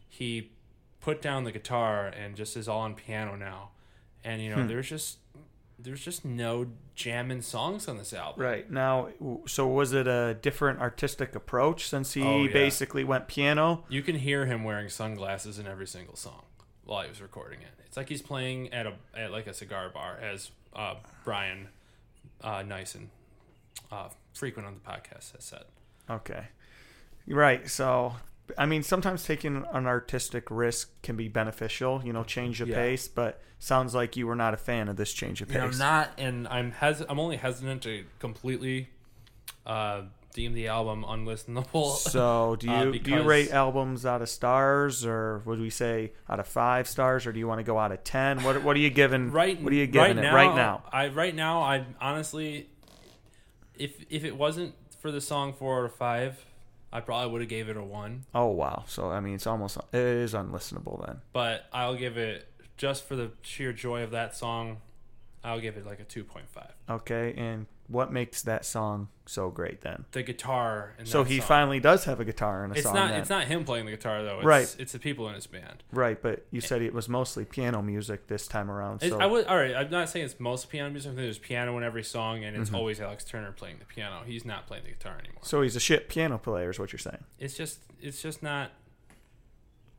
He 0.08 0.50
put 1.02 1.20
down 1.20 1.44
the 1.44 1.52
guitar 1.52 2.06
and 2.06 2.36
just 2.36 2.56
is 2.56 2.68
all 2.68 2.80
on 2.80 2.94
piano 2.94 3.36
now. 3.36 3.68
And 4.24 4.40
you 4.40 4.48
know, 4.48 4.62
Hmm. 4.62 4.68
there's 4.68 4.88
just 4.88 5.18
there's 5.78 6.00
just 6.00 6.24
no 6.24 6.68
jamming 6.94 7.42
songs 7.42 7.86
on 7.86 7.98
this 7.98 8.14
album. 8.14 8.42
Right 8.42 8.70
now, 8.70 9.08
so 9.46 9.66
was 9.66 9.92
it 9.92 10.06
a 10.06 10.38
different 10.40 10.80
artistic 10.80 11.34
approach 11.34 11.86
since 11.86 12.14
he 12.14 12.22
Oh, 12.22 12.44
yeah. 12.44 12.52
basically 12.54 13.04
went 13.04 13.28
piano? 13.28 13.84
You 13.90 14.00
can 14.00 14.16
hear 14.16 14.46
him 14.46 14.64
wearing 14.64 14.88
sunglasses 14.88 15.58
in 15.58 15.66
every 15.66 15.86
single 15.86 16.16
song 16.16 16.44
while 16.84 17.02
he 17.02 17.08
was 17.08 17.20
recording 17.22 17.60
it. 17.62 17.68
It's 17.86 17.96
like 17.96 18.08
he's 18.08 18.22
playing 18.22 18.72
at 18.72 18.86
a 18.86 18.94
at 19.16 19.30
like 19.32 19.46
a 19.46 19.54
cigar 19.54 19.88
bar, 19.90 20.18
as 20.20 20.50
uh, 20.74 20.94
Brian 21.24 21.68
uh, 22.42 22.62
Nyson, 22.62 23.08
uh, 23.90 24.08
frequent 24.34 24.66
on 24.66 24.74
the 24.74 24.80
podcast, 24.90 25.32
has 25.34 25.44
said. 25.44 25.64
Okay. 26.10 26.46
Right. 27.28 27.68
So, 27.70 28.16
I 28.58 28.66
mean, 28.66 28.82
sometimes 28.82 29.24
taking 29.24 29.64
an 29.72 29.86
artistic 29.86 30.50
risk 30.50 30.90
can 31.02 31.16
be 31.16 31.28
beneficial, 31.28 32.02
you 32.04 32.12
know, 32.12 32.24
change 32.24 32.60
of 32.60 32.68
Yeah. 32.68 32.76
pace, 32.76 33.06
but 33.08 33.40
sounds 33.60 33.94
like 33.94 34.16
you 34.16 34.26
were 34.26 34.34
not 34.34 34.54
a 34.54 34.56
fan 34.56 34.88
of 34.88 34.96
this 34.96 35.12
change 35.12 35.40
of 35.40 35.48
And 35.50 35.60
pace. 35.62 35.72
I'm 35.74 35.78
not, 35.78 36.10
and 36.18 36.48
I'm 36.48 36.72
hes- 36.72 37.04
I'm 37.08 37.20
only 37.20 37.36
hesitant 37.36 37.82
to 37.84 38.04
completely 38.18 38.88
uh, 39.64 40.02
deem 40.32 40.52
the 40.54 40.68
album 40.68 41.04
unlistenable. 41.06 41.96
So, 41.96 42.56
do 42.56 42.66
you 42.70 42.72
Uh, 42.72 42.90
do 42.92 43.10
you 43.10 43.22
rate 43.22 43.50
albums 43.50 44.06
out 44.06 44.22
of 44.22 44.28
stars, 44.28 45.04
or 45.04 45.42
would 45.44 45.60
we 45.60 45.70
say 45.70 46.12
out 46.28 46.40
of 46.40 46.46
five 46.46 46.88
stars, 46.88 47.26
or 47.26 47.32
do 47.32 47.38
you 47.38 47.46
want 47.46 47.58
to 47.58 47.64
go 47.64 47.78
out 47.78 47.92
of 47.92 48.02
ten? 48.04 48.42
What 48.42 48.62
What 48.62 48.76
are 48.76 48.80
you 48.80 48.90
giving? 48.90 49.30
right, 49.32 49.60
What 49.60 49.72
are 49.72 49.76
you 49.76 49.86
giving 49.86 50.16
right 50.16 50.18
it 50.18 50.22
now, 50.22 50.34
right 50.34 50.54
now? 50.54 50.82
I 50.92 51.08
right 51.08 51.34
now, 51.34 51.62
I 51.62 51.84
honestly, 52.00 52.68
if 53.78 54.04
if 54.10 54.24
it 54.24 54.36
wasn't 54.36 54.74
for 55.00 55.10
the 55.10 55.20
song 55.20 55.52
four 55.52 55.80
out 55.80 55.84
of 55.86 55.94
five, 55.94 56.44
I 56.92 57.00
probably 57.00 57.32
would 57.32 57.40
have 57.40 57.50
gave 57.50 57.68
it 57.68 57.76
a 57.76 57.82
one. 57.82 58.24
Oh 58.34 58.48
wow! 58.48 58.84
So 58.86 59.10
I 59.10 59.20
mean, 59.20 59.34
it's 59.34 59.46
almost 59.46 59.76
it 59.92 59.98
is 59.98 60.34
unlistenable 60.34 61.04
then. 61.06 61.20
But 61.32 61.66
I'll 61.72 61.96
give 61.96 62.16
it 62.16 62.46
just 62.76 63.04
for 63.06 63.16
the 63.16 63.30
sheer 63.42 63.72
joy 63.72 64.02
of 64.02 64.10
that 64.12 64.36
song. 64.36 64.78
I'll 65.44 65.60
give 65.60 65.76
it 65.76 65.84
like 65.86 66.00
a 66.00 66.04
two 66.04 66.24
point 66.24 66.48
five. 66.48 66.72
Okay, 66.88 67.34
and 67.36 67.66
what 67.88 68.12
makes 68.12 68.42
that 68.42 68.64
song 68.64 69.08
so 69.26 69.50
great 69.50 69.80
then? 69.82 70.04
The 70.12 70.22
guitar. 70.22 70.94
In 70.98 71.04
So 71.04 71.24
he 71.24 71.38
song. 71.38 71.46
finally 71.48 71.80
does 71.80 72.04
have 72.04 72.20
a 72.20 72.24
guitar 72.24 72.64
in 72.64 72.70
a 72.70 72.74
It's 72.74 72.84
song. 72.84 72.94
not. 72.94 73.10
then. 73.10 73.20
It's 73.20 73.28
not 73.28 73.44
him 73.44 73.64
playing 73.64 73.84
the 73.86 73.90
guitar 73.90 74.22
though. 74.22 74.36
It's, 74.38 74.46
Right. 74.46 74.76
It's 74.78 74.92
the 74.92 74.98
people 75.00 75.28
in 75.28 75.34
his 75.34 75.46
band. 75.48 75.82
right, 75.92 76.20
but 76.22 76.46
you 76.52 76.60
said 76.60 76.80
it 76.80 76.94
was 76.94 77.08
mostly 77.08 77.44
piano 77.44 77.82
music 77.82 78.28
this 78.28 78.46
time 78.46 78.70
around. 78.70 79.00
So 79.00 79.18
I 79.18 79.26
would. 79.26 79.46
All 79.46 79.56
right. 79.56 79.74
I'm 79.74 79.90
not 79.90 80.08
saying 80.08 80.24
it's 80.26 80.38
most 80.40 80.70
piano 80.70 80.90
music. 80.90 81.10
I 81.10 81.14
think 81.16 81.24
there's 81.26 81.38
piano 81.38 81.76
in 81.76 81.82
every 81.82 82.04
song, 82.04 82.44
and 82.44 82.56
it's 82.56 82.68
Mm-hmm. 82.68 82.76
always 82.76 83.00
Alex 83.00 83.24
Turner 83.24 83.50
playing 83.52 83.78
the 83.80 83.84
piano. 83.84 84.22
He's 84.24 84.44
not 84.44 84.66
playing 84.68 84.84
the 84.84 84.90
guitar 84.90 85.16
anymore. 85.18 85.42
so 85.42 85.60
he's 85.62 85.74
a 85.76 85.80
shit 85.80 86.08
piano 86.08 86.38
player, 86.38 86.70
is 86.70 86.78
what 86.78 86.92
you're 86.92 86.98
saying? 87.00 87.24
It's 87.40 87.56
just. 87.56 87.80
It's 88.00 88.22
just 88.22 88.42
not. 88.44 88.70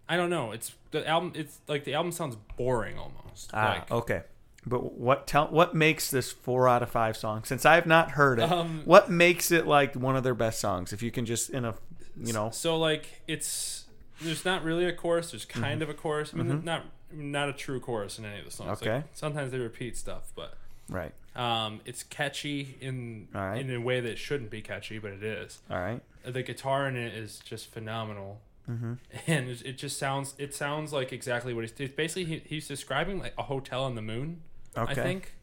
I 0.08 0.18
don't 0.18 0.30
know. 0.30 0.52
It's 0.52 0.74
the 0.92 1.08
album. 1.08 1.32
It's 1.36 1.60
like 1.68 1.84
the 1.86 1.94
album 1.94 2.12
sounds 2.12 2.38
boring 2.58 2.98
almost. 2.98 3.52
Ah, 3.54 3.70
like, 3.70 3.92
okay. 3.92 4.24
But 4.66 4.94
what 4.94 5.28
tell 5.28 5.48
what 5.48 5.76
makes 5.76 6.10
this 6.10 6.32
four 6.32 6.70
out 6.70 6.82
of 6.84 6.90
five 6.90 7.18
song? 7.18 7.44
Since 7.44 7.66
I've 7.66 7.86
not 7.86 8.12
heard 8.12 8.40
it, 8.40 8.52
Um, 8.52 8.82
what 8.86 9.10
makes 9.10 9.52
it 9.52 9.68
like 9.68 9.96
one 9.96 10.16
of 10.16 10.24
their 10.24 10.36
best 10.36 10.60
songs? 10.60 10.94
If 10.94 11.04
you 11.04 11.12
can 11.12 11.26
just 11.26 11.50
in 11.50 11.66
a, 11.66 11.76
you 12.18 12.32
know, 12.34 12.50
So 12.52 12.78
like 12.78 13.22
it's 13.28 13.86
there's 14.22 14.46
not 14.46 14.64
really 14.64 14.86
a 14.86 14.94
chorus. 14.94 15.32
There's 15.32 15.46
kind 15.46 15.82
of 15.82 15.90
a 15.90 15.94
chorus. 15.94 16.34
I 16.34 16.38
mean, 16.38 16.64
not 16.64 16.86
not 17.12 17.50
a 17.50 17.54
true 17.54 17.80
chorus 17.80 18.18
in 18.20 18.26
any 18.26 18.40
of 18.40 18.46
the 18.46 18.52
songs. 18.52 18.82
Like, 18.82 18.90
Mm-hmm. 18.90 18.98
Okay. 19.00 19.08
sometimes 19.14 19.52
they 19.52 19.60
repeat 19.60 19.98
stuff, 19.98 20.32
but 20.36 20.56
right? 20.90 21.12
um, 21.36 21.82
it's 21.86 22.04
catchy 22.04 22.78
in 22.80 23.28
right. 23.34 23.58
in 23.60 23.70
a 23.74 23.82
way 23.82 24.00
that 24.00 24.18
shouldn't 24.18 24.50
be 24.50 24.62
catchy, 24.62 24.98
but 24.98 25.12
it 25.12 25.24
is. 25.24 25.60
All 25.70 25.80
right. 25.80 26.02
The 26.26 26.42
guitar 26.42 26.88
in 26.88 26.96
it 26.96 27.14
is 27.14 27.40
just 27.40 27.68
phenomenal. 27.72 28.40
Mm-hmm. 28.70 28.94
And 29.28 29.50
it, 29.50 29.62
it 29.66 29.78
just 29.78 29.98
sounds 30.00 30.36
it 30.38 30.56
sounds 30.56 30.94
like 30.94 31.12
exactly 31.12 31.54
what 31.54 31.66
he's 31.66 31.74
it's 31.78 31.94
basically 31.94 32.24
he, 32.24 32.42
he's 32.46 32.66
describing 32.68 33.20
like 33.20 33.34
a 33.38 33.44
hotel 33.44 33.84
on 33.84 33.96
the 33.96 34.02
moon. 34.02 34.42
I 34.76 34.84
Okay. 34.84 34.94
think. 34.96 35.34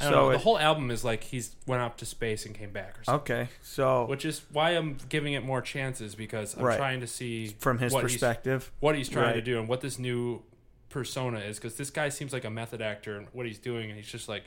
I 0.00 0.04
So 0.04 0.10
know. 0.10 0.30
it- 0.30 0.32
the 0.34 0.38
whole 0.38 0.58
album 0.58 0.90
is 0.90 1.04
like 1.04 1.24
he's 1.24 1.54
went 1.66 1.82
up 1.82 1.96
to 1.98 2.06
space 2.06 2.46
and 2.46 2.54
came 2.54 2.70
back 2.72 2.98
or 2.98 3.04
something. 3.04 3.36
Okay. 3.36 3.48
So 3.62 4.06
Which 4.06 4.24
is 4.24 4.42
why 4.50 4.70
I'm 4.70 4.96
giving 5.08 5.34
it 5.34 5.44
more 5.44 5.60
chances 5.60 6.14
because 6.14 6.56
I'm 6.56 6.62
Right. 6.64 6.76
trying 6.78 7.00
to 7.00 7.06
see 7.06 7.48
from 7.58 7.78
his 7.78 7.92
what 7.92 8.00
he's- 8.04 8.12
perspective, 8.14 8.70
what 8.80 8.94
he's 8.96 9.08
trying 9.10 9.34
to 9.34 9.42
do 9.42 9.58
and 9.58 9.68
what 9.68 9.80
this 9.82 9.98
new 9.98 10.42
persona 10.88 11.38
is 11.40 11.58
because 11.58 11.76
this 11.76 11.90
guy 11.90 12.08
seems 12.08 12.32
like 12.32 12.44
a 12.44 12.50
method 12.50 12.80
actor 12.80 13.16
and 13.16 13.28
what 13.32 13.44
he's 13.46 13.58
doing, 13.58 13.90
and 13.90 13.96
he's 13.98 14.08
just 14.10 14.28
like 14.28 14.44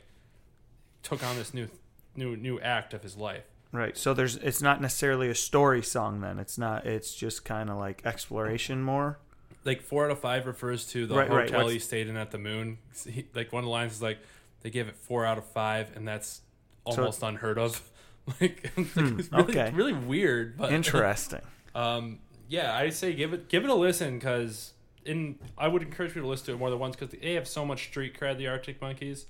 took 1.02 1.22
on 1.22 1.36
this 1.36 1.54
new 1.54 1.68
new 2.16 2.36
new 2.36 2.58
act 2.60 2.92
of 2.94 3.02
his 3.02 3.16
life. 3.16 3.44
Right. 3.72 3.96
So 3.96 4.12
there's 4.14 4.36
it's 4.36 4.60
not 4.62 4.80
necessarily 4.80 5.28
a 5.30 5.34
story 5.34 5.82
song 5.82 6.20
then. 6.20 6.38
It's 6.38 6.58
not 6.58 6.86
it's 6.86 7.14
just 7.14 7.44
kind 7.44 7.70
of 7.70 7.76
like 7.78 8.02
exploration 8.04 8.82
more. 8.82 9.18
Like 9.64 9.80
four 9.82 10.04
out 10.04 10.10
of 10.10 10.20
five 10.20 10.46
refers 10.46 10.86
to 10.88 11.06
the 11.06 11.14
Right, 11.14 11.30
right, 11.30 11.48
hotel 11.48 11.60
what's- 11.64 11.72
he 11.72 11.78
stayed 11.78 12.08
in 12.08 12.16
at 12.16 12.30
the 12.30 12.38
moon. 12.38 12.78
He, 13.08 13.26
like 13.34 13.52
one 13.52 13.60
of 13.60 13.66
the 13.66 13.70
lines 13.70 13.92
is 13.94 14.02
like 14.02 14.18
they 14.62 14.70
gave 14.70 14.88
it 14.88 14.96
four 14.96 15.24
out 15.24 15.38
of 15.38 15.44
five, 15.46 15.94
and 15.96 16.06
that's 16.06 16.42
almost 16.84 17.22
unheard 17.22 17.58
of. 17.58 17.80
like, 18.40 18.70
it's, 18.76 18.96
like, 18.96 19.18
it's 19.18 19.32
really, 19.32 19.42
Hmm, 19.44 19.50
okay. 19.50 19.70
really 19.74 19.92
weird, 19.92 20.56
but 20.56 20.72
Interesting. 20.80 21.40
Um, 21.74 22.18
yeah, 22.48 22.74
I 22.76 22.90
say 22.90 23.12
give 23.14 23.32
it 23.32 23.48
give 23.48 23.64
it 23.64 23.70
a 23.70 23.74
listen 23.74 24.18
because 24.18 24.72
in 25.04 25.38
I 25.58 25.68
would 25.68 25.82
encourage 25.82 26.14
you 26.14 26.20
to 26.22 26.26
listen 26.28 26.46
to 26.46 26.52
it 26.52 26.58
more 26.58 26.70
than 26.70 26.78
once 26.78 26.96
because 26.96 27.18
they 27.18 27.34
have 27.34 27.48
so 27.48 27.64
much 27.64 27.84
street 27.88 28.18
cred. 28.18 28.36
The 28.38 28.48
Arctic 28.48 28.80
Monkeys, 28.82 29.26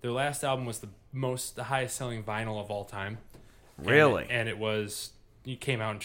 their 0.00 0.10
last 0.12 0.42
album 0.44 0.66
was 0.66 0.78
the 0.80 0.88
most 1.12 1.54
the 1.56 1.64
highest 1.64 1.96
selling 1.96 2.22
vinyl 2.24 2.60
of 2.60 2.70
all 2.70 2.84
time. 2.84 3.18
Really? 3.78 4.24
it- 4.24 4.30
and 4.30 4.48
it 4.48 4.58
was 4.58 5.10
it 5.44 5.60
came 5.60 5.80
out 5.80 5.94
in 5.94 6.00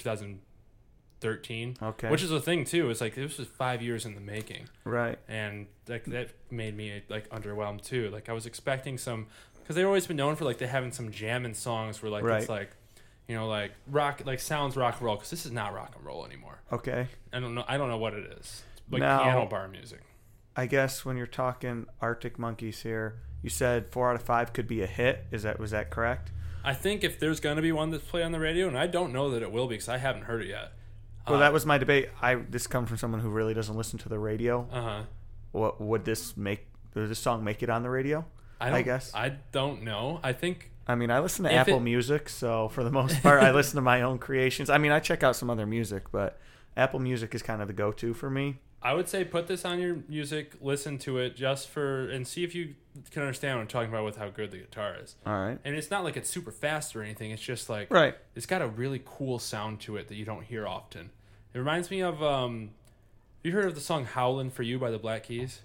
2013. 1.22 1.78
Okay. 1.82 2.10
which 2.10 2.24
is 2.24 2.32
a 2.32 2.40
thing 2.42 2.66
too. 2.66 2.90
It's 2.90 3.02
like 3.02 3.16
this 3.16 3.38
was 3.38 3.48
five 3.48 3.82
years 3.82 4.06
in 4.06 4.16
the 4.16 4.22
making, 4.22 4.68
right. 4.84 5.18
and 5.28 5.68
like 5.88 6.06
that 6.06 6.30
made 6.50 6.76
me 6.76 7.02
like 7.10 7.30
underwhelmed 7.30 7.82
too. 7.84 8.10
Like 8.10 8.30
I 8.30 8.34
was 8.34 8.46
expecting 8.46 8.98
some 8.98 9.28
because 9.60 9.76
they've 9.76 9.86
always 9.86 10.08
been 10.08 10.18
known 10.18 10.36
for 10.36 10.46
like 10.46 10.58
they 10.58 10.68
having 10.68 10.92
some 10.92 11.12
jamming 11.12 11.54
songs 11.54 12.02
where 12.02 12.12
like 12.12 12.24
Right. 12.24 12.42
it's 12.42 12.50
like 12.50 12.72
you 13.28 13.36
know 13.36 13.48
like 13.48 13.72
rock 13.88 14.22
like 14.26 14.40
sounds 14.40 14.76
rock 14.76 14.96
and 14.98 15.04
roll 15.04 15.16
because 15.16 15.30
this 15.30 15.46
is 15.46 15.52
not 15.52 15.74
rock 15.74 15.94
and 15.96 16.06
roll 16.06 16.26
anymore. 16.26 16.60
Okay. 16.72 17.08
I 17.32 17.40
don't 17.40 17.56
know. 17.56 17.64
I 17.68 17.78
don't 17.78 17.90
know 17.90 17.98
what 17.98 18.14
it 18.14 18.38
is. 18.40 18.64
Like 18.90 19.02
Now- 19.02 19.24
piano 19.24 19.46
bar 19.46 19.68
music. 19.68 20.02
I 20.54 20.66
guess 20.66 21.06
when 21.06 21.16
you're 21.16 21.28
talking 21.28 21.86
Arctic 22.02 22.38
Monkeys 22.38 22.82
here, 22.82 23.16
you 23.42 23.50
said 23.50 23.90
4 23.90 24.10
out 24.10 24.16
of 24.18 24.22
5 24.24 24.52
could 24.52 24.68
be 24.68 24.82
a 24.82 24.86
hit. 24.88 25.26
Is 25.32 25.44
that 25.44 25.60
was 25.60 25.72
that 25.72 25.90
correct? 25.90 26.30
I 26.64 26.74
think 26.74 27.04
if 27.06 27.18
there's 27.20 27.40
gonna 27.40 27.62
be 27.62 27.72
one 27.72 27.90
that's 27.90 28.04
played 28.04 28.24
on 28.24 28.34
the 28.34 28.40
radio, 28.40 28.68
and 28.68 28.78
I 28.78 28.86
don't 28.88 29.14
know 29.14 29.32
that 29.32 29.42
it 29.42 29.52
will 29.52 29.68
be 29.68 29.76
because 29.76 29.88
I 29.88 29.98
haven't 29.98 30.24
heard 30.24 30.42
it 30.42 30.50
yet. 30.50 30.74
Well, 31.28 31.40
that 31.40 31.54
was 31.54 31.66
my 31.66 31.78
debate. 31.78 32.10
I 32.22 32.36
this 32.36 32.68
comes 32.68 32.90
from 32.90 32.98
someone 32.98 33.22
who 33.22 33.30
really 33.30 33.54
doesn't 33.54 33.76
listen 33.76 34.00
to 34.00 34.10
the 34.10 34.20
radio. 34.20 34.68
Uh 34.72 34.82
huh. 34.82 35.04
What 35.52 35.82
would 35.82 36.06
this 36.06 36.36
make 36.36 36.68
would 36.94 37.10
this 37.10 37.20
song 37.20 37.44
make 37.44 37.62
it 37.64 37.70
on 37.70 37.84
the 37.84 37.90
radio? 37.90 38.26
I, 38.60 38.70
don't, 38.70 38.84
guess. 38.84 39.12
I 39.16 39.30
don't 39.52 39.82
know. 39.84 40.20
I 40.22 40.34
think 40.34 40.72
I 40.88 40.96
mean, 40.96 41.10
I 41.10 41.20
listen 41.20 41.46
to 41.46 41.54
Apple 41.54 41.78
it- 41.78 41.82
Music, 41.82 42.30
so 42.30 42.70
for 42.70 42.84
the 42.84 42.92
most 42.92 43.22
part, 43.24 43.42
I 43.42 43.52
listen 43.52 43.76
to 43.76 43.82
my 43.82 44.02
own 44.02 44.20
creations. 44.20 44.70
I 44.70 44.78
mean, 44.78 44.92
I 44.92 45.00
check 45.00 45.24
out 45.24 45.36
some 45.36 45.50
other 45.50 45.66
music, 45.66 46.12
but 46.12 46.40
Apple 46.78 47.00
Music 47.00 47.34
is 47.34 47.42
kind 47.42 47.62
of 47.62 47.68
the 47.68 47.74
go-to 47.74 48.14
for 48.14 48.30
me. 48.30 48.60
I 48.84 48.94
would 48.94 49.08
say 49.08 49.24
put 49.24 49.48
this 49.48 49.64
on 49.64 49.80
your 49.80 49.98
music, 50.08 50.54
listen 50.60 50.98
to 51.00 51.20
it 51.20 51.36
just 51.36 51.70
for, 51.70 52.10
and 52.10 52.28
see 52.28 52.44
if 52.44 52.56
you 52.56 52.76
can 53.12 53.22
understand 53.24 53.58
what 53.58 53.62
I'm 53.62 53.68
talking 53.68 53.90
about 53.90 54.04
with 54.06 54.18
how 54.18 54.30
good 54.30 54.52
the 54.52 54.58
guitar 54.58 54.96
is. 55.02 55.16
All 55.26 55.34
right. 55.34 55.58
And 55.64 55.76
it's 55.76 55.90
not 55.92 56.04
like 56.04 56.18
it's 56.18 56.30
super 56.30 56.52
fast 56.52 56.96
or 56.96 57.02
anything. 57.04 57.32
It's 57.32 57.42
just 57.42 57.70
like 57.70 57.92
Right. 57.92 58.16
It's 58.36 58.46
got 58.46 58.62
a 58.62 58.68
really 58.68 59.02
cool 59.06 59.40
sound 59.40 59.80
to 59.82 59.98
it 59.98 60.08
that 60.10 60.16
you 60.16 60.26
don't 60.26 60.44
hear 60.44 60.68
often. 60.68 61.10
It 61.54 61.58
reminds 61.60 61.90
me 61.92 62.02
of 62.02 62.22
um. 62.24 62.72
You 63.44 63.52
heard 63.54 63.66
of 63.66 63.74
the 63.76 63.82
song 63.82 64.06
"Howlin' 64.06 64.52
for 64.52 64.62
You" 64.64 64.78
by 64.78 64.92
the 64.92 65.00
Black 65.00 65.24
Keys? 65.24 65.62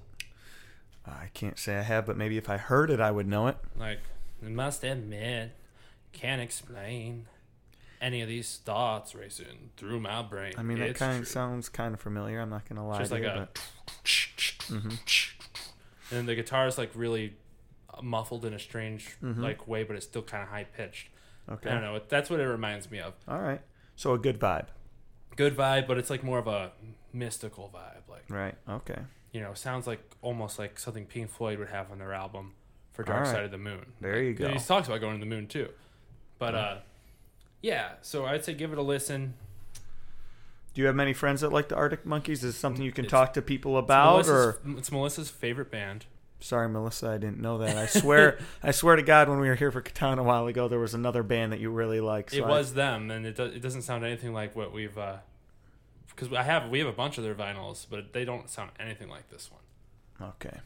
I 1.06 1.28
can't 1.34 1.58
say 1.58 1.76
I 1.76 1.82
have, 1.82 2.06
but 2.06 2.16
maybe 2.16 2.36
if 2.38 2.48
I 2.48 2.56
heard 2.56 2.90
it, 2.90 3.00
I 3.00 3.10
would 3.10 3.28
know 3.28 3.46
it. 3.48 3.56
Like, 3.78 4.00
I 4.44 4.48
must 4.48 4.82
admit, 4.82 5.52
can't 6.12 6.40
explain 6.40 7.26
any 8.00 8.22
of 8.22 8.28
these 8.28 8.56
thoughts 8.64 9.14
racing 9.14 9.70
through 9.76 10.00
my 10.00 10.22
brain. 10.22 10.54
I 10.58 10.62
mean, 10.62 10.78
that 10.78 10.88
It's 10.90 10.98
kind 10.98 11.20
of 11.20 11.28
sounds 11.28 11.68
kind 11.68 11.92
of 11.94 12.00
familiar. 12.00 12.40
I'm 12.40 12.50
not 12.50 12.68
gonna 12.68 12.86
lie. 12.86 12.98
just 12.98 13.12
like 13.12 13.22
you, 13.22 13.28
a. 13.28 13.48
but- 13.52 13.60
And 16.10 16.28
the 16.28 16.34
guitar 16.34 16.66
is 16.66 16.78
like 16.78 16.90
really 16.94 17.34
muffled 18.02 18.44
in 18.44 18.52
a 18.54 18.58
strange 18.58 19.16
Mm-hmm. 19.22 19.42
like 19.42 19.66
way, 19.66 19.82
but 19.84 19.96
it's 19.96 20.06
still 20.06 20.22
kind 20.22 20.42
of 20.42 20.48
high 20.48 20.64
pitched. 20.64 21.08
okay. 21.50 21.70
I 21.70 21.74
don't 21.74 21.82
know. 21.82 22.00
That's 22.08 22.28
what 22.30 22.40
it 22.40 22.46
reminds 22.46 22.90
me 22.90 22.98
of. 23.00 23.14
All 23.28 23.40
right. 23.40 23.60
So 23.96 24.12
a 24.12 24.18
good 24.18 24.38
vibe. 24.38 24.66
Good 25.36 25.56
vibe, 25.56 25.86
but 25.86 25.98
it's 25.98 26.10
like 26.10 26.22
more 26.22 26.38
of 26.38 26.46
a 26.46 26.72
mystical 27.12 27.70
vibe. 27.74 28.10
Like 28.10 28.24
Right. 28.28 28.54
Okay. 28.68 29.00
you 29.32 29.40
know, 29.40 29.54
sounds 29.54 29.86
like 29.86 30.00
almost 30.22 30.58
like 30.58 30.78
something 30.78 31.06
Pink 31.06 31.30
Floyd 31.30 31.58
would 31.58 31.68
have 31.68 31.90
on 31.90 31.98
their 31.98 32.12
album 32.12 32.52
for 32.92 33.02
Dark 33.02 33.24
right. 33.24 33.26
Side 33.32 33.44
of 33.44 33.50
the 33.50 33.58
Moon. 33.58 33.84
There 34.00 34.22
you 34.22 34.32
go. 34.34 34.48
He 34.48 34.58
talks 34.58 34.88
about 34.88 35.00
going 35.00 35.14
to 35.14 35.20
the 35.20 35.26
moon 35.28 35.46
too. 35.46 35.68
But 36.38 36.54
uh 36.54 36.76
yeah, 37.62 37.92
so 38.02 38.26
I'd 38.26 38.44
say 38.44 38.54
give 38.54 38.72
it 38.72 38.78
a 38.78 38.82
listen. 38.82 39.34
Do 40.76 40.82
you 40.82 40.88
have 40.88 40.94
many 40.94 41.14
friends 41.14 41.40
that 41.40 41.54
like 41.54 41.68
the 41.70 41.74
Arctic 41.74 42.04
Monkeys? 42.04 42.44
Is 42.44 42.54
it 42.54 42.58
something 42.58 42.84
you 42.84 42.92
can 42.92 43.06
It's- 43.06 43.10
talk 43.18 43.32
to 43.32 43.40
people 43.40 43.78
about? 43.78 44.26
Melissa's, 44.26 44.30
Or 44.30 44.60
it's 44.78 44.92
Melissa's 44.92 45.30
favorite 45.30 45.70
band. 45.70 46.04
sorry, 46.38 46.68
Melissa, 46.68 47.08
I 47.08 47.16
didn't 47.16 47.40
know 47.40 47.56
that. 47.56 47.78
I 47.78 47.86
swear, 47.86 48.38
I 48.62 48.72
swear 48.72 48.94
to 48.96 49.02
God, 49.02 49.30
when 49.30 49.40
we 49.40 49.48
were 49.48 49.54
here 49.54 49.70
for 49.72 49.80
Katana 49.80 50.20
a 50.20 50.24
while 50.24 50.46
ago, 50.46 50.68
there 50.68 50.78
was 50.78 50.92
another 50.92 51.22
band 51.22 51.50
that 51.52 51.60
you 51.60 51.70
really 51.70 51.98
like. 52.02 52.28
So 52.30 52.36
it 52.36 52.42
I- 52.44 52.48
was 52.48 52.74
them, 52.74 53.10
and 53.10 53.24
it, 53.24 53.36
do, 53.36 53.44
it 53.44 53.62
doesn't 53.62 53.82
sound 53.82 54.04
anything 54.04 54.34
like 54.34 54.54
what 54.54 54.70
we've. 54.70 54.98
Uh, 54.98 55.16
because 56.14 56.30
I 56.34 56.42
have 56.42 56.68
we 56.68 56.78
have 56.80 56.88
a 56.88 56.92
bunch 56.92 57.16
of 57.16 57.24
their 57.24 57.34
vinyls, 57.34 57.86
but 57.88 58.12
they 58.12 58.26
don't 58.26 58.50
sound 58.50 58.70
anything 58.78 59.08
like 59.08 59.30
this 59.30 59.50
one. 59.50 60.30
okay. 60.30 60.58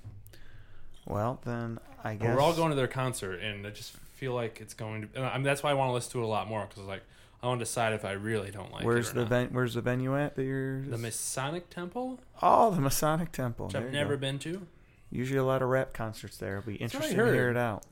Well, 1.07 1.41
then 1.45 1.79
I 2.05 2.15
But 2.17 2.25
guess 2.27 2.35
we're 2.37 2.41
all 2.43 2.53
going 2.53 2.71
to 2.71 2.77
their 2.77 2.89
concert, 2.89 3.35
and 3.41 3.65
I 3.65 3.71
just 3.71 3.93
feel 4.17 4.35
like 4.35 4.61
it's 4.61 4.75
going 4.75 5.03
to. 5.03 5.09
And 5.15 5.25
I 5.25 5.35
mean, 5.35 5.45
that's 5.45 5.63
why 5.63 5.71
I 5.71 5.75
want 5.75 5.89
to 5.91 5.93
listen 5.93 6.11
to 6.13 6.19
it 6.19 6.25
a 6.25 6.27
lot 6.27 6.49
more 6.49 6.67
because 6.69 6.83
like 6.85 7.03
I 7.43 7.47
want 7.47 7.61
to 7.61 7.65
decide 7.65 7.95
if 7.95 8.05
I 8.05 8.13
really 8.13 8.51
don't 8.51 8.71
like 8.73 8.85
Where's 8.85 9.09
it. 9.09 9.17
or 9.17 9.21
the 9.21 9.27
ven- 9.27 9.49
Where's 9.53 9.75
the 9.75 9.81
venue 9.81 10.17
at 10.17 10.37
that 10.37 10.45
you're? 10.45 10.83
The 10.83 10.99
Masonic 10.99 11.71
Temple, 11.71 12.21
oh, 12.43 12.71
the 12.71 12.81
Masonic 12.81 13.33
Temple. 13.33 13.67
which 13.67 13.73
There 13.75 13.83
I've 13.87 13.93
never 13.93 14.17
go. 14.17 14.21
been 14.21 14.39
to. 14.41 14.67
Usually 15.11 15.39
a 15.39 15.45
lot 15.45 15.63
of 15.63 15.69
rap 15.69 15.93
concerts 15.93 16.37
there. 16.37 16.59
It'll 16.59 16.67
be 16.69 16.77
interesting 16.77 17.17
to 17.17 17.25
hear 17.25 17.51
it 17.51 17.57
out. 17.57 17.85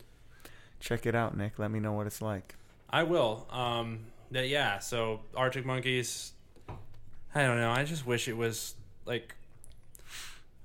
Check 0.80 1.06
it 1.06 1.14
out, 1.14 1.36
Nick. 1.36 1.58
Let 1.58 1.70
me 1.70 1.80
know 1.80 1.92
what 1.92 2.06
it's 2.06 2.22
like. 2.22 2.54
I 2.90 3.02
will. 3.02 3.46
Um, 3.50 4.00
that 4.30 4.48
yeah. 4.48 4.78
So 4.78 5.20
Arctic 5.34 5.64
Monkeys. 5.66 6.32
I 7.34 7.42
don't 7.42 7.56
know. 7.58 7.70
I 7.70 7.84
just 7.84 8.06
wish 8.06 8.28
it 8.28 8.36
was 8.36 8.74
like. 9.04 9.34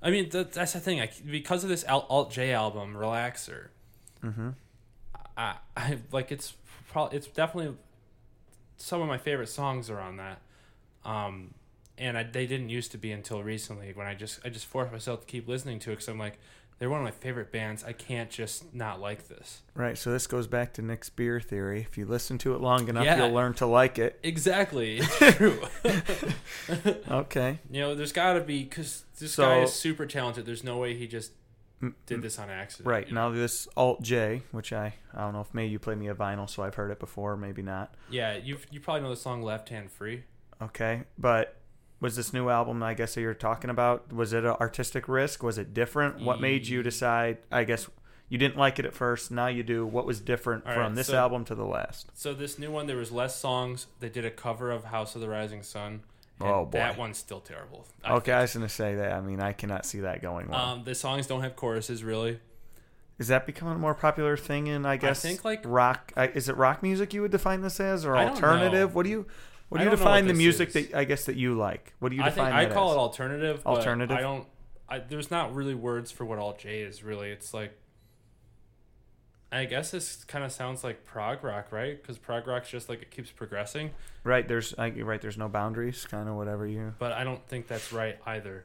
I 0.02 0.10
mean, 0.10 0.28
that, 0.30 0.52
that's 0.52 0.74
the 0.74 0.80
thing. 0.80 1.00
I, 1.00 1.10
because 1.28 1.64
of 1.64 1.70
this 1.70 1.84
Alt 1.88 2.30
J 2.30 2.52
album, 2.52 2.94
Relaxer. 2.94 3.68
Mm-hmm. 4.22 4.50
I, 5.36 5.54
I 5.76 5.98
like 6.12 6.30
it's 6.30 6.54
probably 6.90 7.16
it's 7.18 7.26
definitely 7.26 7.74
some 8.76 9.00
of 9.02 9.08
my 9.08 9.18
favorite 9.18 9.48
songs 9.48 9.90
are 9.90 10.00
on 10.00 10.16
that. 10.18 10.40
Um, 11.04 11.54
and 11.98 12.18
I, 12.18 12.22
they 12.24 12.46
didn't 12.46 12.70
used 12.70 12.90
to 12.92 12.98
be 12.98 13.12
until 13.12 13.42
recently 13.42 13.92
when 13.94 14.06
I 14.06 14.14
just 14.14 14.40
I 14.44 14.48
just 14.48 14.66
forced 14.66 14.90
myself 14.92 15.20
to 15.20 15.26
keep 15.26 15.46
listening 15.48 15.78
to 15.80 15.90
it 15.90 15.94
because 15.94 16.08
I'm 16.08 16.18
like 16.18 16.38
they're 16.80 16.90
one 16.90 16.98
of 16.98 17.04
my 17.04 17.12
favorite 17.12 17.52
bands. 17.52 17.84
I 17.84 17.92
can't 17.92 18.28
just 18.30 18.74
not 18.74 19.00
like 19.00 19.28
this. 19.28 19.62
Right. 19.76 19.96
So 19.96 20.10
this 20.10 20.26
goes 20.26 20.48
back 20.48 20.72
to 20.74 20.82
Nick's 20.82 21.08
beer 21.08 21.40
theory. 21.40 21.82
If 21.82 21.96
you 21.96 22.04
listen 22.04 22.36
to 22.38 22.54
it 22.56 22.60
long 22.60 22.88
enough, 22.88 23.04
Yeah. 23.04 23.18
you'll 23.18 23.32
learn 23.32 23.54
to 23.54 23.66
like 23.66 23.96
it. 24.00 24.18
Exactly, 24.24 24.98
it's 25.02 25.36
true. 25.36 25.60
Okay. 27.10 27.58
You 27.70 27.80
know, 27.80 27.94
there's 27.94 28.12
got 28.12 28.32
to 28.34 28.40
be 28.40 28.62
because 28.64 29.04
this 29.18 29.34
So- 29.34 29.44
guy 29.44 29.60
is 29.62 29.72
super 29.72 30.06
talented. 30.06 30.46
There's 30.46 30.64
no 30.64 30.78
way 30.78 30.96
he 30.96 31.06
just 31.06 31.32
did 32.06 32.22
this 32.22 32.38
on 32.38 32.50
accident. 32.50 32.86
Right 32.88 33.10
now, 33.12 33.30
this 33.30 33.68
Alt 33.76 34.02
J, 34.02 34.42
which 34.52 34.72
I 34.72 34.94
I 35.12 35.20
don't 35.20 35.32
know 35.32 35.40
if 35.42 35.52
maybe 35.52 35.70
you 35.70 35.78
played 35.78 35.98
me 35.98 36.08
a 36.08 36.14
vinyl, 36.14 36.48
so 36.48 36.62
I've 36.62 36.74
heard 36.74 36.90
it 36.90 36.98
before, 37.00 37.36
maybe 37.36 37.62
not. 37.62 37.94
Yeah, 38.10 38.36
you 38.36 38.58
you 38.70 38.80
probably 38.80 39.02
know 39.02 39.10
the 39.10 39.16
song 39.16 39.42
"Left 39.42 39.68
Hand 39.68 39.90
Free." 39.90 40.24
Okay, 40.62 41.02
but 41.18 41.56
was 42.00 42.16
this 42.16 42.32
new 42.32 42.48
album? 42.48 42.82
I 42.82 42.94
guess 42.94 43.14
that 43.14 43.20
you're 43.20 43.34
talking 43.34 43.70
about. 43.70 44.12
Was 44.12 44.32
it 44.32 44.44
an 44.44 44.56
artistic 44.60 45.08
risk? 45.08 45.42
Was 45.42 45.58
it 45.58 45.74
different? 45.74 46.20
What 46.20 46.40
made 46.40 46.66
you 46.66 46.82
decide? 46.82 47.38
I 47.50 47.64
guess 47.64 47.88
you 48.28 48.38
didn't 48.38 48.56
like 48.56 48.78
it 48.78 48.86
at 48.86 48.94
first. 48.94 49.30
Now 49.30 49.48
you 49.48 49.62
do. 49.62 49.84
What 49.86 50.06
was 50.06 50.20
different 50.20 50.66
All 50.66 50.72
from 50.72 50.82
right, 50.82 50.94
this 50.94 51.08
so- 51.08 51.16
album 51.18 51.44
to 51.46 51.54
the 51.54 51.64
last? 51.66 52.08
So 52.14 52.32
this 52.32 52.58
new 52.58 52.70
one, 52.70 52.86
there 52.86 52.96
was 52.96 53.12
less 53.12 53.36
songs. 53.36 53.86
They 54.00 54.08
did 54.08 54.24
a 54.24 54.30
cover 54.30 54.70
of 54.70 54.84
"House 54.84 55.14
of 55.14 55.20
the 55.20 55.28
Rising 55.28 55.62
Sun." 55.62 56.02
Oh, 56.40 56.64
boy. 56.64 56.78
that 56.78 56.98
one's 56.98 57.16
still 57.18 57.40
terrible. 57.40 57.86
I 58.02 58.14
Okay, 58.14 58.32
I 58.32 58.42
was 58.42 58.54
gonna 58.54 58.68
say 58.68 58.96
that. 58.96 59.12
I 59.12 59.20
mean, 59.20 59.40
I 59.40 59.52
cannot 59.52 59.86
see 59.86 60.00
that 60.00 60.20
going 60.20 60.48
well. 60.48 60.58
Um, 60.60 60.84
the 60.84 60.94
songs 60.94 61.26
don't 61.26 61.42
have 61.42 61.54
choruses 61.56 62.02
really. 62.02 62.40
is 63.18 63.28
that 63.28 63.46
becoming 63.46 63.74
a 63.76 63.78
more 63.78 63.94
popular 63.94 64.36
thing 64.36 64.66
in? 64.66 64.84
I 64.84 64.96
guess 64.96 65.22
think, 65.22 65.44
like- 65.44 65.62
rock. 65.64 66.12
I, 66.16 66.28
is 66.28 66.48
it 66.48 66.56
rock 66.56 66.82
music 66.82 67.14
you 67.14 67.22
would 67.22 67.30
define 67.30 67.60
this 67.62 67.78
as, 67.80 68.04
or 68.04 68.16
alternative? 68.16 68.90
know. 68.90 68.94
What 68.94 69.04
do 69.04 69.10
you? 69.10 69.26
What 69.68 69.78
do 69.78 69.84
you 69.84 69.90
don't 69.90 69.98
know 69.98 70.04
what 70.04 70.10
define 70.10 70.26
the 70.26 70.34
music 70.34 70.68
is. 70.68 70.74
that 70.88 70.94
I 70.94 71.04
guess 71.04 71.24
that 71.24 71.36
you 71.36 71.54
like? 71.54 71.94
What 72.00 72.10
do 72.10 72.16
you 72.16 72.22
I 72.22 72.30
define 72.30 72.52
think 72.52 72.70
I 72.70 72.74
call 72.74 72.90
as? 72.90 72.96
it 72.96 72.98
alternative. 72.98 73.60
but 73.64 73.70
Alternative? 73.70 74.16
I 74.16 74.20
don't. 74.20 74.46
I, 74.88 74.98
there's 74.98 75.30
not 75.30 75.54
really 75.54 75.74
words 75.74 76.10
for 76.10 76.24
what 76.24 76.38
alt 76.38 76.58
J 76.58 76.80
is 76.82 77.02
really. 77.02 77.30
It's 77.30 77.54
like. 77.54 77.78
I 79.56 79.64
guess 79.66 79.90
this 79.90 80.24
kind 80.24 80.44
of 80.44 80.52
sounds 80.52 80.82
like 80.82 81.04
prog 81.04 81.44
rock, 81.44 81.70
right? 81.70 82.00
Because 82.00 82.18
prog 82.18 82.46
rock's 82.46 82.70
just 82.70 82.88
like 82.88 83.02
it 83.02 83.10
keeps 83.10 83.30
progressing. 83.30 83.90
Right, 84.24 84.46
there's 84.46 84.74
I, 84.78 84.90
right. 84.90 85.20
There's 85.20 85.38
no 85.38 85.48
boundaries, 85.48 86.06
kind 86.06 86.28
of 86.28 86.36
whatever 86.36 86.66
you. 86.66 86.94
but 86.98 87.12
I 87.12 87.24
don't 87.24 87.46
think 87.46 87.68
that's 87.68 87.92
right 87.92 88.18
either. 88.26 88.64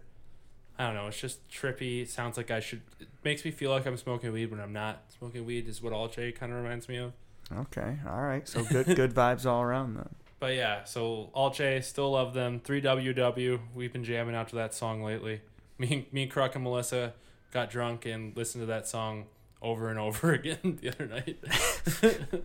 I 0.77 0.85
don't 0.85 0.95
know. 0.95 1.07
It's 1.07 1.19
just 1.19 1.47
trippy. 1.49 2.01
It 2.03 2.09
sounds 2.09 2.37
like 2.37 2.51
I 2.51 2.61
should. 2.61 2.81
It 2.99 3.09
makes 3.23 3.43
me 3.43 3.51
feel 3.51 3.69
like 3.69 3.85
I'm 3.85 3.97
smoking 3.97 4.31
weed 4.31 4.49
when 4.49 4.61
I'm 4.61 4.71
not. 4.71 5.03
Smoking 5.17 5.45
weed 5.45 5.67
is 5.67 5.81
what 5.81 5.91
alt 5.91 6.13
J 6.13 6.31
kind 6.31 6.53
of 6.53 6.57
reminds 6.57 6.87
me 6.87 6.97
of. 6.97 7.11
Okay, 7.53 7.97
all 8.07 8.21
right. 8.21 8.47
So 8.47 8.63
good, 8.69 8.95
good 8.95 9.13
vibes 9.13 9.45
all 9.45 9.61
around 9.61 9.95
then. 9.95 10.09
But 10.39 10.55
yeah, 10.55 10.85
so 10.85 11.31
alt 11.33 11.55
J, 11.55 11.81
still 11.81 12.11
love 12.11 12.33
them. 12.33 12.61
3WW, 12.61 13.59
we've 13.75 13.91
been 13.91 14.05
jamming 14.05 14.35
out 14.35 14.47
to 14.49 14.55
that 14.55 14.73
song 14.73 15.03
lately. 15.03 15.41
Me, 15.77 16.07
me, 16.11 16.27
Croc, 16.27 16.55
and 16.55 16.63
Melissa 16.63 17.13
got 17.51 17.69
drunk 17.69 18.05
and 18.05 18.35
listened 18.35 18.61
to 18.61 18.65
that 18.65 18.87
song 18.87 19.25
over 19.61 19.89
and 19.89 19.99
over 19.99 20.31
again 20.33 20.79
the 20.81 20.89
other 20.89 21.05
night. 21.07 21.37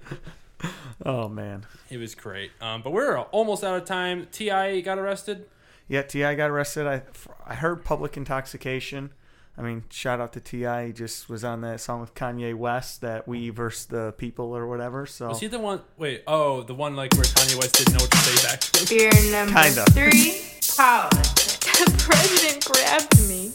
Oh 1.04 1.28
man. 1.28 1.66
it 1.90 1.98
was 1.98 2.14
great. 2.14 2.50
Um, 2.60 2.80
but 2.80 2.92
we're 2.92 3.18
almost 3.18 3.62
out 3.64 3.76
of 3.76 3.84
time. 3.84 4.26
T.I. 4.32 4.80
got 4.80 4.98
arrested. 4.98 5.44
Yeah, 5.88 6.00
T.I. 6.02 6.34
got 6.36 6.48
arrested. 6.50 6.86
I 6.86 7.02
I 7.46 7.54
heard 7.54 7.84
public 7.84 8.16
intoxication. 8.16 9.12
I 9.58 9.62
mean, 9.62 9.84
shout 9.90 10.20
out 10.20 10.32
to 10.32 10.40
Ti. 10.40 10.86
He 10.86 10.92
just 10.92 11.28
was 11.28 11.44
on 11.44 11.60
that 11.60 11.80
song 11.80 12.00
with 12.00 12.14
Kanye 12.14 12.54
West, 12.54 13.02
that 13.02 13.28
"Ye 13.28 13.50
versus 13.50 13.86
the 13.86 14.12
People" 14.16 14.56
or 14.56 14.66
whatever. 14.66 15.04
So 15.04 15.28
Was 15.28 15.40
he 15.40 15.48
the 15.48 15.58
one? 15.58 15.82
Wait, 15.98 16.22
oh, 16.26 16.62
the 16.62 16.74
one 16.74 16.96
like 16.96 17.12
where 17.14 17.24
Kanye 17.24 17.56
West 17.56 17.74
didn't 17.74 17.92
know 17.94 18.02
what 18.02 18.10
to 18.12 18.16
say 18.18 18.48
back 18.48 18.60
to 18.60 18.80
him. 18.94 18.98
Beer 18.98 19.30
number 19.32 19.60
Kinda. 19.60 19.84
three, 19.90 20.40
politics. 20.76 21.58
The 21.74 21.90
president 21.98 22.64
grabbed 22.64 23.28
me. 23.28 23.50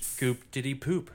Scoop 0.00 0.50
did 0.50 0.64
he 0.64 0.74
poop? 0.74 1.10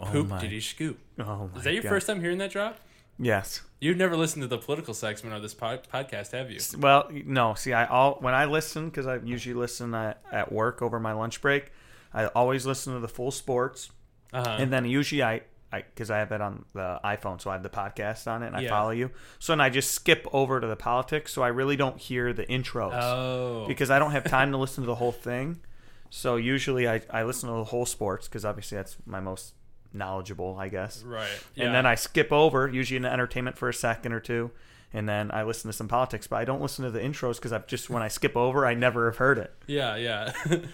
Poop 0.00 0.28
my- 0.28 0.40
did 0.40 0.50
he 0.50 0.60
scoop? 0.60 0.98
oh 1.18 1.48
my 1.52 1.58
Is 1.58 1.64
that 1.64 1.72
your 1.74 1.82
God. 1.82 1.88
first 1.90 2.06
time 2.06 2.20
hearing 2.20 2.38
that 2.38 2.50
drop? 2.50 2.78
Yes. 3.18 3.60
You've 3.80 3.96
never 3.98 4.16
listened 4.16 4.42
to 4.42 4.48
the 4.48 4.58
political 4.58 4.94
segment 4.94 5.36
of 5.36 5.42
this 5.42 5.54
pod- 5.54 5.86
podcast, 5.92 6.32
have 6.32 6.50
you? 6.50 6.58
Well, 6.78 7.08
no. 7.12 7.54
See, 7.54 7.72
I 7.72 7.86
all 7.86 8.14
when 8.20 8.34
I 8.34 8.46
listen 8.46 8.86
because 8.88 9.06
I 9.06 9.16
usually 9.16 9.54
listen 9.54 9.94
at, 9.94 10.22
at 10.32 10.50
work 10.50 10.82
over 10.82 10.98
my 10.98 11.12
lunch 11.12 11.40
break. 11.40 11.70
I 12.14 12.26
always 12.26 12.66
listen 12.66 12.94
to 12.94 13.00
the 13.00 13.08
full 13.08 13.30
sports, 13.30 13.90
Uh-huh. 14.32 14.56
and 14.58 14.72
then 14.72 14.84
usually 14.86 15.22
I. 15.22 15.42
Because 15.70 16.10
I, 16.10 16.18
have 16.18 16.32
it 16.32 16.42
on 16.42 16.66
the 16.74 17.00
iPhone, 17.02 17.40
so 17.40 17.48
I 17.48 17.54
have 17.54 17.62
the 17.62 17.70
podcast 17.70 18.26
on 18.30 18.42
it, 18.42 18.48
and 18.48 18.56
I 18.56 18.68
follow 18.68 18.90
you. 18.90 19.10
So, 19.38 19.54
and 19.54 19.62
I 19.62 19.70
just 19.70 19.92
skip 19.92 20.26
over 20.30 20.60
to 20.60 20.66
the 20.66 20.76
politics, 20.76 21.32
so 21.32 21.42
I 21.42 21.48
really 21.48 21.76
don't 21.76 21.98
hear 21.98 22.34
the 22.34 22.44
intros. 22.44 22.92
oh, 22.92 23.64
because 23.66 23.90
I 23.90 23.98
don't 23.98 24.10
have 24.10 24.24
time 24.24 24.52
to 24.52 24.58
listen 24.58 24.82
to 24.82 24.86
the 24.86 24.96
whole 24.96 25.12
thing. 25.12 25.60
So 26.10 26.36
usually 26.36 26.86
I, 26.86 27.00
I 27.08 27.22
listen 27.22 27.48
to 27.48 27.54
the 27.54 27.64
whole 27.64 27.86
sports 27.86 28.28
because 28.28 28.44
obviously 28.44 28.76
that's 28.76 28.98
my 29.06 29.20
most 29.20 29.54
knowledgeable, 29.92 30.56
I 30.58 30.68
guess. 30.68 31.02
right. 31.02 31.28
And 31.56 31.74
then 31.74 31.86
I 31.86 31.94
skip 31.94 32.32
over 32.32 32.68
usually 32.68 32.96
in 32.96 33.04
entertainment 33.04 33.56
for 33.58 33.68
a 33.68 33.74
second 33.74 34.12
or 34.12 34.20
two, 34.20 34.50
and 34.92 35.08
then 35.08 35.30
I 35.30 35.42
listen 35.44 35.68
to 35.70 35.72
some 35.76 35.88
politics. 35.88 36.26
But 36.26 36.36
I 36.36 36.44
don't 36.44 36.60
listen 36.60 36.84
to 36.84 36.90
the 36.90 37.00
intros 37.00 37.36
because 37.36 37.52
I've 37.52 37.66
just 37.66 37.90
when 37.90 38.02
I 38.02 38.08
skip 38.08 38.36
over, 38.36 38.66
I 38.66 38.74
never 38.74 39.06
have 39.06 39.16
heard 39.16 39.38
it. 39.38 39.52
Yeah, 39.66 39.96
yeah. 39.96 40.32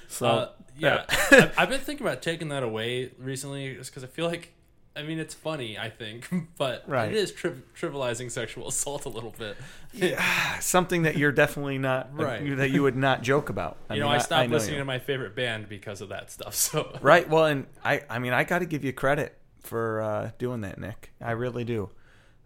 So, 0.08 0.26
uh, 0.26 0.48
yeah, 0.76 1.04
I've, 1.08 1.58
I've 1.58 1.68
been 1.68 1.80
thinking 1.80 2.06
about 2.06 2.22
taking 2.22 2.48
that 2.48 2.62
away 2.62 3.10
recently, 3.18 3.74
just 3.74 3.90
because 3.90 4.04
I 4.04 4.06
feel 4.08 4.26
like, 4.26 4.54
I 4.98 5.02
mean, 5.02 5.18
it's 5.18 5.34
funny, 5.34 5.78
I 5.78 5.90
think, 5.90 6.28
but 6.58 6.84
Right. 6.88 7.10
it 7.10 7.16
is 7.16 7.30
tri- 7.32 7.52
trivializing 7.78 8.30
sexual 8.30 8.66
assault 8.68 9.04
a 9.04 9.08
little 9.08 9.34
bit. 9.38 9.56
yeah, 9.92 10.58
Something 10.58 11.02
that 11.02 11.16
you're 11.16 11.32
definitely 11.32 11.78
not 11.78 12.10
Right. 12.12 12.56
that 12.56 12.70
you 12.70 12.82
would 12.82 12.96
not 12.96 13.22
joke 13.22 13.48
about. 13.48 13.76
you 13.90 14.00
know, 14.00 14.06
mean, 14.06 14.16
I 14.16 14.18
stopped 14.18 14.48
know 14.48 14.56
listening 14.56 14.74
you. 14.74 14.80
to 14.80 14.84
my 14.84 14.98
favorite 14.98 15.34
band 15.36 15.68
because 15.68 16.00
of 16.00 16.08
that 16.08 16.30
stuff. 16.30 16.54
So 16.68 16.98
Right. 17.00 17.28
Well, 17.28 17.46
and 17.46 17.66
I, 17.84 18.02
I 18.10 18.18
mean, 18.18 18.32
I 18.32 18.44
got 18.44 18.58
to 18.58 18.66
give 18.66 18.84
you 18.84 18.92
credit 18.92 19.38
for 19.62 20.02
uh, 20.02 20.30
doing 20.38 20.62
that, 20.62 20.78
Nick. 20.78 21.12
I 21.20 21.30
really 21.32 21.64
do. 21.64 21.90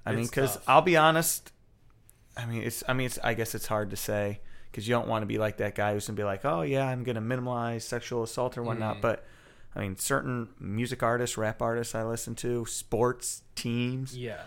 I 0.04 0.12
mean, 0.14 0.26
because. 0.26 0.58
I'll 0.66 0.82
be 0.82 0.96
honest. 0.96 1.52
I 2.36 2.46
mean, 2.46 2.62
it's. 2.62 2.82
I 2.88 2.92
mean, 2.92 3.06
it's. 3.06 3.18
I 3.22 3.34
guess 3.34 3.54
it's 3.54 3.66
hard 3.66 3.90
to 3.90 3.96
say 3.96 4.40
because 4.70 4.88
you 4.88 4.94
don't 4.94 5.06
want 5.06 5.22
to 5.22 5.26
be 5.26 5.38
like 5.38 5.58
that 5.58 5.74
guy 5.74 5.92
who's 5.92 6.06
gonna 6.06 6.16
be 6.16 6.24
like, 6.24 6.44
oh 6.44 6.62
yeah, 6.62 6.86
I'm 6.88 7.04
gonna 7.04 7.20
minimize 7.20 7.84
sexual 7.84 8.22
assault 8.22 8.56
or 8.58 8.62
whatnot. 8.62 8.96
Mm. 8.96 9.00
But 9.02 9.24
I 9.74 9.80
mean, 9.80 9.96
certain 9.96 10.48
music 10.60 11.02
artists, 11.02 11.36
rap 11.38 11.62
artists 11.62 11.94
I 11.94 12.02
listen 12.04 12.34
to, 12.36 12.66
sports 12.66 13.42
teams. 13.54 14.16
yeah, 14.16 14.42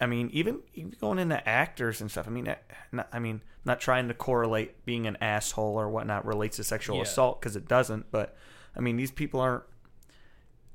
I 0.00 0.06
mean, 0.06 0.30
even, 0.32 0.60
even 0.74 0.94
going 1.00 1.18
into 1.18 1.46
actors 1.48 2.00
and 2.00 2.08
stuff. 2.10 2.28
I 2.28 2.30
mean, 2.30 2.54
not, 2.92 3.08
I 3.12 3.18
mean, 3.18 3.42
not 3.64 3.80
trying 3.80 4.06
to 4.08 4.14
correlate 4.14 4.84
being 4.84 5.06
an 5.08 5.16
asshole 5.20 5.74
or 5.80 5.88
whatnot 5.88 6.24
relates 6.24 6.56
to 6.58 6.64
sexual 6.64 6.96
Yeah. 6.98 7.02
assault 7.02 7.40
because 7.40 7.56
it 7.56 7.66
doesn't. 7.66 8.10
But 8.12 8.36
I 8.76 8.80
mean, 8.80 8.96
these 8.96 9.10
people 9.10 9.40
aren't 9.40 9.64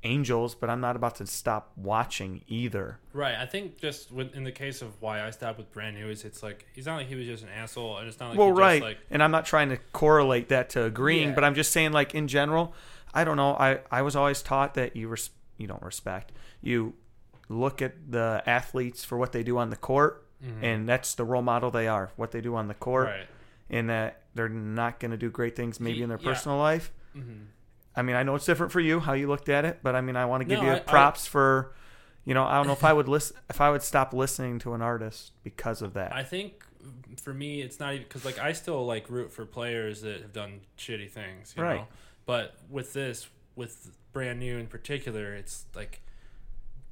angels. 0.02 0.54
But 0.54 0.68
I'm 0.70 0.80
not 0.80 0.96
about 0.96 1.14
to 1.16 1.26
stop 1.26 1.72
watching 1.76 2.42
either. 2.46 2.98
right. 3.12 3.34
I 3.34 3.46
think 3.46 3.78
just 3.80 4.12
with, 4.12 4.34
in 4.34 4.44
the 4.44 4.52
case 4.52 4.82
of 4.82 5.00
why 5.00 5.24
I 5.26 5.30
stopped 5.30 5.58
with 5.58 5.72
brand 5.72 5.96
new 5.96 6.10
is 6.10 6.24
it's 6.24 6.42
like 6.42 6.66
he's 6.74 6.86
not 6.86 6.96
like 6.96 7.06
he 7.08 7.14
was 7.14 7.26
just 7.26 7.42
an 7.42 7.48
asshole, 7.48 7.96
and 7.98 8.06
it's 8.08 8.20
not 8.20 8.30
like 8.30 8.38
well, 8.38 8.48
he 8.48 8.52
just, 8.52 8.60
right. 8.60 8.82
like 8.82 8.98
and 9.10 9.22
I'm 9.22 9.30
not 9.30 9.46
trying 9.46 9.70
to 9.70 9.78
correlate 9.92 10.50
that 10.50 10.68
to 10.70 10.84
agreeing, 10.84 11.28
Yeah. 11.30 11.34
but 11.34 11.44
I'm 11.44 11.54
just 11.54 11.72
saying, 11.72 11.92
like 11.92 12.14
in 12.14 12.28
general, 12.28 12.74
I 13.14 13.24
don't 13.24 13.36
know. 13.36 13.54
I 13.54 13.80
I 13.90 14.02
was 14.02 14.16
always 14.16 14.42
taught 14.42 14.74
that 14.74 14.96
you 14.96 15.08
res- 15.08 15.30
you 15.56 15.66
don't 15.66 15.82
respect 15.82 16.32
you 16.60 16.94
look 17.48 17.80
at 17.82 18.10
the 18.10 18.42
athletes 18.46 19.04
for 19.04 19.16
what 19.18 19.32
they 19.32 19.42
do 19.42 19.58
on 19.58 19.70
the 19.70 19.76
court, 19.76 20.26
and 20.62 20.88
that's 20.88 21.14
the 21.14 21.24
role 21.24 21.42
model 21.42 21.70
they 21.70 21.86
are. 21.88 22.10
What 22.16 22.30
they 22.32 22.40
do 22.40 22.54
on 22.56 22.68
the 22.68 22.74
court. 22.74 23.06
Mm-hmm. 23.08 23.18
right. 23.20 23.28
and 23.70 23.88
that 23.88 24.20
they're 24.34 24.48
not 24.50 25.00
going 25.00 25.10
to 25.10 25.16
do 25.16 25.30
great 25.30 25.56
things 25.56 25.80
maybe 25.80 26.02
in 26.02 26.08
their 26.10 26.18
Yeah. 26.20 26.28
personal 26.32 26.58
life. 26.58 26.92
Mhm. 27.16 27.46
I 27.96 28.02
mean, 28.02 28.14
I 28.14 28.22
know 28.22 28.34
it's 28.34 28.44
different 28.44 28.72
for 28.72 28.80
you 28.80 29.00
how 29.00 29.14
you 29.14 29.26
looked 29.26 29.48
at 29.48 29.64
it, 29.64 29.80
but 29.82 29.94
I 29.96 30.02
mean, 30.02 30.16
I 30.16 30.26
want 30.26 30.42
to 30.42 30.44
give 30.44 30.58
No, 30.60 30.66
you 30.66 30.72
I- 30.72 30.76
I- 30.76 30.80
props 30.80 31.26
for, 31.26 31.74
you 32.26 32.34
know, 32.34 32.44
I 32.44 32.56
don't 32.56 32.66
know 32.66 32.74
if 32.74 32.84
I 32.84 32.92
would 32.92 33.08
listen 33.08 33.36
if 33.48 33.60
I 33.62 33.70
would 33.70 33.82
stop 33.82 34.12
listening 34.12 34.58
to 34.60 34.74
an 34.74 34.82
artist 34.82 35.32
because 35.42 35.80
of 35.80 35.94
that. 35.94 36.12
I 36.14 36.22
think 36.24 36.62
for 37.22 37.32
me, 37.32 37.62
it's 37.62 37.80
not 37.80 37.94
even 37.94 38.04
because 38.04 38.24
like 38.26 38.38
I 38.38 38.52
still 38.52 38.84
like 38.84 39.08
root 39.08 39.32
for 39.32 39.46
players 39.46 40.02
that 40.02 40.20
have 40.20 40.32
done 40.34 40.60
shitty 40.76 41.10
things, 41.10 41.54
you 41.56 41.62
Right. 41.62 41.76
know. 41.80 41.86
But 42.26 42.54
with 42.70 42.92
this, 42.92 43.28
with 43.56 43.92
brand 44.12 44.40
new 44.40 44.58
in 44.58 44.66
particular, 44.66 45.34
it's 45.34 45.66
like 45.74 46.00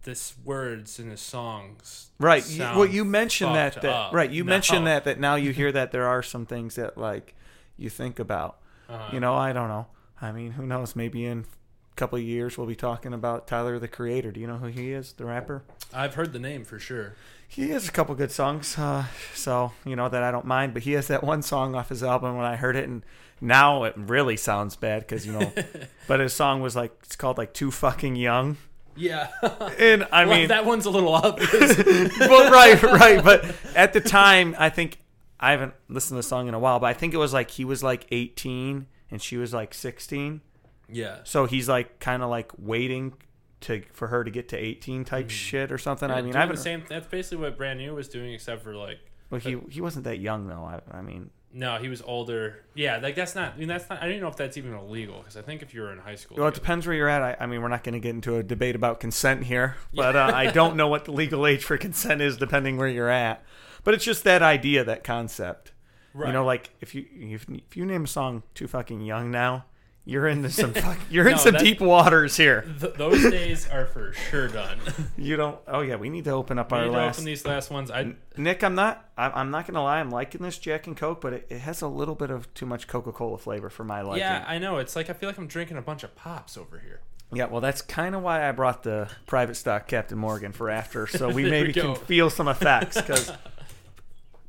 this 0.03 0.35
words 0.45 0.99
in 0.99 1.11
his 1.11 1.21
songs. 1.21 2.11
right. 2.19 2.49
You, 2.49 2.61
well, 2.61 2.87
you 2.87 3.05
mentioned 3.05 3.55
that, 3.55 3.75
that 3.75 3.85
up 3.85 4.13
right. 4.13 4.31
You 4.31 4.45
now. 4.45 4.51
mentioned 4.51 4.87
that 4.87 5.05
that 5.05 5.21
now 5.21 5.37
you 5.37 5.51
hear 5.53 5.73
that 5.73 5.93
there 5.93 6.07
are 6.07 6.23
some 6.23 6.47
things 6.47 6.75
that 6.75 6.99
like 6.99 7.35
you 7.77 7.89
think 7.89 8.19
about. 8.19 8.59
Uh-huh. 8.89 9.11
You 9.13 9.21
know, 9.21 9.35
I 9.35 9.53
don't 9.53 9.69
know. 9.69 9.87
I 10.21 10.33
mean, 10.33 10.53
who 10.53 10.67
knows? 10.67 10.95
Maybe 10.95 11.25
in 11.25 11.41
a 11.41 11.95
couple 11.97 12.19
of 12.19 12.25
years 12.25 12.59
we'll 12.59 12.67
be 12.67 12.77
talking 12.77 13.13
about 13.15 13.47
Tyler 13.47 13.79
the 13.79 13.89
Creator. 13.89 14.33
Do 14.33 14.41
you 14.41 14.47
know 14.47 14.59
who 14.59 14.67
he 14.67 14.93
is? 14.93 15.13
The 15.13 15.25
rapper. 15.25 15.63
I've 15.95 16.15
heard 16.15 16.33
the 16.33 16.39
name 16.39 16.65
for 16.65 16.79
sure. 16.79 17.15
He 17.47 17.69
has 17.69 17.87
a 17.87 17.93
couple 17.93 18.15
good 18.15 18.33
songs, 18.33 18.79
uh, 18.79 19.05
so 19.35 19.73
you 19.85 19.95
know 19.95 20.09
that 20.09 20.23
I 20.23 20.31
don't 20.31 20.47
mind. 20.47 20.73
But 20.73 20.85
he 20.85 20.93
has 20.93 21.09
that 21.09 21.23
one 21.23 21.43
song 21.43 21.75
off 21.75 21.91
his 21.91 22.03
album 22.03 22.37
when 22.37 22.47
I 22.47 22.57
heard 22.57 22.77
it, 22.77 22.89
and 22.89 23.05
now 23.43 23.85
it 23.85 23.95
really 23.97 24.37
sounds 24.39 24.77
bad 24.77 25.01
because 25.01 25.27
you 25.27 25.33
know. 25.33 25.53
but 26.07 26.21
his 26.21 26.33
song 26.33 26.63
was 26.63 26.75
like 26.75 26.93
it's 27.03 27.17
called 27.17 27.37
like 27.37 27.53
"Too 27.53 27.71
Fucking 27.71 28.17
Young," 28.17 28.57
Yeah, 28.97 29.29
and 29.79 30.07
I 30.13 30.25
Well, 30.25 30.39
mean, 30.39 30.49
that 30.49 30.65
one's 30.65 30.87
a 30.87 30.91
little 30.91 31.15
obvious. 31.15 31.79
well, 32.21 32.51
right, 32.51 32.83
right. 32.83 33.25
But 33.25 33.55
at 33.75 33.93
the 33.93 34.01
time, 34.01 34.55
I 34.59 34.69
think 34.69 34.99
I 35.41 35.53
haven't 35.53 35.75
listened 35.89 36.17
to 36.17 36.19
the 36.19 36.29
song 36.29 36.49
in 36.49 36.55
a 36.55 36.59
while, 36.59 36.79
but 36.79 36.87
I 36.87 36.93
think 36.95 37.15
it 37.15 37.19
was 37.19 37.33
like 37.33 37.51
he 37.51 37.65
was 37.65 37.83
like 37.83 38.07
18 38.11 38.87
and 39.11 39.21
she 39.21 39.37
was 39.37 39.53
like 39.53 39.75
16, 39.75 40.41
yeah, 40.89 41.19
so 41.25 41.47
he's 41.47 41.69
like 41.69 42.01
kind 42.01 42.23
of 42.23 42.31
like 42.31 42.53
waiting 42.59 43.15
to 43.63 43.83
for 43.93 44.09
her 44.09 44.25
to 44.25 44.31
get 44.31 44.49
to 44.51 44.57
18 44.57 45.05
type 45.05 45.27
mm. 45.27 45.31
shit 45.31 45.73
or 45.73 45.79
something. 45.79 46.11
I 46.11 46.23
mean, 46.23 46.37
I 46.37 46.41
haven't. 46.41 46.57
the 46.57 46.63
same. 46.63 46.85
That's 46.89 47.07
basically 47.07 47.45
what 47.45 47.57
brand 47.57 47.79
new 47.79 47.95
was 47.95 48.09
doing, 48.09 48.33
except 48.33 48.63
for 48.63 48.75
like. 48.75 48.99
well, 49.31 49.41
he 49.41 49.59
he 49.71 49.81
wasn't 49.81 50.05
that 50.05 50.19
young 50.19 50.49
though. 50.49 50.65
I, 50.65 50.81
I 50.97 51.03
mean. 51.03 51.31
No, 51.55 51.77
he 51.77 51.89
was 51.89 52.01
older. 52.03 52.65
Yeah, 52.75 52.97
like 52.99 53.15
that's 53.15 53.35
not. 53.35 53.55
I 53.55 53.59
mean, 53.59 53.69
that's 53.69 53.89
not. 53.91 53.99
I 53.99 54.03
don't 54.03 54.13
even 54.13 54.23
know 54.23 54.29
if 54.29 54.37
that's 54.37 54.57
even 54.57 54.73
illegal 54.73 55.19
because 55.19 55.37
I 55.37 55.43
think 55.43 55.61
if 55.63 55.75
you 55.75 55.83
were 55.83 55.93
in 55.93 55.99
high 55.99 56.15
school, 56.15 56.39
Well, 56.39 56.47
it 56.49 56.53
together- 56.53 56.65
depends 56.65 56.87
where 56.87 56.97
you're 56.97 57.09
at. 57.09 57.23
I, 57.23 57.37
I 57.41 57.47
mean, 57.47 57.61
we're 57.61 57.69
not 57.69 57.85
going 57.85 57.93
to 57.95 58.01
get 58.01 58.11
into 58.15 58.37
a 58.37 58.43
debate 58.43 58.75
about 58.75 59.01
consent 59.01 59.45
here, 59.45 59.77
but 59.95 60.17
uh, 60.17 60.31
I 60.35 60.47
don't 60.51 60.77
know 60.77 60.89
what 60.89 61.05
the 61.05 61.13
legal 61.13 61.47
age 61.47 61.63
for 61.65 61.77
consent 61.77 62.23
is 62.23 62.37
depending 62.39 62.79
where 62.79 62.89
you're 62.89 63.11
at. 63.11 63.45
But 63.85 63.95
it's 63.95 64.05
just 64.05 64.25
that 64.25 64.43
idea, 64.43 64.83
that 64.85 65.05
concept. 65.05 65.73
Right. 66.15 66.29
You 66.29 66.33
know, 66.33 66.45
like 66.45 66.71
if 66.81 66.95
you 66.95 67.05
if, 67.15 67.47
if 67.49 67.77
you 67.77 67.85
name 67.85 68.05
a 68.05 68.09
song 68.09 68.43
"Too 68.55 68.67
Fucking 68.69 69.01
Young" 69.03 69.31
now, 69.31 69.65
you're 70.05 70.27
in 70.27 70.49
some 70.51 70.73
fuck, 70.75 70.99
you're 71.11 71.27
in 71.27 71.33
No, 71.33 71.39
some 71.39 71.55
deep 71.57 71.81
waters 71.81 72.37
here. 72.37 72.63
Th- 72.81 72.95
those 72.95 73.23
days 73.31 73.69
are 73.69 73.87
for 73.87 74.13
sure 74.13 74.49
done. 74.49 74.79
You 75.17 75.37
don't. 75.37 75.59
Oh 75.69 75.81
yeah, 75.83 75.97
we 75.97 76.09
need 76.09 76.25
to 76.25 76.31
open 76.33 76.59
up 76.59 76.73
I 76.73 76.79
our 76.79 76.83
need 76.85 76.91
to 76.91 76.97
last. 76.97 77.17
open 77.17 77.25
these 77.27 77.45
last 77.47 77.71
ones. 77.71 77.91
I 77.91 78.15
Nick, 78.37 78.65
I'm 78.65 78.75
not. 78.75 79.09
I'm 79.17 79.31
I'm 79.35 79.51
not 79.51 79.67
gonna 79.67 79.83
lie. 79.83 80.01
I'm 80.01 80.11
liking 80.11 80.43
this 80.43 80.59
Jack 80.59 80.87
and 80.87 80.97
Coke, 80.97 81.21
but 81.21 81.33
it, 81.33 81.47
it 81.51 81.59
has 81.61 81.83
a 81.83 81.89
little 81.89 82.15
bit 82.17 82.31
of 82.31 82.53
too 82.55 82.67
much 82.67 82.89
Coca-Cola 82.89 83.39
flavor 83.39 83.71
for 83.71 83.85
my 83.85 84.01
liking. 84.03 84.19
yeah, 84.21 84.45
I 84.49 84.59
know. 84.59 84.79
It's 84.79 84.97
like 84.97 85.09
I 85.09 85.13
feel 85.13 85.29
like 85.29 85.39
I'm 85.39 85.47
drinking 85.47 85.77
a 85.77 85.83
bunch 85.83 86.03
of 86.03 86.15
pops 86.17 86.57
over 86.57 86.79
here. 86.81 87.01
Yeah, 87.35 87.47
well, 87.47 87.61
that's 87.63 87.81
kind 87.81 88.15
of 88.15 88.23
why 88.23 88.47
I 88.47 88.53
brought 88.53 88.83
the 88.83 89.09
private 89.27 89.55
stock 89.55 89.87
Captain 89.87 90.19
Morgan 90.19 90.53
for 90.53 90.69
after, 90.69 91.07
so 91.07 91.29
we 91.33 91.45
maybe 91.49 91.69
we 91.69 91.73
can 91.75 91.95
feel 91.95 92.29
some 92.29 92.49
effects 92.49 93.01
because 93.01 93.31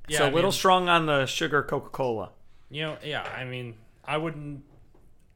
Yeah, 0.07 0.17
so 0.17 0.25
I 0.25 0.27
a 0.29 0.31
little 0.31 0.49
mean, 0.49 0.57
strong 0.57 0.89
on 0.89 1.05
the 1.05 1.25
sugar 1.25 1.63
Coca 1.63 1.89
Cola. 1.89 2.31
You 2.69 2.81
know, 2.83 2.97
yeah. 3.03 3.21
I 3.23 3.45
mean, 3.45 3.75
I 4.03 4.17
wouldn't. 4.17 4.63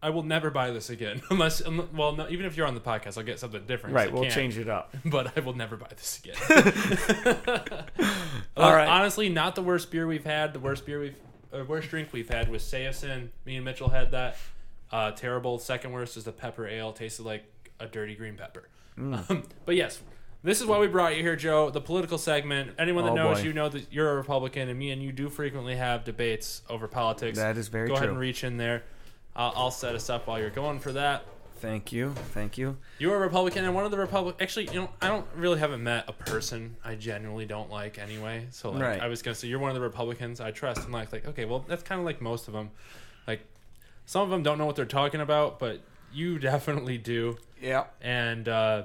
I 0.07 0.09
will 0.09 0.23
never 0.23 0.49
buy 0.49 0.71
this 0.71 0.89
again 0.89 1.21
unless. 1.29 1.61
unle- 1.61 1.91
Well, 1.91 2.15
no, 2.15 2.29
even 2.29 2.45
if 2.45 2.55
you're 2.55 2.65
on 2.65 2.75
the 2.75 2.79
podcast, 2.81 3.17
I'll 3.17 3.23
get 3.25 3.39
something 3.39 3.65
different. 3.65 3.93
'cause 3.93 4.03
Right, 4.05 4.09
I 4.09 4.13
we'll 4.13 4.23
can't, 4.23 4.33
change 4.33 4.57
it 4.57 4.69
up. 4.69 4.95
But 5.05 5.37
I 5.37 5.41
will 5.41 5.53
never 5.53 5.75
buy 5.75 5.89
this 5.89 6.21
again. 6.23 6.35
All 8.55 8.69
Uh, 8.69 8.73
right. 8.75 8.87
Honestly, 8.87 9.27
not 9.29 9.55
the 9.55 9.61
worst 9.61 9.91
beer 9.91 10.07
we've 10.07 10.23
had. 10.23 10.53
The 10.53 10.59
worst 10.59 10.85
beer 10.85 10.99
we've, 10.99 11.15
uh, 11.53 11.63
worst 11.65 11.89
drink 11.89 12.09
we've 12.13 12.29
had 12.29 12.49
was 12.49 12.63
Sayerson. 12.63 13.29
Me 13.45 13.55
and 13.57 13.65
Mitchell 13.65 13.89
had 13.89 14.11
that. 14.11 14.37
Uh, 14.91 15.11
terrible. 15.11 15.59
Second 15.59 15.91
worst 15.91 16.15
is 16.17 16.23
the 16.23 16.31
pepper 16.31 16.65
ale. 16.67 16.93
Tasted 16.93 17.23
like 17.23 17.43
a 17.79 17.85
dirty 17.87 18.15
green 18.15 18.35
pepper. 18.37 18.69
Mm. 18.97 19.29
Um, 19.29 19.43
but 19.65 19.75
yes, 19.75 19.99
this 20.43 20.61
is 20.61 20.65
why 20.67 20.79
we 20.79 20.87
brought 20.87 21.15
you 21.17 21.21
here, 21.21 21.35
Joe. 21.35 21.69
The 21.69 21.81
political 21.81 22.17
segment. 22.17 22.71
Anyone 22.79 23.03
that 23.05 23.11
Oh, 23.11 23.15
knows 23.15 23.39
boy. 23.41 23.47
you 23.47 23.53
know 23.53 23.67
that 23.69 23.91
you're 23.91 24.09
a 24.11 24.15
Republican, 24.15 24.69
and 24.69 24.79
me 24.79 24.91
and 24.91 25.03
you 25.03 25.11
do 25.11 25.29
frequently 25.29 25.75
have 25.75 26.03
debates 26.05 26.61
over 26.69 26.87
politics. 26.87 27.37
That 27.37 27.57
is 27.57 27.67
very 27.67 27.87
Go 27.89 27.95
ahead 27.95 28.05
true. 28.05 28.11
and 28.13 28.19
reach 28.19 28.43
in 28.45 28.55
there. 28.57 28.83
I'll, 29.37 29.53
I'll 29.55 29.71
set 29.71 29.95
us 29.95 30.09
up 30.09 30.27
while 30.27 30.39
you're 30.39 30.49
going 30.49 30.79
for 30.79 30.91
that. 30.93 31.25
Thank 31.59 31.91
you. 31.91 32.11
Thank 32.33 32.57
you. 32.57 32.77
You 32.99 33.11
are 33.11 33.15
a 33.15 33.19
Republican, 33.19 33.65
and 33.65 33.73
one 33.73 33.83
of 33.85 33.89
the 33.91 33.97
Republic. 33.97 34.35
Actually, 34.39 34.65
you 34.67 34.81
know, 34.81 34.89
I 35.01 35.07
don't 35.07 35.25
really 35.35 35.57
haven't 35.59 35.81
met 35.81 36.05
a 36.07 36.13
person 36.13 36.75
I 36.83 36.95
genuinely 36.95 37.45
don't 37.45 37.71
like 37.71 37.97
anyway. 37.97 38.45
So, 38.51 38.71
like, 38.71 38.81
Right. 38.81 39.01
I 39.01 39.07
was 39.07 39.21
gonna 39.23 39.33
say 39.35 39.47
you're 39.47 39.57
one 39.59 39.69
of 39.71 39.75
the 39.75 39.81
Republicans 39.81 40.39
I 40.39 40.51
trust. 40.51 40.83
And 40.83 40.93
like, 40.93 41.11
like, 41.11 41.25
okay, 41.27 41.45
well, 41.45 41.65
that's 41.67 41.81
kind 41.83 41.99
of 41.99 42.05
like 42.05 42.21
most 42.21 42.47
of 42.47 42.53
them. 42.53 42.69
Like, 43.27 43.41
some 44.05 44.21
of 44.21 44.29
them 44.29 44.43
don't 44.43 44.57
know 44.59 44.65
what 44.67 44.75
they're 44.75 44.85
talking 44.85 45.19
about, 45.21 45.57
but 45.57 45.81
you 46.13 46.37
definitely 46.51 46.97
do. 46.99 47.37
Yeah. 47.59 47.85
And 48.01 48.47
uh, 48.47 48.83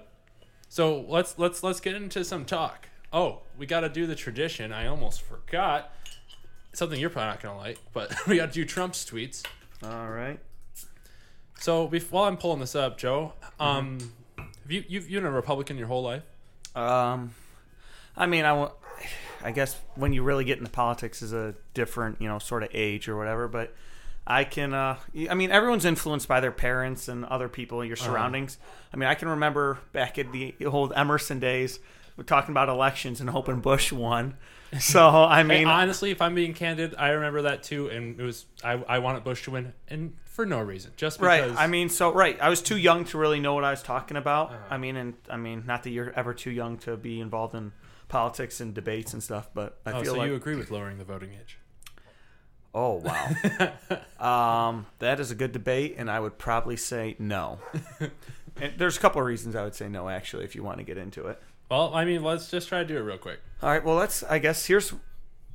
so 0.71 1.05
let's 1.09 1.39
let's 1.39 1.63
let's 1.63 1.81
get 1.81 1.95
into 1.95 2.25
some 2.25 2.47
talk. 2.47 2.89
Oh, 3.13 3.41
we 3.59 3.67
got 3.67 3.81
to 3.81 3.91
do 3.91 4.07
the 4.07 4.15
tradition. 4.15 4.73
I 4.73 4.87
almost 4.87 5.21
forgot 5.21 5.95
something 6.73 6.99
you're 6.99 7.11
probably 7.11 7.29
not 7.29 7.43
gonna 7.43 7.59
like, 7.59 7.79
but 7.93 8.15
we 8.27 8.37
got 8.39 8.47
to 8.47 8.53
do 8.53 8.65
Trump's 8.65 9.05
tweets. 9.05 9.45
All 9.85 10.09
right. 10.11 10.39
So 11.61 11.89
bef- 11.89 12.11
while 12.11 12.25
I'm 12.25 12.37
pulling 12.37 12.61
this 12.61 12.75
up, 12.75 12.99
Joe, 12.99 13.33
um, 13.61 13.99
have 14.39 14.71
you 14.71 14.85
you've 14.89 15.09
you've 15.09 15.23
been 15.23 15.31
a 15.33 15.35
Republican 15.35 15.79
your 15.79 15.87
whole 15.89 16.03
life? 16.03 16.23
Um, 16.75 17.35
I 18.17 18.27
mean, 18.27 18.45
I 18.45 18.53
wa- 18.53 18.73
I 19.45 19.51
guess 19.53 19.77
when 19.95 20.13
you 20.13 20.23
really 20.23 20.45
get 20.45 20.59
into 20.59 20.71
politics 20.71 21.23
is 21.23 21.33
a 21.33 21.55
different, 21.75 22.21
you 22.21 22.29
know, 22.29 22.39
sort 22.39 22.63
of 22.63 22.69
age 22.73 23.09
or 23.09 23.17
whatever. 23.17 23.49
But 23.49 23.75
I 24.27 24.45
can, 24.45 24.73
uh, 24.73 24.99
I 25.29 25.35
mean, 25.35 25.51
everyone's 25.51 25.85
influenced 25.85 26.29
by 26.29 26.39
their 26.41 26.53
parents 26.53 27.09
and 27.09 27.25
other 27.25 27.49
people 27.49 27.81
in 27.81 27.89
your 27.89 27.97
Uh-huh. 27.97 28.07
surroundings. 28.07 28.59
I 28.93 28.97
mean, 28.97 29.09
I 29.09 29.15
can 29.15 29.29
remember 29.29 29.79
back 29.93 30.17
in 30.19 30.31
the 30.33 30.55
old 30.65 30.93
Emerson 30.95 31.41
days, 31.41 31.81
we're 32.17 32.25
talking 32.25 32.53
about 32.53 32.69
elections 32.69 33.21
and 33.21 33.31
hoping 33.31 33.61
Bush 33.61 33.93
won. 33.93 34.37
So 34.81 35.07
I 35.07 35.43
mean, 35.43 35.67
honestly, 35.67 36.13
if 36.13 36.23
I'm 36.23 36.35
being 36.35 36.55
candid, 36.55 36.95
I 36.97 37.11
remember 37.11 37.43
that 37.43 37.63
too, 37.63 37.89
and 37.89 38.19
it 38.19 38.23
was 38.23 38.47
I 38.65 38.73
I 38.73 38.99
wanted 39.01 39.23
Bush 39.23 39.45
to 39.45 39.51
win, 39.51 39.75
and 39.87 40.15
for 40.25 40.47
no 40.47 40.61
reason, 40.61 40.93
just 40.97 41.19
because. 41.19 41.51
Right. 41.51 41.59
I 41.59 41.67
mean, 41.67 41.91
so 41.91 42.11
right. 42.11 42.41
I 42.41 42.49
was 42.49 42.63
too 42.63 42.79
young 42.79 43.05
to 43.07 43.19
really 43.19 43.39
know 43.39 43.53
what 43.53 43.65
I 43.65 43.71
was 43.71 43.83
talking 43.83 44.17
about. 44.17 44.49
Uh-huh. 44.49 44.59
I 44.71 44.79
mean, 44.79 44.97
and 44.97 45.15
I 45.29 45.37
mean, 45.37 45.65
not 45.67 45.83
that 45.83 45.91
you're 45.91 46.11
ever 46.17 46.33
too 46.33 46.51
young 46.51 46.79
to 46.79 46.97
be 46.97 47.21
involved 47.21 47.55
in 47.55 47.73
politics 48.09 48.61
and 48.61 48.73
debates 48.73 49.13
and 49.13 49.23
stuff, 49.23 49.51
but 49.53 49.79
I 49.85 49.93
oh, 49.93 50.03
feel 50.03 50.15
so 50.15 50.19
like 50.21 50.29
you 50.29 50.35
agree 50.35 50.57
with 50.57 50.71
lowering 50.71 50.97
the 50.97 51.05
voting 51.05 51.33
age? 51.39 51.59
Oh 52.75 52.95
wow. 52.95 54.69
um, 54.69 54.87
that 55.01 55.21
is 55.21 55.31
a 55.31 55.35
good 55.35 55.53
debate, 55.53 55.97
and 55.99 56.11
I 56.11 56.19
would 56.19 56.39
probably 56.39 56.77
say 56.77 57.15
no. 57.19 57.59
and 58.57 58.73
there's 58.79 58.97
a 58.97 59.01
couple 59.01 59.21
of 59.21 59.27
reasons 59.27 59.55
I 59.55 59.65
would 59.65 59.75
say 59.75 59.89
no, 59.89 60.09
actually, 60.09 60.45
if 60.45 60.55
you 60.55 60.63
want 60.63 60.79
to 60.79 60.85
get 60.85 60.97
into 60.97 61.27
it. 61.27 61.43
Well, 61.73 61.95
I 61.95 62.05
mean, 62.05 62.23
let's 62.23 62.51
just 62.51 62.69
try 62.69 62.81
to 62.81 62.85
do 62.85 62.99
it 62.99 63.01
real 63.01 63.17
quick. 63.17 63.41
All 63.63 63.71
right. 63.71 63.83
Well, 63.83 63.95
let's. 63.95 64.23
I 64.25 64.39
guess 64.39 64.67
here's. 64.67 64.93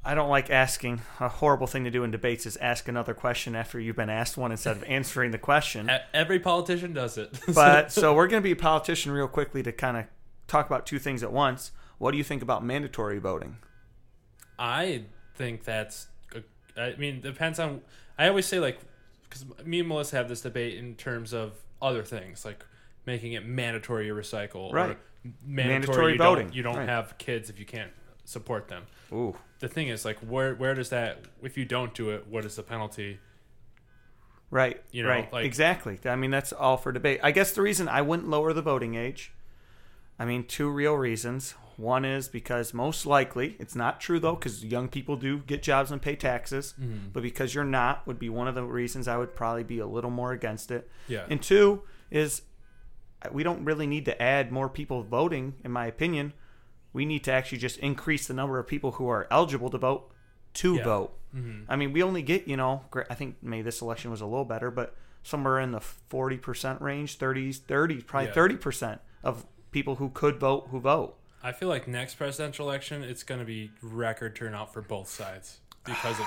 I 0.03 0.15
don't 0.15 0.30
like 0.30 0.49
asking. 0.49 1.02
A 1.19 1.30
horrible 1.30 1.68
thing 1.68 1.84
to 1.84 1.91
do 1.91 2.03
in 2.03 2.10
debates 2.10 2.48
is 2.48 2.57
ask 2.57 2.88
another 2.88 3.14
question 3.14 3.56
after 3.56 3.80
you've 3.80 3.98
been 3.98 4.10
asked 4.10 4.35
one 4.35 4.52
instead 4.52 4.77
of 4.77 4.84
answering 4.88 5.30
the 5.30 5.38
question. 5.38 5.91
Every 6.15 6.39
politician 6.39 6.91
does 6.91 7.19
it. 7.19 7.39
But 7.53 7.91
so 7.91 8.15
we're 8.15 8.26
going 8.26 8.41
to 8.41 8.44
be 8.44 8.53
a 8.53 8.56
politician 8.56 9.11
real 9.11 9.27
quickly 9.27 9.61
to 9.61 9.72
kind 9.72 9.95
of 9.95 10.06
talk 10.48 10.65
about 10.65 10.88
two 10.88 10.98
things 10.98 11.22
at 11.22 11.31
once. 11.31 11.72
What 11.99 12.14
do 12.14 12.18
you 12.18 12.23
think 12.23 12.41
about 12.41 12.65
mandatory 12.65 13.19
voting? 13.19 13.57
I 14.57 15.03
think 15.35 15.65
that's. 15.65 16.07
I 16.76 16.95
mean, 16.98 17.22
depends 17.22 17.60
on. 17.60 17.81
I 18.18 18.27
always 18.27 18.48
say 18.48 18.60
like, 18.60 18.80
because 19.30 19.45
me 19.64 19.81
and 19.81 19.88
Melissa 19.88 20.15
have 20.15 20.30
this 20.30 20.41
debate 20.41 20.80
in 20.80 20.95
terms 20.95 21.31
of 21.31 21.53
other 21.80 22.02
things 22.02 22.44
like 22.44 22.65
making 23.06 23.34
it 23.34 23.45
mandatory 23.45 24.07
to 24.07 24.14
recycle, 24.14 24.73
Right. 24.73 24.98
Or 25.27 25.47
mandatory, 25.49 25.67
Mandatory 25.79 26.11
you 26.13 26.17
voting, 26.17 26.47
Don't, 26.47 26.55
you 26.55 26.63
don't 26.63 26.77
right. 26.77 26.89
have 26.89 27.17
kids 27.17 27.49
if 27.49 27.59
you 27.59 27.65
can't 27.65 27.91
support 28.25 28.67
them. 28.67 28.83
Ooh. 29.11 29.35
The 29.59 29.67
thing 29.67 29.87
is, 29.87 30.05
like, 30.05 30.17
where 30.19 30.53
where 30.55 30.73
does 30.75 30.89
that? 30.89 31.21
If 31.41 31.57
you 31.57 31.65
don't 31.65 31.93
do 31.93 32.09
it, 32.11 32.27
what 32.27 32.45
is 32.45 32.55
the 32.57 32.63
penalty? 32.63 33.19
Right. 34.49 34.81
You 34.91 35.03
know, 35.03 35.09
right. 35.09 35.31
like- 35.33 35.45
exactly. 35.45 35.99
I 36.05 36.15
mean, 36.15 36.31
that's 36.31 36.53
all 36.53 36.77
for 36.77 36.91
debate. 36.91 37.19
I 37.21 37.31
guess 37.31 37.51
the 37.51 37.61
reason 37.61 37.89
I 37.89 38.01
wouldn't 38.01 38.29
lower 38.29 38.53
the 38.53 38.61
voting 38.61 38.95
age, 38.95 39.33
I 40.17 40.25
mean, 40.25 40.45
two 40.45 40.69
real 40.69 40.95
reasons. 40.95 41.55
One 41.75 42.05
is 42.05 42.27
because 42.27 42.73
most 42.73 43.05
likely, 43.05 43.55
it's 43.59 43.75
not 43.75 43.99
true 44.01 44.19
though, 44.19 44.33
because 44.35 44.65
young 44.65 44.87
people 44.87 45.15
do 45.15 45.39
get 45.39 45.61
jobs 45.61 45.91
and 45.91 46.01
pay 46.01 46.15
taxes, 46.15 46.73
Mm-hmm. 46.81 47.09
but 47.13 47.21
because 47.21 47.53
you're 47.53 47.63
not, 47.63 48.07
would 48.07 48.17
be 48.17 48.29
one 48.29 48.47
of 48.47 48.55
the 48.55 48.63
reasons 48.63 49.07
I 49.07 49.17
would 49.17 49.35
probably 49.35 49.63
be 49.63 49.77
a 49.79 49.85
little 49.85 50.09
more 50.09 50.31
against 50.31 50.71
it. 50.71 50.89
Yeah. 51.07 51.25
And 51.29 51.39
two 51.41 51.83
is 52.09 52.41
we 53.31 53.44
don't 53.44 53.64
really 53.65 53.88
need 53.88 54.06
to 54.06 54.22
add 54.22 54.52
more 54.52 54.69
people 54.69 55.03
voting, 55.03 55.56
in 55.64 55.72
my 55.72 55.85
opinion. 55.88 56.34
We 56.94 57.06
need 57.06 57.23
to 57.26 57.31
actually 57.31 57.57
just 57.60 57.77
increase 57.80 58.27
the 58.27 58.34
number 58.34 58.60
of 58.60 58.68
people 58.68 58.94
who 58.94 59.07
are 59.10 59.27
eligible 59.31 59.69
to 59.72 59.77
vote 59.77 60.11
to 60.56 60.76
Yeah. 60.76 60.84
vote. 60.84 61.18
Mm-hmm. 61.35 61.69
I 61.69 61.76
mean, 61.76 61.94
we 61.94 62.02
only 62.03 62.22
get, 62.22 62.48
you 62.48 62.57
know, 62.57 62.84
I 63.10 63.14
think 63.14 63.35
maybe 63.41 63.64
this 63.64 63.81
election 63.81 64.11
was 64.11 64.22
a 64.22 64.26
little 64.26 64.45
better, 64.45 64.72
but 64.72 64.95
somewhere 65.23 65.60
in 65.60 65.72
the 65.72 65.80
40% 65.81 66.80
range, 66.81 67.19
30s, 67.19 67.60
30s, 67.60 68.06
probably 68.06 68.30
Yeah. 68.30 68.34
30% 68.35 68.99
of 69.23 69.45
people 69.72 69.95
who 69.95 70.10
could 70.10 70.39
vote 70.39 70.68
who 70.72 70.80
vote. 70.80 71.15
I 71.44 71.52
feel 71.52 71.69
like 71.69 71.88
next 71.88 72.15
presidential 72.15 72.68
election, 72.68 73.03
it's 73.03 73.23
going 73.23 73.39
to 73.39 73.45
be 73.45 73.72
record 73.81 74.35
turnout 74.35 74.73
for 74.73 74.81
both 74.81 75.10
sides 75.10 75.60
because 75.85 76.19
of 76.19 76.26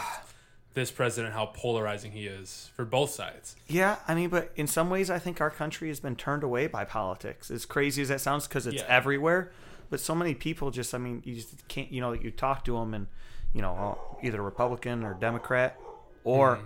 this 0.74 0.90
president, 0.90 1.34
how 1.34 1.46
polarizing 1.46 2.12
he 2.12 2.26
is 2.26 2.70
for 2.74 2.84
both 2.84 3.10
sides. 3.10 3.56
Yeah, 3.66 3.96
I 4.06 4.14
mean, 4.14 4.28
but 4.30 4.52
in 4.56 4.66
some 4.66 4.88
ways, 4.90 5.10
I 5.10 5.18
think 5.18 5.40
our 5.40 5.50
country 5.50 5.88
has 5.88 5.98
been 6.00 6.14
turned 6.16 6.42
away 6.44 6.66
by 6.68 6.84
politics. 6.84 7.50
As 7.50 7.66
crazy 7.66 8.02
as 8.02 8.08
that 8.08 8.20
sounds, 8.20 8.46
because 8.46 8.66
it's 8.66 8.76
Yeah. 8.76 8.86
everywhere. 8.88 9.50
But 9.90 9.98
so 9.98 10.14
many 10.14 10.34
people 10.34 10.70
just, 10.70 10.94
I 10.94 10.98
mean, 10.98 11.22
you 11.24 11.34
just 11.34 11.66
can't, 11.66 11.90
you 11.90 12.00
know, 12.00 12.12
you 12.12 12.30
talk 12.30 12.64
to 12.66 12.74
them 12.78 12.94
and, 12.94 13.08
you 13.52 13.60
know, 13.62 13.98
either 14.22 14.40
Republican 14.40 15.02
or 15.04 15.14
Democrat, 15.14 15.76
or 16.24 16.56
Mm-hmm. 16.56 16.64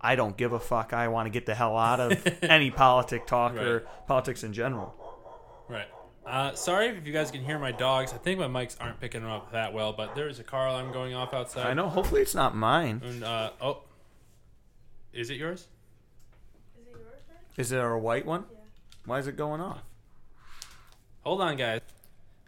I 0.00 0.14
don't 0.14 0.36
give 0.36 0.52
a 0.52 0.60
fuck. 0.60 0.92
I 0.92 1.08
want 1.08 1.26
to 1.26 1.30
get 1.30 1.44
the 1.46 1.54
hell 1.56 1.76
out 1.90 1.98
of 1.98 2.24
any 2.42 2.70
politic 2.70 3.26
talk 3.26 3.56
or 3.56 3.80
politics 4.06 4.44
in 4.44 4.52
general. 4.52 4.94
Right. 5.68 5.88
Uh, 6.28 6.54
sorry 6.54 6.88
if 6.88 7.06
you 7.06 7.12
guys 7.12 7.30
can 7.30 7.42
hear 7.42 7.58
my 7.58 7.72
dogs. 7.72 8.12
I 8.12 8.18
think 8.18 8.38
my 8.38 8.46
mics 8.46 8.76
aren't 8.78 9.00
picking 9.00 9.22
them 9.22 9.30
up 9.30 9.52
that 9.52 9.72
well, 9.72 9.94
but 9.94 10.14
there 10.14 10.28
is 10.28 10.38
a 10.38 10.44
car 10.44 10.66
alarm 10.66 10.92
going 10.92 11.14
off 11.14 11.32
outside. 11.32 11.66
I 11.66 11.72
know. 11.72 11.88
Hopefully, 11.88 12.20
it's 12.20 12.34
not 12.34 12.54
mine. 12.54 13.00
And, 13.02 13.24
uh, 13.24 13.50
oh, 13.62 13.82
is 15.14 15.30
it 15.30 15.38
yours? 15.38 15.68
Is 16.78 16.86
it 16.86 16.90
yours. 16.90 17.02
Is 17.56 17.72
it 17.72 17.78
a 17.78 17.96
white 17.96 18.26
one? 18.26 18.44
Yeah. 18.52 18.58
Why 19.06 19.18
is 19.20 19.26
it 19.26 19.38
going 19.38 19.62
off? 19.62 19.80
Hold 21.22 21.40
on, 21.40 21.56
guys. 21.56 21.80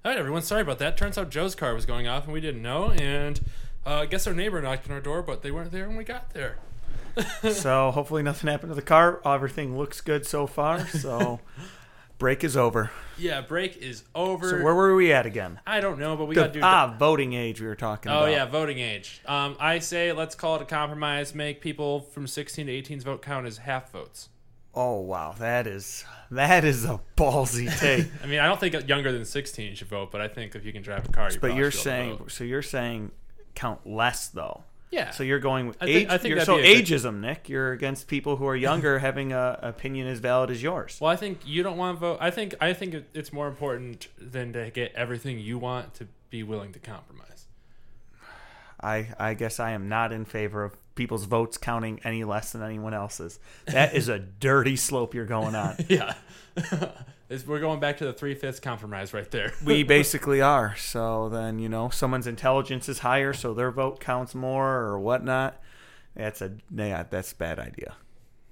All 0.04 0.10
right, 0.10 0.18
everyone. 0.18 0.42
Sorry 0.42 0.60
about 0.60 0.78
that. 0.80 0.98
Turns 0.98 1.16
out 1.16 1.30
Joe's 1.30 1.54
car 1.54 1.74
was 1.74 1.86
going 1.86 2.06
off, 2.06 2.24
and 2.24 2.34
we 2.34 2.40
didn't 2.40 2.62
know. 2.62 2.90
And 2.90 3.40
uh, 3.86 4.00
I 4.00 4.06
guess 4.06 4.26
our 4.26 4.34
neighbor 4.34 4.60
knocked 4.60 4.88
on 4.88 4.92
our 4.92 5.00
door, 5.00 5.22
but 5.22 5.40
they 5.42 5.50
weren't 5.50 5.72
there 5.72 5.88
when 5.88 5.96
we 5.96 6.04
got 6.04 6.34
there. 6.34 6.58
so 7.50 7.90
hopefully, 7.90 8.22
nothing 8.22 8.50
happened 8.50 8.70
to 8.70 8.74
the 8.74 8.82
car. 8.82 9.20
Everything 9.24 9.78
looks 9.78 10.02
good 10.02 10.26
so 10.26 10.46
far. 10.46 10.86
So, 10.86 11.40
break 12.20 12.44
is 12.44 12.56
over. 12.56 12.92
Yeah, 13.18 13.40
break 13.40 13.78
is 13.78 14.04
over. 14.14 14.48
So 14.48 14.62
where 14.62 14.74
were 14.74 14.94
we 14.94 15.12
at 15.12 15.26
again? 15.26 15.58
I 15.66 15.80
don't 15.80 15.98
know, 15.98 16.16
but 16.16 16.26
we 16.26 16.36
got 16.36 16.52
to 16.52 16.52
do. 16.52 16.60
ah, 16.62 16.94
voting 16.96 17.32
age 17.32 17.60
we 17.60 17.66
were 17.66 17.74
talking 17.74 18.12
about. 18.12 18.20
oh 18.20 18.24
about. 18.26 18.32
yeah, 18.32 18.46
voting 18.46 18.78
age. 18.78 19.20
Um, 19.26 19.56
I 19.58 19.80
say 19.80 20.12
let's 20.12 20.36
call 20.36 20.54
it 20.54 20.62
a 20.62 20.66
compromise. 20.66 21.34
Make 21.34 21.60
people 21.60 22.00
from 22.00 22.28
16 22.28 22.66
to 22.66 22.72
18's 22.72 23.02
vote 23.02 23.22
count 23.22 23.48
as 23.48 23.58
half 23.58 23.90
votes. 23.90 24.28
Oh 24.72 25.00
wow, 25.00 25.34
that 25.40 25.66
is 25.66 26.04
that 26.30 26.62
is 26.62 26.84
a 26.84 27.00
ballsy 27.16 27.76
take. 27.80 28.06
I 28.22 28.26
mean, 28.26 28.38
I 28.38 28.46
don't 28.46 28.60
think 28.60 28.88
younger 28.88 29.10
than 29.10 29.24
16 29.24 29.74
should 29.74 29.88
vote, 29.88 30.12
but 30.12 30.20
I 30.20 30.28
think 30.28 30.54
if 30.54 30.64
you 30.64 30.72
can 30.72 30.82
drive 30.82 31.08
a 31.08 31.12
car, 31.12 31.32
you 31.32 31.40
but 31.40 31.56
you're 31.56 31.72
should 31.72 31.84
be 31.84 31.90
able 31.90 32.10
to 32.10 32.18
saying 32.18 32.28
so 32.28 32.44
you're 32.44 32.62
saying 32.62 33.10
count 33.54 33.84
less 33.84 34.28
though. 34.28 34.62
Yeah. 34.90 35.10
So 35.10 35.22
you're 35.22 35.38
going 35.38 35.66
with 35.68 35.76
I 35.80 35.86
age. 35.86 35.94
think- 35.94 36.10
I 36.10 36.18
think 36.18 36.34
you're, 36.34 36.44
so 36.44 36.56
be 36.56 36.62
a 36.64 36.74
good- 36.76 36.84
ageism, 36.84 37.20
Nick. 37.20 37.48
You're 37.48 37.72
against 37.72 38.08
people 38.08 38.36
who 38.36 38.46
are 38.46 38.56
younger 38.56 38.98
having 39.08 39.32
a 39.32 39.58
opinion 39.62 40.06
as 40.08 40.18
valid 40.18 40.50
as 40.50 40.62
yours. 40.62 40.98
Well, 41.00 41.10
I 41.10 41.16
think 41.16 41.40
you 41.44 41.62
don't 41.62 41.76
want 41.76 41.96
to 41.96 42.00
vote. 42.00 42.18
I 42.20 42.30
think 42.30 42.54
I 42.60 42.72
think 42.72 42.94
it's 43.14 43.32
more 43.32 43.46
important 43.48 44.08
than 44.18 44.52
to 44.54 44.70
get 44.70 44.92
everything 44.94 45.38
you 45.38 45.58
want 45.58 45.94
to 45.94 46.08
be 46.30 46.42
willing 46.42 46.72
to 46.72 46.78
compromise. 46.78 47.46
I 48.82 49.08
I 49.18 49.34
guess 49.34 49.60
I 49.60 49.72
am 49.72 49.88
not 49.88 50.12
in 50.12 50.24
favor 50.24 50.64
of 50.64 50.74
people's 51.00 51.24
votes 51.24 51.56
counting 51.56 51.98
any 52.04 52.24
less 52.24 52.52
than 52.52 52.62
anyone 52.62 52.92
else's. 52.92 53.38
That 53.66 53.94
is 53.94 54.08
a 54.10 54.18
dirty 54.48 54.76
slope 54.76 55.14
you're 55.14 55.24
going 55.24 55.54
on. 55.54 55.76
Yeah. 55.88 56.12
It's- 57.30 57.46
we're 57.46 57.60
going 57.60 57.78
back 57.78 57.98
to 57.98 58.04
the 58.04 58.12
three 58.12 58.34
fifths 58.34 58.58
compromise 58.58 59.14
right 59.14 59.30
there. 59.30 59.52
we 59.64 59.84
basically 59.84 60.40
are. 60.40 60.74
So 60.76 61.28
then, 61.28 61.60
you 61.60 61.68
know, 61.68 61.88
someone's 61.88 62.26
intelligence 62.26 62.88
is 62.88 62.98
higher, 62.98 63.32
so 63.32 63.54
their 63.54 63.70
vote 63.70 64.00
counts 64.00 64.34
more 64.34 64.68
or 64.68 64.98
whatnot. 64.98 65.62
That's 66.16 66.42
a 66.42 66.50
yeah, 66.74 67.04
that's 67.08 67.30
a 67.30 67.36
bad 67.36 67.60
idea, 67.60 67.94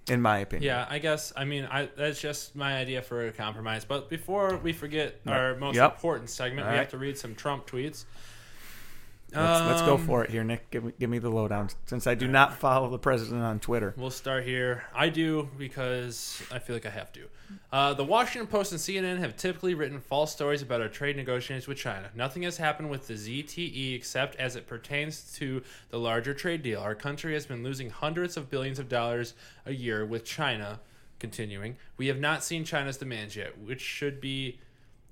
in 0.09 0.23
my 0.23 0.39
opinion. 0.39 0.65
Yeah, 0.69 0.87
I 0.89 1.01
guess. 1.01 1.33
I 1.37 1.45
mean, 1.45 1.67
I 1.69 1.89
that's 1.97 2.21
just 2.21 2.55
my 2.55 2.77
idea 2.77 3.03
for 3.03 3.27
a 3.27 3.33
compromise. 3.33 3.85
But 3.85 4.09
before 4.09 4.57
we 4.63 4.73
forget 4.73 5.21
our 5.27 5.57
most 5.57 5.75
Yep. 5.75 5.95
important 5.95 6.31
segment, 6.31 6.67
All 6.69 6.73
we 6.73 6.79
have 6.79 6.91
to 6.91 6.99
read 6.99 7.19
some 7.19 7.35
Trump 7.35 7.67
tweets. 7.69 8.05
Let's, 9.35 9.67
let's 9.67 9.83
go 9.83 9.95
Um, 9.95 10.07
for 10.07 10.25
it 10.25 10.31
here, 10.31 10.43
Nick. 10.43 10.71
Give 10.71 10.85
me, 10.85 10.93
give 10.99 11.11
me 11.11 11.19
the 11.19 11.29
lowdown. 11.29 11.69
Since 11.85 12.07
I 12.07 12.15
do 12.15 12.27
not 12.27 12.55
follow 12.55 12.89
the 12.89 12.99
president 12.99 13.43
on 13.43 13.61
Twitter. 13.61 13.93
We'll 13.97 14.11
start 14.11 14.45
here. 14.45 14.85
I 14.95 15.11
do 15.11 15.51
because 15.59 16.43
I 16.51 16.59
feel 16.59 16.75
like 16.75 16.87
I 16.87 16.91
have 16.91 17.13
to. 17.13 17.29
Uh, 17.71 17.95
the 17.95 18.05
Washington 18.05 18.47
Post 18.47 18.73
and 18.73 18.81
CNN 18.81 19.19
have 19.19 19.37
typically 19.37 19.75
written 19.75 20.01
false 20.01 20.33
stories 20.33 20.63
about 20.63 20.81
our 20.81 20.89
trade 20.89 21.17
negotiations 21.17 21.67
with 21.67 21.77
China. 21.77 22.11
Nothing 22.15 22.43
has 22.45 22.57
happened 22.57 22.89
with 22.89 23.07
the 23.07 23.15
ZTE 23.15 23.95
except 23.95 24.35
as 24.37 24.57
it 24.57 24.67
pertains 24.67 25.35
to 25.37 25.63
the 25.91 25.99
larger 25.99 26.33
trade 26.33 26.63
deal. 26.63 26.81
Our 26.81 26.95
country 26.95 27.35
has 27.35 27.45
been 27.45 27.63
losing 27.63 27.91
hundreds 27.91 28.37
of 28.39 28.49
billions 28.49 28.79
of 28.79 28.89
dollars 28.89 29.35
a 29.67 29.73
year 29.73 30.07
with 30.07 30.25
China. 30.25 30.81
Continuing, 31.19 31.77
we 31.97 32.07
have 32.07 32.21
not 32.21 32.45
seen 32.45 32.65
China's 32.65 32.97
demands 32.97 33.35
yet, 33.35 33.59
which 33.59 33.81
should 33.81 34.21
be 34.21 34.61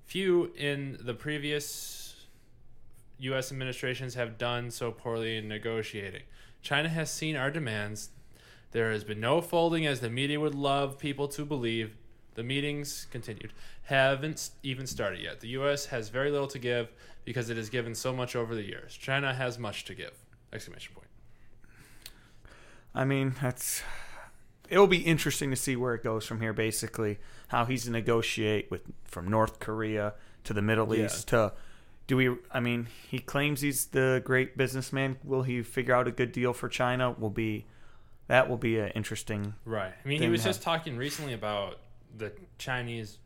few 0.05 0.53
in 0.57 0.97
the 1.01 1.15
previous 1.15 2.06
U.S. 3.19 3.51
administrations 3.51 4.15
have 4.15 4.39
done 4.39 4.71
so 4.71 4.91
poorly 4.91 5.37
in 5.37 5.49
negotiating. 5.49 6.23
China 6.63 6.89
has 6.89 7.11
seen 7.11 7.37
our 7.37 7.51
demands. 7.51 8.11
There 8.73 8.91
has 8.93 9.05
been 9.05 9.21
no 9.21 9.41
folding 9.41 9.87
as 9.87 10.01
the 10.01 10.11
media 10.11 10.39
would 10.41 10.55
love 10.55 10.99
people 10.99 11.29
to 11.29 11.45
believe. 11.45 11.97
The 12.35 12.43
meetings 12.43 13.07
continued. 13.11 13.53
Haven't 13.85 14.51
even 14.63 14.87
started 14.87 15.21
yet. 15.21 15.41
The 15.41 15.49
U.S. 15.49 15.87
has 15.87 16.11
very 16.11 16.31
little 16.31 16.49
to 16.49 16.59
give 16.59 16.93
because 17.25 17.49
it 17.49 17.57
has 17.57 17.71
given 17.71 17.95
so 17.95 18.13
much 18.13 18.37
over 18.37 18.55
the 18.55 18.63
years. 18.65 18.95
China 18.95 19.33
has 19.33 19.59
much 19.59 19.85
to 19.87 19.95
give! 19.95 20.13
Exclamation 20.53 20.95
point. 20.95 21.09
I 22.95 23.05
mean, 23.05 23.35
that's. 23.41 23.83
It'll 24.69 24.87
be 24.87 24.99
interesting 24.99 25.51
to 25.51 25.57
see 25.57 25.77
where 25.77 25.95
it 25.95 26.03
goes 26.03 26.27
from 26.27 26.41
here. 26.41 26.53
Basically, 26.53 27.19
how 27.49 27.65
he's 27.65 27.85
to 27.85 27.91
negotiate 27.91 28.71
with 28.71 28.83
from 29.05 29.29
North 29.29 29.61
Korea 29.61 30.15
to 30.45 30.53
the 30.53 30.63
Middle 30.63 30.95
Yeah. 30.95 31.07
East 31.07 31.29
to. 31.29 31.53
Do 32.07 32.17
we? 32.17 32.37
I 32.53 32.61
mean, 32.61 32.87
he 33.09 33.19
claims 33.19 33.61
he's 33.61 33.87
the 33.87 34.23
great 34.25 34.57
businessman. 34.57 35.17
Will 35.25 35.43
he 35.43 35.63
figure 35.63 35.95
out 35.95 36.07
a 36.07 36.13
good 36.13 36.33
deal 36.33 36.53
for 36.53 36.69
China? 36.69 37.13
Will 37.13 37.31
be. 37.31 37.67
That 38.29 38.49
will 38.49 38.57
be 38.57 38.79
an 38.79 38.91
interesting. 38.91 39.55
Right. 39.65 39.93
I 40.05 40.09
mean, 40.09 40.21
he 40.21 40.29
was 40.29 40.43
just 40.43 40.63
talking 40.63 40.97
recently 40.97 41.33
about 41.33 41.79
the 42.17 42.33
Chinese, 42.59 43.19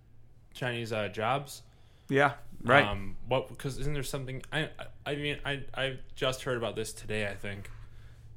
Chinese 0.53 0.93
uh, 0.93 1.09
jobs. 1.09 1.63
Yeah. 2.09 2.33
Right. 2.63 2.85
Um, 2.85 3.17
what? 3.29 3.49
Because 3.49 3.79
isn't 3.79 3.95
there 3.95 4.03
something? 4.03 4.43
I 4.53 4.69
I 5.07 5.15
mean 5.15 5.39
I 5.45 5.63
I 5.75 5.99
just 6.15 6.43
heard 6.43 6.57
about 6.57 6.77
this 6.77 6.93
today. 6.93 7.27
I 7.27 7.35
think, 7.35 7.71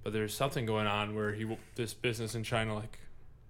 but 0.03 0.13
there's 0.13 0.33
something 0.33 0.65
going 0.65 0.87
on 0.87 1.15
where 1.15 1.33
he 1.33 1.57
this 1.75 1.93
business 1.93 2.35
in 2.35 2.43
China 2.43 2.75
like. 2.75 2.99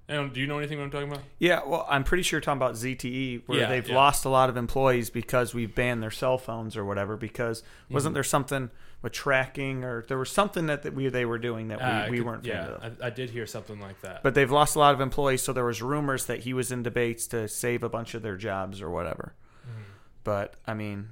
I 0.10 0.16
don't, 0.16 0.36
you 0.36 0.48
know 0.48 0.58
anything 0.58 0.78
what 0.80 0.84
I'm 0.86 0.92
talking 0.92 1.10
about? 1.10 1.24
Yeah, 1.40 1.62
well, 1.66 1.86
I'm 1.90 2.04
pretty 2.04 2.24
sure 2.24 2.38
you're 2.38 2.42
talking 2.42 2.58
about 2.62 2.76
ZTE, 2.76 3.44
where 3.46 3.60
Yeah, 3.62 3.70
they've 3.70 3.88
yeah. 3.88 3.96
lost 3.96 4.26
a 4.26 4.30
lot 4.30 4.50
of 4.50 4.58
employees 4.58 5.10
because 5.10 5.54
we've 5.54 5.74
banned 5.74 6.04
their 6.04 6.12
cell 6.12 6.38
phones 6.38 6.76
or 6.76 6.84
whatever. 6.84 7.16
Because 7.16 7.62
Mm-hmm. 7.62 7.94
wasn't 7.94 8.14
there 8.14 8.24
something 8.24 8.70
with 9.02 9.14
tracking, 9.14 9.84
or 9.86 10.04
there 10.10 10.18
was 10.18 10.30
something 10.30 10.66
that, 10.68 10.84
that 10.84 10.94
we 10.94 11.08
they 11.10 11.24
were 11.26 11.38
doing 11.38 11.70
that 11.70 11.80
we, 11.80 11.86
Uh, 11.86 12.10
we 12.10 12.18
could- 12.18 12.26
weren't 12.26 12.46
Yeah. 12.46 12.78
I, 13.02 13.08
I 13.08 13.10
did 13.12 13.30
hear 13.30 13.46
something 13.48 13.80
like 13.80 14.02
that. 14.02 14.24
But 14.24 14.34
they've 14.36 14.52
lost 14.52 14.76
a 14.76 14.80
lot 14.80 14.94
of 14.94 15.00
employees, 15.02 15.42
so 15.42 15.54
there 15.54 15.66
was 15.66 15.82
rumors 15.82 16.26
that 16.26 16.40
he 16.42 16.54
was 16.54 16.72
in 16.72 16.84
debates 16.84 17.26
to 17.28 17.48
save 17.48 17.82
a 17.84 17.90
bunch 17.90 18.14
of 18.14 18.22
their 18.24 18.36
jobs 18.38 18.82
or 18.82 18.90
whatever. 18.90 19.36
Mm-hmm. 19.66 19.82
But 20.26 20.56
I 20.68 20.74
mean, 20.74 21.10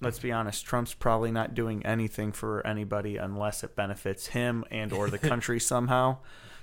let's 0.00 0.18
be 0.20 0.30
honest, 0.30 0.64
Trump's 0.66 0.94
probably 0.94 1.32
not 1.32 1.54
doing 1.54 1.84
anything 1.84 2.30
for 2.32 2.64
anybody 2.66 3.16
unless 3.16 3.64
it 3.64 3.74
benefits 3.76 4.28
him 4.28 4.64
and 4.70 4.92
or 4.92 5.10
the 5.10 5.18
country 5.30 5.58
somehow. 5.58 6.18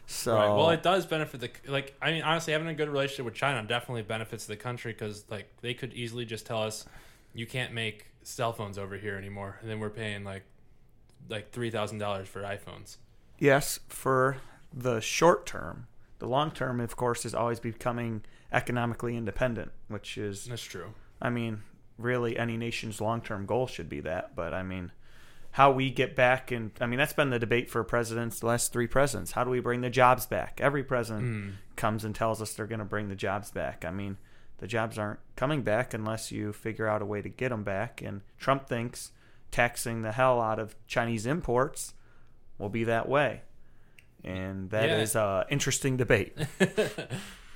So 0.07 0.35
Right. 0.35 0.47
Well, 0.49 0.69
it 0.71 0.83
does 0.83 1.05
benefit 1.05 1.39
the 1.39 1.49
like. 1.71 1.95
I 2.01 2.11
mean, 2.11 2.21
honestly, 2.23 2.53
having 2.53 2.67
a 2.67 2.73
good 2.73 2.89
relationship 2.89 3.25
with 3.25 3.33
China 3.33 3.65
definitely 3.67 4.03
benefits 4.03 4.45
the 4.45 4.57
country 4.57 4.91
because 4.93 5.25
like 5.29 5.47
they 5.61 5.73
could 5.73 5.93
easily 5.93 6.25
just 6.25 6.45
tell 6.45 6.61
us, 6.63 6.85
you 7.33 7.45
can't 7.45 7.73
make 7.73 8.07
cell 8.23 8.53
phones 8.53 8.77
over 8.77 8.97
here 8.97 9.15
anymore, 9.17 9.57
and 9.61 9.69
then 9.69 9.79
we're 9.79 9.89
paying 9.89 10.23
like 10.23 10.43
like 11.29 11.51
three 11.51 11.71
thousand 11.71 11.99
dollars 11.99 12.27
for 12.27 12.41
iPhones. 12.41 12.97
yes, 13.39 13.79
for 13.87 14.37
the 14.73 14.99
short 14.99 15.45
term. 15.45 15.87
The 16.19 16.27
long 16.27 16.51
term, 16.51 16.79
of 16.79 16.95
course, 16.95 17.25
is 17.25 17.33
always 17.33 17.59
becoming 17.59 18.23
economically 18.51 19.17
independent, 19.17 19.71
which 19.87 20.17
is, 20.17 20.45
That's 20.45 20.61
true. 20.61 20.93
I 21.21 21.29
mean, 21.31 21.63
really 21.97 22.37
any 22.37 22.57
nation's 22.57 23.01
long 23.01 23.21
term 23.21 23.45
goal 23.45 23.65
should 23.67 23.89
be 23.89 24.01
that. 24.01 24.35
But 24.35 24.53
I 24.53 24.61
mean, 24.61 24.91
how 25.51 25.71
we 25.71 25.89
get 25.89 26.15
back, 26.15 26.51
and 26.51 26.71
I 26.79 26.85
mean, 26.87 26.97
that's 26.97 27.13
been 27.13 27.29
the 27.29 27.39
debate 27.39 27.69
for 27.69 27.83
presidents, 27.83 28.39
the 28.39 28.45
last 28.47 28.71
three 28.71 28.87
presidents. 28.87 29.31
How 29.33 29.43
do 29.43 29.49
we 29.49 29.59
bring 29.59 29.81
the 29.81 29.89
jobs 29.89 30.25
back? 30.25 30.59
Every 30.61 30.83
president 30.83 31.25
Mm. 31.25 31.53
comes 31.75 32.05
and 32.05 32.15
tells 32.15 32.41
us 32.41 32.53
they're 32.53 32.65
going 32.67 32.79
to 32.79 32.85
bring 32.85 33.09
the 33.09 33.15
jobs 33.15 33.51
back. 33.51 33.83
I 33.83 33.91
mean, 33.91 34.17
the 34.59 34.67
jobs 34.67 34.97
aren't 34.97 35.19
coming 35.35 35.61
back 35.63 35.93
unless 35.93 36.31
you 36.31 36.53
figure 36.53 36.87
out 36.87 37.01
a 37.01 37.05
way 37.05 37.21
to 37.21 37.27
get 37.29 37.49
them 37.49 37.63
back. 37.63 38.01
And 38.01 38.21
Trump 38.39 38.67
thinks 38.67 39.11
taxing 39.51 40.01
the 40.03 40.11
hell 40.13 40.39
out 40.39 40.59
of 40.59 40.75
Chinese 40.87 41.25
imports 41.25 41.93
will 42.57 42.69
be 42.69 42.83
that 42.85 43.09
way. 43.09 43.41
And 44.23 44.69
that 44.69 44.87
Yeah. 44.87 44.97
is 44.99 45.15
a 45.15 45.45
interesting 45.49 45.97
debate. 45.97 46.37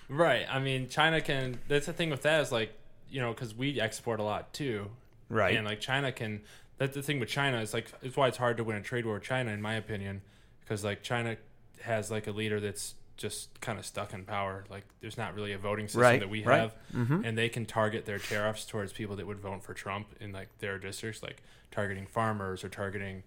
Right. 0.07 0.45
I 0.49 0.59
mean, 0.59 0.87
China 0.87 1.19
can. 1.19 1.57
That's 1.67 1.87
the 1.87 1.93
thing 1.93 2.11
with 2.11 2.21
that 2.23 2.41
is 2.41 2.51
like 2.51 2.71
you 3.09 3.21
know 3.21 3.31
because 3.33 3.55
we 3.55 3.79
export 3.81 4.19
a 4.19 4.23
lot 4.23 4.53
too, 4.53 4.91
Right. 5.29 5.55
and 5.55 5.65
like 5.65 5.79
China 5.79 6.11
can. 6.11 6.41
That's 6.77 6.93
the 6.95 7.01
thing 7.01 7.19
with 7.19 7.29
China. 7.29 7.61
It's 7.61 7.73
like 7.73 7.91
it's 8.01 8.17
why 8.17 8.27
it's 8.27 8.37
hard 8.37 8.57
to 8.57 8.63
win 8.63 8.75
a 8.77 8.81
trade 8.81 9.05
war 9.05 9.15
with 9.15 9.23
China, 9.23 9.51
in 9.51 9.61
my 9.61 9.75
opinion, 9.75 10.21
because 10.61 10.83
like 10.83 11.03
China 11.03 11.37
has 11.81 12.11
like 12.11 12.27
a 12.27 12.31
leader 12.31 12.59
that's 12.59 12.95
just 13.17 13.61
kind 13.61 13.79
of 13.79 13.85
stuck 13.85 14.13
in 14.13 14.25
power. 14.25 14.65
Like 14.69 14.83
there's 14.99 15.17
not 15.17 15.35
really 15.35 15.53
a 15.53 15.57
voting 15.57 15.87
system 15.87 16.01
Right, 16.01 16.19
that 16.19 16.29
we 16.29 16.43
right. 16.43 16.59
have, 16.59 16.75
Mhm. 16.93 17.25
and 17.25 17.37
they 17.37 17.47
can 17.47 17.65
target 17.65 18.05
their 18.05 18.19
tariffs 18.19 18.65
towards 18.65 18.91
people 18.91 19.15
that 19.15 19.25
would 19.25 19.39
vote 19.39 19.63
for 19.63 19.73
Trump 19.73 20.07
in 20.19 20.33
like 20.33 20.49
their 20.59 20.77
districts, 20.77 21.23
like 21.23 21.41
targeting 21.71 22.07
farmers 22.07 22.61
or 22.63 22.67
targeting, 22.69 23.23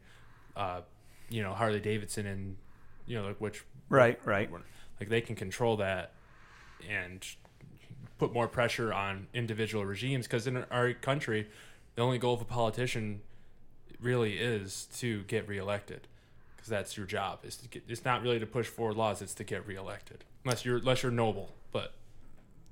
uh, 0.57 0.83
you 1.31 1.43
know, 1.43 1.55
Harley 1.55 1.81
Davidson 1.81 2.27
and 2.27 2.57
you 3.07 3.17
know 3.19 3.27
like 3.29 3.41
which 3.41 3.65
Right, 3.89 4.21
right. 4.27 4.51
like 5.01 5.09
they 5.09 5.23
can 5.23 5.35
control 5.37 5.79
that 5.79 6.13
and 6.87 7.27
put 8.19 8.33
more 8.35 8.47
pressure 8.49 8.93
on 8.93 9.29
individual 9.33 9.87
regimes 9.87 10.27
because 10.27 10.47
in 10.47 10.59
our 10.71 10.93
country 10.93 11.49
the 11.95 12.03
only 12.03 12.19
goal 12.19 12.35
of 12.35 12.41
a 12.43 12.45
politician 12.45 13.23
really 14.01 14.39
is 14.39 14.87
to 14.99 15.23
get 15.25 15.49
reelected 15.49 16.07
because 16.57 16.69
that's 16.69 16.97
your 16.97 17.07
job 17.07 17.41
is 17.45 17.57
to 17.57 17.69
get, 17.69 17.83
it's 17.89 18.05
not 18.05 18.23
really 18.23 18.39
to 18.39 18.47
push 18.47 18.67
forward 18.67 18.97
laws 18.97 19.21
it's 19.23 19.35
to 19.35 19.45
get 19.45 19.67
reelected 19.67 20.25
unless 20.45 20.65
you're 20.65 20.77
unless 20.79 21.03
you're 21.03 21.11
noble 21.13 21.53
but 21.73 21.95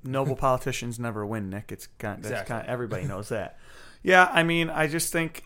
noble 0.04 0.36
politicians 0.36 0.98
never 1.00 1.26
win, 1.26 1.50
Nick. 1.50 1.72
It's 1.72 1.88
kind, 1.98 2.18
that's 2.22 2.30
Exactly. 2.30 2.54
kind 2.54 2.68
everybody 2.68 3.04
knows 3.06 3.28
that. 3.30 3.58
Yeah, 4.02 4.30
I 4.32 4.44
mean, 4.44 4.70
I 4.70 4.86
just 4.86 5.12
think, 5.12 5.42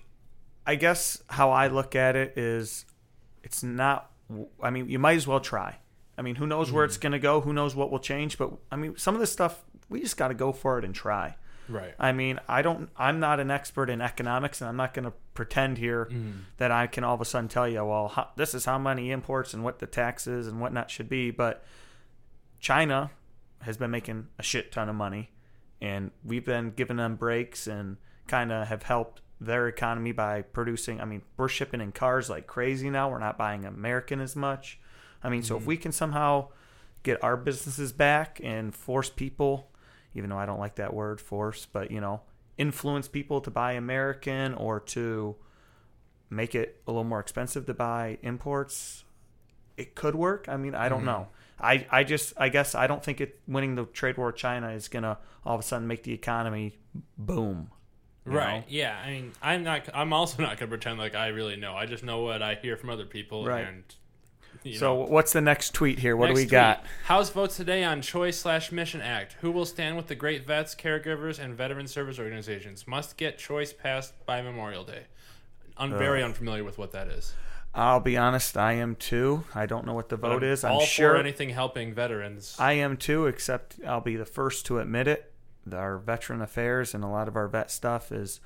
I 0.66 0.74
guess 0.74 1.22
how 1.28 1.50
I 1.50 1.68
look 1.68 1.96
at 1.96 2.14
it 2.14 2.36
is, 2.36 2.84
it's 3.42 3.62
not. 3.62 4.10
I 4.62 4.68
mean, 4.68 4.88
you 4.90 4.98
might 4.98 5.16
as 5.16 5.26
well 5.26 5.40
try. 5.40 5.78
I 6.18 6.22
mean, 6.22 6.34
who 6.34 6.46
knows 6.46 6.70
where 6.70 6.84
it's 6.84 6.98
Mm. 6.98 7.00
going 7.00 7.12
to 7.12 7.18
go? 7.18 7.40
Who 7.40 7.54
knows 7.54 7.74
what 7.74 7.90
will 7.90 7.98
change? 8.00 8.36
But 8.36 8.52
I 8.70 8.76
mean, 8.76 8.98
some 8.98 9.14
of 9.14 9.20
this 9.20 9.32
stuff 9.32 9.64
we 9.88 10.00
just 10.02 10.18
got 10.18 10.28
to 10.28 10.34
go 10.34 10.52
for 10.52 10.78
it 10.78 10.84
and 10.84 10.94
try. 10.94 11.36
Right 11.70 11.94
I 11.98 12.12
mean, 12.12 12.38
I 12.48 12.62
don't. 12.62 12.90
I'm 12.96 13.20
not 13.20 13.40
an 13.40 13.50
expert 13.50 13.88
in 13.90 14.00
economics, 14.00 14.60
and 14.60 14.68
I'm 14.68 14.76
not 14.76 14.92
going 14.94 15.04
to 15.04 15.12
pretend 15.34 15.78
here 15.78 16.06
Mm. 16.10 16.32
that 16.58 16.70
I 16.70 16.86
can 16.86 17.04
all 17.04 17.14
of 17.14 17.20
a 17.20 17.24
sudden 17.24 17.48
tell 17.48 17.68
you, 17.68 17.84
well, 17.84 18.08
how, 18.08 18.28
this 18.36 18.54
is 18.54 18.64
how 18.64 18.78
many 18.78 19.10
imports 19.10 19.54
and 19.54 19.62
what 19.64 19.78
the 19.78 19.86
taxes 19.86 20.46
and 20.48 20.60
whatnot 20.60 20.90
should 20.90 21.08
be. 21.08 21.30
But 21.30 21.64
China 22.58 23.10
has 23.62 23.76
been 23.76 23.90
making 23.90 24.28
a 24.38 24.42
shit 24.42 24.72
ton 24.72 24.88
of 24.88 24.94
money, 24.94 25.30
and 25.80 26.10
we've 26.24 26.44
been 26.44 26.70
giving 26.70 26.96
them 26.96 27.16
breaks 27.16 27.66
and 27.66 27.96
kind 28.26 28.52
of 28.52 28.66
have 28.68 28.82
helped 28.84 29.20
their 29.40 29.68
economy 29.68 30.12
by 30.12 30.42
producing. 30.42 31.00
I 31.00 31.04
mean, 31.06 31.22
we're 31.36 31.48
shipping 31.48 31.80
in 31.80 31.92
cars 31.92 32.28
like 32.28 32.46
crazy 32.46 32.90
now. 32.90 33.10
We're 33.10 33.18
not 33.18 33.38
buying 33.38 33.64
American 33.64 34.20
as 34.20 34.36
much. 34.36 34.78
I 35.22 35.28
mean, 35.30 35.42
so 35.42 35.56
if 35.56 35.64
we 35.66 35.76
can 35.76 35.92
somehow 35.92 36.48
get 37.02 37.22
our 37.24 37.36
businesses 37.36 37.92
back 37.92 38.40
and 38.44 38.74
force 38.74 39.08
people, 39.08 39.69
even 40.14 40.30
though 40.30 40.38
I 40.38 40.46
don't 40.46 40.58
like 40.58 40.76
that 40.76 40.94
word 40.94 41.20
force, 41.20 41.66
but 41.72 41.90
you 41.90 42.00
know, 42.00 42.22
influence 42.58 43.08
people 43.08 43.40
to 43.42 43.50
buy 43.50 43.72
American 43.72 44.54
or 44.54 44.80
to 44.80 45.36
make 46.28 46.54
it 46.54 46.80
a 46.86 46.90
little 46.90 47.04
more 47.04 47.20
expensive 47.20 47.66
to 47.66 47.74
buy 47.74 48.18
imports, 48.22 49.04
it 49.76 49.94
could 49.94 50.14
work. 50.14 50.46
I 50.48 50.56
mean, 50.56 50.74
I 50.74 50.88
don't 50.88 50.98
mm-hmm. 50.98 51.06
know. 51.06 51.28
I, 51.60 51.86
I 51.90 52.04
just 52.04 52.32
I 52.36 52.48
guess 52.48 52.74
I 52.74 52.86
don't 52.86 53.04
think 53.04 53.20
it 53.20 53.38
winning 53.46 53.74
the 53.74 53.84
trade 53.84 54.16
war 54.16 54.28
with 54.28 54.36
China 54.36 54.70
is 54.70 54.88
gonna 54.88 55.18
all 55.44 55.54
of 55.54 55.60
a 55.60 55.64
sudden 55.64 55.86
make 55.86 56.02
the 56.02 56.12
economy 56.12 56.78
boom. 57.18 57.70
right 58.24 58.58
know? 58.58 58.64
yeah 58.68 59.00
i 59.02 59.10
mean 59.10 59.32
i'm 59.42 59.62
not 59.64 59.88
i'm 59.94 60.12
also 60.12 60.42
not 60.42 60.58
gonna 60.58 60.68
pretend 60.68 60.98
like 60.98 61.14
i 61.14 61.28
really 61.28 61.56
know 61.56 61.74
i 61.74 61.86
just 61.86 62.04
know 62.04 62.20
what 62.20 62.42
i 62.42 62.54
hear 62.54 62.76
from 62.76 62.90
other 62.90 63.06
people 63.06 63.46
Right. 63.46 63.66
and 63.66 63.82
you 64.62 64.74
So 64.76 64.94
know. 64.96 65.06
what's 65.06 65.32
the 65.32 65.40
next 65.40 65.72
tweet 65.74 65.98
here? 65.98 66.16
What 66.16 66.26
Next 66.26 66.38
do 66.38 66.42
we 66.42 66.44
tweet. 66.44 66.50
got? 66.50 66.84
House 67.04 67.30
votes 67.30 67.56
today 67.56 67.84
on 67.84 68.02
Choice 68.02 68.38
slash 68.38 68.70
Mission 68.72 69.00
Act. 69.00 69.36
Who 69.40 69.50
will 69.50 69.66
stand 69.66 69.96
with 69.96 70.06
the 70.08 70.14
great 70.14 70.46
vets, 70.46 70.74
caregivers, 70.74 71.38
and 71.38 71.54
veteran 71.54 71.86
service 71.86 72.18
organizations? 72.18 72.86
Must 72.86 73.16
get 73.16 73.38
choice 73.38 73.72
passed 73.72 74.14
by 74.26 74.42
Memorial 74.42 74.84
Day. 74.84 75.04
I'm 75.76 75.92
uh, 75.94 75.98
very 75.98 76.22
unfamiliar 76.22 76.64
with 76.64 76.78
what 76.78 76.92
that 76.92 77.08
is. 77.08 77.34
I'll 77.74 78.00
be 78.00 78.16
honest, 78.16 78.56
I 78.56 78.72
am 78.72 78.96
too. 78.96 79.44
I 79.54 79.66
don't 79.66 79.86
know 79.86 79.94
what 79.94 80.08
the 80.08 80.16
vote 80.16 80.42
is. 80.42 80.64
I'm 80.64 80.72
all 80.72 80.80
sure 80.80 81.12
for 81.12 81.16
anything 81.16 81.50
helping 81.50 81.94
veterans. 81.94 82.56
I 82.58 82.72
am 82.72 82.96
too, 82.96 83.26
except 83.26 83.76
I'll 83.86 84.00
be 84.00 84.16
the 84.16 84.24
first 84.26 84.66
to 84.66 84.78
admit 84.80 85.06
it. 85.06 85.32
Our 85.72 85.98
veteran 85.98 86.42
affairs 86.42 86.94
and 86.94 87.04
a 87.04 87.06
lot 87.06 87.28
of 87.28 87.36
our 87.36 87.46
vet 87.46 87.70
stuff 87.70 88.10
is 88.10 88.40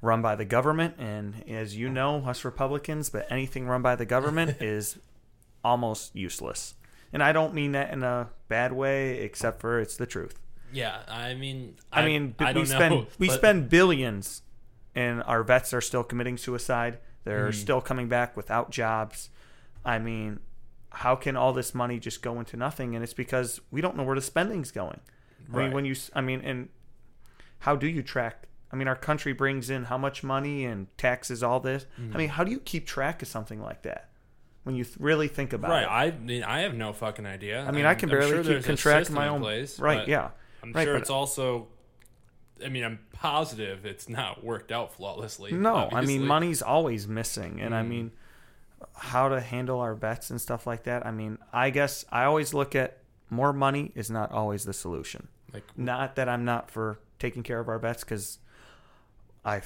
run 0.00 0.22
by 0.22 0.36
the 0.36 0.44
government, 0.44 0.94
and 0.98 1.42
as 1.48 1.76
you 1.76 1.88
know, 1.88 2.24
us 2.24 2.44
Republicans, 2.44 3.10
but 3.10 3.26
anything 3.30 3.66
run 3.66 3.82
by 3.82 3.96
the 3.96 4.06
government 4.06 4.56
is 4.62 4.98
almost 5.64 6.14
useless. 6.16 6.74
And 7.12 7.22
I 7.22 7.32
don't 7.32 7.52
mean 7.54 7.72
that 7.72 7.92
in 7.92 8.02
a 8.02 8.30
bad 8.48 8.72
way, 8.72 9.18
except 9.20 9.60
for 9.60 9.78
it's 9.80 9.96
the 9.96 10.06
truth. 10.06 10.38
Yeah, 10.72 11.00
I 11.08 11.34
mean, 11.34 11.76
I, 11.92 12.04
mean, 12.06 12.34
I 12.38 12.48
we 12.48 12.54
don't 12.54 12.66
spend 12.66 12.94
know, 12.94 13.06
we 13.18 13.26
but- 13.28 13.34
spend 13.36 13.68
billions, 13.68 14.42
and 14.94 15.22
our 15.24 15.42
vets 15.42 15.74
are 15.74 15.80
still 15.82 16.02
committing 16.04 16.36
suicide. 16.38 16.98
They're 17.24 17.50
Mm-hmm. 17.50 17.60
still 17.60 17.80
coming 17.80 18.08
back 18.08 18.36
without 18.36 18.70
jobs. 18.70 19.28
I 19.84 19.98
mean, 19.98 20.40
how 20.90 21.14
can 21.16 21.36
all 21.36 21.52
this 21.52 21.74
money 21.74 21.98
just 21.98 22.22
go 22.22 22.38
into 22.40 22.56
nothing? 22.56 22.94
And 22.94 23.04
it's 23.04 23.14
because 23.14 23.60
we 23.70 23.80
don't 23.80 23.96
know 23.96 24.02
where 24.02 24.16
the 24.16 24.22
spending's 24.22 24.70
going. 24.70 25.00
I 25.52 25.56
Right. 25.56 25.64
mean, 25.64 25.72
when 25.72 25.84
you, 25.84 25.94
I 26.14 26.20
mean, 26.22 26.40
and 26.40 26.68
how 27.60 27.76
do 27.76 27.86
you 27.86 28.02
track? 28.02 28.48
I 28.72 28.76
mean, 28.76 28.88
our 28.88 28.96
country 28.96 29.32
brings 29.34 29.68
in 29.70 29.84
how 29.84 29.98
much 29.98 30.22
money 30.24 30.64
and 30.64 30.86
taxes, 30.96 31.42
all 31.42 31.60
this. 31.60 31.84
Mm-hmm. 32.00 32.14
I 32.14 32.18
mean, 32.18 32.28
how 32.30 32.44
do 32.44 32.50
you 32.50 32.58
keep 32.60 32.86
track 32.86 33.20
of 33.22 33.28
something 33.28 33.60
like 33.62 33.82
that 33.82 34.08
when 34.64 34.74
you 34.76 34.84
th- 34.84 34.96
really 34.98 35.28
think 35.28 35.52
about 35.52 35.70
Right, 35.70 35.82
it? 35.82 35.86
Right. 35.86 36.14
I 36.14 36.18
mean, 36.18 36.44
I 36.44 36.60
have 36.60 36.74
no 36.74 36.92
fucking 36.92 37.26
idea. 37.26 37.64
I 37.64 37.70
mean, 37.72 37.84
I 37.84 37.94
can 37.94 38.08
I'm 38.10 38.16
barely 38.18 38.30
sure 38.30 38.38
keep 38.38 38.46
there's 38.46 38.64
a 38.64 38.68
can 38.68 38.76
track 38.76 39.10
my 39.10 39.28
own. 39.28 39.40
place, 39.40 39.78
right? 39.80 40.06
Yeah. 40.06 40.30
I'm 40.62 40.72
Right, 40.72 40.84
sure 40.84 40.96
it's 40.96 41.10
also. 41.10 41.68
I 42.64 42.68
mean, 42.68 42.84
I'm 42.84 43.00
positive 43.12 43.84
it's 43.84 44.08
not 44.08 44.44
worked 44.44 44.70
out 44.70 44.94
flawlessly. 44.94 45.50
No, 45.52 45.88
I 45.90 46.02
mean 46.02 46.24
money's 46.24 46.62
always 46.62 47.08
missing, 47.08 47.60
and 47.60 47.74
I 47.74 47.82
Mm. 47.82 47.88
mean 47.88 48.10
how 48.94 49.28
to 49.28 49.40
handle 49.40 49.80
our 49.80 49.94
bets 49.96 50.30
and 50.30 50.40
stuff 50.40 50.66
like 50.66 50.84
that. 50.84 51.04
I 51.04 51.10
mean, 51.10 51.38
I 51.52 51.70
guess 51.70 52.04
I 52.12 52.24
always 52.24 52.54
look 52.54 52.76
at 52.76 52.98
more 53.30 53.52
money 53.52 53.90
is 53.96 54.10
not 54.10 54.30
always 54.30 54.64
the 54.64 54.72
solution. 54.72 55.26
Like, 55.52 55.64
Not 55.76 56.16
that 56.16 56.28
I'm 56.28 56.44
not 56.44 56.70
for 56.70 56.98
taking 57.18 57.42
care 57.42 57.58
of 57.60 57.68
our 57.68 57.78
bets 57.78 58.04
because 58.04 58.38
I 59.44 59.60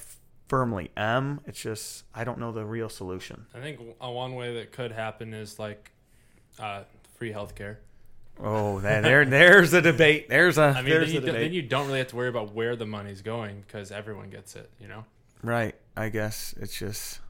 firmly 0.48 0.90
am. 0.96 1.40
It's 1.46 1.60
just 1.60 2.04
I 2.14 2.24
don't 2.24 2.38
know 2.38 2.52
the 2.52 2.64
real 2.64 2.88
solution. 2.88 3.46
I 3.54 3.60
think 3.60 3.80
one 3.98 4.34
way 4.34 4.54
that 4.54 4.72
could 4.72 4.92
happen 4.92 5.34
is 5.34 5.58
like 5.58 5.92
uh, 6.58 6.82
free 7.18 7.32
healthcare. 7.32 7.76
Oh, 8.38 8.80
that 8.80 9.02
there 9.02 9.24
there's 9.24 9.72
a 9.72 9.80
debate. 9.80 10.28
There's 10.28 10.58
a 10.58 10.62
I 10.64 10.82
mean, 10.82 10.90
there's 10.90 11.12
then 11.12 11.24
you, 11.24 11.32
then 11.32 11.52
you 11.52 11.62
don't 11.62 11.86
really 11.86 11.98
have 11.98 12.08
to 12.08 12.16
worry 12.16 12.28
about 12.28 12.52
where 12.54 12.76
the 12.76 12.86
money's 12.86 13.22
going 13.22 13.64
because 13.66 13.90
everyone 13.90 14.30
gets 14.30 14.56
it. 14.56 14.70
You 14.80 14.88
know, 14.88 15.04
right. 15.42 15.74
I 15.96 16.10
guess 16.10 16.54
it's 16.60 16.78
just 16.78 17.20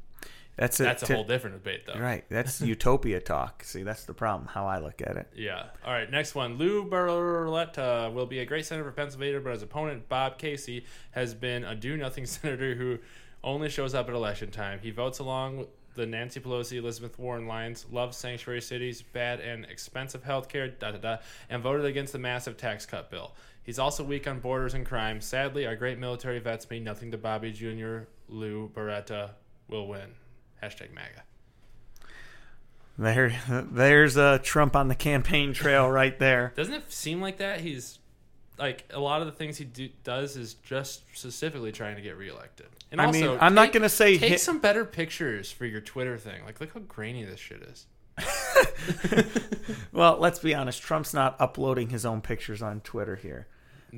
that's 0.57 0.81
a, 0.81 0.85
that's 0.85 1.03
a 1.09 1.15
whole 1.15 1.25
different 1.25 1.57
debate, 1.57 1.83
though. 1.87 2.01
right. 2.01 2.25
That's 2.31 2.61
utopia 2.63 3.21
talk. 3.21 3.63
See, 3.65 3.83
that's 3.83 4.05
the 4.05 4.15
problem. 4.15 4.49
How 4.49 4.67
I 4.67 4.79
look 4.79 5.03
at 5.03 5.17
it. 5.17 5.29
Yeah. 5.35 5.67
All 5.85 5.93
right. 5.93 6.11
Next 6.11 6.35
one. 6.35 6.57
Lou 6.57 6.89
Barletta 6.89 8.13
will 8.13 8.27
be 8.27 8.39
a 8.41 8.47
great 8.47 8.65
senator 8.65 8.89
for 8.89 8.95
Pennsylvania, 8.95 9.41
but 9.41 9.53
his 9.53 9.63
opponent 9.63 10.09
Bob 10.09 10.39
Casey 10.39 10.87
has 11.11 11.35
been 11.35 11.65
a 11.65 11.75
do-nothing 11.75 12.27
senator 12.27 12.75
who 12.75 12.99
only 13.45 13.69
shows 13.69 13.95
up 13.95 14.09
at 14.09 14.15
election 14.15 14.51
time. 14.51 14.79
He 14.83 14.91
votes 14.91 15.19
along 15.19 15.67
the 15.95 16.07
Nancy 16.07 16.41
Pelosi, 16.41 16.77
Elizabeth 16.77 17.19
Warren 17.19 17.47
lines, 17.47 17.87
loves 17.91 18.17
sanctuary 18.17 18.61
cities, 18.61 19.03
bad 19.03 19.41
and 19.41 19.65
expensive 19.65 20.23
health 20.23 20.49
care, 20.49 20.69
da 20.69 20.93
da 20.93 20.99
da, 20.99 21.17
and 21.49 21.63
voted 21.63 21.87
against 21.87 22.13
the 22.13 22.19
massive 22.19 22.57
tax 22.57 22.85
cut 22.87 23.11
bill. 23.11 23.35
He's 23.63 23.79
also 23.79 24.05
weak 24.05 24.29
on 24.29 24.39
borders 24.41 24.75
and 24.75 24.87
crime. 24.87 25.21
Sadly, 25.21 25.67
our 25.67 25.75
great 25.75 25.99
military 25.99 26.39
vets 26.39 26.69
mean 26.71 26.85
nothing 26.85 27.11
to 27.11 27.19
Bobby 27.19 27.51
Jr. 27.51 28.01
Lou 28.29 28.69
Barletta 28.69 29.31
will 29.69 29.89
win. 29.89 30.13
Hashtag 30.63 30.95
MAGA. 30.95 31.23
There, 32.99 33.35
there's 33.71 34.17
a 34.17 34.39
Trump 34.39 34.75
on 34.75 34.89
the 34.89 34.95
campaign 34.95 35.53
trail 35.53 35.89
right 35.91 36.19
there. 36.19 36.53
Doesn't 36.57 36.75
it 36.75 36.93
seem 36.93 37.21
like 37.21 37.39
that? 37.39 37.61
He's 37.61 37.99
like 38.59 38.85
a 38.91 39.01
lot 39.01 39.21
of 39.21 39.27
the 39.27 39.33
things 39.33 39.59
he 39.59 39.65
do, 39.65 39.91
does 40.03 40.37
is 40.37 40.55
just 40.55 41.03
specifically 41.15 41.73
trying 41.73 41.97
to 41.97 42.03
get 42.03 42.17
reelected. 42.17 42.69
And 42.91 43.01
I 43.01 43.07
also, 43.07 43.33
mean, 43.33 43.39
I'm 43.41 43.55
not 43.55 43.73
gonna 43.73 43.91
say 43.91 44.17
take 44.17 44.31
hit- 44.31 44.41
some 44.41 44.61
better 44.61 44.87
pictures 44.87 45.51
for 45.51 45.67
your 45.67 45.83
Twitter 45.83 46.17
thing. 46.17 46.45
Like, 46.47 46.59
look 46.59 46.73
how 46.73 46.81
grainy 46.81 47.25
this 47.25 47.41
shit 47.41 47.63
is. 47.63 47.87
Well, 49.93 50.19
let's 50.19 50.39
be 50.39 50.55
honest. 50.55 50.83
Trump's 50.83 51.15
not 51.15 51.37
uploading 51.41 51.89
his 51.89 52.05
own 52.05 52.21
pictures 52.21 52.63
on 52.63 52.81
Twitter 52.81 53.17
here. 53.17 53.47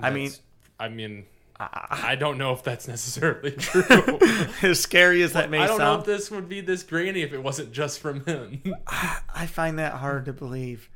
I 0.00 0.10
mean, 0.10 0.30
I 0.78 0.88
mean, 0.88 1.26
I 1.60 2.14
don't 2.16 2.38
know 2.38 2.52
if 2.52 2.62
that's 2.62 2.86
necessarily 2.86 3.50
true. 3.58 4.18
as 4.62 4.80
scary 4.80 5.22
as 5.22 5.32
that 5.32 5.50
may 5.50 5.58
sound, 5.58 5.70
I 5.70 5.76
don't 5.76 5.78
know 5.78 5.98
if 6.00 6.04
this 6.06 6.30
would 6.30 6.48
be 6.48 6.60
this 6.60 6.82
grainy 6.84 7.22
if 7.22 7.32
it 7.32 7.42
wasn't 7.42 7.72
just 7.72 7.98
from 7.98 8.24
him. 8.24 8.62
I 8.86 9.46
find 9.46 9.78
that 9.78 9.94
hard 9.94 10.24
to 10.26 10.32
believe. 10.32 10.88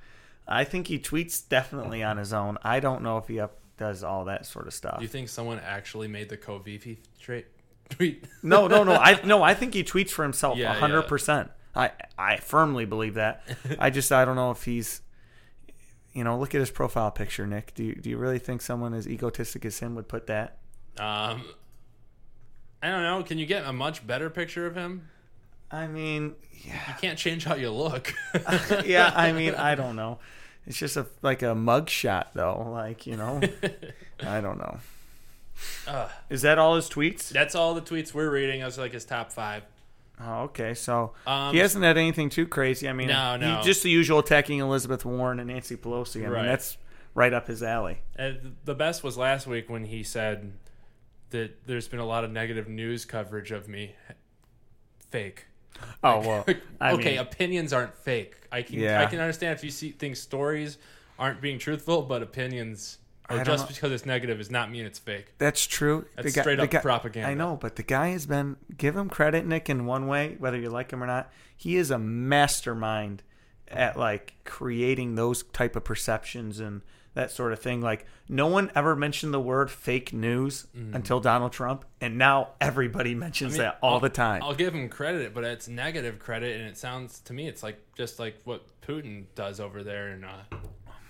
I 0.47 0.64
think 0.64 0.86
he 0.86 0.98
tweets 0.98 1.48
definitely 1.48 2.02
on 2.02 2.16
his 2.16 2.32
own. 2.32 2.59
I 2.62 2.78
don't 2.80 3.02
know 3.02 3.18
if 3.18 3.26
he 3.28 3.40
up 3.40 3.59
does 3.76 4.05
all 4.05 4.26
that 4.26 4.47
sort 4.47 4.66
of 4.66 4.74
stuff. 4.74 4.98
Do 4.98 5.02
you 5.02 5.09
think 5.09 5.28
someone 5.28 5.59
actually 5.64 6.06
made 6.09 6.28
the 6.28 6.36
covfefe 6.36 6.98
tra- 7.18 7.43
tweet? 7.89 8.24
No, 8.43 8.68
no, 8.68 8.84
no. 8.84 8.93
I 8.94 9.20
no. 9.24 9.43
I 9.43 9.55
think 9.55 9.74
he 9.74 9.82
tweets 9.82 10.10
for 10.10 10.22
himself. 10.22 10.59
Yeah, 10.59 10.70
A 10.76 10.78
hundred 10.78 11.02
percent. 11.02 11.51
I 11.74 11.90
I 12.18 12.36
firmly 12.36 12.84
believe 12.84 13.14
that. 13.14 13.43
I 13.78 13.90
just 13.90 14.12
I 14.12 14.24
don't 14.24 14.36
know 14.36 14.51
if 14.52 14.64
he's. 14.64 15.01
You 16.12 16.24
know, 16.24 16.39
look 16.39 16.55
at 16.55 16.60
his 16.60 16.70
profile 16.70 17.10
picture, 17.10 17.47
Nick. 17.47 17.74
Do 17.74 17.84
you, 17.84 17.94
do 17.94 18.10
you 18.10 18.18
really 18.18 18.39
think 18.39 18.60
someone 18.60 18.93
as 18.93 19.09
egotistic 19.09 19.64
as 19.64 19.78
him 19.78 19.94
would 19.94 20.09
put 20.09 20.26
that? 20.26 20.59
Um, 20.98 21.44
I 22.82 22.90
don't 22.90 23.02
know. 23.02 23.22
Can 23.22 23.39
you 23.39 23.47
get 23.47 23.64
a 23.64 23.72
much 23.72 24.06
better 24.06 24.28
picture 24.28 24.66
of 24.66 24.74
him? 24.74 25.09
I 25.70 25.86
mean, 25.86 26.34
yeah. 26.64 26.74
You 26.89 26.94
can't 27.01 27.18
change 27.18 27.44
how 27.44 27.55
you 27.55 27.70
look. 27.70 28.12
yeah, 28.84 29.10
I 29.14 29.32
mean, 29.34 29.55
I 29.55 29.74
don't 29.74 29.97
know. 29.97 30.18
It's 30.66 30.78
just 30.78 30.97
a 30.97 31.06
like 31.22 31.43
a 31.43 31.55
mug 31.55 31.89
shot 31.89 32.30
though. 32.34 32.68
Like, 32.70 33.06
you 33.06 33.16
know. 33.16 33.40
I 34.20 34.40
don't 34.40 34.59
know. 34.59 34.78
Ugh. 35.86 36.10
Is 36.28 36.43
that 36.43 36.59
all 36.59 36.76
his 36.76 36.89
tweets? 36.89 37.30
That's 37.30 37.55
all 37.55 37.74
the 37.74 37.80
tweets 37.80 38.12
we're 38.12 38.30
reading. 38.30 38.60
That's 38.60 38.78
like 38.78 38.93
his 38.93 39.05
top 39.05 39.32
five. 39.32 39.62
Oh, 40.24 40.42
okay. 40.44 40.74
So 40.74 41.14
Um, 41.26 41.52
he 41.52 41.58
hasn't 41.58 41.82
had 41.84 41.96
anything 41.98 42.28
too 42.30 42.46
crazy. 42.46 42.88
I 42.88 42.92
mean, 42.92 43.08
No, 43.08 43.36
no. 43.36 43.56
he- 43.58 43.64
just 43.64 43.82
the 43.82 43.90
usual 43.90 44.18
attacking 44.20 44.58
Elizabeth 44.60 45.04
Warren 45.04 45.40
and 45.40 45.48
Nancy 45.48 45.76
Pelosi. 45.76 46.24
I 46.24 46.28
Right. 46.28 46.42
mean, 46.42 46.46
that's 46.50 46.76
right 47.14 47.32
up 47.32 47.48
his 47.48 47.62
alley. 47.62 47.98
And 48.16 48.56
the 48.64 48.74
best 48.74 49.02
was 49.02 49.16
last 49.18 49.46
week 49.46 49.68
when 49.68 49.84
he 49.84 50.02
said 50.02 50.52
that 51.30 51.66
there's 51.66 51.88
been 51.88 51.98
a 52.00 52.04
lot 52.06 52.24
of 52.24 52.30
negative 52.30 52.68
news 52.68 53.04
coverage 53.04 53.50
of 53.50 53.68
me. 53.68 53.94
Fake. 55.10 55.46
Oh 56.04 56.20
well. 56.20 56.46
I 56.80 56.92
okay, 56.92 57.12
mean, 57.12 57.18
opinions 57.18 57.72
aren't 57.72 57.94
fake. 57.94 58.36
I 58.50 58.62
can 58.62 58.78
Yeah. 58.78 59.00
I 59.02 59.06
can 59.06 59.18
understand 59.20 59.56
if 59.58 59.64
you 59.64 59.70
see 59.70 59.90
things 59.90 60.20
stories 60.20 60.78
aren't 61.18 61.40
being 61.40 61.58
truthful, 61.58 62.02
but 62.02 62.22
opinions 62.22 62.98
or 63.40 63.44
just 63.44 63.64
know. 63.64 63.74
because 63.74 63.92
it's 63.92 64.06
negative 64.06 64.38
does 64.38 64.50
not 64.50 64.70
mean 64.70 64.84
it's 64.84 64.98
fake. 64.98 65.32
that's 65.38 65.66
true. 65.66 66.06
That's 66.16 66.30
straight 66.30 66.56
the 66.56 66.76
up 66.76 66.82
propaganda. 66.82 67.28
I 67.28 67.34
know, 67.34 67.56
but 67.56 67.76
the 67.76 67.82
guy 67.82 68.09
has 68.09 68.26
been 68.26 68.56
give 68.76 68.96
him 68.96 69.09
credit, 69.09 69.46
Nick, 69.46 69.68
in 69.70 69.86
one 69.86 70.06
way, 70.06 70.36
whether 70.38 70.59
you 70.59 70.70
like 70.70 70.90
him 70.92 71.02
or 71.02 71.06
not. 71.06 71.30
He 71.56 71.76
is 71.76 71.90
a 71.90 71.98
mastermind 71.98 73.22
at 73.68 73.96
like 73.96 74.34
creating 74.44 75.14
those 75.14 75.42
type 75.44 75.76
of 75.76 75.84
perceptions 75.84 76.60
and 76.60 76.82
that 77.14 77.30
sort 77.30 77.52
of 77.52 77.59
thing. 77.59 77.80
Like 77.80 78.06
no 78.28 78.46
one 78.46 78.70
ever 78.74 78.96
mentioned 78.96 79.32
the 79.34 79.40
word 79.40 79.70
fake 79.70 80.12
news 80.12 80.66
until 80.74 81.20
Donald 81.20 81.52
Trump, 81.52 81.84
and 82.00 82.16
now 82.18 82.48
everybody 82.60 83.14
mentions 83.14 83.52
Mm. 83.52 83.56
I 83.56 83.59
mean, 83.59 83.62
that 83.68 83.78
all 83.82 83.94
I'll- 83.94 84.00
the 84.00 84.09
time. 84.09 84.42
I'll 84.42 84.54
give 84.54 84.74
him 84.74 84.88
credit, 84.88 85.34
but 85.34 85.44
it's 85.44 85.68
negative 85.68 86.18
credit, 86.18 86.59
and 86.60 86.68
it 86.68 86.76
sounds 86.78 87.20
to 87.20 87.32
me 87.32 87.48
it's 87.48 87.62
like 87.62 87.78
just 87.96 88.18
like 88.18 88.36
what 88.44 88.62
Putin 88.82 89.26
does 89.34 89.60
over 89.60 89.82
there 89.82 90.09
in 90.12 90.24
uh, 90.24 90.42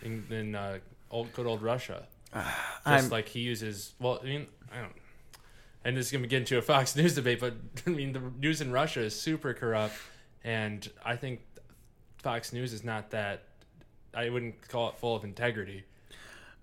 in, 0.02 0.24
in 0.30 0.54
uh, 0.54 0.78
old 1.10 1.32
good 1.32 1.46
old 1.46 1.62
Russia. 1.62 2.06
Just 2.34 2.46
I'm- 2.86 3.08
like 3.10 3.28
he 3.28 3.40
uses. 3.40 3.92
Well, 4.00 4.20
I 4.22 4.26
mean, 4.26 4.46
I 4.72 4.80
don't. 4.80 4.92
And 5.84 5.96
this 5.96 6.06
is 6.06 6.12
gonna 6.12 6.26
get 6.26 6.38
into 6.38 6.58
a 6.58 6.62
Fox 6.72 6.94
News 6.96 7.14
debate, 7.14 7.40
but 7.40 7.54
I 7.86 7.90
mean, 7.90 8.12
the 8.12 8.20
news 8.40 8.60
in 8.60 8.72
Russia 8.72 9.00
is 9.00 9.18
super 9.18 9.52
corrupt, 9.54 9.94
and 10.44 10.88
I 11.04 11.16
think 11.16 11.40
Fox 12.18 12.52
News 12.52 12.72
is 12.72 12.84
not 12.84 13.10
that. 13.10 13.44
I 14.14 14.28
wouldn't 14.28 14.68
call 14.68 14.90
it 14.90 14.96
full 14.98 15.16
of 15.16 15.24
integrity. 15.24 15.84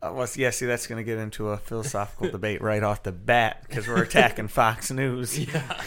Uh, 0.02 0.14
well, 0.14 0.28
yeah, 0.36 0.50
see, 0.50 0.66
that's 0.66 0.88
going 0.88 0.98
to 0.98 1.04
get 1.04 1.18
into 1.18 1.50
a 1.50 1.58
philosophical 1.58 2.30
debate 2.32 2.62
right 2.62 2.84
off 2.84 3.04
the 3.04 3.12
bat 3.12 3.66
because 3.68 3.86
we're 3.88 4.04
attacking 4.04 4.48
Fox 4.48 4.92
News. 4.92 5.38
Yeah. 5.38 5.82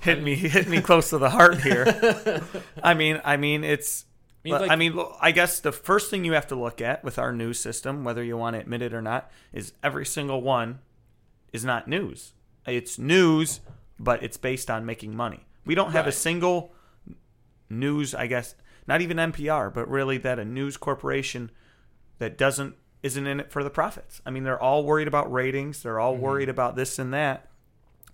hit 0.00 0.20
me, 0.22 0.34
hit 0.34 0.68
me 0.68 0.80
close 0.80 1.10
to 1.10 1.18
the 1.18 1.30
heart 1.30 1.60
here. 1.60 2.42
I 2.82 2.94
mean, 2.94 3.20
I 3.24 3.36
mean, 3.36 3.62
it's. 3.62 4.04
I 4.44 4.48
mean, 4.48 4.54
I 4.54 4.66
like- 4.66 4.78
mean, 4.78 5.04
I 5.20 5.30
guess 5.30 5.60
the 5.60 5.72
first 5.72 6.10
thing 6.10 6.24
you 6.24 6.32
have 6.32 6.48
to 6.48 6.56
look 6.56 6.80
at 6.80 7.04
with 7.04 7.18
our 7.18 7.32
news 7.32 7.58
system, 7.60 8.04
whether 8.04 8.24
you 8.24 8.36
want 8.36 8.54
to 8.54 8.60
admit 8.60 8.82
it 8.82 8.92
or 8.92 9.02
not, 9.02 9.30
is 9.52 9.72
every 9.82 10.04
single 10.04 10.42
one 10.42 10.80
is 11.52 11.64
not 11.64 11.86
news. 11.86 12.32
It's 12.66 12.98
news, 12.98 13.60
but 13.98 14.22
it's 14.22 14.36
based 14.36 14.70
on 14.70 14.84
making 14.84 15.14
money. 15.14 15.46
We 15.64 15.74
don't 15.74 15.92
have 15.92 16.06
a 16.06 16.12
single 16.12 16.72
news, 17.70 18.14
I 18.14 18.26
guess, 18.26 18.54
not 18.86 19.00
even 19.00 19.16
NPR, 19.16 19.72
but 19.72 19.88
really 19.88 20.18
that 20.18 20.38
a 20.38 20.44
news 20.44 20.76
corporation 20.76 21.50
that 22.18 22.36
doesn't 22.36 22.74
isn't 23.02 23.26
in 23.26 23.40
it 23.40 23.50
for 23.50 23.64
the 23.64 23.70
profits. 23.70 24.20
I 24.24 24.30
mean, 24.30 24.44
they're 24.44 24.60
all 24.60 24.84
worried 24.84 25.08
about 25.08 25.32
ratings. 25.32 25.82
They're 25.82 25.98
all 25.98 26.14
mm-hmm. 26.14 26.22
worried 26.22 26.48
about 26.48 26.76
this 26.76 26.98
and 27.00 27.12
that. 27.12 27.48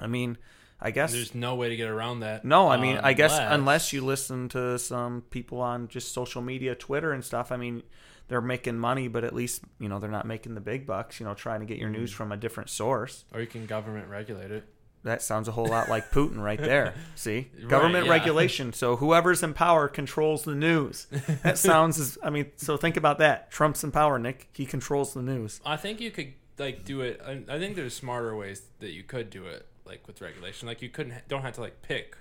I 0.00 0.06
mean, 0.06 0.38
I 0.80 0.90
guess 0.92 1.12
There's 1.12 1.34
no 1.34 1.54
way 1.56 1.68
to 1.70 1.76
get 1.76 1.88
around 1.88 2.20
that. 2.20 2.44
no, 2.44 2.68
I 2.68 2.76
mean, 2.76 2.98
I 2.98 3.12
guess 3.12 3.32
unless- 3.32 3.54
unless 3.54 3.92
you 3.92 4.04
listen 4.04 4.48
to 4.50 4.78
some 4.78 5.22
people 5.30 5.60
on 5.60 5.88
just 5.88 6.12
social 6.12 6.40
media, 6.42 6.74
Twitter 6.74 7.12
and 7.12 7.24
stuff. 7.24 7.50
I 7.50 7.56
mean, 7.56 7.82
they're 8.28 8.40
making 8.40 8.78
money, 8.78 9.08
but 9.08 9.24
at 9.24 9.34
least 9.34 9.62
you 9.80 9.88
know 9.88 9.98
they're 9.98 10.10
not 10.10 10.26
making 10.26 10.54
the 10.54 10.60
big 10.60 10.86
bucks. 10.86 11.18
You 11.18 11.26
know, 11.26 11.34
trying 11.34 11.60
to 11.60 11.66
get 11.66 11.78
your 11.78 11.88
Mm. 11.88 11.98
news 11.98 12.12
from 12.12 12.30
a 12.30 12.36
different 12.36 12.70
source. 12.70 13.24
or 13.32 13.40
you 13.40 13.46
can 13.46 13.66
government 13.66 14.08
regulate 14.08 14.50
it. 14.50 14.64
that 15.04 15.22
sounds 15.22 15.48
a 15.48 15.52
whole 15.52 15.66
lot 15.66 15.88
like 15.88 16.10
Putin 16.10 16.38
right 16.42 16.58
there. 16.60 16.92
See, 17.14 17.48
government 17.68 18.06
yeah. 18.06 18.12
regulation. 18.12 18.72
So 18.72 18.96
whoever's 18.96 19.42
in 19.42 19.54
power 19.54 19.88
controls 19.88 20.42
the 20.42 20.54
news. 20.56 21.06
That 21.44 21.56
sounds. 21.70 21.98
As, 21.98 22.18
I 22.22 22.30
mean, 22.30 22.46
so 22.56 22.76
think 22.76 22.96
about 22.96 23.18
that. 23.18 23.50
Trump's 23.50 23.82
in 23.82 23.90
power, 23.92 24.18
Nick. 24.18 24.48
He 24.52 24.66
controls 24.66 25.14
the 25.14 25.22
news. 25.22 25.60
I 25.64 25.76
think 25.76 26.00
you 26.00 26.10
could 26.10 26.34
like 26.58 26.84
do 26.84 27.00
it. 27.00 27.20
I, 27.26 27.42
I 27.48 27.58
think 27.58 27.76
there's 27.76 27.94
smarter 27.94 28.36
ways 28.36 28.62
that 28.80 28.90
you 28.90 29.02
could 29.04 29.30
do 29.30 29.46
it, 29.46 29.66
like 29.88 30.06
with 30.06 30.20
regulation. 30.20 30.68
Like 30.68 30.82
you 30.82 30.88
couldn't 30.88 31.14
don't 31.28 31.42
have 31.42 31.54
to 31.54 31.60
like 31.62 31.82
pick 31.82 32.16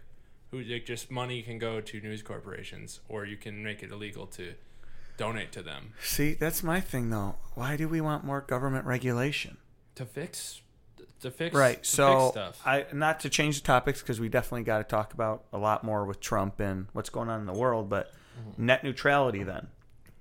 who 0.52 0.62
like 0.62 0.86
just 0.86 1.12
money 1.12 1.42
can 1.42 1.60
go 1.60 1.82
to 1.82 2.00
news 2.00 2.22
corporations, 2.24 3.02
or 3.10 3.26
you 3.26 3.38
can 3.38 3.64
make 3.64 3.84
it 3.84 3.92
illegal 3.92 4.26
to 4.28 4.54
donate 5.18 5.52
to 5.52 5.64
them 5.64 5.94
See, 6.04 6.36
that's 6.36 6.62
my 6.64 6.80
thing 6.80 7.10
though. 7.10 7.36
Why 7.56 7.76
do 7.76 7.88
we 7.90 8.02
want 8.02 8.24
more 8.24 8.42
government 8.42 8.86
regulation? 8.86 9.58
to 9.96 10.06
fix 10.06 10.62
to 11.22 11.32
fix 11.32 11.56
Right. 11.56 11.82
to 11.84 11.90
So 11.90 12.20
fix 12.20 12.32
stuff. 12.32 12.62
I 12.66 12.86
not 12.94 13.20
to 13.22 13.30
change 13.30 13.60
the 13.62 13.66
topics 13.66 14.02
because 14.02 14.20
we 14.20 14.30
definitely 14.30 14.64
got 14.64 14.78
to 14.78 14.84
talk 14.84 15.14
about 15.16 15.46
a 15.52 15.58
lot 15.58 15.84
more 15.84 16.06
with 16.06 16.20
Trump 16.20 16.60
and 16.60 16.86
what's 16.94 17.10
going 17.10 17.30
on 17.30 17.40
in 17.40 17.48
the 17.48 17.54
world. 17.60 17.90
But 17.90 18.14
net 18.58 18.84
neutrality, 18.84 19.42
then 19.44 19.68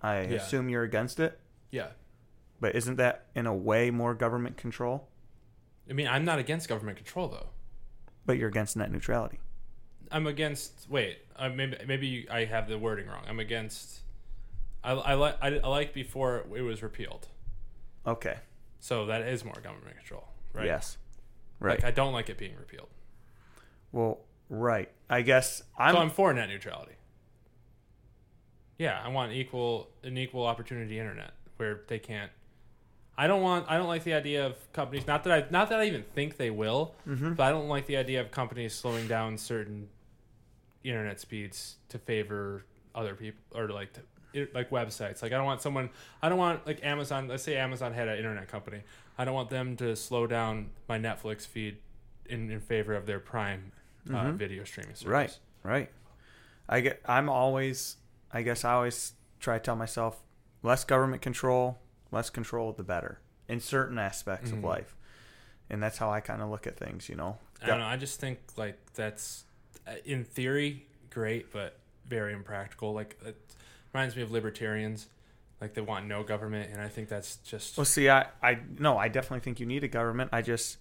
I 0.03 0.15
Mm-hmm. 0.15 0.33
Yeah. 0.33 0.39
assume 0.39 0.69
you're 0.71 0.83
against 0.85 1.21
it. 1.21 1.39
yeah. 1.71 1.89
But 2.59 2.75
isn't 2.75 2.97
that 2.97 3.27
in 3.35 3.47
a 3.47 3.55
way 3.55 3.91
more 3.91 4.15
government 4.15 4.57
control? 4.57 5.09
I 5.89 5.93
mean, 5.93 6.09
I'm 6.09 6.25
not 6.25 6.39
against 6.39 6.69
government 6.69 6.97
control 6.97 7.29
though. 7.29 7.49
But 8.25 8.39
you're 8.39 8.49
against 8.49 8.77
net 8.77 8.91
neutrality. 8.91 9.39
I'm 10.11 10.27
against. 10.27 10.87
Wait, 10.89 11.19
uh, 11.37 11.49
maybe 11.49 11.77
maybe 11.87 12.07
you, 12.07 12.27
I 12.31 12.45
have 12.45 12.69
the 12.69 12.79
wording 12.79 13.07
wrong. 13.07 13.23
I'm 13.29 13.39
against. 13.41 14.01
I 14.85 14.93
I 14.93 15.15
like 15.15 15.37
I, 15.41 15.59
I 15.59 15.69
like 15.69 15.93
before 15.95 16.45
it 16.55 16.63
was 16.63 16.83
repealed, 16.83 17.29
Okay. 18.07 18.37
so 18.79 19.07
that 19.07 19.23
is 19.23 19.45
more 19.45 19.55
government 19.63 19.97
control, 19.97 20.29
right? 20.53 20.67
Yes. 20.67 20.99
Right. 21.59 21.79
Like 21.83 21.85
I 21.85 21.91
don't 21.91 22.13
like 22.13 22.29
it 22.29 22.39
being 22.39 22.55
repealed, 22.57 22.89
well, 23.91 24.21
right. 24.49 24.91
I 25.11 25.23
guess 25.23 25.63
I'm. 25.79 25.95
so 25.95 26.01
I'm 26.01 26.11
for 26.11 26.33
net 26.35 26.49
neutrality. 26.49 26.93
Yeah, 28.79 29.01
I 29.03 29.09
want 29.09 29.33
equal 29.33 29.89
an 30.03 30.19
equal 30.19 30.45
opportunity 30.47 30.99
internet 30.99 31.33
where 31.57 31.81
they 31.89 31.99
can't. 31.99 32.31
I 33.19 33.27
don't 33.27 33.43
want. 33.43 33.67
I 33.69 33.79
don't 33.79 33.89
like 33.89 34.05
the 34.05 34.15
idea 34.15 34.47
of 34.47 34.73
companies. 34.73 35.07
Not 35.07 35.25
that 35.25 35.33
I. 35.33 35.47
Not 35.51 35.71
that 35.71 35.81
I 35.81 35.85
even 35.85 36.03
think 36.15 36.37
they 36.37 36.51
will. 36.51 36.95
Mm-hmm. 37.09 37.35
But 37.35 37.45
I 37.45 37.51
don't 37.51 37.69
like 37.69 37.87
the 37.87 37.97
idea 37.97 38.21
of 38.21 38.31
companies 38.31 38.75
slowing 38.75 39.09
down 39.09 39.39
certain 39.39 39.89
internet 40.85 41.19
speeds 41.19 41.77
to 41.89 41.99
favor 41.99 42.65
other 42.95 43.15
people 43.15 43.41
or 43.55 43.69
like 43.69 43.93
to, 44.35 44.49
like 44.55 44.71
websites. 44.71 45.23
Like 45.23 45.33
I 45.33 45.37
don't 45.37 45.47
want 45.47 45.63
someone. 45.63 45.91
I 46.23 46.29
don't 46.29 46.39
want 46.39 46.67
like 46.67 46.85
Amazon. 46.85 47.29
Let's 47.29 47.43
say 47.43 47.57
Amazon 47.57 47.93
had 47.93 48.09
an 48.09 48.19
internet 48.19 48.49
company. 48.49 48.83
I 49.19 49.25
don't 49.25 49.35
want 49.35 49.51
them 49.51 49.77
to 49.77 49.97
slow 49.97 50.27
down 50.27 50.71
my 50.89 50.99
Netflix 50.99 51.47
feed 51.47 51.79
in, 52.27 52.51
in 52.51 52.61
favor 52.61 52.95
of 52.95 53.07
their 53.07 53.19
Prime 53.19 53.73
uh, 54.13 54.33
video 54.33 54.65
streaming 54.65 54.95
service. 54.95 55.05
Mm-hmm. 55.05 55.13
Right, 55.13 55.39
right. 55.63 55.91
I 56.69 56.81
get. 56.81 57.01
I'm 57.07 57.29
always. 57.29 57.97
I 58.33 58.43
guess 58.43 58.65
I 58.65 58.73
always 58.73 59.13
try 59.41 59.57
to 59.59 59.65
tell 59.65 59.77
myself 59.77 60.23
less 60.63 60.85
government 60.85 61.23
control, 61.23 61.79
less 62.13 62.31
control, 62.31 62.73
the 62.73 62.83
better 62.83 63.21
in 63.49 63.61
certain 63.61 63.99
aspects 63.99 64.49
Mm-hmm. 64.51 64.59
of 64.59 64.65
life, 64.65 64.97
and 65.71 65.83
that's 65.83 65.99
how 65.99 66.11
I 66.11 66.21
kind 66.21 66.43
of 66.43 66.51
look 66.51 66.67
at 66.67 66.77
things. 66.77 67.09
You 67.09 67.17
know. 67.17 67.39
I 67.63 67.67
don't 67.67 67.79
know. 67.81 67.87
I 67.87 67.97
just 67.97 68.21
think 68.21 68.39
like 68.57 68.79
that's 68.95 69.45
uh, 69.87 69.93
in 70.05 70.25
theory 70.25 70.87
great, 71.11 71.53
but 71.53 71.79
very 72.07 72.33
impractical. 72.33 72.93
Like 72.93 73.19
it 73.25 73.37
reminds 73.93 74.15
me 74.17 74.23
of 74.23 74.31
libertarians. 74.31 75.07
Like 75.61 75.73
they 75.73 75.81
want 75.81 76.07
no 76.07 76.23
government, 76.23 76.71
and 76.71 76.83
I 76.83 76.89
think 76.89 77.09
that's 77.09 77.37
just 77.37 77.79
Well, 77.79 77.87
see, 77.87 78.11
I, 78.11 78.27
I 78.43 78.59
no, 78.79 78.99
I 78.99 79.09
definitely 79.09 79.41
think 79.41 79.59
you 79.59 79.65
need 79.67 79.85
a 79.85 79.89
government. 79.89 80.31
I 80.33 80.43
just 80.43 80.77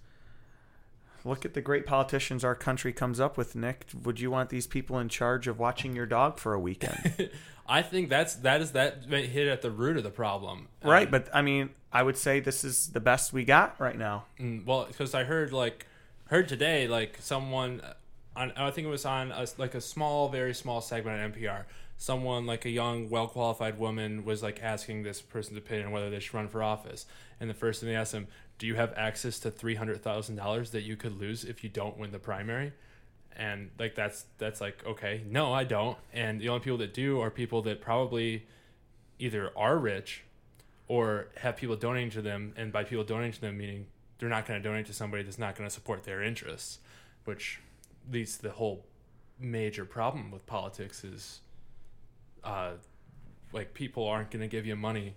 look 1.26 1.44
at 1.44 1.54
the 1.54 1.62
great 1.62 1.86
politicians 1.86 2.46
our 2.46 2.56
country 2.56 2.94
comes 2.94 3.20
up 3.20 3.38
with. 3.38 3.56
Nick, 3.56 3.88
would 4.04 4.20
you 4.20 4.32
want 4.32 4.50
these 4.50 4.68
people 4.68 5.00
in 5.00 5.10
charge 5.10 5.48
of 5.48 5.60
watching 5.60 5.96
your 5.96 6.06
dog 6.06 6.40
for 6.40 6.54
a 6.54 6.60
weekend? 6.60 7.30
I 7.68 7.82
think 7.82 8.10
that's 8.10 8.36
that 8.36 8.62
is 8.62 8.72
that 8.74 9.06
hit 9.06 9.48
at 9.48 9.62
the 9.62 9.72
root 9.72 9.98
of 9.98 10.04
the 10.04 10.12
problem. 10.12 10.68
right, 10.84 11.08
Um, 11.08 11.12
but 11.12 11.30
I 11.34 11.42
mean, 11.42 11.72
I 11.92 12.04
would 12.04 12.18
say 12.18 12.40
this 12.40 12.64
is 12.64 12.90
the 12.90 13.00
best 13.00 13.34
we 13.34 13.44
got 13.44 13.80
right 13.80 13.98
now. 13.98 14.26
Mm, 14.40 14.66
well, 14.66 14.86
because 14.86 15.16
I 15.16 15.24
heard 15.24 15.52
like 15.52 15.88
heard 16.28 16.48
today 16.48 16.88
like 16.88 17.18
someone 17.20 17.82
on 18.36 18.54
I 18.56 18.70
think 18.70 18.86
it 18.86 18.92
was 18.92 19.06
on 19.06 19.32
a, 19.32 19.48
like 19.58 19.74
a 19.74 19.82
small, 19.82 20.30
very 20.30 20.54
small 20.54 20.82
segment 20.82 21.22
on 21.22 21.32
NPR. 21.32 21.64
Someone 21.98 22.46
like 22.46 22.66
a 22.66 22.70
young, 22.70 23.10
well 23.10 23.28
qualified 23.28 23.80
woman 23.80 24.26
was 24.26 24.44
like 24.44 24.62
asking 24.62 25.04
this 25.04 25.22
person's 25.22 25.58
opinion 25.58 25.92
whether 25.92 26.10
they 26.10 26.20
should 26.20 26.34
run 26.34 26.50
for 26.50 26.62
office, 26.62 27.06
and 27.40 27.50
the 27.50 27.54
first 27.54 27.80
thing 27.80 27.90
they 27.90 27.96
asked 27.96 28.14
him, 28.14 28.28
"Do 28.58 28.68
you 28.68 28.76
have 28.76 28.94
access 28.96 29.40
to 29.40 29.52
three 29.52 29.76
hundred 29.76 30.02
thousand 30.02 30.36
dollars 30.36 30.72
that 30.72 30.84
you 30.84 30.96
could 30.96 31.20
lose 31.20 31.44
if 31.44 31.64
you 31.64 31.70
don't 31.70 31.98
win 31.98 32.12
the 32.12 32.20
primary?" 32.20 32.74
And 33.36 33.72
like 33.78 33.96
that's 33.96 34.26
that's 34.38 34.62
like 34.62 34.86
okay, 34.86 35.24
no, 35.28 35.54
I 35.54 35.64
don't. 35.64 35.98
And 36.14 36.40
the 36.40 36.50
only 36.50 36.62
people 36.64 36.78
that 36.80 36.94
do 36.94 37.20
are 37.20 37.30
people 37.30 37.62
that 37.64 37.82
probably 37.82 38.46
either 39.20 39.52
are 39.58 39.78
rich 39.78 40.24
or 40.88 41.28
have 41.38 41.58
people 41.58 41.76
donating 41.76 42.12
to 42.12 42.22
them, 42.22 42.54
and 42.56 42.72
by 42.72 42.84
people 42.84 43.04
donating 43.04 43.34
to 43.34 43.42
them, 43.42 43.58
meaning 43.58 43.88
they're 44.20 44.30
not 44.30 44.46
going 44.46 44.62
to 44.62 44.68
donate 44.68 44.86
to 44.86 44.94
somebody 44.94 45.24
that's 45.24 45.40
not 45.40 45.56
going 45.56 45.68
to 45.68 45.74
support 45.74 46.04
their 46.04 46.22
interests, 46.22 46.80
which 47.26 47.60
leads 48.12 48.38
to 48.38 48.44
the 48.44 48.52
whole 48.52 48.86
major 49.40 49.84
problem 49.84 50.32
with 50.32 50.46
politics 50.46 51.04
is, 51.04 51.42
uh, 52.44 52.72
like 53.52 53.74
people 53.74 54.08
aren't 54.08 54.32
going 54.32 54.42
to 54.42 54.48
give 54.48 54.66
you 54.66 54.76
money 54.76 55.16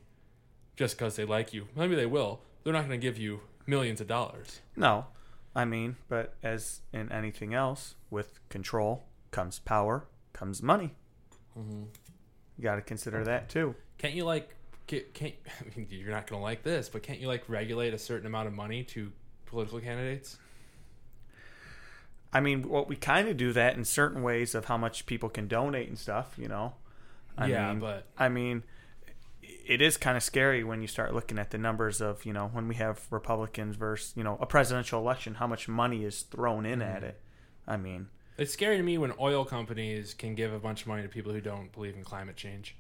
just 0.77 0.97
because 0.97 1.17
they 1.17 1.25
like 1.25 1.53
you. 1.53 1.69
Maybe 1.77 1.95
they 1.95 2.07
will. 2.07 2.41
They're 2.65 2.73
not 2.73 2.87
going 2.87 3.01
to 3.01 3.05
give 3.07 3.19
you 3.19 3.41
millions 3.67 4.01
of 4.01 4.07
dollars. 4.07 4.61
No, 4.77 5.07
I 5.55 5.65
mean, 5.65 5.97
but 6.09 6.35
as 6.43 6.81
in 6.93 7.11
anything 7.13 7.55
else, 7.55 7.95
with 8.11 8.41
control 8.49 9.05
comes 9.31 9.59
power, 9.59 10.07
comes 10.33 10.63
money. 10.63 10.95
Mm-hmm. 11.59 11.85
You 12.57 12.63
got 12.63 12.77
to 12.77 12.83
consider 12.83 13.25
that 13.25 13.49
too. 13.49 13.75
Can't 13.99 14.15
you 14.15 14.25
like? 14.25 14.55
Can't, 14.87 15.13
can't 15.15 15.35
I 15.61 15.77
mean, 15.79 15.87
you're 15.91 16.11
not 16.11 16.27
going 16.27 16.41
to 16.41 16.45
like 16.45 16.63
this, 16.63 16.89
but 16.89 17.03
can't 17.03 17.21
you 17.21 17.29
like 17.29 17.45
regulate 17.49 17.95
a 17.95 17.99
certain 17.99 18.27
amount 18.27 18.49
of 18.49 18.55
money 18.55 18.85
to 18.85 19.13
political 19.47 19.81
candidates? 19.81 20.39
I 22.33 22.41
mean, 22.41 22.69
what 22.69 22.89
we 22.89 22.97
kind 22.97 23.29
of 23.29 23.37
do 23.37 23.53
that 23.55 23.77
in 23.77 23.85
certain 23.85 24.23
ways 24.23 24.55
of 24.55 24.67
how 24.67 24.77
much 24.77 25.07
people 25.07 25.29
can 25.31 25.49
donate 25.49 25.89
and 25.89 25.99
stuff, 25.99 26.35
you 26.37 26.49
know. 26.49 26.75
I 27.39 27.47
Yeah, 27.47 27.69
mean, 27.71 27.81
but- 27.81 28.05
I 28.19 28.29
mean, 28.29 28.65
it 29.69 29.81
is 29.83 29.97
kind 29.97 30.17
of 30.17 30.23
scary 30.23 30.65
when 30.65 30.81
you 30.81 30.89
start 30.89 31.15
looking 31.15 31.39
at 31.39 31.51
the 31.51 31.59
numbers 31.59 32.01
of 32.01 32.25
you 32.25 32.33
know 32.33 32.49
when 32.53 32.67
we 32.69 32.75
have 32.77 33.01
Republicans 33.11 33.77
versus 33.77 34.13
you 34.17 34.25
know 34.25 34.37
a 34.41 34.47
presidential 34.47 34.99
election, 35.01 35.35
how 35.35 35.47
much 35.47 35.69
money 35.69 36.05
is 36.05 36.23
thrown 36.23 36.67
in 36.67 36.81
Mm-hmm. 36.81 36.97
at 36.97 37.03
it. 37.05 37.21
I 37.67 37.77
mean, 37.77 38.09
It's 38.39 38.53
scary 38.53 38.79
to 38.79 38.83
me 38.83 38.97
when 38.99 39.13
oil 39.21 39.45
companies 39.45 40.15
can 40.15 40.35
give 40.35 40.53
a 40.53 40.59
bunch 40.59 40.81
of 40.83 40.87
money 40.89 41.03
to 41.03 41.09
people 41.09 41.33
who 41.33 41.41
don't 41.41 41.71
believe 41.73 41.95
in 41.97 42.03
climate 42.05 42.37
change, 42.37 42.77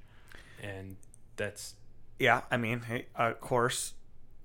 and 0.62 0.96
that's 1.36 1.74
yeah, 2.18 2.40
I 2.50 2.56
mean, 2.56 2.80
hey, 2.80 3.06
of 3.14 3.40
course, 3.40 3.94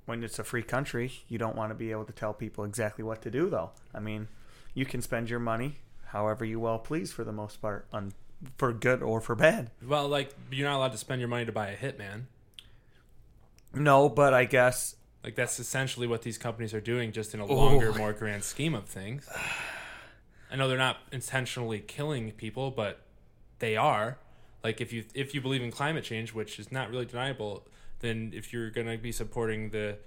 when 0.06 0.24
it's 0.24 0.38
a 0.38 0.44
free 0.44 0.62
country, 0.64 1.12
you 1.28 1.38
don't 1.40 1.56
want 1.56 1.72
to 1.72 1.76
be 1.76 1.90
able 1.92 2.06
to 2.06 2.14
tell 2.14 2.34
people 2.34 2.66
exactly 2.66 3.04
what 3.04 3.22
to 3.24 3.32
do, 3.32 3.50
though. 3.50 3.72
I 3.96 4.00
mean, 4.00 4.28
you 4.76 4.86
can 4.86 5.02
spend 5.02 5.30
your 5.30 5.40
money 5.40 5.78
however 6.08 6.46
you 6.46 6.60
well 6.60 6.78
please 6.78 7.12
for 7.12 7.24
the 7.24 7.32
most 7.32 7.60
part, 7.62 7.88
on 7.92 8.14
for 8.58 8.72
good 8.74 9.02
or 9.02 9.20
for 9.22 9.34
bad. 9.36 9.72
well, 9.88 10.08
like 10.08 10.36
you're 10.52 10.68
not 10.70 10.76
allowed 10.78 10.92
to 10.92 10.98
spend 10.98 11.20
your 11.22 11.30
money 11.30 11.46
to 11.46 11.52
buy 11.52 11.70
a 11.70 11.78
hitman. 11.78 12.24
No, 13.74 14.10
but 14.10 14.34
I 14.34 14.46
guess 14.46 14.96
Like 15.24 15.36
that's 15.36 15.60
essentially 15.60 16.08
what 16.08 16.22
these 16.22 16.38
companies 16.38 16.74
are 16.74 16.82
doing, 16.82 17.12
just 17.12 17.34
in 17.34 17.40
a 17.40 17.46
longer, 17.46 17.94
more 17.94 18.14
grand 18.14 18.44
scheme 18.44 18.76
of 18.76 18.86
things. 18.86 19.28
I 20.52 20.56
know 20.56 20.68
they're 20.68 20.78
not 20.78 20.98
intentionally 21.12 21.80
killing 21.80 22.32
people, 22.32 22.70
but 22.72 23.02
they 23.60 23.76
are. 23.76 24.18
Like 24.64 24.80
if 24.82 24.94
you 24.94 25.06
if 25.14 25.34
you 25.34 25.42
believe 25.42 25.62
in 25.64 25.72
climate 25.72 26.04
change, 26.04 26.34
which 26.34 26.60
is 26.60 26.72
not 26.72 26.90
really 26.90 27.06
deniable, 27.06 27.68
then 28.00 28.32
if 28.36 28.54
you're 28.54 28.70
going 28.70 28.88
to 28.88 28.98
be 28.98 29.12
supporting 29.12 29.70
the 29.72 29.98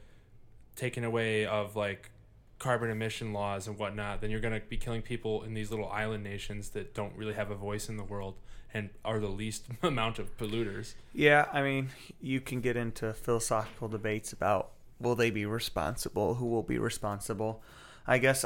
taking 0.76 1.04
away 1.04 1.46
of 1.46 1.74
like 1.76 2.10
carbon 2.58 2.90
emission 2.90 3.32
laws 3.32 3.66
and 3.66 3.78
whatnot, 3.78 4.20
then 4.20 4.30
you're 4.30 4.40
going 4.40 4.58
to 4.58 4.66
be 4.66 4.76
killing 4.76 5.02
people 5.02 5.42
in 5.42 5.54
these 5.54 5.70
little 5.70 5.88
island 5.88 6.24
nations 6.24 6.70
that 6.70 6.94
don't 6.94 7.14
really 7.16 7.34
have 7.34 7.50
a 7.50 7.54
voice 7.54 7.88
in 7.88 7.96
the 7.96 8.04
world 8.04 8.34
and 8.72 8.90
are 9.04 9.18
the 9.18 9.28
least 9.28 9.66
amount 9.82 10.18
of 10.18 10.36
polluters. 10.36 10.94
Yeah, 11.12 11.46
I 11.52 11.62
mean, 11.62 11.90
you 12.20 12.40
can 12.40 12.60
get 12.60 12.76
into 12.76 13.12
philosophical 13.12 13.88
debates 13.88 14.32
about 14.32 14.70
will 14.98 15.14
they 15.14 15.30
be 15.30 15.44
responsible, 15.44 16.34
who 16.34 16.46
will 16.46 16.62
be 16.62 16.78
responsible. 16.78 17.62
I 18.06 18.18
guess 18.18 18.44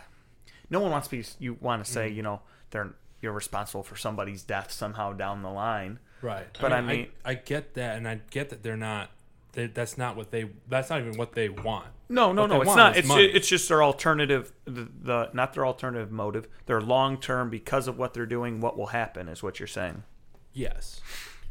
no 0.70 0.80
one 0.80 0.90
wants 0.90 1.08
to 1.08 1.16
be. 1.16 1.24
You 1.38 1.58
want 1.60 1.84
to 1.84 1.90
say, 1.90 2.10
mm. 2.10 2.14
you 2.14 2.22
know, 2.22 2.40
they're 2.70 2.94
you're 3.20 3.32
responsible 3.32 3.82
for 3.82 3.96
somebody's 3.96 4.42
death 4.42 4.70
somehow 4.70 5.12
down 5.12 5.42
the 5.42 5.50
line. 5.50 5.98
Right. 6.22 6.46
But 6.60 6.72
I 6.72 6.80
mean- 6.80 7.08
I, 7.24 7.34
get 7.34 7.74
that, 7.74 7.96
and 7.96 8.08
I 8.08 8.20
get 8.30 8.50
that 8.50 8.62
they're 8.62 8.76
not. 8.76 9.10
They, 9.52 9.66
that's 9.66 9.96
not 9.96 10.16
what 10.16 10.30
they. 10.30 10.50
That's 10.68 10.90
not 10.90 11.00
even 11.00 11.16
what 11.16 11.32
they 11.32 11.48
want. 11.48 11.88
No, 12.08 12.32
no, 12.32 12.46
no. 12.46 12.60
It's 12.60 12.66
want 12.68 12.78
not. 12.78 12.96
It's 12.96 13.08
money. 13.08 13.24
it's 13.24 13.48
just 13.48 13.68
their 13.68 13.82
alternative. 13.82 14.52
The, 14.64 14.88
the 15.02 15.30
not 15.32 15.54
their 15.54 15.66
alternative 15.66 16.10
motive. 16.12 16.46
Their 16.66 16.80
long 16.80 17.18
term 17.20 17.50
because 17.50 17.88
of 17.88 17.98
what 17.98 18.14
they're 18.14 18.26
doing. 18.26 18.60
What 18.60 18.76
will 18.78 18.86
happen 18.86 19.28
is 19.28 19.42
what 19.42 19.58
you're 19.58 19.66
saying, 19.66 20.04
Yes. 20.52 21.00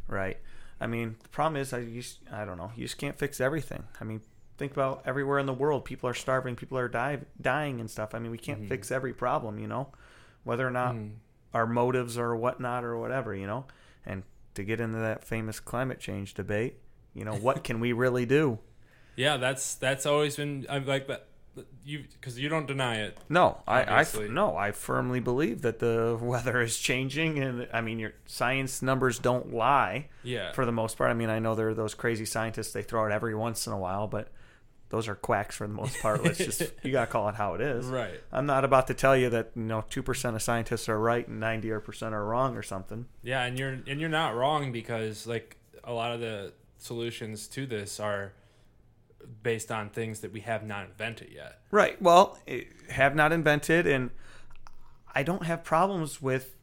right? 0.07 0.37
I 0.79 0.87
mean, 0.87 1.15
the 1.23 1.29
problem 1.29 1.61
is, 1.61 1.73
I 1.73 1.83
just, 1.85 2.19
I 2.31 2.45
don't 2.45 2.57
know. 2.57 2.71
You 2.75 2.83
just 2.85 2.97
can't 2.97 3.17
fix 3.17 3.39
everything. 3.41 3.83
I 3.99 4.03
mean, 4.03 4.21
think 4.57 4.71
about 4.73 5.03
everywhere 5.05 5.39
in 5.39 5.45
the 5.45 5.53
world. 5.53 5.85
People 5.85 6.09
are 6.09 6.13
starving. 6.13 6.55
People 6.55 6.77
are 6.77 6.87
die, 6.89 7.19
dying 7.41 7.79
and 7.79 7.89
stuff. 7.89 8.13
I 8.13 8.19
mean, 8.19 8.31
we 8.31 8.37
can't 8.37 8.59
Mm-hmm. 8.59 8.69
fix 8.69 8.91
every 8.91 9.13
problem, 9.13 9.57
you 9.59 9.67
know, 9.67 9.89
whether 10.43 10.65
or 10.67 10.71
not 10.71 10.95
Mm. 10.95 11.11
our 11.53 11.65
motives 11.65 12.17
or 12.17 12.35
whatnot 12.35 12.83
or 12.83 12.97
whatever, 12.97 13.33
you 13.35 13.47
know. 13.47 13.65
And 14.05 14.23
to 14.53 14.63
get 14.63 14.79
into 14.79 14.99
that 14.99 15.23
famous 15.23 15.59
climate 15.59 15.99
change 15.99 16.33
debate, 16.33 16.75
you 17.13 17.23
know, 17.25 17.35
what 17.35 17.63
can 17.63 17.79
we 17.79 17.91
really 17.93 18.25
do? 18.25 18.59
Yeah, 19.15 19.37
that's 19.37 19.75
that's 19.75 20.05
always 20.05 20.35
been 20.35 20.65
I'm 20.69 20.85
like 20.85 21.07
that. 21.07 21.27
You 21.85 22.03
because 22.11 22.37
you 22.37 22.49
don't 22.49 22.65
deny 22.65 22.97
it. 22.97 23.17
No, 23.29 23.59
I, 23.65 24.01
I 24.01 24.05
no, 24.27 24.57
I 24.57 24.71
firmly 24.71 25.21
believe 25.21 25.61
that 25.61 25.79
the 25.79 26.17
weather 26.21 26.61
is 26.61 26.77
changing, 26.77 27.39
and 27.39 27.67
I 27.71 27.79
mean, 27.79 27.97
your 27.97 28.11
science 28.25 28.81
numbers 28.81 29.19
don't 29.19 29.53
lie. 29.53 30.09
Yeah. 30.23 30.51
for 30.51 30.65
the 30.65 30.73
most 30.73 30.97
part. 30.97 31.11
I 31.11 31.13
mean, 31.13 31.29
I 31.29 31.39
know 31.39 31.55
there 31.55 31.69
are 31.69 31.73
those 31.73 31.93
crazy 31.93 32.25
scientists 32.25 32.73
they 32.73 32.81
throw 32.81 33.05
it 33.05 33.13
every 33.13 33.35
once 33.35 33.67
in 33.67 33.73
a 33.73 33.77
while, 33.77 34.07
but 34.07 34.29
those 34.89 35.07
are 35.07 35.15
quacks 35.15 35.55
for 35.55 35.67
the 35.67 35.73
most 35.73 35.99
part. 36.01 36.23
Let's 36.23 36.37
just 36.37 36.61
you 36.83 36.91
gotta 36.91 37.09
call 37.09 37.29
it 37.29 37.35
how 37.35 37.53
it 37.53 37.61
is. 37.61 37.85
Right. 37.85 38.19
I'm 38.31 38.45
not 38.45 38.65
about 38.65 38.87
to 38.87 38.93
tell 38.93 39.15
you 39.15 39.29
that 39.29 39.51
you 39.55 39.63
know 39.63 39.83
two 39.89 40.03
percent 40.03 40.35
of 40.35 40.41
scientists 40.41 40.89
are 40.89 40.99
right 40.99 41.27
and 41.27 41.39
ninety 41.39 41.69
percent 41.79 42.13
are 42.13 42.25
wrong 42.25 42.57
or 42.57 42.63
something. 42.63 43.05
Yeah, 43.23 43.43
and 43.43 43.57
you're 43.57 43.77
and 43.87 43.99
you're 43.99 44.09
not 44.09 44.35
wrong 44.35 44.71
because 44.71 45.25
like 45.25 45.57
a 45.83 45.93
lot 45.93 46.11
of 46.11 46.19
the 46.19 46.53
solutions 46.77 47.47
to 47.47 47.65
this 47.65 47.99
are 47.99 48.33
based 49.43 49.71
on 49.71 49.89
things 49.89 50.19
that 50.21 50.31
we 50.31 50.41
have 50.41 50.63
not 50.63 50.85
invented 50.85 51.31
yet. 51.33 51.59
Right. 51.71 52.01
Well, 52.01 52.37
eh, 52.47 52.63
have 52.89 53.15
not 53.15 53.31
invented, 53.31 53.87
and 53.87 54.11
I 55.13 55.23
don't 55.23 55.45
have 55.45 55.63
problems 55.63 56.21
with 56.21 56.55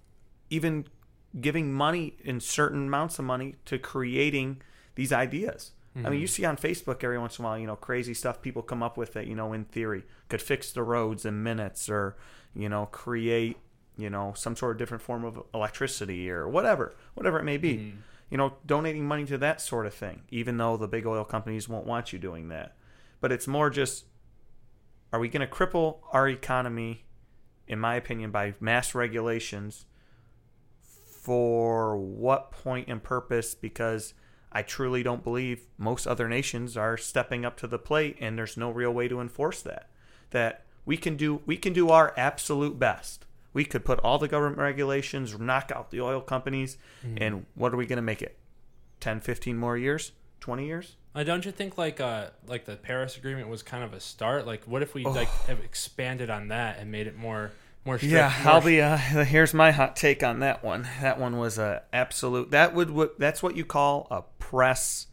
even 0.51 0.87
giving 1.41 1.73
money 1.73 2.15
in 2.23 2.41
certain 2.41 2.89
amounts 2.89 3.19
of 3.19 3.25
money 3.25 3.57
to 3.65 3.79
creating 3.79 4.61
these 4.95 5.13
ideas. 5.13 5.73
I 5.95 6.09
mean, 6.09 6.21
you 6.21 6.27
see 6.27 6.47
on 6.47 6.57
Facebook 6.57 7.05
every 7.05 7.19
once 7.19 7.39
in 7.39 7.45
a 7.45 7.49
while, 7.49 7.59
you 7.59 7.67
know, 7.67 7.77
crazy 7.77 8.15
stuff 8.15 8.41
people 8.41 8.63
come 8.63 8.83
up 8.83 8.97
with 8.97 9.13
that, 9.13 9.27
you 9.27 9.35
know, 9.35 9.53
in 9.53 9.65
theory 9.65 10.05
could 10.31 10.41
fix 10.41 10.73
the 10.73 10.83
roads 10.83 11.27
in 11.27 11.43
minutes 11.43 11.91
or, 11.91 12.17
you 12.55 12.71
know, 12.71 12.87
create, 12.87 13.59
you 13.99 14.09
know, 14.09 14.33
some 14.35 14.57
sort 14.57 14.73
of 14.73 14.79
different 14.79 15.03
form 15.03 15.23
of 15.23 15.43
electricity 15.53 16.31
or 16.31 16.49
whatever, 16.49 16.95
whatever 17.13 17.39
it 17.39 17.45
may 17.45 17.59
be. 17.59 17.93
You 18.33 18.39
know, 18.39 18.55
donating 18.65 19.07
money 19.07 19.27
to 19.27 19.37
that 19.37 19.61
sort 19.61 19.85
of 19.85 19.93
thing, 19.93 20.23
even 20.31 20.57
though 20.57 20.79
the 20.79 20.89
big 20.89 21.05
oil 21.07 21.23
companies 21.23 21.69
won't 21.69 21.85
want 21.85 22.15
you 22.15 22.19
doing 22.19 22.49
that. 22.49 22.75
But 23.21 23.31
it's 23.31 23.47
more 23.47 23.69
just 23.69 24.07
are 25.13 25.21
we 25.21 25.29
going 25.29 25.47
to 25.47 25.55
cripple 25.55 25.99
our 26.15 26.27
economy, 26.27 27.05
in 27.69 27.79
my 27.79 27.95
opinion, 27.95 28.31
by 28.31 28.55
mass 28.59 28.95
regulations 28.95 29.85
for 30.81 31.95
what 31.99 32.51
point 32.53 32.89
and 32.89 33.03
purpose? 33.03 33.55
Because 33.55 34.15
I 34.51 34.63
truly 34.63 35.03
don't 35.03 35.23
believe 35.23 35.67
most 35.77 36.07
other 36.07 36.27
nations 36.27 36.75
are 36.75 36.97
stepping 36.97 37.45
up 37.45 37.59
to 37.59 37.67
the 37.67 37.79
plate 37.79 38.17
and 38.19 38.39
there's 38.39 38.57
no 38.57 38.71
real 38.71 38.93
way 38.93 39.09
to 39.09 39.21
enforce 39.21 39.61
that. 39.61 39.91
That 40.31 40.65
we 40.87 40.97
can 40.97 41.17
do 41.17 41.43
we 41.45 41.59
can 41.59 41.75
do 41.75 41.91
our 41.91 42.15
absolute 42.17 42.79
best. 42.79 43.27
We 43.53 43.65
could 43.65 43.85
put 43.85 43.99
all 44.01 44.19
the 44.19 44.29
government 44.29 44.59
regulations, 44.59 45.39
knock 45.39 45.71
out 45.75 45.91
the 45.91 46.01
oil 46.01 46.21
companies, 46.21 46.79
and 47.17 47.47
what 47.55 47.75
are 47.75 47.77
we 47.77 47.87
going 47.87 47.97
to 47.97 48.03
make 48.03 48.23
it? 48.23 48.39
10, 49.01 49.21
15 49.21 49.57
more 49.57 49.77
years? 49.77 50.13
20 50.41 50.67
years? 50.67 50.97
Uh, 51.15 51.23
don't 51.25 51.45
you 51.45 51.53
think 51.53 51.77
like 51.77 52.01
uh 52.01 52.29
like 52.47 52.65
the 52.65 52.77
Paris 52.77 53.17
Agreement 53.19 53.49
was 53.49 53.63
kind 53.63 53.85
of 53.85 53.93
a 53.93 54.01
start? 54.01 54.47
Like, 54.47 54.65
what 54.65 54.83
if 54.83 54.95
we 54.95 55.05
like 55.05 55.29
have 55.47 55.61
expanded 55.61 56.31
on 56.31 56.49
that 56.49 56.79
and 56.79 56.91
made 56.91 57.07
it 57.07 57.17
more 57.17 57.53
more 57.85 57.99
strict? 57.99 58.15
Yeah, 58.15 58.35
more 58.45 58.53
I'll 58.55 58.61
be. 58.63 58.81
Uh, 58.81 58.97
here's 59.25 59.53
my 59.53 59.73
hot 59.73 59.95
take 59.95 60.23
on 60.23 60.41
that 60.41 60.65
one. 60.65 60.89
That 61.03 61.21
one 61.21 61.37
was 61.37 61.59
a 61.59 61.83
absolute. 61.93 62.51
That 62.53 62.75
would 62.75 62.91
what 62.91 63.19
that's 63.19 63.43
what 63.43 63.57
you 63.57 63.65
call 63.67 64.07
a 64.11 64.23
press 64.39 65.07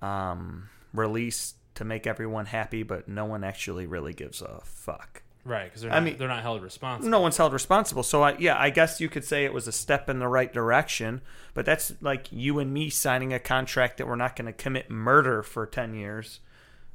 um, 0.00 0.68
release 0.94 1.54
to 1.74 1.84
make 1.84 2.06
everyone 2.06 2.46
happy, 2.46 2.82
but 2.82 3.08
no 3.08 3.24
one 3.24 3.42
actually 3.42 3.86
really 3.86 4.12
gives 4.12 4.40
a 4.40 4.60
fuck. 4.64 5.21
Right 5.44 5.64
because 5.64 5.82
they're 5.82 5.90
I 5.90 5.96
not, 5.96 6.04
mean- 6.04 6.18
they're 6.18 6.28
not 6.28 6.42
held 6.42 6.62
responsible. 6.62 7.10
No 7.10 7.20
one's 7.20 7.36
held 7.36 7.52
responsible. 7.52 8.02
So 8.02 8.22
I, 8.22 8.36
yeah, 8.38 8.56
I 8.58 8.70
guess 8.70 9.00
you 9.00 9.08
could 9.08 9.24
say 9.24 9.44
it 9.44 9.52
was 9.52 9.66
a 9.68 9.72
step 9.72 10.08
in 10.08 10.18
the 10.18 10.28
right 10.28 10.52
direction, 10.52 11.20
but 11.54 11.64
that's 11.66 11.92
like 12.00 12.26
you 12.30 12.58
and 12.58 12.72
me 12.72 12.90
signing 12.90 13.32
a 13.32 13.38
contract 13.38 13.98
that 13.98 14.06
we're 14.06 14.16
not 14.16 14.36
going 14.36 14.46
to 14.46 14.52
commit 14.52 14.90
murder 14.90 15.42
for 15.42 15.66
10 15.66 15.94
years. 15.94 16.40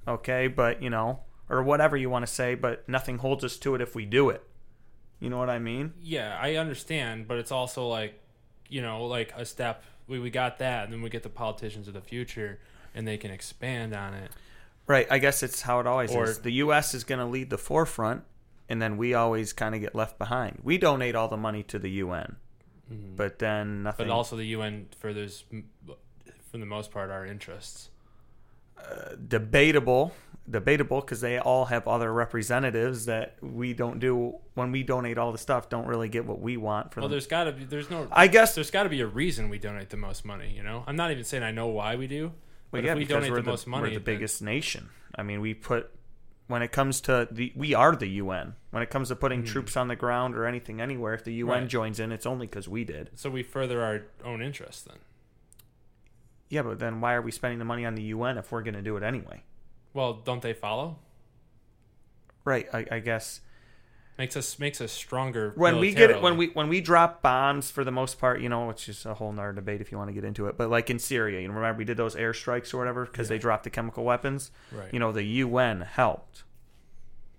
Okay, 0.08 0.48
but 0.48 0.82
you 0.82 0.90
know, 0.90 1.20
or 1.50 1.62
whatever 1.62 1.98
you 1.98 2.10
want 2.10 2.26
to 2.26 2.32
say, 2.32 2.56
but 2.56 2.88
nothing 2.88 3.18
holds 3.18 3.44
us 3.44 3.58
to 3.58 3.76
it 3.76 3.82
if 3.82 3.94
we 3.96 4.06
do 4.06 4.30
it. 4.30 4.42
You 5.20 5.30
know 5.30 5.38
what 5.38 5.50
I 5.50 5.60
mean? 5.60 5.94
Yeah, 6.02 6.38
I 6.40 6.56
understand, 6.56 7.28
but 7.28 7.38
it's 7.40 7.52
also 7.52 7.88
like, 7.88 8.20
you 8.70 8.82
know, 8.82 9.06
like 9.06 9.34
a 9.36 9.46
step. 9.46 9.84
We 10.08 10.20
we 10.20 10.30
got 10.30 10.60
that, 10.60 10.86
and 10.86 10.94
then 10.94 11.02
we 11.02 11.10
get 11.10 11.24
the 11.24 11.30
politicians 11.30 11.88
of 11.90 11.94
the 11.94 12.02
future, 12.02 12.60
and 12.96 13.06
they 13.06 13.18
can 13.18 13.32
expand 13.32 13.94
on 13.94 14.14
it. 14.14 14.32
Right. 14.86 15.06
I 15.12 15.18
guess 15.18 15.44
it's 15.44 15.64
how 15.64 15.82
it 15.82 15.88
always 15.88 16.16
Or- 16.16 16.24
is. 16.24 16.40
The 16.40 16.52
U.S. 16.54 16.94
is 16.94 17.04
going 17.04 17.20
to 17.20 17.26
lead 17.26 17.50
the 17.50 17.58
forefront, 17.58 18.24
and 18.70 18.82
then 18.82 18.98
we 18.98 19.14
always 19.14 19.54
kind 19.54 19.76
of 19.76 19.82
get 19.82 19.96
left 19.96 20.18
behind. 20.18 20.60
We 20.64 20.78
donate 20.78 21.16
all 21.16 21.28
the 21.28 21.38
money 21.38 21.64
to 21.64 21.80
the 21.80 21.90
UN, 21.92 22.36
but 22.90 23.40
then 23.40 23.84
nothing. 23.84 24.06
Mm-hmm. 24.06 24.10
But 24.10 24.16
also 24.16 24.36
the 24.36 24.46
UN 24.48 24.88
for 25.00 25.14
those, 25.14 25.44
for 26.52 26.58
the 26.58 26.66
most 26.66 26.92
part, 26.92 27.10
our 27.10 27.26
interests. 27.26 27.90
debatable, 29.28 30.14
debatable 30.50 31.02
because 31.02 31.22
they 31.22 31.40
all 31.40 31.66
have 31.66 31.88
other 31.88 32.14
representatives 32.14 33.06
that 33.06 33.36
we 33.42 33.74
don't 33.74 34.00
do 34.00 34.36
when 34.54 34.72
we 34.72 34.84
donate 34.84 35.18
all 35.18 35.32
the 35.32 35.38
stuff. 35.38 35.70
Don't 35.70 35.88
really 35.88 36.10
get 36.10 36.26
what 36.26 36.40
we 36.40 36.58
want 36.58 36.94
from. 36.94 37.02
Well, 37.02 37.10
them. 37.10 37.14
there's 37.16 37.28
got 37.28 37.46
to 37.46 37.52
be. 37.52 37.66
There's 37.66 37.90
no. 37.90 38.08
I 38.12 38.28
guess 38.28 38.56
there's 38.56 38.72
got 38.72 38.84
to 38.84 38.90
be 38.90 39.02
a 39.02 39.08
reason 39.08 39.50
we 39.50 39.60
donate 39.60 39.90
the 39.90 39.98
most 39.98 40.26
money. 40.26 40.54
You 40.56 40.64
know, 40.64 40.84
I'm 40.88 40.96
not 40.96 41.12
even 41.12 41.24
saying 41.24 41.44
I 41.44 41.52
know 41.52 41.68
why 41.68 41.96
we 41.96 42.08
do. 42.08 42.28
Well, 42.72 42.82
But 42.82 42.84
yeah, 42.84 42.92
if 42.94 42.98
we 42.98 43.06
donate 43.06 43.32
we're 43.32 43.42
the, 43.42 43.44
most 43.50 43.68
money, 43.68 43.84
we're 43.84 43.90
the 43.90 43.96
then- 43.96 44.04
biggest 44.04 44.42
nation. 44.42 44.90
I 45.16 45.24
mean, 45.24 45.42
we 45.42 45.54
put 45.54 45.90
when 46.48 46.62
it 46.62 46.72
comes 46.72 47.02
to 47.02 47.28
the 47.32 47.52
we 47.56 47.74
are 47.74 47.96
the 47.96 48.08
UN. 48.08 48.56
When 48.72 48.82
it 48.84 48.90
comes 48.90 49.10
to 49.10 49.16
putting 49.16 49.44
troops 49.44 49.76
on 49.78 49.88
the 49.88 49.96
ground 49.96 50.36
or 50.36 50.46
anything 50.46 50.80
anywhere, 50.82 51.14
if 51.14 51.24
the 51.24 51.34
UN 51.34 51.48
Mm-hmm. 51.50 51.62
Right. 51.64 51.70
joins 51.70 52.00
in, 52.00 52.12
it's 52.12 52.26
only 52.26 52.48
because 52.48 52.68
we 52.68 52.84
did. 52.84 53.10
So 53.16 53.30
we 53.30 53.44
further 53.44 53.82
our 53.84 54.04
own 54.24 54.42
interests 54.42 54.84
then. 54.84 54.98
Yeah, 56.50 56.62
but 56.62 56.80
then 56.80 57.02
why 57.02 57.14
are 57.14 57.22
we 57.22 57.32
spending 57.32 57.60
the 57.60 57.66
money 57.66 57.86
on 57.86 57.96
the 57.96 58.04
UN 58.04 58.38
if 58.38 58.52
we're 58.52 58.62
going 58.64 58.74
to 58.76 58.82
do 58.82 58.96
it 58.98 59.04
anyway? 59.04 59.44
Well, 59.94 60.14
don't 60.14 60.42
they 60.42 60.54
follow? 60.54 60.98
Right. 62.46 62.68
I, 62.74 62.86
I 62.92 63.00
guess 63.00 63.42
Makes 64.18 64.36
us 64.36 64.58
makes 64.58 64.82
us 64.82 64.92
stronger. 64.92 65.54
when 65.56 65.78
we 65.80 65.94
get 65.94 66.22
when 66.22 66.38
we 66.38 66.48
when 66.48 66.70
we 66.70 66.82
drop 66.82 67.22
bombs 67.22 67.70
for 67.70 67.84
the 67.84 67.92
most 67.92 68.20
part, 68.20 68.42
you 68.42 68.50
know, 68.50 68.68
which 68.68 68.90
is 68.90 69.06
a 69.06 69.14
whole 69.14 69.32
nother 69.32 69.54
debate 69.54 69.80
if 69.80 69.92
you 69.92 69.98
want 69.98 70.10
to 70.10 70.14
get 70.14 70.24
into 70.24 70.48
it. 70.48 70.58
But 70.58 70.70
like 70.72 70.90
in 70.90 70.98
Syria, 70.98 71.40
you 71.42 71.48
know, 71.48 71.54
remember 71.54 71.78
we 71.78 71.86
did 71.86 71.98
those 71.98 72.16
airstrikes 72.16 72.74
or 72.74 72.78
whatever 72.78 73.06
because 73.06 73.28
they 73.30 73.38
dropped 73.38 73.64
the 73.64 73.70
chemical 73.70 74.04
weapons. 74.04 74.50
Right. 74.72 74.92
You 74.92 75.00
know, 75.00 75.12
the 75.12 75.24
UN 75.24 75.82
helped. 75.82 76.44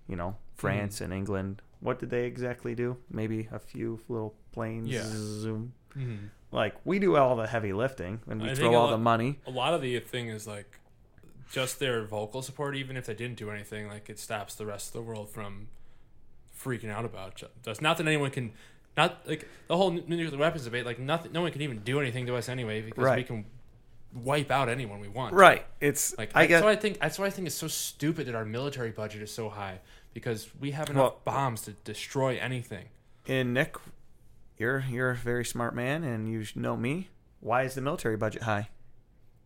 You 0.07 0.15
know, 0.15 0.29
Mm-hmm. 0.59 0.67
France 0.67 0.99
and 1.01 1.13
England. 1.13 1.61
What 1.79 1.99
did 1.99 2.09
they 2.09 2.25
exactly 2.25 2.75
do? 2.75 2.97
Maybe 3.09 3.47
a 3.51 3.59
few 3.59 4.01
little 4.09 4.35
planes. 4.51 4.89
Yeah. 4.89 5.03
Zoom. 5.05 5.71
Mhm. 5.97 6.29
Like 6.51 6.75
we 6.83 6.99
do 6.99 7.15
all 7.15 7.35
the 7.37 7.47
heavy 7.47 7.71
lifting 7.71 8.19
and 8.29 8.41
we 8.41 8.49
I 8.51 8.55
throw 8.55 8.73
all 8.75 8.85
lot- 8.85 8.91
the 8.91 8.97
money. 8.97 9.39
a 9.47 9.51
lot 9.51 9.73
of 9.73 9.81
the 9.81 9.97
thing 10.01 10.27
is 10.27 10.45
like 10.47 10.79
just 11.51 11.79
their 11.79 12.03
vocal 12.05 12.41
support 12.41 12.75
even 12.75 12.97
if 12.97 13.05
they 13.05 13.13
didn't 13.13 13.37
do 13.37 13.49
anything 13.51 13.87
like 13.87 14.09
it 14.09 14.19
stops 14.19 14.53
the 14.55 14.65
rest 14.65 14.87
of 14.87 14.93
the 14.93 15.01
world 15.01 15.29
from 15.29 15.67
freaking 16.61 16.89
out 16.91 17.05
about 17.05 17.41
just 17.63 17.81
not 17.81 17.97
that 17.97 18.05
anyone 18.07 18.29
can 18.31 18.51
not 18.97 19.21
like 19.27 19.47
the 19.67 19.77
whole 19.77 19.91
nuclear 19.91 20.37
weapons 20.37 20.65
debate 20.65 20.85
like 20.85 20.99
nothing 20.99 21.31
no 21.31 21.41
one 21.41 21.51
can 21.51 21.61
even 21.61 21.79
do 21.79 21.99
anything 22.01 22.25
to 22.25 22.35
us 22.35 22.49
anyway 22.49 22.81
because 22.81 23.15
we 23.15 23.23
can 23.23 23.45
wipe 24.13 24.51
out 24.51 24.67
anyone 24.69 24.99
we 24.99 25.07
want 25.07 25.33
Right. 25.33 25.65
It's 25.79 26.17
like 26.17 26.31
I 26.35 26.47
that's 26.47 26.49
get 26.49 26.63
why 26.63 26.71
I 26.71 26.75
think 26.75 26.99
that's 26.99 27.17
why 27.19 27.27
I 27.27 27.29
think 27.29 27.47
it's 27.47 27.55
so 27.55 27.67
stupid 27.67 28.25
that 28.27 28.35
our 28.35 28.43
military 28.45 28.91
budget 28.91 29.21
is 29.21 29.31
so 29.31 29.49
high 29.49 29.79
because 30.13 30.49
we 30.59 30.71
have 30.71 30.89
enough 30.89 31.01
Well- 31.01 31.21
bombs 31.23 31.61
to 31.63 31.71
destroy 31.73 32.37
anything 32.37 32.85
and 33.27 33.53
Nick, 33.53 33.75
you're 34.57 34.83
you're 34.89 35.11
a 35.11 35.15
very 35.15 35.45
smart 35.45 35.75
man 35.75 36.03
and 36.03 36.27
you 36.27 36.43
know 36.55 36.75
me. 36.75 37.09
Why 37.41 37.63
is 37.63 37.75
the 37.75 37.81
military 37.81 38.17
budget 38.17 38.41
high? 38.43 38.69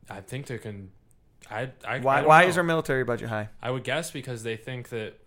I 0.09 0.21
think 0.21 0.47
they 0.47 0.57
can 0.57 0.91
I, 1.51 1.63
I 1.85 1.95
I 1.95 1.99
Why 1.99 2.19
don't 2.21 2.27
why 2.29 2.43
know. 2.43 2.49
is 2.49 2.57
our 2.57 2.63
military 2.63 3.03
budget 3.03 3.27
high? 3.29 3.49
I 3.61 3.69
would 3.71 3.83
guess 3.83 4.09
because 4.11 4.43
they 4.43 4.55
think 4.55 4.89
that 4.89 5.19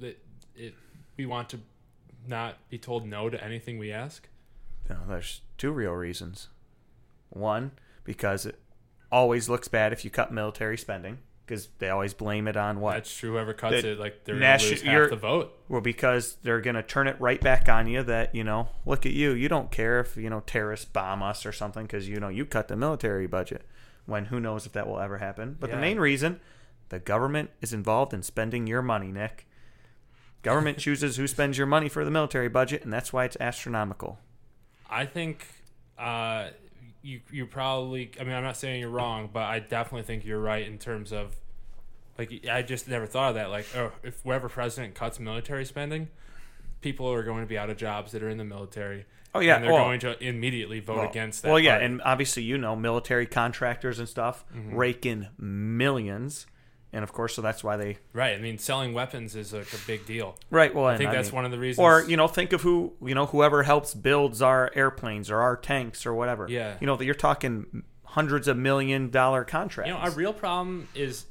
that 0.00 0.18
it 0.56 0.74
we 1.16 1.26
want 1.26 1.48
to 1.50 1.60
not 2.26 2.56
be 2.68 2.78
told 2.78 3.06
no 3.06 3.28
to 3.28 3.42
anything 3.42 3.78
we 3.78 3.92
ask. 3.92 4.28
No, 4.88 4.98
there's 5.08 5.40
two 5.58 5.72
real 5.72 5.92
reasons. 5.92 6.48
One, 7.30 7.72
because 8.04 8.46
it 8.46 8.58
always 9.10 9.48
looks 9.48 9.68
bad 9.68 9.92
if 9.92 10.04
you 10.04 10.10
cut 10.10 10.32
military 10.32 10.76
spending, 10.76 11.18
because 11.44 11.68
they 11.78 11.88
always 11.88 12.14
blame 12.14 12.48
it 12.48 12.56
on 12.56 12.80
what? 12.80 12.94
That's 12.94 13.16
true. 13.16 13.32
Whoever 13.32 13.52
cuts 13.52 13.82
The 13.82 13.92
it, 13.92 13.98
like 13.98 14.24
they're 14.24 14.38
gonna 14.38 14.62
lose 14.62 14.82
half 14.82 15.10
the 15.10 15.16
vote. 15.16 15.52
Well, 15.68 15.80
because 15.80 16.36
they're 16.42 16.60
gonna 16.60 16.82
turn 16.82 17.08
it 17.08 17.20
right 17.20 17.40
back 17.40 17.68
on 17.68 17.86
you. 17.86 18.02
That 18.02 18.34
you 18.34 18.44
know, 18.44 18.68
look 18.84 19.06
at 19.06 19.12
you. 19.12 19.32
You 19.32 19.48
don't 19.48 19.70
care 19.70 20.00
if 20.00 20.16
you 20.16 20.30
know 20.30 20.40
terrorists 20.40 20.86
bomb 20.86 21.22
us 21.22 21.46
or 21.46 21.52
something, 21.52 21.84
because 21.84 22.08
you 22.08 22.18
know 22.20 22.28
you 22.28 22.44
cut 22.44 22.68
the 22.68 22.76
military 22.76 23.26
budget. 23.26 23.66
When 24.04 24.26
who 24.26 24.40
knows 24.40 24.66
if 24.66 24.72
that 24.72 24.88
will 24.88 24.98
ever 24.98 25.18
happen? 25.18 25.56
But 25.60 25.70
the 25.70 25.76
main 25.76 26.00
reason, 26.00 26.40
the 26.88 26.98
government 26.98 27.50
is 27.60 27.72
involved 27.72 28.12
in 28.12 28.22
spending 28.22 28.66
your 28.66 28.82
money, 28.82 29.12
Nick. 29.12 29.46
Government 30.42 30.78
chooses 30.78 31.16
who 31.16 31.26
spends 31.26 31.56
your 31.56 31.66
money 31.66 31.88
for 31.88 32.04
the 32.04 32.10
military 32.10 32.48
budget, 32.48 32.82
and 32.84 32.92
that's 32.92 33.12
why 33.12 33.24
it's 33.24 33.36
astronomical. 33.38 34.18
I 34.90 35.06
think 35.06 35.46
uh, 35.98 36.48
you 37.02 37.20
you 37.30 37.46
probably. 37.46 38.10
I 38.20 38.24
mean, 38.24 38.34
I'm 38.34 38.42
not 38.42 38.56
saying 38.56 38.80
you're 38.80 38.88
wrong, 38.90 39.30
but 39.32 39.44
I 39.44 39.60
definitely 39.60 40.02
think 40.02 40.24
you're 40.24 40.40
right 40.40 40.66
in 40.66 40.78
terms 40.78 41.12
of 41.12 41.36
Like 42.18 42.44
I 42.50 42.62
just 42.62 42.88
never 42.88 43.06
thought 43.06 43.30
of 43.30 43.34
that. 43.36 43.50
Like, 43.50 43.66
oh, 43.76 43.92
if 44.02 44.20
whoever 44.22 44.48
president 44.48 44.94
cuts 44.94 45.20
military 45.20 45.64
spending, 45.64 46.08
people 46.80 47.10
are 47.12 47.22
going 47.22 47.42
to 47.42 47.46
be 47.48 47.56
out 47.56 47.70
of 47.70 47.76
jobs 47.76 48.10
that 48.12 48.22
are 48.22 48.28
in 48.28 48.38
the 48.38 48.44
military. 48.44 49.06
Oh, 49.34 49.40
yeah, 49.40 49.54
and 49.54 49.64
they're 49.64 49.72
well- 49.72 49.84
going 49.84 50.00
to 50.00 50.22
immediately 50.22 50.80
vote 50.80 50.96
Well- 50.98 51.08
against 51.08 51.42
that. 51.42 51.48
Well, 51.50 51.58
yeah, 51.60 51.72
party. 51.74 51.84
and 51.86 52.02
obviously 52.02 52.42
you 52.42 52.58
know 52.58 52.74
military 52.76 53.26
contractors 53.26 53.98
and 53.98 54.08
stuff 54.08 54.44
Mm-hmm. 54.54 54.76
rake 54.76 55.06
in 55.06 55.28
millions, 55.38 56.46
and 56.92 57.02
of 57.02 57.12
course, 57.12 57.34
so 57.34 57.42
that's 57.42 57.64
why 57.64 57.76
they 57.76 57.98
right. 58.12 58.34
I 58.34 58.38
mean, 58.38 58.58
selling 58.58 58.92
weapons 58.92 59.34
is 59.34 59.52
like 59.52 59.72
a 59.72 59.78
big 59.86 60.04
deal. 60.06 60.36
right. 60.50 60.74
Well, 60.74 60.84
I 60.84 60.96
think 60.96 61.10
that's 61.10 61.32
one 61.32 61.44
of 61.44 61.50
the 61.50 61.58
reasons. 61.58 61.82
Or 61.82 62.02
you 62.02 62.16
know, 62.16 62.28
think 62.28 62.52
of 62.52 62.62
who 62.62 62.92
you 63.02 63.14
know, 63.14 63.26
whoever 63.26 63.62
helps 63.62 63.94
builds 63.94 64.42
our 64.42 64.70
airplanes 64.74 65.30
or 65.30 65.40
our 65.40 65.56
tanks 65.56 66.04
or 66.06 66.14
whatever. 66.14 66.46
Yeah. 66.48 66.76
you 66.80 66.86
know, 66.86 66.96
that 66.96 67.04
you're 67.04 67.14
talking 67.14 67.82
hundreds 68.04 68.46
of 68.48 68.56
million 68.56 69.10
dollar 69.10 69.44
contracts. 69.44 69.88
You 69.88 69.94
know, 69.94 70.00
our 70.00 70.10
real 70.10 70.34
problem 70.34 70.88
is 70.94 71.24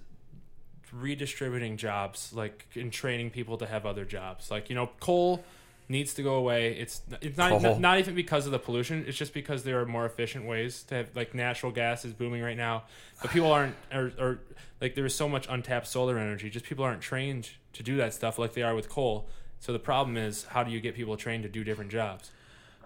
redistributing 0.91 1.77
jobs, 1.77 2.33
like 2.33 2.65
and 2.75 2.91
training 2.91 3.29
people 3.29 3.57
to 3.57 3.65
have 3.65 3.85
other 3.85 4.05
jobs. 4.05 4.51
Like 4.51 4.69
you 4.69 4.75
know, 4.75 4.89
coal 4.99 5.43
needs 5.91 6.13
to 6.15 6.23
go 6.23 6.35
away. 6.35 6.73
It's 6.77 7.01
it's 7.21 7.37
not 7.37 7.51
Coal. 7.51 7.59
not, 7.59 7.79
not 7.79 7.99
even 7.99 8.15
because 8.15 8.45
of 8.45 8.51
the 8.51 8.59
pollution. 8.59 9.05
It's 9.07 9.17
just 9.17 9.33
because 9.33 9.63
there 9.63 9.79
are 9.81 9.85
more 9.85 10.05
efficient 10.05 10.45
ways 10.45 10.83
to 10.83 10.95
have 10.95 11.09
like 11.15 11.35
natural 11.35 11.71
gas 11.71 12.05
is 12.05 12.13
booming 12.13 12.41
right 12.41 12.57
now, 12.57 12.83
but 13.21 13.31
people 13.31 13.51
aren't 13.57 13.75
or, 13.93 14.11
or 14.17 14.39
like 14.79 14.95
there 14.95 15.05
is 15.05 15.13
so 15.13 15.29
much 15.29 15.45
untapped 15.49 15.87
solar 15.87 16.17
energy. 16.17 16.49
Just 16.49 16.65
people 16.65 16.83
aren't 16.85 17.01
trained 17.01 17.49
to 17.73 17.83
do 17.83 17.97
that 17.97 18.13
stuff 18.13 18.39
like 18.39 18.53
they 18.53 18.63
are 18.63 18.73
with 18.73 18.89
coal. 18.89 19.27
So 19.59 19.71
the 19.73 19.79
problem 19.79 20.17
is, 20.17 20.45
how 20.45 20.63
do 20.63 20.71
you 20.71 20.79
get 20.81 20.95
people 20.95 21.15
trained 21.17 21.43
to 21.43 21.49
do 21.49 21.63
different 21.63 21.91
jobs? 21.91 22.31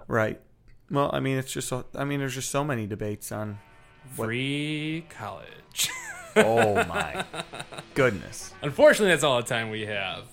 right. 0.08 0.40
Well, 0.92 1.10
I 1.14 1.20
mean, 1.20 1.38
it's 1.38 1.52
just. 1.52 1.74
I 1.96 2.04
mean, 2.04 2.20
there's 2.20 2.36
just 2.36 2.52
so 2.52 2.64
many 2.64 2.86
debates 2.86 3.32
on. 3.32 3.58
What- 4.16 4.26
Free 4.26 5.06
college. 5.10 5.90
Oh 6.36 6.76
my 6.86 7.24
goodness! 7.96 8.54
Unfortunately, 8.62 9.08
that's 9.12 9.24
all 9.24 9.38
the 9.42 9.48
time 9.48 9.70
we 9.70 9.86
have. 9.88 10.26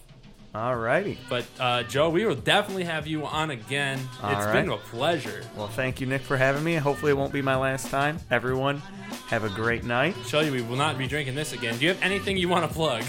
Alrighty. 0.55 1.17
But 1.31 1.47
uh, 1.59 1.83
Joe, 1.85 2.11
we 2.11 2.27
will 2.27 2.35
definitely 2.35 2.85
have 2.85 3.07
you 3.07 3.25
on 3.25 3.51
again. 3.51 3.99
All 4.23 4.31
It's 4.33 4.45
right. 4.47 4.53
been 4.53 4.69
a 4.69 4.77
pleasure. 4.77 5.43
Well, 5.57 5.69
thank 5.69 5.99
you, 6.01 6.07
Nick, 6.07 6.21
for 6.21 6.37
having 6.37 6.63
me. 6.63 6.75
Hopefully, 6.75 7.13
it 7.13 7.15
won't 7.17 7.33
be 7.33 7.41
my 7.41 7.57
last 7.57 7.89
time. 7.89 8.19
Everyone, 8.31 8.83
have 9.29 9.45
a 9.45 9.49
great 9.49 9.85
night. 9.85 10.15
Show 10.27 10.41
you 10.41 10.53
we 10.53 10.61
will 10.61 10.77
not 10.77 10.99
be 10.99 11.07
drinking 11.07 11.35
this 11.37 11.55
again. 11.55 11.79
Do 11.79 11.87
you 11.87 11.93
have 11.95 12.03
anything 12.03 12.37
you 12.37 12.51
want 12.51 12.69
to 12.69 12.75
plug? 12.75 13.03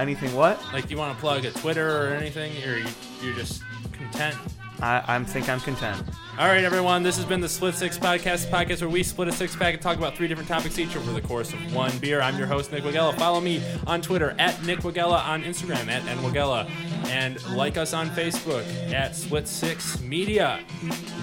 Anything? 0.00 0.34
What? 0.34 0.60
Like, 0.72 0.90
you 0.90 0.96
want 0.96 1.14
to 1.14 1.20
plug 1.20 1.44
a 1.44 1.52
Twitter 1.52 2.08
or 2.08 2.14
anything, 2.14 2.52
or 2.64 2.78
you, 2.78 2.86
you're 3.22 3.34
just 3.34 3.62
content? 3.92 4.34
I, 4.80 5.04
I 5.06 5.22
think 5.22 5.48
I'm 5.48 5.60
content. 5.60 6.02
All 6.40 6.46
right, 6.46 6.64
everyone. 6.64 7.02
This 7.02 7.18
has 7.18 7.26
been 7.26 7.42
the 7.42 7.50
Split 7.50 7.74
Six 7.74 7.98
Podcast, 7.98 8.46
podcast 8.46 8.80
where 8.80 8.88
we 8.88 9.02
split 9.02 9.28
a 9.28 9.32
six 9.32 9.54
pack 9.54 9.74
and 9.74 9.82
talk 9.82 9.98
about 9.98 10.16
three 10.16 10.26
different 10.26 10.48
topics 10.48 10.78
each 10.78 10.96
over 10.96 11.12
the 11.12 11.20
course 11.20 11.52
of 11.52 11.74
one 11.74 11.98
beer. 11.98 12.22
I'm 12.22 12.38
your 12.38 12.46
host, 12.46 12.72
Nick 12.72 12.82
Wagella. 12.82 13.14
Follow 13.14 13.42
me 13.42 13.62
on 13.86 14.00
Twitter 14.00 14.34
at 14.38 14.64
Nick 14.64 14.78
Wagella, 14.78 15.22
on 15.22 15.42
Instagram 15.44 15.88
at 15.88 16.02
nwagella, 16.04 16.66
and 17.08 17.46
like 17.54 17.76
us 17.76 17.92
on 17.92 18.08
Facebook 18.08 18.64
at 18.90 19.14
Split 19.14 19.46
Six 19.46 20.00
Media. 20.00 20.60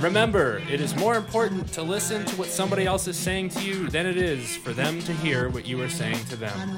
Remember, 0.02 0.62
it 0.70 0.82
is 0.82 0.96
more 0.96 1.16
important 1.16 1.68
to 1.74 1.82
listen 1.82 2.24
to 2.24 2.36
what 2.36 2.50
somebody 2.50 2.86
else 2.86 3.08
is 3.08 3.18
saying 3.18 3.50
to 3.50 3.64
you 3.64 3.90
than 3.90 4.06
it 4.06 4.18
is 4.18 4.56
for 4.58 4.72
them 4.72 5.00
to 5.00 5.14
hear 5.14 5.50
what 5.50 5.66
you 5.66 5.82
are 5.82 5.90
saying 5.90 6.24
to 6.26 6.36
them. 6.36 6.78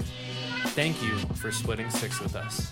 Thank 0.68 1.04
you 1.04 1.18
for 1.36 1.52
splitting 1.52 1.90
six 1.90 2.22
with 2.22 2.38
us. 2.38 2.72